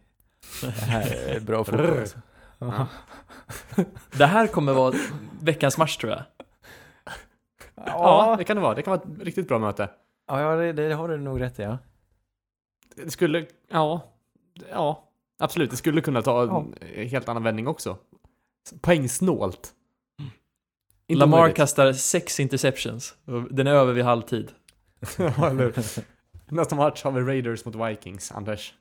Det 0.62 0.70
här 0.70 1.36
är 1.36 1.40
bra 1.40 1.64
fotboll 1.64 1.98
alltså. 1.98 2.18
Ja. 2.58 2.86
Det 4.18 4.26
här 4.26 4.46
kommer 4.46 4.72
vara 4.72 4.94
veckans 5.42 5.78
match 5.78 5.96
tror 5.96 6.12
jag. 6.12 6.22
Ja, 7.86 8.34
det 8.38 8.44
kan 8.44 8.56
det 8.56 8.62
vara. 8.62 8.74
Det 8.74 8.82
kan 8.82 8.90
vara 8.90 9.00
ett 9.02 9.22
riktigt 9.22 9.48
bra 9.48 9.58
möte. 9.58 9.90
Ja, 10.26 10.40
ja 10.40 10.56
det, 10.56 10.72
det 10.72 10.94
har 10.94 11.08
du 11.08 11.16
nog 11.16 11.40
rätt 11.40 11.58
i, 11.58 11.62
ja. 11.62 11.78
Det 12.96 13.10
skulle, 13.10 13.46
ja, 13.68 14.00
ja, 14.70 15.08
absolut. 15.38 15.70
Det 15.70 15.76
skulle 15.76 16.00
kunna 16.00 16.22
ta 16.22 16.44
Ja. 16.44 16.66
en 16.96 17.08
helt 17.08 17.28
annan 17.28 17.42
vändning 17.42 17.66
också. 17.68 17.96
Poängsnålt. 18.80 19.72
Inte 21.10 21.18
Lamar 21.18 21.38
omöjligt. 21.38 21.56
kastar 21.56 21.92
sex 21.92 22.40
interceptions. 22.40 23.14
Den 23.50 23.66
är 23.66 23.72
över 23.72 23.92
vid 23.92 24.04
halvtid. 24.04 24.52
Nästa 26.48 26.76
match 26.76 27.02
har 27.04 27.12
vi 27.12 27.20
Raiders 27.20 27.64
mot 27.64 27.74
Vikings, 27.74 28.32
Anders. 28.32 28.74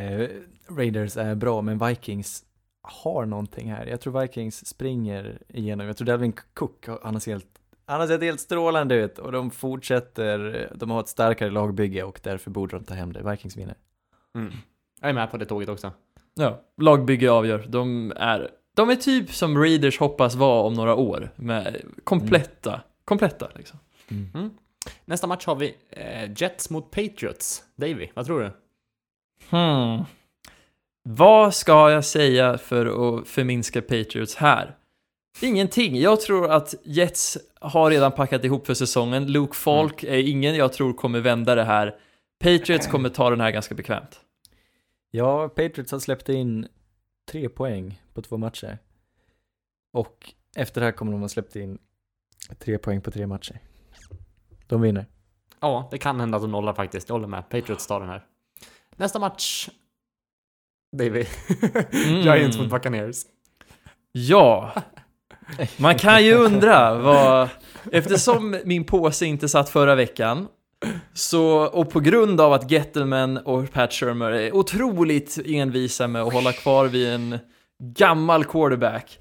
Eh, 0.00 0.28
Raiders 0.68 1.16
är 1.16 1.34
bra, 1.34 1.62
men 1.62 1.78
Vikings 1.78 2.44
har 2.82 3.26
någonting 3.26 3.72
här. 3.72 3.86
Jag 3.86 4.00
tror 4.00 4.20
Vikings 4.20 4.66
springer 4.66 5.38
igenom. 5.48 5.86
Jag 5.86 5.96
tror 5.96 6.06
Delvin 6.06 6.32
Cook, 6.54 6.86
han 7.02 7.14
har 7.14 7.20
sett 7.20 7.32
helt, 7.32 7.48
han 7.86 8.00
har 8.00 8.06
sett 8.06 8.22
helt 8.22 8.40
strålande 8.40 8.94
ut 8.94 9.18
och 9.18 9.32
de 9.32 9.50
fortsätter, 9.50 10.70
de 10.74 10.90
har 10.90 11.00
ett 11.00 11.08
starkare 11.08 11.50
lagbygge 11.50 12.02
och 12.02 12.20
därför 12.22 12.50
borde 12.50 12.76
de 12.76 12.84
ta 12.84 12.94
hem 12.94 13.12
det. 13.12 13.30
Vikings 13.30 13.56
vinner. 13.56 13.74
Mm. 14.34 14.52
Jag 15.00 15.10
är 15.10 15.14
med 15.14 15.30
på 15.30 15.36
det 15.36 15.44
tåget 15.46 15.68
också. 15.68 15.92
Ja, 16.34 16.60
lagbygge 16.80 17.30
avgör. 17.30 17.66
De 17.68 18.12
är, 18.16 18.50
de 18.76 18.90
är 18.90 18.96
typ 18.96 19.34
som 19.34 19.58
Raiders 19.58 19.98
hoppas 19.98 20.34
vara 20.34 20.62
om 20.62 20.74
några 20.74 20.94
år. 20.94 21.32
Med 21.36 21.82
kompletta, 22.04 22.80
kompletta 23.04 23.48
liksom. 23.54 23.78
Nästa 25.04 25.26
match 25.26 25.46
har 25.46 25.56
vi 25.56 25.74
eh, 25.90 26.30
Jets 26.36 26.70
mot 26.70 26.90
Patriots. 26.90 27.62
Davy, 27.76 28.08
vad 28.14 28.26
tror 28.26 28.40
du? 28.40 28.50
Hmm. 29.50 30.04
Vad 31.02 31.54
ska 31.54 31.90
jag 31.90 32.04
säga 32.04 32.58
för 32.58 32.86
att 33.18 33.28
förminska 33.28 33.82
Patriots 33.82 34.34
här? 34.34 34.76
Ingenting. 35.40 36.00
Jag 36.00 36.20
tror 36.20 36.50
att 36.50 36.74
Jets 36.84 37.38
har 37.60 37.90
redan 37.90 38.12
packat 38.12 38.44
ihop 38.44 38.66
för 38.66 38.74
säsongen. 38.74 39.32
Luke 39.32 39.56
Falk 39.56 40.04
är 40.04 40.18
ingen 40.18 40.54
jag 40.54 40.72
tror 40.72 40.92
kommer 40.92 41.20
vända 41.20 41.54
det 41.54 41.64
här. 41.64 41.94
Patriots 42.38 42.86
kommer 42.86 43.08
ta 43.08 43.30
den 43.30 43.40
här 43.40 43.50
ganska 43.50 43.74
bekvämt. 43.74 44.20
Ja, 45.10 45.48
Patriots 45.48 45.92
har 45.92 45.98
släppt 45.98 46.28
in 46.28 46.68
tre 47.30 47.48
poäng 47.48 48.00
på 48.16 48.22
två 48.22 48.36
matcher. 48.36 48.78
Och 49.92 50.32
efter 50.56 50.80
det 50.80 50.84
här 50.84 50.92
kommer 50.92 51.12
de 51.12 51.20
ha 51.20 51.28
släppt 51.28 51.56
in 51.56 51.78
tre 52.58 52.78
poäng 52.78 53.00
på 53.00 53.10
tre 53.10 53.26
matcher. 53.26 53.60
De 54.66 54.80
vinner. 54.80 55.06
Ja, 55.60 55.88
det 55.90 55.98
kan 55.98 56.20
hända 56.20 56.36
att 56.36 56.42
de 56.42 56.50
nollar 56.50 56.74
faktiskt. 56.74 57.08
Jag 57.08 57.14
håller 57.14 57.28
med. 57.28 57.48
Patriots 57.48 57.86
tar 57.86 58.00
den 58.00 58.08
här. 58.08 58.24
Nästa 58.96 59.18
match. 59.18 59.68
Davy. 60.96 61.24
Mm. 61.92 62.20
Giants 62.20 62.58
mot 62.58 62.70
Buccaneers. 62.70 63.16
Ja, 64.12 64.72
man 65.76 65.98
kan 65.98 66.24
ju 66.24 66.34
undra 66.34 66.94
vad... 66.94 67.48
Eftersom 67.92 68.60
min 68.64 68.84
påse 68.84 69.26
inte 69.26 69.48
satt 69.48 69.68
förra 69.68 69.94
veckan 69.94 70.48
så, 71.14 71.66
och 71.66 71.90
på 71.90 72.00
grund 72.00 72.40
av 72.40 72.52
att 72.52 72.70
Gettelman 72.70 73.36
och 73.36 73.72
Pat 73.72 73.92
Shermer 73.92 74.30
är 74.30 74.54
otroligt 74.54 75.38
envisa 75.46 76.08
med 76.08 76.22
att 76.22 76.32
hålla 76.32 76.52
kvar 76.52 76.86
vid 76.86 77.08
en 77.08 77.38
gammal 77.78 78.44
quarterback. 78.44 79.18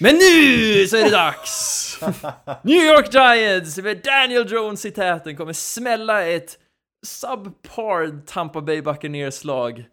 Men 0.00 0.14
nu 0.14 0.86
så 0.86 0.96
är 0.96 1.04
det 1.04 1.10
dags! 1.10 1.98
New 2.62 2.84
York 2.84 3.14
Giants 3.14 3.78
med 3.78 4.02
Daniel 4.04 4.52
Jones 4.52 4.84
i 4.84 4.90
täten 4.90 5.36
kommer 5.36 5.52
smälla 5.52 6.26
ett 6.26 6.58
subpar 7.06 8.26
Tampa 8.26 8.60
Bay 8.60 8.82
Buccaneers-lag. 8.82 9.84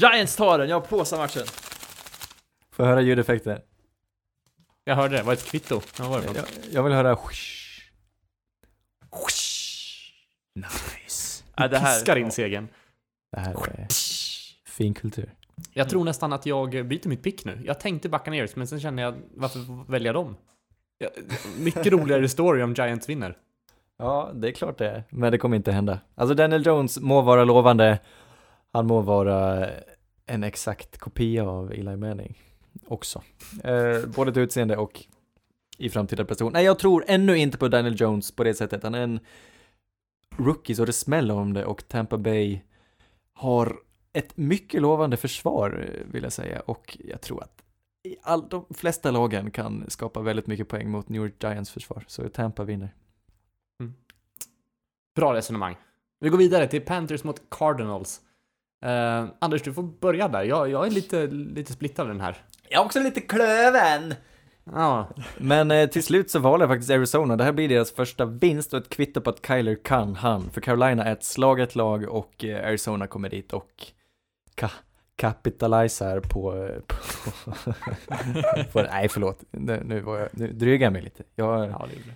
Giants 0.00 0.36
tar 0.36 0.58
den, 0.58 0.68
jag 0.68 0.80
har 0.80 0.86
påsa-matchen. 0.86 1.46
Får 2.72 2.84
jag 2.86 2.90
höra 2.90 3.00
ljudeffekter? 3.00 3.62
Jag 4.84 4.94
hörde 4.96 5.16
det. 5.16 5.22
Var 5.22 5.32
ett 5.32 5.44
kvitto? 5.44 5.80
Ja, 5.98 6.08
var 6.08 6.20
det 6.20 6.26
Jag, 6.26 6.44
jag 6.70 6.82
vill 6.82 6.92
höra 6.92 7.18
Nice. 10.54 11.44
Ja, 11.56 11.68
det 11.68 11.78
här... 11.78 11.94
Piskar 11.94 12.16
in 12.16 12.30
segern. 12.30 12.68
Det 13.32 13.40
här 13.40 13.52
är 13.52 13.86
fin 14.66 14.94
kultur. 14.94 15.34
Jag 15.72 15.88
tror 15.88 16.04
nästan 16.04 16.32
att 16.32 16.46
jag 16.46 16.70
byter 16.70 17.08
mitt 17.08 17.22
pick 17.22 17.44
nu. 17.44 17.58
Jag 17.64 17.80
tänkte 17.80 18.08
Buccaneers, 18.08 18.56
men 18.56 18.66
sen 18.66 18.80
känner 18.80 19.02
jag, 19.02 19.14
varför 19.34 19.90
välja 19.90 20.12
dem? 20.12 20.36
Mycket 21.58 21.86
roligare 21.86 22.28
story 22.28 22.62
om 22.62 22.74
Giants 22.74 23.08
vinner. 23.08 23.36
Ja, 23.98 24.30
det 24.34 24.48
är 24.48 24.52
klart 24.52 24.78
det 24.78 24.88
är. 24.88 25.04
Men 25.10 25.32
det 25.32 25.38
kommer 25.38 25.56
inte 25.56 25.72
hända. 25.72 26.00
Alltså 26.14 26.34
Daniel 26.34 26.66
Jones 26.66 27.00
må 27.00 27.22
vara 27.22 27.44
lovande. 27.44 27.98
Han 28.72 28.86
må 28.86 29.00
vara 29.00 29.68
en 30.26 30.44
exakt 30.44 30.98
kopia 30.98 31.48
av 31.48 31.72
Eli 31.72 31.96
Manning 31.96 32.38
också. 32.86 33.22
Eh, 33.64 34.06
både 34.16 34.32
till 34.32 34.42
utseende 34.42 34.76
och 34.76 35.04
i 35.78 35.90
framtida 35.90 36.24
prestation. 36.24 36.52
Nej, 36.52 36.64
jag 36.64 36.78
tror 36.78 37.04
ännu 37.06 37.38
inte 37.38 37.58
på 37.58 37.68
Daniel 37.68 38.00
Jones 38.00 38.32
på 38.32 38.44
det 38.44 38.54
sättet. 38.54 38.82
Han 38.82 38.94
är 38.94 39.00
en 39.02 39.20
rookie 40.36 40.76
så 40.76 40.84
det 40.84 40.92
smäller 40.92 41.34
om 41.34 41.52
det 41.52 41.64
och 41.64 41.88
Tampa 41.88 42.18
Bay 42.18 42.60
har 43.32 43.76
ett 44.14 44.36
mycket 44.36 44.82
lovande 44.82 45.16
försvar 45.16 45.90
vill 46.12 46.22
jag 46.22 46.32
säga 46.32 46.60
och 46.60 46.98
jag 47.04 47.20
tror 47.20 47.42
att 47.42 47.62
i 48.04 48.16
all, 48.22 48.48
de 48.48 48.64
flesta 48.74 49.10
lagen 49.10 49.50
kan 49.50 49.84
skapa 49.88 50.20
väldigt 50.20 50.46
mycket 50.46 50.68
poäng 50.68 50.90
mot 50.90 51.08
New 51.08 51.22
York 51.22 51.42
Giants 51.42 51.70
försvar. 51.70 52.04
Så 52.06 52.28
Tampa 52.28 52.64
vinner. 52.64 52.94
Bra 55.14 55.34
resonemang. 55.34 55.76
Vi 56.20 56.28
går 56.28 56.38
vidare 56.38 56.66
till 56.66 56.80
Panthers 56.80 57.24
mot 57.24 57.50
Cardinals. 57.50 58.20
Eh, 58.84 59.26
Anders, 59.38 59.62
du 59.62 59.72
får 59.72 59.82
börja 59.82 60.28
där. 60.28 60.42
Jag, 60.42 60.70
jag 60.70 60.86
är 60.86 60.90
lite, 60.90 61.26
lite 61.26 61.72
splittrad 61.72 62.06
i 62.06 62.10
den 62.10 62.20
här. 62.20 62.36
Jag 62.68 62.80
är 62.80 62.84
också 62.86 63.00
lite 63.00 63.20
klöven! 63.20 64.14
Ja, 64.72 65.08
Men 65.38 65.70
eh, 65.70 65.88
till 65.88 66.02
slut 66.02 66.30
så 66.30 66.38
valde 66.38 66.62
jag 66.62 66.70
faktiskt 66.70 66.90
Arizona. 66.90 67.36
Det 67.36 67.44
här 67.44 67.52
blir 67.52 67.68
deras 67.68 67.92
första 67.92 68.24
vinst 68.24 68.74
och 68.74 68.80
ett 68.80 68.88
kvitto 68.88 69.20
på 69.20 69.30
att 69.30 69.46
Kyler 69.46 69.78
kan 69.84 70.14
han. 70.14 70.50
För 70.50 70.60
Carolina 70.60 71.04
är 71.04 71.12
ett 71.12 71.24
slaget 71.24 71.74
lag 71.74 72.08
och 72.08 72.44
eh, 72.44 72.68
Arizona 72.68 73.06
kommer 73.06 73.28
dit 73.28 73.52
och 73.52 73.86
ka 74.54 74.70
kapitaliserar 75.16 76.20
på... 76.20 76.56
eh, 76.56 76.80
på, 76.80 76.94
på 78.72 78.82
nej, 78.82 79.08
förlåt. 79.08 79.44
Nu, 79.50 79.82
nu, 79.84 80.00
var 80.00 80.18
jag, 80.18 80.28
nu 80.32 80.52
drygar 80.52 80.86
jag 80.86 80.92
mig 80.92 81.02
lite. 81.02 81.24
Jag, 81.34 81.58
ja. 81.60 81.66
ja 81.70 81.86
det 81.90 81.94
gjorde 81.96 82.08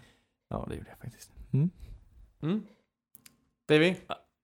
det. 0.48 0.64
det 0.68 0.74
gjorde 0.76 0.88
jag 0.90 0.98
faktiskt. 0.98 1.30
Mm. 1.52 1.70
Mm. 2.42 2.62
Davy? 3.68 3.94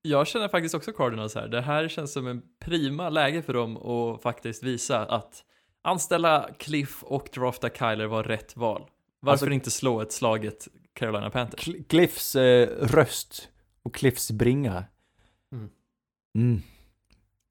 Jag 0.03 0.27
känner 0.27 0.49
faktiskt 0.49 0.75
också 0.75 0.93
Cardinals 0.93 1.35
här. 1.35 1.49
Det 1.49 1.61
här 1.61 1.89
känns 1.89 2.13
som 2.13 2.27
en 2.27 2.43
prima 2.61 3.09
läge 3.11 3.43
för 3.43 3.53
dem 3.53 3.77
att 3.77 4.23
faktiskt 4.23 4.63
visa 4.63 5.07
att 5.07 5.45
anställa 5.83 6.49
Cliff 6.59 7.03
och 7.03 7.29
drafta 7.35 7.71
Kyler 7.71 8.07
var 8.07 8.23
rätt 8.25 8.57
val. 8.57 8.91
Varför 9.21 9.33
Alltså- 9.47 9.55
inte 9.55 9.71
slå 9.71 10.01
ett 10.01 10.13
slaget 10.13 10.69
Carolina 10.93 11.31
Panthers? 11.31 11.69
Cl- 11.69 11.85
Cliffs 11.89 12.37
eh, 12.37 12.69
röst 12.87 13.49
och 13.83 13.95
Cliffs 13.95 14.31
bringa. 14.31 14.85
Mm. 15.53 15.71
Mm. 16.39 16.63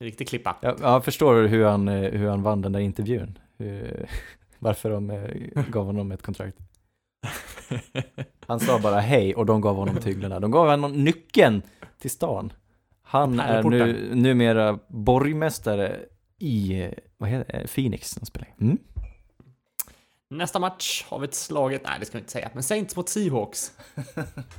Riktig 0.04 0.28
klippa. 0.28 0.56
Jag, 0.62 0.76
jag 0.82 1.06
förstår 1.06 1.44
hur 1.44 1.66
han, 1.66 1.88
eh, 1.88 2.12
hur 2.12 2.30
han 2.30 2.44
vann 2.44 2.62
den 2.62 2.72
där 2.72 2.80
intervjun. 2.80 3.38
Hur, 3.58 4.10
varför 4.60 4.90
de 4.90 5.10
eh, 5.10 5.64
gav 5.70 5.86
honom 5.86 6.12
ett 6.12 6.22
kontrakt. 6.22 6.58
Han 8.48 8.60
sa 8.60 8.80
bara 8.80 9.00
hej 9.00 9.36
och 9.36 9.46
de 9.46 9.62
gav 9.62 9.76
honom 9.76 9.98
tyglarna. 9.98 10.40
De 10.40 10.52
gav 10.52 10.68
honom 10.68 10.92
nyckeln 11.04 11.62
till 12.00 12.12
stan. 12.12 12.54
Han 13.02 13.40
är 13.40 13.64
nu, 13.64 14.16
numera 14.16 14.80
borgmästare 14.88 16.00
i, 16.40 16.88
vad 17.18 17.30
heter 17.30 17.60
det, 17.60 17.68
Phoenix 17.68 18.16
de 18.16 18.26
spelar 18.26 18.48
mm. 18.62 18.78
Nästa 20.30 20.60
match 20.60 21.06
har 21.08 21.20
vi 21.20 21.26
ett 21.26 21.34
slaget, 21.34 21.82
nej 21.86 22.00
det 22.00 22.06
ska 22.06 22.18
vi 22.18 22.20
inte 22.20 22.32
säga, 22.32 22.50
men 22.54 22.64
Saints 22.64 22.96
mot 22.96 23.10
Seahawks. 23.10 23.72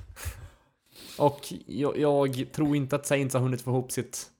Och 1.19 1.53
jag, 1.67 1.99
jag 1.99 2.53
tror 2.53 2.77
inte 2.77 2.97
att 2.97 3.07
Saints 3.07 3.35
har 3.35 3.41
hunnit 3.41 3.63
få 3.63 3.71
ihop 3.71 3.93
sitt, 3.93 4.31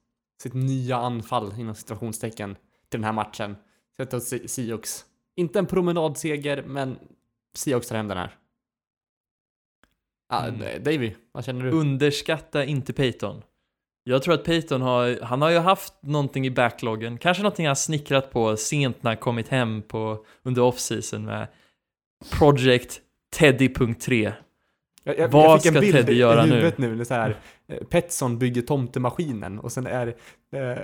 sitt 0.41 0.53
nya 0.53 0.97
anfall 0.97 1.53
inom 1.59 1.75
situationstecken 1.75 2.55
till 2.89 2.99
den 2.99 3.03
här 3.03 3.13
matchen. 3.13 3.55
Så 3.95 4.01
jag 4.01 4.09
tar. 4.09 4.21
Inte 5.35 5.59
en 5.59 5.65
promenadseger, 5.65 6.63
men 6.63 6.99
Seahawks 7.55 7.87
tar 7.87 7.95
hem 7.95 8.07
den 8.07 8.17
här. 8.17 8.35
Ah, 10.29 10.47
Mm. 10.47 10.83
Davy, 10.83 11.13
vad 11.31 11.45
känner 11.45 11.65
du? 11.65 11.71
Underskatta 11.71 12.65
inte 12.65 12.93
Peyton. 12.93 13.41
Jag 14.03 14.23
tror 14.23 14.33
att 14.33 14.43
Peyton 14.43 14.81
har, 14.81 15.19
han 15.21 15.41
har 15.41 15.49
ju 15.49 15.57
haft 15.57 15.93
någonting 16.03 16.45
i 16.45 16.51
backloggen, 16.51 17.17
kanske 17.17 17.43
någonting 17.43 17.67
han 17.67 17.75
snickrat 17.75 18.31
på 18.31 18.57
sent 18.57 19.03
när 19.03 19.11
han 19.11 19.17
kommit 19.17 19.47
hem 19.47 19.81
på, 19.81 20.25
under 20.43 20.61
off-season 20.61 21.25
med 21.25 21.47
Project 22.31 23.01
Teddy.3. 23.35 24.33
Jag, 25.07 25.19
jag, 25.19 25.27
Vad 25.29 25.43
jag 25.45 25.61
fick 25.61 25.65
en 25.65 25.73
ska 25.73 25.81
bild 25.81 25.95
Teddy 25.95 26.13
i 26.13 26.17
göra 26.17 26.45
nu? 26.45 26.51
huvudet 26.51 26.77
nu. 26.77 26.95
det 26.95 27.01
är 27.03 27.05
så 27.05 27.13
här, 27.13 27.35
eh, 27.67 27.77
Petson 27.77 28.39
bygger 28.39 28.61
tomtemaskinen 28.61 29.59
och 29.59 29.71
sen 29.71 29.87
är 29.87 30.07
eh, 30.55 30.77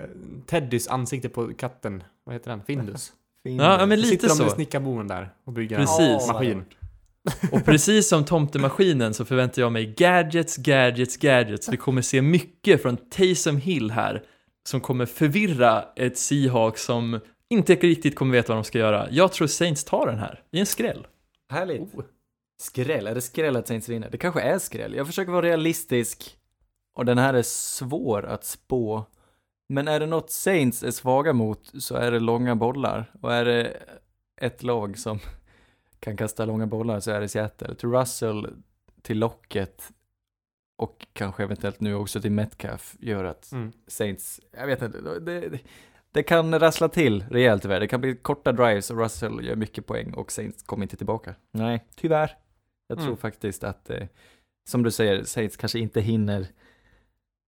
Teddys 0.45 0.87
ansikte 0.87 1.29
på 1.29 1.53
katten, 1.53 2.03
vad 2.23 2.35
heter 2.35 2.49
den? 2.51 2.61
Findus. 2.63 3.11
Ja, 3.43 3.85
men 3.85 3.89
Så 3.89 3.95
lite 3.95 4.07
sitter 4.07 4.27
de 4.27 4.33
så. 4.35 4.43
med 4.43 4.51
snickarboen 4.51 5.07
där 5.07 5.29
och 5.45 5.53
bygger 5.53 5.77
Precis. 5.77 5.99
en 6.29 6.33
maskin. 6.33 6.65
Och 7.51 7.65
precis 7.65 8.09
som 8.09 8.25
tomtemaskinen 8.25 9.13
så 9.13 9.25
förväntar 9.25 9.61
jag 9.61 9.71
mig 9.71 9.85
gadgets, 9.97 10.57
gadgets, 10.57 11.17
gadgets. 11.17 11.69
Vi 11.69 11.77
kommer 11.77 12.01
se 12.01 12.21
mycket 12.21 12.81
från 12.81 12.97
Taysom 12.97 13.57
Hill 13.57 13.91
här 13.91 14.23
som 14.67 14.81
kommer 14.81 15.05
förvirra 15.05 15.83
ett 15.95 16.17
Seahawks 16.17 16.83
som 16.83 17.19
inte 17.49 17.75
riktigt 17.75 18.15
kommer 18.15 18.31
veta 18.33 18.47
vad 18.53 18.57
de 18.57 18.63
ska 18.63 18.77
göra. 18.79 19.07
Jag 19.11 19.31
tror 19.31 19.47
Saints 19.47 19.83
tar 19.83 20.05
den 20.05 20.19
här 20.19 20.39
i 20.51 20.59
en 20.59 20.65
skräll. 20.65 21.07
Härligt. 21.49 21.81
Skräll, 22.61 23.07
är 23.07 23.15
det 23.15 23.21
skräll 23.21 23.55
att 23.55 23.67
Saints 23.67 23.89
vinner? 23.89 24.09
Det 24.09 24.17
kanske 24.17 24.41
är 24.41 24.59
skräll. 24.59 24.95
Jag 24.95 25.07
försöker 25.07 25.31
vara 25.31 25.45
realistisk 25.45 26.37
och 26.93 27.05
den 27.05 27.17
här 27.17 27.33
är 27.33 27.41
svår 27.41 28.25
att 28.25 28.45
spå. 28.45 29.05
Men 29.69 29.87
är 29.87 29.99
det 29.99 30.05
något 30.05 30.31
Saints 30.31 30.83
är 30.83 30.91
svaga 30.91 31.33
mot 31.33 31.71
så 31.83 31.95
är 31.95 32.11
det 32.11 32.19
långa 32.19 32.55
bollar. 32.55 33.11
Och 33.21 33.33
är 33.33 33.45
det 33.45 33.77
ett 34.41 34.63
lag 34.63 34.97
som 34.97 35.19
kan 35.99 36.17
kasta 36.17 36.45
långa 36.45 36.67
bollar 36.67 36.99
så 36.99 37.11
är 37.11 37.21
det 37.21 37.27
Seattle. 37.27 37.75
Till 37.75 37.89
Russell, 37.89 38.47
till 39.01 39.19
Locket 39.19 39.91
och 40.77 41.07
kanske 41.13 41.43
eventuellt 41.43 41.79
nu 41.79 41.95
också 41.95 42.21
till 42.21 42.31
Metcalf 42.31 42.95
gör 42.99 43.23
att 43.23 43.51
Mm. 43.51 43.71
Saints, 43.87 44.39
jag 44.51 44.67
vet 44.67 44.81
inte, 44.81 45.01
det, 45.01 45.19
det, 45.19 45.59
det 46.11 46.23
kan 46.23 46.59
rassla 46.59 46.89
till 46.89 47.25
rejält 47.29 47.61
tyvärr. 47.61 47.79
Det 47.79 47.87
kan 47.87 48.01
bli 48.01 48.15
korta 48.15 48.51
drives 48.51 48.91
och 48.91 48.97
Russell 48.97 49.45
gör 49.45 49.55
mycket 49.55 49.85
poäng 49.85 50.13
och 50.13 50.31
Saints 50.31 50.63
kommer 50.63 50.83
inte 50.83 50.97
tillbaka. 50.97 51.35
Nej, 51.51 51.85
tyvärr. 51.95 52.37
Jag 52.91 52.97
tror 52.97 53.07
Mm. 53.07 53.17
faktiskt 53.17 53.63
att, 53.63 53.89
eh, 53.89 54.07
som 54.69 54.83
du 54.83 54.91
säger, 54.91 55.23
Saints 55.23 55.57
kanske 55.57 55.79
inte 55.79 56.01
hinner 56.01 56.47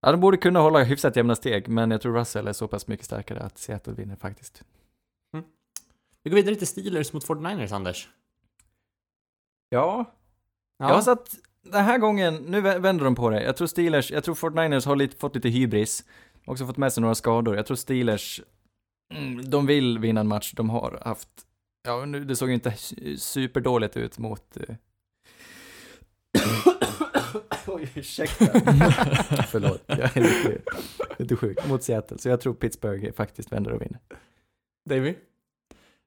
Ja, 0.06 0.12
de 0.12 0.22
borde 0.22 0.38
kunna 0.38 0.60
hålla 0.60 0.84
hyfsat 0.84 1.16
jämna 1.16 1.36
steg, 1.36 1.68
men 1.68 1.92
jag 1.92 2.02
tror 2.02 2.14
Russell 2.18 2.48
är 2.48 2.54
så 2.54 2.68
pass 2.68 2.88
mycket 2.88 3.06
starkare 3.06 3.40
att 3.40 3.58
Seattle 3.58 3.94
vinner 3.94 4.16
faktiskt. 4.16 4.64
Vi 6.24 6.30
går 6.30 6.36
vidare 6.36 6.56
till 6.56 6.68
Steelers 6.68 7.14
mot 7.14 7.24
49ers, 7.26 7.72
Anders. 7.72 8.10
Ja, 9.70 10.06
Ja. 10.78 10.88
jag 10.88 10.96
har 10.96 11.02
satt 11.02 11.36
den 11.62 11.86
här 11.86 11.98
gången, 11.98 12.36
nu 12.36 12.62
vä- 12.62 12.80
vänder 12.80 13.06
de 13.06 13.16
på 13.16 13.30
det. 13.30 13.44
Jag 13.44 13.58
tror 13.58 13.68
Steelers, 13.68 14.12
jag 14.12 14.24
tror 14.24 14.36
49ers 14.36 14.86
har 14.86 14.96
lite, 14.96 15.18
fått 15.18 15.36
lite 15.36 15.50
hybris. 15.50 16.06
Också 16.46 16.66
fått 16.66 16.78
med 16.78 16.94
sig 16.94 17.02
några 17.02 17.16
skador. 17.16 17.56
Jag 17.56 17.66
tror 17.66 17.78
Steelers, 17.78 18.42
mm, 19.14 19.50
de 19.50 19.66
vill 19.66 20.00
vinna 20.00 20.22
en 20.22 20.28
match. 20.28 20.54
De 20.56 20.70
har 20.70 21.02
haft, 21.06 21.30
ja 21.84 22.06
nu, 22.06 22.24
det 22.26 22.36
såg 22.36 22.48
ju 22.50 22.54
inte 22.54 22.70
su- 22.70 23.18
superdåligt 23.18 23.98
ut 23.98 24.18
mot... 24.18 24.58
Oj, 27.68 27.90
ursäkta. 27.96 28.46
Förlåt, 29.48 29.84
jag 29.86 30.00
är 30.18 30.22
lite, 30.22 30.62
lite 31.18 31.36
sjuk. 31.36 31.68
Mot 31.68 31.84
Seattle. 31.84 32.18
Så 32.18 32.30
jag 32.30 32.42
tror 32.42 32.54
Pittsburgh 32.54 33.12
faktiskt 33.12 33.52
vänder 33.52 33.72
och 33.72 33.82
vinner. 33.82 34.00
Davy? 34.90 35.14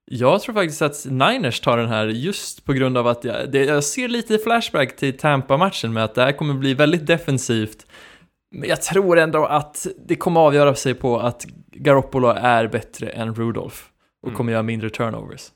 Jag 0.05 0.41
tror 0.43 0.55
faktiskt 0.55 0.83
att 0.83 1.07
Niners 1.11 1.61
tar 1.61 1.77
den 1.79 1.89
här 1.89 2.07
just 2.07 2.65
på 2.65 2.73
grund 2.73 2.99
av 2.99 3.07
att 3.07 3.25
jag, 3.25 3.53
det, 3.53 3.65
jag 3.65 3.85
ser 3.85 4.09
lite 4.09 4.39
flashback 4.39 4.97
till 4.97 5.17
Tampa-matchen 5.19 5.93
med 5.93 6.05
att 6.05 6.15
det 6.15 6.23
här 6.23 6.33
kommer 6.33 6.55
bli 6.55 6.75
väldigt 6.75 7.07
defensivt. 7.07 7.87
Men 8.51 8.69
jag 8.69 8.83
tror 8.83 9.19
ändå 9.19 9.45
att 9.47 9.87
det 10.07 10.17
kommer 10.17 10.41
avgöra 10.41 10.75
sig 10.75 10.95
på 10.95 11.21
att 11.21 11.45
Garoppolo 11.73 12.29
är 12.29 12.67
bättre 12.69 13.09
än 13.09 13.35
Rudolph 13.35 13.77
och 14.23 14.29
Mm. 14.29 14.37
kommer 14.37 14.53
göra 14.53 14.63
mindre 14.63 14.91
turnovers. 14.91 15.49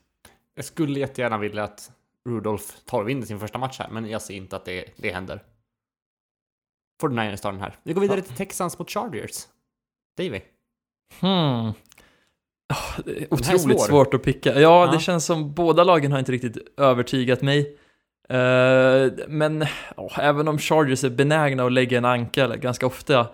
Jag 0.56 0.64
skulle 0.64 1.00
jättegärna 1.00 1.38
vilja 1.38 1.64
att 1.64 1.90
Rudolph 2.28 2.64
tar 2.86 3.00
och 3.02 3.08
vinner 3.08 3.26
sin 3.26 3.40
första 3.40 3.58
match 3.58 3.78
här, 3.78 3.88
men 3.90 4.08
jag 4.08 4.22
ser 4.22 4.34
inte 4.34 4.56
att 4.56 4.64
det, 4.64 4.84
det 4.96 5.12
händer. 5.12 5.42
49ers 7.02 7.36
tar 7.42 7.52
den 7.52 7.60
här. 7.60 7.76
Vi 7.82 7.92
går 7.92 8.00
vidare 8.00 8.20
till 8.20 8.34
Texans 8.36 8.78
mot 8.78 8.90
Chargers. 8.90 9.46
Davy? 10.18 10.40
Hmm. 11.20 11.68
Oh, 12.72 13.00
det 13.04 13.10
är 13.10 13.14
här 13.14 13.22
är 13.22 13.34
otroligt 13.34 13.62
svår. 13.80 13.86
svårt 13.88 14.14
att 14.14 14.22
picka. 14.22 14.60
Ja, 14.60 14.86
Ja. 14.86 14.92
det 14.92 15.00
känns 15.00 15.24
som 15.24 15.54
båda 15.54 15.84
lagen 15.84 16.12
har 16.12 16.18
inte 16.18 16.32
riktigt 16.32 16.56
övertygat 16.76 17.42
mig. 17.42 17.76
Eh, 18.28 19.10
men 19.28 19.62
oh, 19.96 20.18
även 20.18 20.48
om 20.48 20.58
Chargers 20.58 21.04
är 21.04 21.10
benägna 21.10 21.64
att 21.64 21.72
lägga 21.72 21.98
en 21.98 22.04
anka 22.04 22.56
ganska 22.56 22.86
ofta 22.86 23.26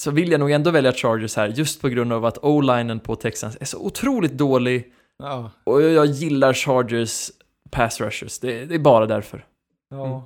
så 0.00 0.10
vill 0.10 0.30
jag 0.30 0.40
nog 0.40 0.50
ändå 0.50 0.70
välja 0.70 0.92
Chargers 0.92 1.36
här 1.36 1.48
just 1.48 1.80
på 1.80 1.88
grund 1.88 2.12
av 2.12 2.24
att 2.24 2.38
O-linen 2.44 3.00
på 3.00 3.16
Texans 3.16 3.56
är 3.60 3.64
så 3.64 3.78
otroligt 3.86 4.32
dålig 4.32 4.92
Ja. 5.18 5.50
och 5.64 5.82
jag 5.82 6.06
gillar 6.06 6.52
Chargers 6.54 7.30
pass 7.70 8.00
rushers. 8.00 8.38
Det, 8.38 8.64
det 8.64 8.74
är 8.74 8.78
bara 8.78 9.06
därför. 9.06 9.46
Ja. 9.88 10.06
Mm. 10.06 10.20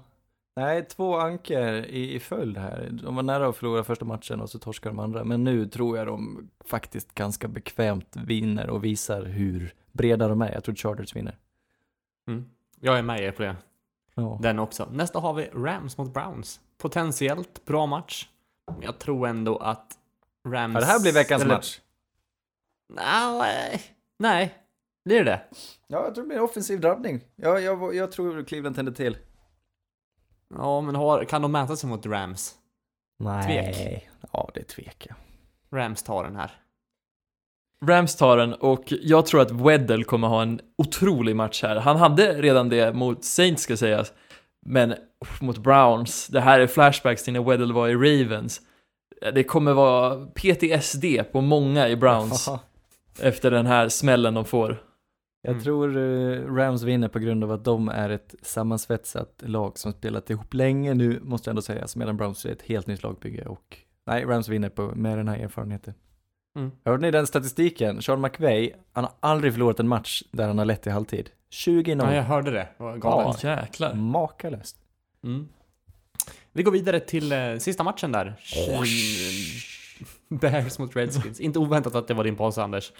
Nej, 0.56 0.84
två 0.84 1.16
anker 1.16 1.72
i, 1.86 2.14
i 2.14 2.20
följd 2.20 2.58
här. 2.58 2.88
De 3.02 3.16
var 3.16 3.22
nära 3.22 3.48
att 3.48 3.56
förlora 3.56 3.84
första 3.84 4.04
matchen 4.04 4.40
och 4.40 4.50
så 4.50 4.58
torskar 4.58 4.90
de 4.90 4.98
andra. 4.98 5.24
Men 5.24 5.44
nu 5.44 5.66
tror 5.68 5.98
jag 5.98 6.06
de 6.06 6.48
faktiskt 6.64 7.14
ganska 7.14 7.48
bekvämt 7.48 8.16
vinner 8.16 8.70
och 8.70 8.84
visar 8.84 9.22
hur 9.24 9.74
breda 9.92 10.28
de 10.28 10.42
är. 10.42 10.52
Jag 10.52 10.64
tror 10.64 10.74
Chargers 10.74 11.16
vinner. 11.16 11.38
Mm. 12.28 12.50
Jag 12.80 12.98
är 12.98 13.02
med 13.02 13.20
er 13.20 13.32
på 13.32 13.42
det. 13.42 13.56
Ja. 14.14 14.38
Den 14.42 14.58
också. 14.58 14.88
Nästa 14.92 15.18
har 15.18 15.34
vi 15.34 15.44
Rams 15.54 15.98
mot 15.98 16.14
Browns. 16.14 16.60
Potentiellt 16.78 17.64
bra 17.64 17.86
match. 17.86 18.28
Jag 18.80 18.98
tror 18.98 19.26
ändå 19.28 19.56
att 19.56 19.98
Rams... 20.46 20.74
Ja, 20.74 20.80
det 20.80 20.86
här 20.86 21.00
blir 21.00 21.12
veckans 21.12 21.42
eller- 21.42 21.54
match. 21.54 21.80
Nej, 22.88 23.82
nej. 24.18 24.54
Blir 25.04 25.24
det 25.24 25.24
det? 25.24 25.40
Ja, 25.86 26.04
jag 26.04 26.14
tror 26.14 26.24
det 26.24 26.28
blir 26.28 26.36
en 26.36 26.44
offensiv 26.44 26.80
drabbning. 26.80 27.20
Ja, 27.36 27.60
jag, 27.60 27.94
jag 27.94 28.12
tror 28.12 28.44
Cleveland 28.44 28.76
tänder 28.76 28.92
till. 28.92 29.16
Ja, 30.54 30.80
men 30.80 30.94
har, 30.94 31.24
kan 31.24 31.42
de 31.42 31.52
mäta 31.52 31.76
sig 31.76 31.90
mot 31.90 32.06
Rams? 32.06 32.54
Nej. 33.18 33.74
Tvek. 33.74 34.08
Ja, 34.32 34.50
det 34.54 34.60
är 34.60 34.64
tvek. 34.64 35.06
Ja. 35.10 35.14
Rams 35.78 36.02
tar 36.02 36.24
den 36.24 36.36
här. 36.36 36.50
Rams 37.84 38.16
tar 38.16 38.36
den 38.36 38.54
och 38.54 38.84
jag 38.86 39.26
tror 39.26 39.40
att 39.40 39.50
Weddle 39.50 40.04
kommer 40.04 40.28
ha 40.28 40.42
en 40.42 40.60
otrolig 40.78 41.36
match 41.36 41.62
här. 41.62 41.76
Han 41.76 41.96
hade 41.96 42.32
redan 42.32 42.68
det 42.68 42.92
mot 42.92 43.24
Saints 43.24 43.62
ska 43.62 43.76
sägas, 43.76 44.12
men 44.66 44.94
mot 45.40 45.58
Browns, 45.58 46.26
det 46.26 46.40
här 46.40 46.60
är 46.60 46.66
flashbacks 46.66 47.24
till 47.24 47.32
när 47.32 47.42
Weddle 47.42 47.72
var 47.72 47.88
i 47.88 47.94
Ravens. 47.94 48.60
Det 49.34 49.44
kommer 49.44 49.72
vara 49.72 50.26
PTSD 50.26 51.04
på 51.32 51.40
många 51.40 51.88
i 51.88 51.96
Browns 51.96 52.48
efter 53.20 53.50
den 53.50 53.66
här 53.66 53.88
smällen 53.88 54.34
de 54.34 54.44
får. 54.44 54.82
Jag 55.44 55.52
Mm. 55.52 55.62
tror 55.64 55.96
eh, 55.96 56.54
Rams 56.54 56.82
vinner 56.82 57.08
på 57.08 57.18
grund 57.18 57.44
av 57.44 57.52
att 57.52 57.64
de 57.64 57.88
är 57.88 58.10
ett 58.10 58.34
sammansvetsat 58.42 59.42
lag 59.46 59.78
som 59.78 59.92
spelat 59.92 60.30
ihop 60.30 60.54
länge 60.54 60.94
nu, 60.94 61.20
måste 61.22 61.48
jag 61.48 61.52
ändå 61.52 61.62
säga, 61.62 61.86
medan 61.96 62.16
Browns 62.16 62.46
är 62.46 62.50
ett 62.52 62.62
helt 62.62 62.86
nytt 62.86 63.02
lagbygge 63.02 63.44
och 63.46 63.76
nej, 64.06 64.24
Rams 64.24 64.48
vinner 64.48 64.68
på, 64.68 64.82
med 64.94 65.18
den 65.18 65.28
här 65.28 65.36
erfarenheten. 65.38 65.94
Mm. 66.58 66.70
Hörde 66.84 67.02
ni 67.02 67.10
den 67.10 67.26
statistiken? 67.26 68.02
Sean 68.02 68.20
McVay, 68.20 68.72
han 68.92 69.04
har 69.04 69.12
aldrig 69.20 69.52
förlorat 69.52 69.80
en 69.80 69.88
match 69.88 70.22
där 70.30 70.48
han 70.48 70.58
har 70.58 70.64
lett 70.64 70.86
i 70.86 70.90
halvtid. 70.90 71.30
20-0. 71.50 72.04
Ja, 72.04 72.14
jag 72.14 72.22
hörde 72.22 72.50
det. 72.50 72.68
Var 72.76 72.96
galet. 72.96 73.44
Jäklar. 73.44 73.94
Makalöst. 73.94 74.76
Mm. 75.24 75.48
Vi 76.52 76.62
går 76.62 76.72
vidare 76.72 77.00
till 77.00 77.32
eh, 77.32 77.56
sista 77.58 77.82
matchen 77.82 78.12
där. 78.12 78.34
Bears 80.38 80.78
mot 80.78 80.96
Redskins. 80.96 81.40
Inte 81.40 81.58
oväntat 81.58 81.94
att 81.94 82.08
det 82.08 82.14
var 82.14 82.24
din 82.24 82.36
påse, 82.36 82.62
Anders. 82.62 82.92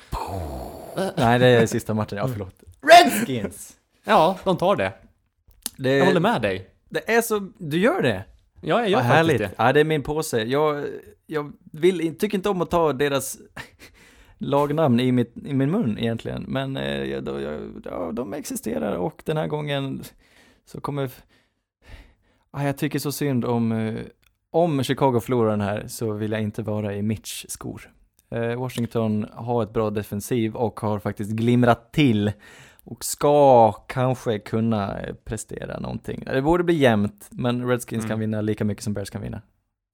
Nej, 1.16 1.38
det 1.38 1.46
är 1.46 1.66
sista 1.66 1.94
matchen, 1.94 2.18
ja 2.18 2.28
förlåt. 2.28 2.62
Redskins! 2.82 3.76
Ja, 4.04 4.38
de 4.44 4.56
tar 4.56 4.76
det. 4.76 4.92
Det, 5.76 5.96
Jag 5.96 6.06
håller 6.06 6.20
med 6.20 6.42
dig. 6.42 6.68
det 6.88 7.10
är 7.12 7.20
så, 7.22 7.48
du 7.58 7.78
gör 7.78 8.02
det? 8.02 8.24
Ja, 8.60 8.80
jag 8.80 8.88
gör 8.88 8.98
Vad 8.98 9.06
faktiskt 9.06 9.16
härligt. 9.16 9.38
det. 9.38 9.50
Ja, 9.56 9.72
det 9.72 9.80
är 9.80 9.84
min 9.84 10.02
påse. 10.02 10.42
Jag, 10.42 10.84
jag 11.26 11.52
vill, 11.72 12.18
tycker 12.18 12.38
inte 12.38 12.48
om 12.48 12.62
att 12.62 12.70
ta 12.70 12.92
deras 12.92 13.38
lagnamn 14.38 15.00
i, 15.00 15.12
mitt, 15.12 15.32
i 15.44 15.54
min 15.54 15.70
mun 15.70 15.98
egentligen, 15.98 16.44
men 16.48 16.76
eh, 16.76 17.04
jag, 17.04 17.28
ja, 17.84 18.12
de 18.12 18.32
existerar 18.34 18.96
och 18.96 19.22
den 19.24 19.36
här 19.36 19.46
gången 19.46 20.02
så 20.64 20.80
kommer... 20.80 21.10
Ja, 22.52 22.64
jag 22.64 22.78
tycker 22.78 22.98
så 22.98 23.12
synd 23.12 23.44
om... 23.44 23.72
Om 24.54 24.82
Chicago 24.82 25.20
förlorar 25.20 25.50
den 25.50 25.60
här 25.60 25.84
så 25.88 26.12
vill 26.12 26.32
jag 26.32 26.42
inte 26.42 26.62
vara 26.62 26.94
i 26.94 27.02
Mitch 27.02 27.44
skor. 27.48 27.90
Eh, 28.30 28.54
Washington 28.60 29.26
har 29.32 29.62
ett 29.62 29.72
bra 29.72 29.90
defensiv 29.90 30.54
och 30.56 30.80
har 30.80 30.98
faktiskt 30.98 31.30
glimrat 31.30 31.92
till 31.92 32.32
och 32.84 33.04
ska 33.04 33.72
kanske 33.72 34.38
kunna 34.38 35.00
eh, 35.00 35.14
prestera 35.14 35.80
någonting. 35.80 36.24
Det 36.26 36.42
borde 36.42 36.64
bli 36.64 36.74
jämnt, 36.74 37.28
men 37.30 37.68
Redskins 37.68 38.04
Mm. 38.04 38.08
kan 38.10 38.20
vinna 38.20 38.40
lika 38.40 38.64
mycket 38.64 38.84
som 38.84 38.94
Bears 38.94 39.10
kan 39.10 39.22
vinna. 39.22 39.42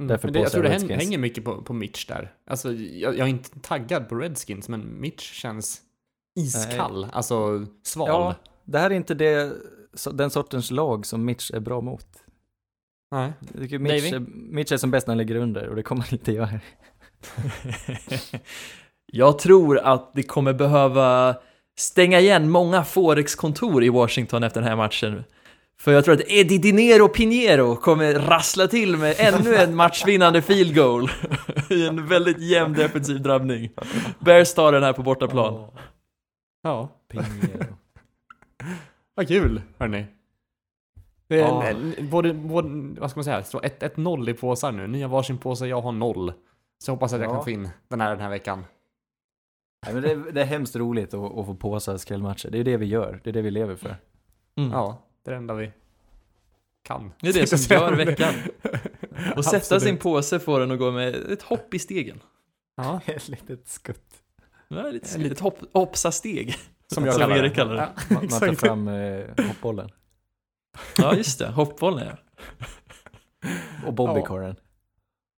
Mm. 0.00 0.08
Därför 0.08 0.28
Men 0.28 0.32
det, 0.32 0.38
jag 0.40 0.52
tror 0.52 0.62
det 0.62 0.68
Redskins. 0.70 1.02
hänger 1.02 1.18
mycket 1.18 1.44
på, 1.44 1.62
på 1.62 1.72
Mitch 1.72 2.06
där. 2.06 2.32
Alltså, 2.50 2.72
jag, 2.72 3.16
jag 3.18 3.26
är 3.26 3.30
inte 3.30 3.60
taggad 3.60 4.08
på 4.08 4.14
Redskins, 4.14 4.68
men 4.68 5.00
Mitch 5.00 5.32
känns 5.32 5.80
iskall. 6.40 7.06
Alltså, 7.12 7.66
sval. 7.82 8.08
Ja, 8.08 8.34
det 8.64 8.78
här 8.78 8.90
är 8.90 8.94
inte 8.94 9.14
det, 9.14 9.52
den 10.12 10.30
sortens 10.30 10.70
lag 10.70 11.06
som 11.06 11.24
Mitch 11.24 11.50
är 11.50 11.60
bra 11.60 11.80
mot. 11.80 12.06
Nej. 13.10 13.32
Jag 13.52 13.62
tycker 13.62 13.78
Mitch 13.78 14.14
Mitch 14.34 14.72
är 14.72 14.76
som 14.76 14.90
bäst 14.90 15.06
när 15.06 15.12
han 15.12 15.18
ligger 15.18 15.36
under 15.36 15.68
och 15.68 15.76
det 15.76 15.82
kommer 15.82 16.02
han 16.02 16.12
inte 16.12 16.32
göra. 16.32 16.50
Jag 19.12 19.38
tror 19.38 19.78
att 19.78 20.12
det 20.14 20.22
kommer 20.22 20.52
behöva 20.52 21.36
stänga 21.78 22.20
igen 22.20 22.50
många 22.50 22.84
Forex-kontor 22.84 23.84
i 23.84 23.88
Washington 23.88 24.42
efter 24.42 24.60
den 24.60 24.68
här 24.68 24.76
matchen. 24.76 25.24
För 25.80 25.92
jag 25.92 26.04
tror 26.04 26.14
att 26.14 26.30
Eddie 26.30 26.58
Dinero 26.58 27.08
Pinheiro 27.08 27.76
kommer 27.76 28.14
rassla 28.14 28.66
till 28.66 28.96
med 28.96 29.14
ännu 29.18 29.56
en 29.56 29.74
matchvinnande 29.74 30.42
field 30.42 30.74
goal 30.74 31.10
i 31.70 31.86
en 31.86 32.06
väldigt 32.06 32.38
jämn 32.38 32.74
defensiv 32.74 33.22
drabbning. 33.22 33.70
Bears 34.18 34.54
tar 34.54 34.72
den 34.72 34.82
här 34.82 34.92
på 34.92 35.02
bortaplan. 35.02 35.70
Ja, 36.62 36.88
Pinheiro. 37.10 37.76
vad 39.14 39.28
kul, 39.28 39.62
hörni. 39.78 40.06
Det 41.28 41.40
är 41.40 42.02
både, 42.10 42.34
både, 42.34 42.68
vad 43.00 43.10
ska 43.10 43.18
man 43.18 43.24
säga, 43.24 43.38
det 43.38 43.44
står 43.44 43.60
1-1-0 43.60 44.30
i 44.30 44.34
påsar 44.34 44.72
nu. 44.72 44.86
Ni 44.86 45.02
har 45.02 45.08
varsin 45.08 45.38
påse, 45.38 45.66
jag 45.66 45.80
har 45.80 45.92
noll. 45.92 46.32
Så 46.78 46.90
jag 46.90 46.94
hoppas 46.94 47.12
att 47.12 47.20
jag 47.20 47.30
Ja. 47.30 47.34
kan 47.34 47.44
få 47.44 47.50
in 47.50 47.68
den 47.88 48.00
här 48.00 48.10
den 48.10 48.20
här 48.20 48.30
veckan. 48.30 48.64
Nej, 49.86 49.94
men 49.94 50.02
det, 50.02 50.10
är- 50.10 50.32
det 50.32 50.40
är 50.40 50.44
hemskt 50.44 50.76
roligt 50.76 51.14
att, 51.14 51.38
att 51.38 51.46
få 51.46 51.54
påsa 51.54 51.98
skrällmatcher. 51.98 52.48
Det 52.50 52.58
är 52.58 52.64
det 52.64 52.76
vi 52.76 52.86
gör. 52.86 53.20
Det 53.24 53.30
är 53.30 53.34
det 53.34 53.42
vi 53.42 53.50
lever 53.50 53.76
för. 53.76 53.96
Mm. 54.56 54.70
Ja, 54.72 55.02
det 55.24 55.30
är 55.30 55.32
det 55.32 55.38
enda 55.38 55.54
vi 55.54 55.70
kan. 56.82 57.12
Det 57.20 57.28
är 57.28 57.32
det 57.32 57.46
som 57.58 57.76
gör 57.76 57.92
veckan. 57.92 58.34
Och 59.36 59.44
sätta 59.44 59.80
sin 59.80 59.96
påse 59.98 60.38
får 60.40 60.60
den 60.60 60.70
att 60.70 60.78
gå 60.78 60.90
med 60.90 61.14
ett 61.14 61.42
hopp 61.42 61.74
i 61.74 61.78
stegen. 61.78 62.20
Ja, 62.76 63.00
Ett 63.06 63.28
litet 63.28 63.68
skutt. 63.68 64.22
Ja, 64.68 64.82
lite, 64.82 65.20
ett 65.22 65.40
hopp, 65.40 65.58
hoppsa-steg. 65.72 66.56
som 66.92 67.04
jag 67.04 67.14
Som 67.14 67.20
kallar 67.20 67.36
Erik 67.36 67.52
det. 67.52 67.56
kallar 67.56 67.74
det. 67.74 67.88
Ja, 67.96 68.02
Man, 68.14 68.26
man 68.30 68.40
tar 68.40 68.52
fram 68.54 68.88
eh, 68.88 69.46
hoppbollen. 69.48 69.90
Ja, 70.98 71.14
just 71.14 71.38
det. 71.38 71.48
Hoppbollen 71.48 72.06
ja. 72.06 72.16
Och 73.86 73.94
bobbycaren. 73.94 74.56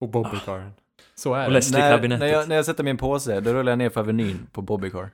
Och 0.00 0.08
bobbycaren. 0.08 0.72
Så 1.14 1.34
är 1.34 1.46
Och 1.46 1.52
det. 1.52 1.70
När, 1.72 2.18
när, 2.18 2.26
jag, 2.26 2.48
när 2.48 2.56
jag 2.56 2.64
sätter 2.64 2.84
min 2.84 2.96
påse, 2.96 3.40
då 3.40 3.52
rullar 3.52 3.72
jag 3.72 3.78
ner 3.78 3.90
för 3.90 4.00
Avenyn 4.00 4.46
på 4.52 4.62
bobbycar. 4.62 5.10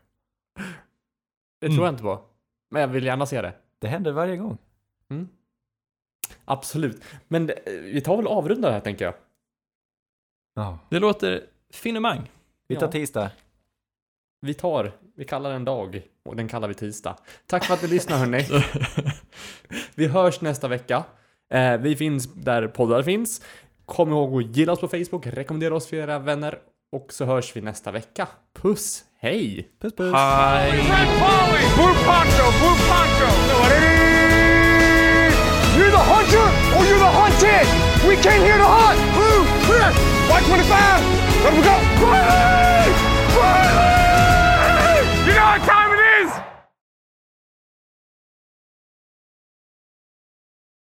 Det 1.60 1.66
tror 1.68 1.84
jag 1.84 1.88
inte 1.92 2.02
på. 2.02 2.24
Men 2.70 2.80
jag 2.80 2.88
vill 2.88 3.04
gärna 3.04 3.26
se 3.26 3.42
det. 3.42 3.52
Det 3.78 3.88
händer 3.88 4.12
varje 4.12 4.36
gång. 4.36 4.58
Mm. 5.10 5.28
Absolut. 6.44 7.04
Men 7.28 7.46
det, 7.46 7.62
vi 7.66 8.00
tar 8.00 8.16
väl 8.16 8.26
och 8.26 8.36
avrundar 8.36 8.68
det 8.68 8.74
här 8.74 8.80
tänker 8.80 9.04
jag. 9.04 9.14
Ja. 10.54 10.78
Det 10.88 10.98
låter 10.98 11.46
finemang. 11.70 12.30
Vi 12.68 12.76
tar 12.76 12.86
Ja. 12.86 12.92
tisdag. 12.92 13.30
Vi 14.40 14.54
tar, 14.54 14.92
vi 15.16 15.24
kallar 15.24 15.50
en 15.50 15.64
dag 15.64 16.02
och 16.24 16.36
den 16.36 16.48
kallar 16.48 16.68
vi 16.68 16.74
tisdag. 16.74 17.16
Tack 17.46 17.64
för 17.64 17.74
att 17.74 17.82
ni 17.82 17.88
lyssnar 17.88 18.16
hörni. 18.18 18.44
Vi 19.94 20.06
hörs 20.06 20.40
nästa 20.40 20.68
vecka. 20.68 21.04
Eh, 21.50 21.76
vi 21.76 21.96
finns 21.96 22.34
där 22.34 22.68
poddar 22.68 23.02
finns. 23.02 23.42
Kom 23.86 24.10
ihåg 24.10 24.42
att 24.42 24.56
gilla 24.56 24.72
oss 24.72 24.80
på 24.80 24.88
Facebook, 24.88 25.26
rekommendera 25.26 25.74
oss 25.74 25.86
för 25.86 25.96
era 25.96 26.18
vänner 26.18 26.58
och 26.92 27.12
så 27.12 27.24
hörs 27.24 27.56
vi 27.56 27.60
nästa 27.60 27.90
vecka. 27.90 28.28
Puss, 28.54 29.04
hej! 29.18 29.68
Puss 29.80 29.94
puss. 29.96 30.14
Hej! 30.14 30.72
You're 35.76 35.90
the 35.90 35.98
hunter 35.98 36.46
or 36.76 36.84
you're 36.84 36.98
the 36.98 37.12
hunted! 37.20 37.66
We 38.08 38.16
came 38.22 38.42
here 38.42 38.58
to 38.58 38.64
hunt! 38.64 38.98
Blue, 39.14 39.44
clear! 39.66 39.90
White 40.28 40.46
25! 40.46 41.44
Let 41.44 41.54
we 41.54 41.62
go! 41.62 42.65